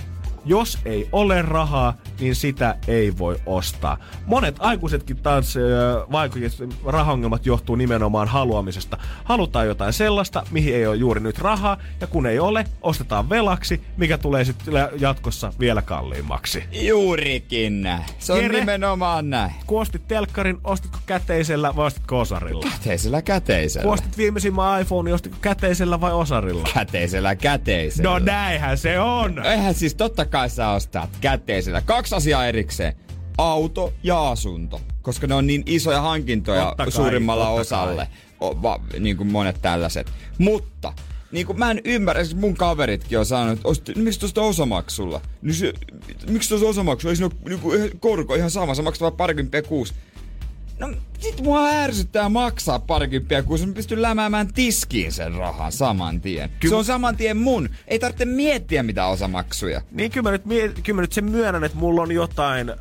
Jos 0.47 0.79
ei 0.85 1.09
ole 1.13 1.43
rahaa, 1.43 1.95
niin 2.21 2.35
sitä 2.35 2.77
ei 2.89 3.19
voi 3.19 3.37
ostaa. 3.47 3.99
Monet 4.27 4.57
aikuisetkin 4.59 5.17
taas 5.17 5.55
vaikutukset, 6.13 6.71
rahaongelmat 6.87 7.47
johtuu 7.47 7.77
nimenomaan 7.77 8.29
haluamisesta. 8.29 8.99
Halutaan 9.25 9.67
jotain 9.67 9.93
sellaista, 9.93 10.43
mihin 10.51 10.75
ei 10.75 10.87
ole 10.87 10.97
juuri 10.97 11.21
nyt 11.21 11.39
rahaa, 11.39 11.77
ja 12.01 12.07
kun 12.07 12.27
ei 12.27 12.39
ole, 12.39 12.65
ostetaan 12.83 13.31
velaksi, 13.31 13.81
mikä 13.97 14.19
tulee 14.19 14.45
sitten 14.45 14.75
jatkossa 14.99 15.53
vielä 15.61 15.83
kalliimmaksi. 15.83 16.65
Juurikin 16.73 17.83
näin. 17.83 18.05
Se 18.19 18.33
on 18.33 18.43
Jere? 18.43 18.61
nimenomaan 18.61 19.31
näin. 19.31 19.53
Kun 19.67 19.81
ostit 19.81 20.09
telkkarin, 20.09 20.59
ostitko 20.65 20.99
käteisellä 21.07 21.77
vai 21.77 21.87
ostitko 21.87 22.21
osarilla? 22.21 22.67
Käteisellä 22.73 23.23
käteisellä. 23.23 23.85
Kun 23.85 23.93
ostit 23.95 24.17
viimeisimmän 24.17 24.83
iPhone, 24.83 25.09
niin 25.09 25.15
ostitko 25.15 25.39
käteisellä 25.41 26.01
vai 26.01 26.13
osarilla? 26.13 26.69
Käteisellä 26.75 27.35
käteisellä. 27.35 28.11
No 28.11 28.19
näinhän 28.19 28.79
se 28.79 29.01
on! 29.01 29.47
Eihän 29.47 29.75
siis 29.75 29.95
totta 29.95 30.25
kai 30.25 30.36
sä 30.49 30.71
ostat 30.71 31.11
käteisellä. 31.21 31.81
Kaksi 31.81 32.15
asiaa 32.15 32.47
erikseen. 32.47 32.93
Auto 33.39 33.93
ja 34.03 34.31
asunto. 34.31 34.81
Koska 35.03 35.27
ne 35.27 35.35
on 35.35 35.47
niin 35.47 35.63
isoja 35.67 36.01
hankintoja 36.01 36.75
kai, 36.77 36.93
suurimmalla 36.93 37.49
osalle. 37.49 38.09
O, 38.41 38.63
va, 38.63 38.81
niin 38.99 39.17
kuin 39.17 39.33
monet 39.33 39.63
tällaiset. 39.63 40.13
Mutta 40.39 40.93
niin 41.33 41.47
kuin 41.47 41.59
mä 41.59 41.71
en 41.71 41.81
ymmärrä, 41.85 42.25
siis 42.25 42.37
mun 42.37 42.57
kaveritkin 42.57 43.19
on 43.19 43.27
sanonut, 43.27 43.59
että 43.59 43.69
osti, 43.69 43.95
miksi 43.95 44.21
tuosta 44.21 44.43
osamaksulla? 44.43 45.21
Niin 45.43 45.55
se, 45.55 45.73
miksi 46.29 46.49
tuossa 46.49 46.67
osamaksulla? 46.67 47.13
Ei 47.13 47.17
siinä 47.17 47.27
ole 47.27 47.49
niin 47.49 47.61
kuin, 47.61 48.01
korko 48.01 48.35
ihan 48.35 48.51
sama, 48.51 48.75
sä 48.75 48.83
maksat 48.83 49.01
vaan 49.01 49.13
parikymppiä 49.13 49.63
kuusi. 49.63 49.95
No 50.79 50.91
sit 51.19 51.41
mua 51.41 51.69
ärsyttää 51.69 52.29
maksaa 52.29 52.79
parikymppiä, 52.79 53.43
kun 53.43 53.61
mä 53.67 53.73
pystyn 53.75 54.03
lämäämään 54.03 54.53
tiskiin 54.53 55.13
sen 55.13 55.35
rahan 55.35 55.73
saman 55.73 56.21
tien. 56.21 56.51
Ky- 56.61 56.69
se 56.69 56.75
on 56.75 56.85
saman 56.85 57.17
tien 57.17 57.37
mun. 57.37 57.69
Ei 57.89 57.99
tarvitse 57.99 58.25
miettiä 58.25 58.83
mitä 58.83 59.07
osamaksuja. 59.07 59.81
Niin 59.91 60.11
kyllä 60.11 60.23
mä, 60.23 60.31
nyt, 60.31 60.45
mie- 60.45 60.69
kyllä 60.69 60.97
mä 60.97 61.01
nyt 61.01 61.13
sen 61.13 61.25
myönnän, 61.25 61.65
että 61.65 61.79
mulla 61.79 62.03
on 62.03 62.13
jotain 62.13 62.69
öö, 62.71 62.77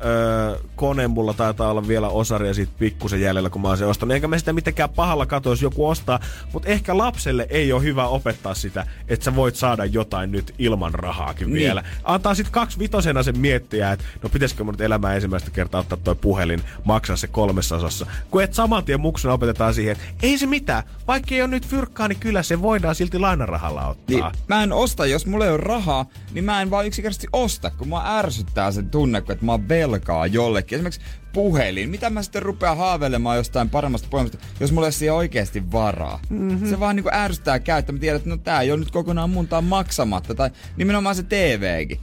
kone, 0.76 1.06
mulla 1.08 1.34
taitaa 1.34 1.70
olla 1.70 1.88
vielä 1.88 2.08
osaria 2.08 2.54
siitä 2.54 2.72
pikkusen 2.78 3.20
jäljellä, 3.20 3.50
kun 3.50 3.62
mä 3.62 3.68
oon 3.68 3.78
sen 3.78 3.88
ostanut. 3.88 4.14
Enkä 4.14 4.28
mä 4.28 4.38
sitä 4.38 4.52
mitenkään 4.52 4.90
pahalla 4.90 5.26
kato, 5.26 5.50
jos 5.50 5.62
joku 5.62 5.86
ostaa. 5.88 6.20
Mutta 6.52 6.68
ehkä 6.68 6.98
lapselle 6.98 7.46
ei 7.50 7.72
ole 7.72 7.82
hyvä 7.82 8.06
opettaa 8.06 8.54
sitä, 8.54 8.86
että 9.08 9.24
sä 9.24 9.36
voit 9.36 9.56
saada 9.56 9.84
jotain 9.84 10.32
nyt 10.32 10.54
ilman 10.58 10.94
rahaakin 10.94 11.46
Niin. 11.46 11.54
vielä. 11.54 11.84
Antaa 12.04 12.34
sit 12.34 12.48
kaksi 12.50 12.78
vitosena 12.78 13.22
sen 13.22 13.38
miettiä, 13.38 13.92
että 13.92 14.04
no 14.22 14.28
pitäisikö 14.28 14.64
mun 14.64 14.74
nyt 14.74 14.80
elämää 14.80 15.14
ensimmäistä 15.14 15.50
kertaa 15.50 15.80
ottaa 15.80 15.98
toi 16.04 16.14
puhelin, 16.14 16.60
maksaa 16.84 17.16
se 17.16 17.26
kolmessa 17.26 17.76
osassa. 17.76 18.06
Kun 18.30 18.42
et 18.42 18.54
saman 18.54 18.84
tien 18.84 19.00
muksuna 19.00 19.34
opetetaan 19.34 19.74
siihen, 19.74 19.92
että 19.92 20.04
ei 20.22 20.38
se 20.38 20.46
mitään, 20.46 20.82
vaikka 21.06 21.34
ei 21.34 21.42
ole 21.42 21.48
nyt 21.48 21.66
fyrkkaa, 21.66 22.08
niin 22.08 22.18
kyllä 22.18 22.42
se 22.42 22.62
voidaan 22.62 22.94
silti 22.94 23.18
lainarahalla 23.18 23.86
ottaa. 23.86 24.30
Niin, 24.30 24.44
mä 24.48 24.62
en 24.62 24.72
osta, 24.72 25.06
jos 25.06 25.26
mulla 25.26 25.44
ei 25.44 25.50
ole 25.50 25.60
rahaa, 25.60 26.06
niin 26.32 26.44
mä 26.44 26.62
en 26.62 26.70
vaan 26.70 26.86
yksinkertaisesti 26.86 27.28
osta, 27.32 27.70
kun 27.70 27.88
mä 27.88 28.18
ärsyttää 28.18 28.72
se 28.72 28.82
tunne, 28.82 29.20
kun 29.20 29.32
että 29.32 29.44
mä 29.44 29.52
oon 29.52 29.68
velkaa 29.68 30.26
jollekin. 30.26 30.76
Esimerkiksi 30.76 31.00
puhelin. 31.32 31.90
Mitä 31.90 32.10
mä 32.10 32.22
sitten 32.22 32.42
rupean 32.42 32.76
haaveilemaan 32.76 33.36
jostain 33.36 33.70
paremmasta 33.70 34.08
puhelimesta, 34.10 34.38
jos 34.60 34.72
mulla 34.72 34.86
ei 34.86 34.88
ole 34.88 34.92
siihen 34.92 35.14
oikeasti 35.14 35.72
varaa? 35.72 36.20
Mm-hmm. 36.30 36.70
Se 36.70 36.80
vaan 36.80 36.96
niinku 36.96 37.10
ärsyttää 37.12 37.58
käyttää. 37.58 37.92
Mä 37.92 37.98
tiedän, 37.98 38.16
että 38.16 38.30
no 38.30 38.36
tää 38.36 38.60
ei 38.60 38.72
ole 38.72 38.80
nyt 38.80 38.90
kokonaan 38.90 39.30
mun, 39.30 39.48
tää 39.48 39.58
on 39.58 39.64
maksamatta. 39.64 40.34
Tai 40.34 40.50
nimenomaan 40.76 41.14
se 41.14 41.22
TVkin. 41.22 42.00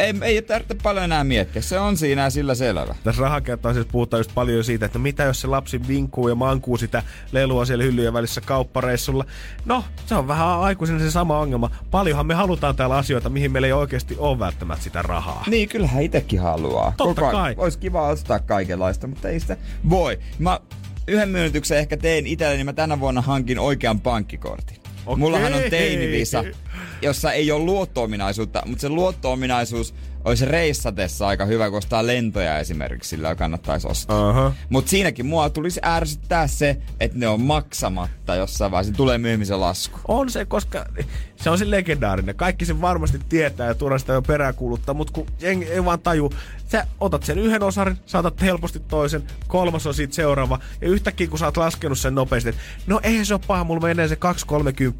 Ei, 0.00 0.14
ei 0.22 0.42
tarvitse 0.42 0.74
paljon 0.82 1.04
enää 1.04 1.24
miettiä. 1.24 1.62
Se 1.62 1.78
on 1.78 1.96
siinä 1.96 2.22
ja 2.22 2.30
sillä 2.30 2.54
selvä. 2.54 2.94
Tässä 3.04 3.22
rahakäyttäisessä 3.22 3.88
puhutaan 3.92 4.18
just 4.20 4.34
paljon 4.34 4.64
siitä, 4.64 4.86
että 4.86 4.98
mitä 4.98 5.22
jos 5.22 5.40
se 5.40 5.46
lapsi 5.46 5.88
vinkuu 5.88 6.28
ja 6.28 6.34
mankuu 6.34 6.76
sitä 6.76 7.02
lelua 7.32 7.64
siellä 7.64 7.84
hyllyjen 7.84 8.12
välissä 8.12 8.40
kauppareissulla. 8.40 9.24
No, 9.64 9.84
se 10.06 10.14
on 10.14 10.28
vähän 10.28 10.48
aikuisena 10.48 10.98
se 10.98 11.10
sama 11.10 11.38
ongelma. 11.38 11.70
Paljonhan 11.90 12.26
me 12.26 12.34
halutaan 12.34 12.76
täällä 12.76 12.96
asioita, 12.96 13.30
mihin 13.30 13.52
meillä 13.52 13.66
ei 13.66 13.72
oikeasti 13.72 14.16
ole 14.18 14.38
välttämättä 14.38 14.84
sitä 14.84 15.02
rahaa. 15.02 15.44
Niin, 15.46 15.68
kyllähän 15.68 16.02
itekin 16.02 16.40
haluaa. 16.40 16.94
Totta 16.96 17.30
kai. 17.30 17.54
Olisi 17.58 17.78
kiva 17.78 18.08
ostaa 18.08 18.38
kaikenlaista, 18.38 19.06
mutta 19.06 19.28
ei 19.28 19.40
sitä 19.40 19.56
voi. 19.90 20.18
Mä 20.38 20.60
yhden 21.06 21.28
myönnytyksen 21.28 21.78
ehkä 21.78 21.96
tein 21.96 22.26
itselleni. 22.26 22.64
Mä 22.64 22.72
tänä 22.72 23.00
vuonna 23.00 23.20
hankin 23.20 23.58
oikean 23.58 24.00
pankkikortin. 24.00 24.76
Okei. 25.08 25.20
Mullahan 25.20 25.54
on 25.54 25.62
teinivisa, 25.70 26.44
jossa 27.02 27.32
ei 27.32 27.52
ole 27.52 27.64
luotto-ominaisuutta, 27.64 28.62
mutta 28.66 28.82
se 28.82 28.88
luotto-ominaisuus 28.88 29.94
olisi 30.24 30.44
reissatessa 30.44 31.26
aika 31.26 31.44
hyvä, 31.44 31.68
kun 31.68 31.78
ostaa 31.78 32.06
lentoja 32.06 32.58
esimerkiksi, 32.58 33.08
sillä 33.08 33.34
kannattaisi 33.34 33.88
ostaa. 33.88 34.28
Aha. 34.28 34.52
Mutta 34.68 34.90
siinäkin 34.90 35.26
mua 35.26 35.50
tulisi 35.50 35.80
ärsyttää 35.84 36.46
se, 36.46 36.76
että 37.00 37.18
ne 37.18 37.28
on 37.28 37.40
maksamatta 37.40 38.34
jossain 38.34 38.72
vaiheessa. 38.72 38.96
Tulee 38.96 39.18
myöhemmin 39.18 39.46
se 39.46 39.56
lasku. 39.56 39.98
On 40.08 40.30
se, 40.30 40.44
koska 40.44 40.86
se 41.38 41.50
on 41.50 41.58
se 41.58 41.70
legendaarinen. 41.70 42.34
Kaikki 42.34 42.64
sen 42.64 42.80
varmasti 42.80 43.20
tietää 43.28 43.66
ja 43.66 43.74
turha 43.74 43.98
sitä 43.98 44.12
jo 44.12 44.22
peräänkuuluttaa, 44.22 44.94
mutta 44.94 45.12
kun 45.12 45.26
jengi 45.40 45.64
ei 45.64 45.84
vaan 45.84 46.00
taju, 46.00 46.30
sä 46.68 46.86
otat 47.00 47.22
sen 47.22 47.38
yhden 47.38 47.62
osarin, 47.62 47.98
saatat 48.06 48.40
helposti 48.40 48.80
toisen, 48.80 49.22
kolmas 49.46 49.86
on 49.86 49.94
siitä 49.94 50.14
seuraava, 50.14 50.58
ja 50.80 50.88
yhtäkkiä 50.88 51.26
kun 51.26 51.38
sä 51.38 51.44
oot 51.44 51.56
laskenut 51.56 51.98
sen 51.98 52.14
nopeasti, 52.14 52.48
että 52.48 52.62
no 52.86 53.00
eihän 53.02 53.26
se 53.26 53.34
ole 53.34 53.40
paha, 53.46 53.64
mulla 53.64 53.80
menee 53.80 54.08
se 54.08 54.18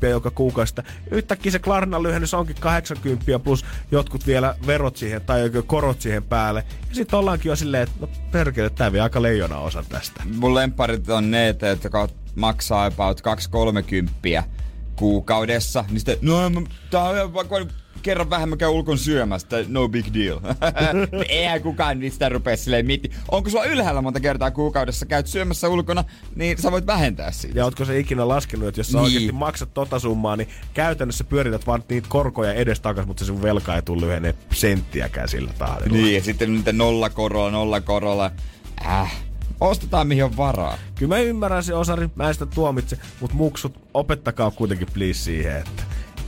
2-30 0.04 0.06
joka 0.06 0.30
kuukausista. 0.30 0.82
Yhtäkkiä 1.10 1.52
se 1.52 1.58
Klarnan 1.58 2.02
lyhennys 2.02 2.34
onkin 2.34 2.56
80 2.60 3.38
plus 3.38 3.64
jotkut 3.90 4.26
vielä 4.26 4.54
verot 4.66 4.96
siihen 4.96 5.22
tai 5.22 5.50
korot 5.66 6.00
siihen 6.00 6.22
päälle. 6.22 6.64
Ja 6.88 6.94
sitten 6.94 7.18
ollaankin 7.18 7.50
jo 7.50 7.56
silleen, 7.56 7.82
että 7.82 7.94
no 8.00 8.08
perkele, 8.32 8.70
tää 8.70 8.92
vie 8.92 9.00
aika 9.00 9.22
leijona 9.22 9.58
osan 9.58 9.84
tästä. 9.88 10.22
Mun 10.34 10.54
lemparit 10.54 11.08
on 11.08 11.30
ne, 11.30 11.48
että, 11.48 11.76
maksaa 12.34 12.86
about 12.86 13.20
2-30 13.20 14.42
kuukaudessa, 14.98 15.84
niin 15.88 15.98
sitten, 16.00 16.16
no 16.22 16.50
mä- 16.50 16.60
tää 16.90 17.02
on 17.04 17.34
vaikka 17.34 17.56
kerran 18.02 18.30
vähemmän 18.30 18.58
käy 18.58 18.68
ulkon 18.68 18.98
syömästä, 18.98 19.56
no 19.68 19.88
big 19.88 20.06
deal. 20.14 20.40
Eihän 21.28 21.62
kukaan 21.62 21.98
niistä 22.00 22.28
rupea 22.28 22.56
silleen 22.56 22.86
miettiä. 22.86 23.14
Onko 23.30 23.50
sulla 23.50 23.64
ylhäällä 23.64 24.02
monta 24.02 24.20
kertaa 24.20 24.50
kuukaudessa 24.50 25.06
käyt 25.06 25.26
syömässä 25.26 25.68
ulkona, 25.68 26.04
niin 26.34 26.58
sä 26.58 26.72
voit 26.72 26.86
vähentää 26.86 27.30
siitä. 27.30 27.58
Ja 27.58 27.64
ootko 27.64 27.84
se 27.84 27.98
ikinä 27.98 28.28
laskenut, 28.28 28.68
että 28.68 28.80
jos 28.80 28.88
sä 28.88 28.98
Niin. 28.98 29.04
oikeasti 29.04 29.32
maksat 29.32 29.74
tota 29.74 29.98
summaa, 29.98 30.36
niin 30.36 30.48
käytännössä 30.74 31.24
pyörität 31.24 31.66
vaan 31.66 31.84
niitä 31.88 32.08
korkoja 32.10 32.52
edestakas, 32.54 33.06
mutta 33.06 33.24
se 33.24 33.26
sun 33.26 33.42
velka 33.42 33.74
ei 33.76 33.82
tullut 33.82 34.04
lyhenee 34.04 34.34
senttiäkään 34.52 35.28
sillä 35.28 35.52
tahdilla. 35.58 35.96
Niin, 35.96 36.14
ja 36.14 36.22
sitten 36.22 36.52
niitä 36.54 36.72
nolla 36.72 37.10
korolla, 37.10 37.50
nolla 37.50 37.80
korolla. 37.80 38.30
Äh, 38.86 39.12
ostetaan 39.60 40.06
mihin 40.06 40.24
on 40.24 40.36
varaa. 40.36 40.78
Kyllä 40.94 41.14
mä 41.14 41.20
ymmärrän 41.20 41.64
se 41.64 41.74
osari, 41.74 42.08
mä 42.14 42.28
en 42.28 42.34
sitä 42.34 42.46
tuomitse, 42.46 42.98
mutta 43.20 43.36
muksut, 43.36 43.80
opettakaa 43.94 44.50
kuitenkin 44.50 44.88
please 44.94 45.18
siihen, 45.18 45.56
että 45.56 45.82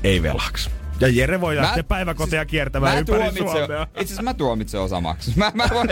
ei 0.05 0.23
velaksi. 0.23 0.71
Ja 1.01 1.09
Jere 1.09 1.41
voi 1.41 1.57
lähteä 1.57 1.83
päiväkoteja 1.83 2.45
kiertämään 2.45 2.95
mä 2.95 2.99
ympäri 2.99 3.39
Suomea. 3.39 3.83
Itse 3.83 4.01
asiassa 4.01 4.23
mä 4.23 4.35
tuomitsen 4.35 4.81
osamaksun. 4.81 5.35
Mä, 5.37 5.53
mä 5.55 5.69
voin, 5.75 5.89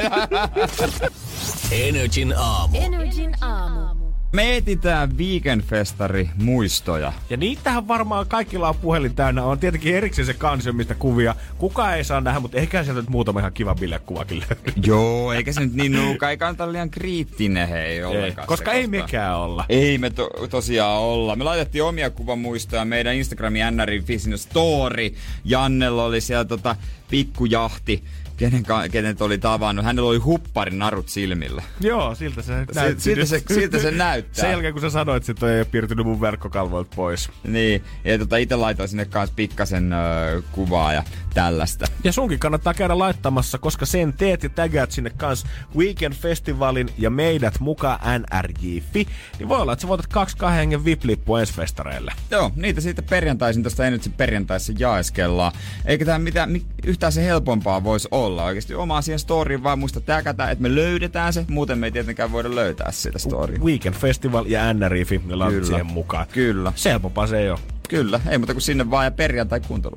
Energin 1.87 2.35
aamu. 2.37 2.79
Energin 2.81 3.35
aamu. 3.41 3.98
Me 4.33 4.57
etitään 4.57 5.19
weekendfestari 5.19 6.31
muistoja. 6.43 7.13
Ja 7.31 7.37
niitähän 7.37 7.89
varmaan 7.89 8.27
kaikilla 8.27 8.69
on 8.69 8.75
puhelin 8.75 9.15
täynnä. 9.15 9.45
On 9.45 9.59
tietenkin 9.59 9.95
erikseen 9.95 10.27
se 10.27 10.35
kansio, 10.35 10.73
mistä 10.73 10.95
kuvia. 10.95 11.35
Kukaan 11.59 11.97
ei 11.97 12.05
saa 12.05 12.21
nähdä, 12.21 12.41
mutta 12.41 12.59
ehkä 12.59 12.85
sieltä 12.85 13.01
nyt 13.01 13.11
muutama 13.11 13.41
ihan 13.41 13.53
kiva 13.53 13.75
bilekuvakin. 13.75 14.45
Joo, 14.87 15.33
eikä 15.33 15.53
se 15.53 15.61
nyt 15.61 15.75
niin 15.75 15.93
nuuka, 15.93 16.31
ei 16.31 16.37
kannata 16.37 16.73
liian 16.73 16.91
kriittinen 16.91 17.69
hei 17.69 18.05
ollenkaan. 18.05 18.47
Koska 18.47 18.71
se 18.71 18.77
ei 18.77 18.87
mekään 18.87 19.37
olla. 19.37 19.65
Ei 19.69 19.99
me 19.99 20.11
to- 20.11 20.31
tosiaan 20.51 21.01
olla. 21.01 21.37
Me 21.37 21.45
laitettiin 21.45 21.85
omia 21.85 22.11
kuvamuistoja 22.11 22.85
meidän 22.85 23.15
Instagramin 23.15 23.63
NRin 23.77 24.05
Fisin 24.05 24.39
story. 24.39 25.15
Jannella 25.45 26.05
oli 26.05 26.21
siellä 26.21 26.45
tota 26.45 26.77
pikkujahti 27.11 28.05
kenen, 28.39 28.65
kenet 28.93 29.23
oli 29.23 29.39
tavannut. 29.39 29.85
Hänellä 29.85 30.09
oli 30.09 30.19
hupparin 30.19 30.79
narut 30.79 31.09
silmillä. 31.09 31.63
Joo, 31.81 32.15
siltä 32.15 32.43
se 32.43 32.53
näytti. 32.75 33.03
Siltä 33.03 33.25
se, 33.27 33.43
siltä 33.55 33.79
se 33.79 33.91
näyttää. 33.91 34.43
Sen 34.43 34.51
jälkeen 34.51 34.73
kun 34.73 34.83
sä 34.83 34.91
sanoit, 34.91 35.29
että 35.29 35.53
ei 35.53 35.59
ole 35.59 35.65
piirtynyt 35.65 36.07
mun 36.07 36.21
verkkokalvoilta 36.21 36.97
pois. 36.97 37.31
Niin, 37.45 37.85
ja 38.05 38.19
tota, 38.19 38.37
itse 38.37 38.57
laitoin 38.57 38.89
sinne 38.89 39.05
kanssa 39.05 39.35
pikkasen 39.37 39.93
öö, 39.93 40.43
kuvaa 40.53 40.93
ja 40.93 41.03
tällaista. 41.35 41.87
Ja 42.05 42.13
sunkin 42.13 42.39
kannattaa 42.39 42.75
käydä 42.75 42.99
laittamassa, 42.99 43.59
koska 43.59 43.87
sen 43.87 44.13
teet 44.13 44.43
ja 44.43 44.49
tägäät 44.49 44.93
sinne 44.93 45.11
kanssa 45.11 45.47
Weekend 45.77 46.15
Festivalin 46.15 46.89
ja 46.99 47.11
meidät 47.11 47.61
mukaan 47.61 47.99
NRJ.fi, 48.21 49.09
niin 49.39 49.49
voi 49.49 49.61
olla, 49.61 49.73
että 49.73 49.83
sä 49.83 49.89
voitat 49.89 50.07
kaksi 50.07 50.37
kahden 50.37 50.59
hengen 50.59 50.85
VIP-lippu 50.85 51.37
ensi 51.37 51.55
festareille. 51.55 52.13
Joo, 52.31 52.53
niitä 52.57 52.81
sitten 52.81 53.05
perjantaisin 53.05 53.63
tästä 53.63 53.87
Energy 53.87 54.11
perjantaissa 54.17 54.73
jaeskellaan. 54.79 55.53
Eikä 55.85 56.05
tämä 56.05 56.19
mitään, 56.19 56.61
yhtään 56.87 57.13
se 57.13 57.25
helpompaa 57.25 57.85
voisi 57.85 58.09
olla. 58.11 58.28
Oikeasti 58.37 58.75
oma 58.75 59.03
siihen 59.03 59.19
storyin 59.19 59.63
vaan 59.63 59.79
muista 59.79 60.01
täkätä, 60.01 60.51
että 60.51 60.63
me 60.63 60.75
löydetään 60.75 61.33
se, 61.33 61.45
muuten 61.49 61.79
me 61.79 61.87
ei 61.87 61.91
tietenkään 61.91 62.33
voida 62.33 62.55
löytää 62.55 62.93
sitä 62.93 63.19
storya. 63.19 63.59
Weekend 63.61 63.95
Festival 63.95 64.45
ja 64.47 64.75
NRJ.fi, 64.75 65.19
ne 65.19 65.23
Kyllä. 65.51 65.67
siihen 65.67 65.87
mukaan. 65.87 66.27
Kyllä. 66.33 66.73
Se 66.77 66.91
helpompaa 66.91 67.27
se 67.27 67.39
ei 67.39 67.51
ole. 67.51 67.59
Kyllä, 67.89 68.21
ei 68.29 68.39
muuta 68.39 68.53
kuin 68.53 68.63
sinne 68.63 68.91
vaan 68.91 69.05
ja 69.05 69.11
perjantai 69.11 69.61
kuuntelu. 69.61 69.95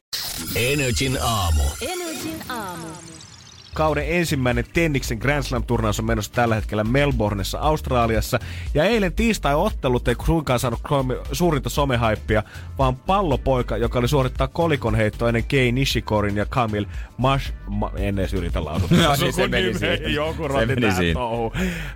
Energin 0.55 1.17
aamu. 1.21 1.63
Energin 1.81 2.41
aamu. 2.49 2.87
Kauden 3.73 4.05
ensimmäinen 4.07 4.65
Tenniksen 4.73 5.17
Grand 5.17 5.43
Slam-turnaus 5.43 5.99
on 5.99 6.05
menossa 6.05 6.33
tällä 6.33 6.55
hetkellä 6.55 6.83
Melbourneissa, 6.83 7.59
Australiassa. 7.59 8.39
Ja 8.73 8.83
eilen 8.83 9.13
tiistai-ottelut 9.13 10.07
ei 10.07 10.15
suinkaan 10.25 10.59
saanut 10.59 10.81
suurinta 11.31 11.69
somehaippia, 11.69 12.43
vaan 12.77 12.95
pallopoika, 12.95 13.77
joka 13.77 13.99
oli 13.99 14.07
suorittaa 14.07 14.47
kolikon 14.47 14.95
heitto 14.95 15.27
ennen 15.27 15.43
Kei 15.43 15.71
Nishikorin 15.71 16.37
ja 16.37 16.45
Kamil 16.45 16.85
Mash... 17.17 17.53
Ma, 17.67 17.91
en 17.95 18.19
edes 18.19 18.33
yritä 18.33 18.65
lausua. 18.65 18.87
No, 19.01 19.15
niin 19.19 19.33
se 19.33 19.47
meni. 19.47 20.13
Joku. 20.13 20.43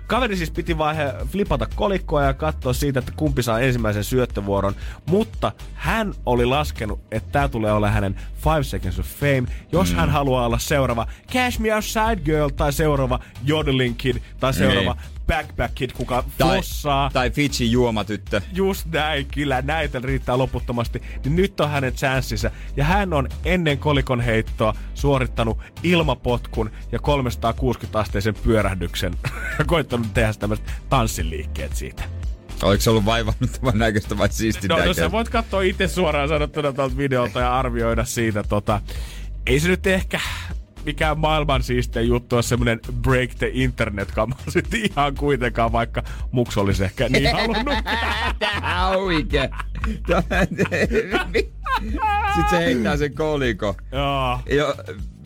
Kaveri 0.06 0.36
siis 0.36 0.50
piti 0.50 0.78
vaihe 0.78 1.14
flipata 1.28 1.66
kolikkoa 1.74 2.22
ja 2.22 2.34
katsoa 2.34 2.72
siitä, 2.72 2.98
että 2.98 3.12
kumpi 3.16 3.42
saa 3.42 3.60
ensimmäisen 3.60 4.04
syöttövuoron. 4.04 4.74
Mutta 5.06 5.52
hän 5.74 6.14
oli 6.26 6.44
laskenut, 6.44 7.00
että 7.10 7.32
tämä 7.32 7.48
tulee 7.48 7.72
olla 7.72 7.90
hänen 7.90 8.16
Five 8.34 8.62
Seconds 8.64 8.98
of 8.98 9.06
Fame, 9.06 9.44
jos 9.72 9.90
mm. 9.90 9.96
hän 9.96 10.10
haluaa 10.10 10.46
olla 10.46 10.58
seuraava 10.58 11.06
Cash 11.32 11.60
Me 11.66 11.74
Outside 11.74 12.16
Girl 12.24 12.48
tai 12.48 12.72
seuraava 12.72 13.20
Jodeling 13.44 13.94
Kid 13.98 14.16
tai 14.40 14.54
seuraava 14.54 14.92
niin. 14.92 15.16
Backpack 15.26 15.74
Kid, 15.74 15.90
kuka 15.96 16.24
tai, 16.38 16.54
flossaa. 16.54 17.10
Tai 17.12 17.30
Fitchi 17.30 17.70
juomatyttö. 17.70 18.40
Just 18.52 18.86
näin, 18.92 19.26
kyllä 19.26 19.62
näitä 19.62 20.00
riittää 20.04 20.38
loputtomasti. 20.38 21.02
Niin 21.24 21.36
nyt 21.36 21.60
on 21.60 21.70
hänen 21.70 21.92
chanssinsä. 21.92 22.50
Ja 22.76 22.84
hän 22.84 23.12
on 23.12 23.28
ennen 23.44 23.78
kolikon 23.78 24.20
heittoa 24.20 24.74
suorittanut 24.94 25.58
ilmapotkun 25.82 26.70
ja 26.92 26.98
360-asteisen 26.98 28.34
pyörähdyksen. 28.42 29.14
ja 29.58 29.64
koittanut 29.64 30.14
tehdä 30.14 30.32
tämmöiset 30.32 30.66
tanssiliikkeet 30.88 31.76
siitä. 31.76 32.02
Oliko 32.62 32.82
se 32.82 32.90
ollut 32.90 33.04
vaivannuttavan 33.04 33.78
näköistä 33.78 34.18
vai 34.18 34.28
siisti 34.32 34.68
No, 34.68 34.84
no 34.84 34.94
sä 34.94 35.12
voit 35.12 35.28
katsoa 35.28 35.62
itse 35.62 35.88
suoraan 35.88 36.28
sanottuna 36.28 36.72
tältä 36.72 36.96
videolta 36.96 37.40
ja 37.40 37.58
arvioida 37.58 38.04
siitä. 38.04 38.42
Tota, 38.42 38.80
ei 39.46 39.60
se 39.60 39.68
nyt 39.68 39.86
ehkä 39.86 40.20
mikään 40.86 41.18
maailman 41.18 41.62
siistein 41.62 42.08
juttu 42.08 42.36
on 42.36 42.42
semmonen 42.42 42.80
break 43.02 43.30
the 43.34 43.50
internet 43.52 44.10
kama 44.12 44.36
sitten 44.48 44.80
ihan 44.90 45.14
kuitenkaan, 45.14 45.72
vaikka 45.72 46.02
muks 46.30 46.58
olisi 46.58 46.84
ehkä 46.84 47.08
niin 47.08 47.32
halunnut. 47.32 47.74
Tää 48.38 48.88
on 48.88 49.12
Sitten 52.34 52.50
se 52.50 52.58
heittää 52.58 52.96
sen 52.96 53.14
koliko. 53.14 53.74
Joo. 53.92 54.40
Jo, 54.50 54.74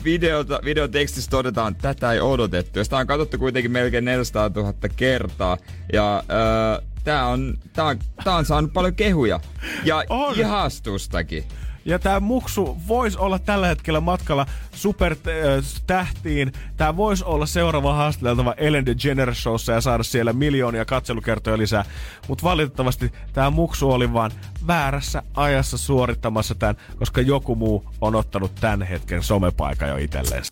videota, 0.05 0.61
videotekstissä 0.65 1.31
todetaan, 1.31 1.73
että 1.73 1.95
tätä 1.95 2.13
ei 2.13 2.21
odotettu. 2.21 2.79
Ja 2.79 2.85
sitä 2.85 2.97
on 2.97 3.07
katsottu 3.07 3.39
kuitenkin 3.39 3.71
melkein 3.71 4.05
400 4.05 4.51
000 4.55 4.73
kertaa. 4.97 5.59
Ja 5.93 6.23
öö, 6.31 6.87
tää 7.05 7.27
on, 7.27 7.55
tää 7.73 7.85
on, 7.85 7.99
tää 8.25 8.37
on 8.37 8.45
saanut 8.45 8.73
paljon 8.73 8.95
kehuja. 8.95 9.41
Ja 9.85 10.05
on. 10.09 10.35
ihastustakin. 10.39 11.45
Ja 11.85 11.99
tämä 11.99 12.21
muksu 12.21 12.79
voisi 12.89 13.19
olla 13.19 13.39
tällä 13.39 13.67
hetkellä 13.67 14.01
matkalla 14.01 14.47
supertähtiin. 14.73 16.53
Tämä 16.77 16.97
voisi 16.97 17.25
olla 17.25 17.47
seuraava 17.47 17.95
haasteltava 17.95 18.55
Ellen 18.57 18.87
DeGeneres 18.87 19.43
Showssa 19.43 19.73
ja 19.73 19.81
saada 19.81 20.03
siellä 20.03 20.33
miljoonia 20.33 20.85
katselukertoja 20.85 21.59
lisää. 21.59 21.85
Mutta 22.29 22.45
valitettavasti 22.45 23.13
tämä 23.33 23.51
muksu 23.51 23.91
oli 23.91 24.13
vaan 24.13 24.31
väärässä 24.67 25.23
ajassa 25.35 25.79
suorittamassa 25.79 26.55
tämän, 26.55 26.77
koska 26.99 27.21
joku 27.21 27.55
muu 27.55 27.85
on 28.01 28.15
ottanut 28.15 28.55
tämän 28.55 28.83
hetken 28.83 29.23
somepaikan 29.23 29.89
jo 29.89 29.97
itselleen. 29.97 30.43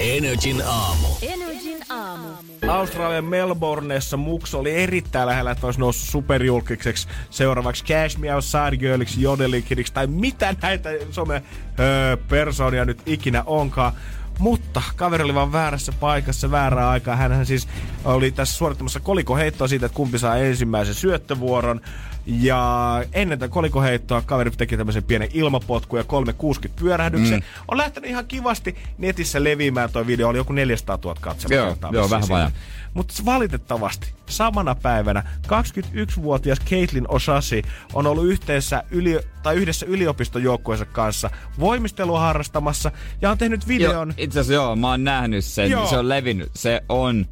Energin 0.00 0.62
aamu. 0.66 1.08
Energin 1.22 1.53
aamu. 1.90 2.28
Australian 2.68 3.24
Melbourneessa 3.24 4.16
Mux 4.16 4.54
oli 4.54 4.70
erittäin 4.82 5.26
lähellä, 5.26 5.50
että 5.50 5.66
olisi 5.66 5.80
noussut 5.80 6.08
superjulkiseksi 6.08 7.08
seuraavaksi 7.30 7.84
Cash 7.84 8.18
Me 8.18 8.34
Outside 8.34 8.76
Girliksi, 8.76 9.22
Jodelikidiksi 9.22 9.92
tai 9.92 10.06
mitä 10.06 10.54
näitä 10.62 10.90
some 11.10 11.42
öö, 11.80 12.16
persoonia 12.16 12.84
nyt 12.84 13.02
ikinä 13.06 13.42
onkaan. 13.46 13.92
Mutta 14.38 14.82
kaveri 14.96 15.24
oli 15.24 15.34
vaan 15.34 15.52
väärässä 15.52 15.92
paikassa 16.00 16.50
väärää 16.50 16.90
aikaa. 16.90 17.16
Hän 17.16 17.46
siis 17.46 17.68
oli 18.04 18.30
tässä 18.30 18.56
suorittamassa 18.56 19.00
kolikoheittoa 19.00 19.68
siitä, 19.68 19.86
että 19.86 19.96
kumpi 19.96 20.18
saa 20.18 20.36
ensimmäisen 20.36 20.94
syöttövuoron. 20.94 21.80
Ja 22.26 23.04
ennen 23.12 23.38
tätä 23.38 23.52
kolikoheittoa 23.52 24.22
kaveri 24.22 24.50
teki 24.50 24.76
tämmöisen 24.76 25.04
pienen 25.04 25.28
ilmapotku 25.32 25.96
ja 25.96 26.04
360 26.04 26.80
pyörähdyksen. 26.80 27.38
Mm. 27.38 27.44
On 27.68 27.78
lähtenyt 27.78 28.10
ihan 28.10 28.26
kivasti 28.26 28.76
netissä 28.98 29.44
leviämään 29.44 29.92
toi 29.92 30.06
video. 30.06 30.28
Oli 30.28 30.38
joku 30.38 30.52
400 30.52 30.98
000 31.04 31.16
katselua. 31.20 31.56
Joo, 31.56 31.76
joo 31.92 32.10
vähän 32.10 32.28
vajaa. 32.28 32.50
Mutta 32.94 33.14
valitettavasti 33.24 34.12
samana 34.26 34.74
päivänä 34.74 35.22
21-vuotias 35.46 36.60
Caitlin 36.60 37.08
Osasi 37.08 37.62
on 37.92 38.06
ollut 38.06 38.26
yhteensä 38.26 38.84
yli, 38.90 39.20
tai 39.42 39.54
yhdessä 39.54 39.86
yliopistojoukkueensa 39.86 40.84
kanssa 40.84 41.30
voimistelua 41.60 42.20
harrastamassa 42.20 42.90
ja 43.22 43.30
on 43.30 43.38
tehnyt 43.38 43.68
videon. 43.68 44.14
Itse 44.16 44.40
asiassa 44.40 44.52
joo, 44.52 44.76
mä 44.76 44.90
oon 44.90 45.04
nähnyt 45.04 45.44
sen. 45.44 45.70
Joo. 45.70 45.86
Se 45.86 45.98
on 45.98 46.08
levinnyt. 46.08 46.50
Se 46.54 46.82
on 46.88 47.26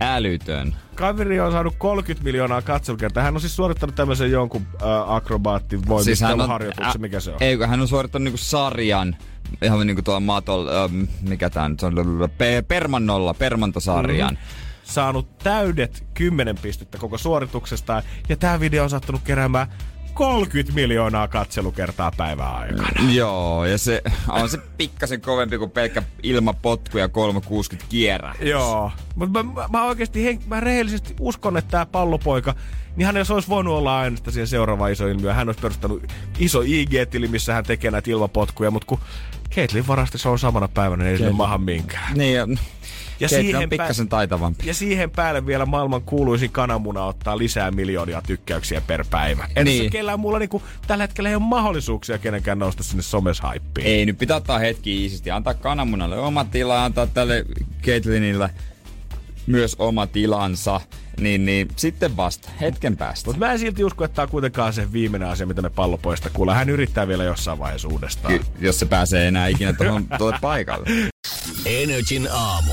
älytön. 0.00 0.74
Kaveri 1.00 1.40
on 1.40 1.52
saanut 1.52 1.74
30 1.78 2.24
miljoonaa 2.24 2.62
katselukertaa. 2.62 3.22
Hän 3.22 3.34
on 3.34 3.40
siis 3.40 3.56
suorittanut 3.56 3.94
tämmöisen 3.94 4.30
jonkun 4.30 4.66
äh, 4.74 4.88
akrobaatti 5.06 5.88
voimisteluharjoituksen. 5.88 6.92
Siis 6.92 7.00
mikä 7.00 7.20
se 7.20 7.30
on? 7.30 7.36
Ei, 7.40 7.58
hän 7.66 7.80
on 7.80 7.88
suorittanut 7.88 8.24
niinku 8.24 8.38
sarjan 8.38 9.16
ihan 9.62 9.86
niinku 9.86 10.02
tuolla 10.02 10.20
matol, 10.20 10.68
äh, 10.68 10.90
mikä 11.22 11.50
tää 11.50 11.68
nyt 11.68 11.82
on, 11.82 11.94
Permannolla, 12.68 13.34
Permantosarjan. 13.34 14.34
Mm 14.34 14.70
saanut 14.90 15.38
täydet 15.38 16.04
10 16.14 16.56
pistettä 16.62 16.98
koko 16.98 17.18
suorituksesta 17.18 18.02
Ja 18.28 18.36
tämä 18.36 18.60
video 18.60 18.84
on 18.84 18.90
sattunut 18.90 19.22
keräämään 19.24 19.66
30 20.14 20.72
miljoonaa 20.74 21.28
katselukertaa 21.28 22.12
päivää 22.16 22.50
aikana. 22.50 22.88
Mm, 23.02 23.10
joo, 23.10 23.64
ja 23.64 23.78
se 23.78 24.02
on 24.28 24.48
se 24.48 24.58
pikkasen 24.76 25.20
kovempi 25.20 25.58
kuin 25.58 25.70
pelkkä 25.70 26.02
ilmapotku 26.22 26.98
ja 26.98 27.08
360 27.08 27.90
kierrä. 27.90 28.34
Joo, 28.40 28.90
mutta 29.14 29.44
mä, 29.44 29.52
mä, 29.52 29.68
mä 29.68 29.84
oikeasti, 29.84 30.40
mä 30.46 30.60
rehellisesti 30.60 31.14
uskon, 31.20 31.56
että 31.56 31.70
tämä 31.70 31.86
pallopoika, 31.86 32.54
niin 32.96 33.06
hän 33.06 33.16
olisi 33.16 33.48
voinut 33.48 33.74
olla 33.74 33.98
aina 33.98 34.16
siihen 34.28 34.46
seuraava 34.46 34.88
iso 34.88 35.06
ilmiö. 35.06 35.34
Hän 35.34 35.48
olisi 35.48 35.60
perustanut 35.60 36.02
iso 36.38 36.60
IG-tili, 36.60 37.28
missä 37.28 37.54
hän 37.54 37.64
tekee 37.64 37.90
näitä 37.90 38.10
ilmapotkuja, 38.10 38.70
mutta 38.70 38.86
kun 38.86 38.98
Caitlyn 39.54 39.86
varasti 39.86 40.18
se 40.18 40.28
on 40.28 40.38
samana 40.38 40.68
päivänä, 40.68 41.04
niin 41.04 41.10
ei 41.10 41.18
sille 41.18 41.32
maha 41.32 41.58
minkään. 41.58 42.18
Niin, 42.18 42.36
ja 42.36 42.46
ja 43.20 43.28
siihen 43.28 43.56
on 43.56 43.68
pikkasen 43.68 44.08
taitavampi. 44.08 44.66
Ja 44.66 44.74
siihen 44.74 45.10
päälle 45.10 45.46
vielä 45.46 45.66
maailman 45.66 46.02
kuuluisin 46.02 46.50
kananmuna 46.50 47.04
ottaa 47.04 47.38
lisää 47.38 47.70
miljoonia 47.70 48.22
tykkäyksiä 48.26 48.80
per 48.80 49.04
päivä. 49.10 49.48
En 49.56 49.64
niin. 49.64 49.90
kellään 49.90 50.20
muulla 50.20 50.38
niinku, 50.38 50.62
tällä 50.86 51.04
hetkellä 51.04 51.28
ei 51.28 51.34
ole 51.34 51.42
mahdollisuuksia 51.42 52.18
kenenkään 52.18 52.58
nousta 52.58 52.82
sinne 52.82 53.02
someshaippiin. 53.02 53.86
Ei, 53.86 54.06
nyt 54.06 54.18
pitää 54.18 54.36
ottaa 54.36 54.58
hetki 54.58 55.02
iisisti. 55.02 55.30
Antaa 55.30 55.54
kananmunalle 55.54 56.18
oma 56.18 56.44
tila, 56.44 56.84
antaa 56.84 57.06
tälle 57.06 57.44
Caitlinille 57.82 58.50
myös 59.46 59.76
oma 59.78 60.06
tilansa. 60.06 60.80
Niin, 61.20 61.44
niin 61.44 61.68
sitten 61.76 62.16
vasta, 62.16 62.48
hetken 62.60 62.96
päästä. 62.96 63.28
Mutta 63.28 63.46
mä 63.46 63.52
en 63.52 63.58
silti 63.58 63.84
usko, 63.84 64.04
että 64.04 64.14
tämä 64.14 64.24
on 64.24 64.30
kuitenkaan 64.30 64.72
se 64.72 64.92
viimeinen 64.92 65.28
asia, 65.28 65.46
mitä 65.46 65.62
me 65.62 65.70
pallopoista 65.70 66.30
kuulla. 66.30 66.54
Hän 66.54 66.68
yrittää 66.68 67.08
vielä 67.08 67.24
jossain 67.24 67.58
vaiheessa 67.58 67.88
uudestaan. 67.88 68.38
Ky- 68.38 68.44
jos 68.60 68.78
se 68.78 68.86
pääsee 68.86 69.28
enää 69.28 69.46
ikinä 69.46 69.72
tuohon 70.18 70.38
paikalle. 70.40 70.86
Energin 71.66 72.28
aamu. 72.32 72.72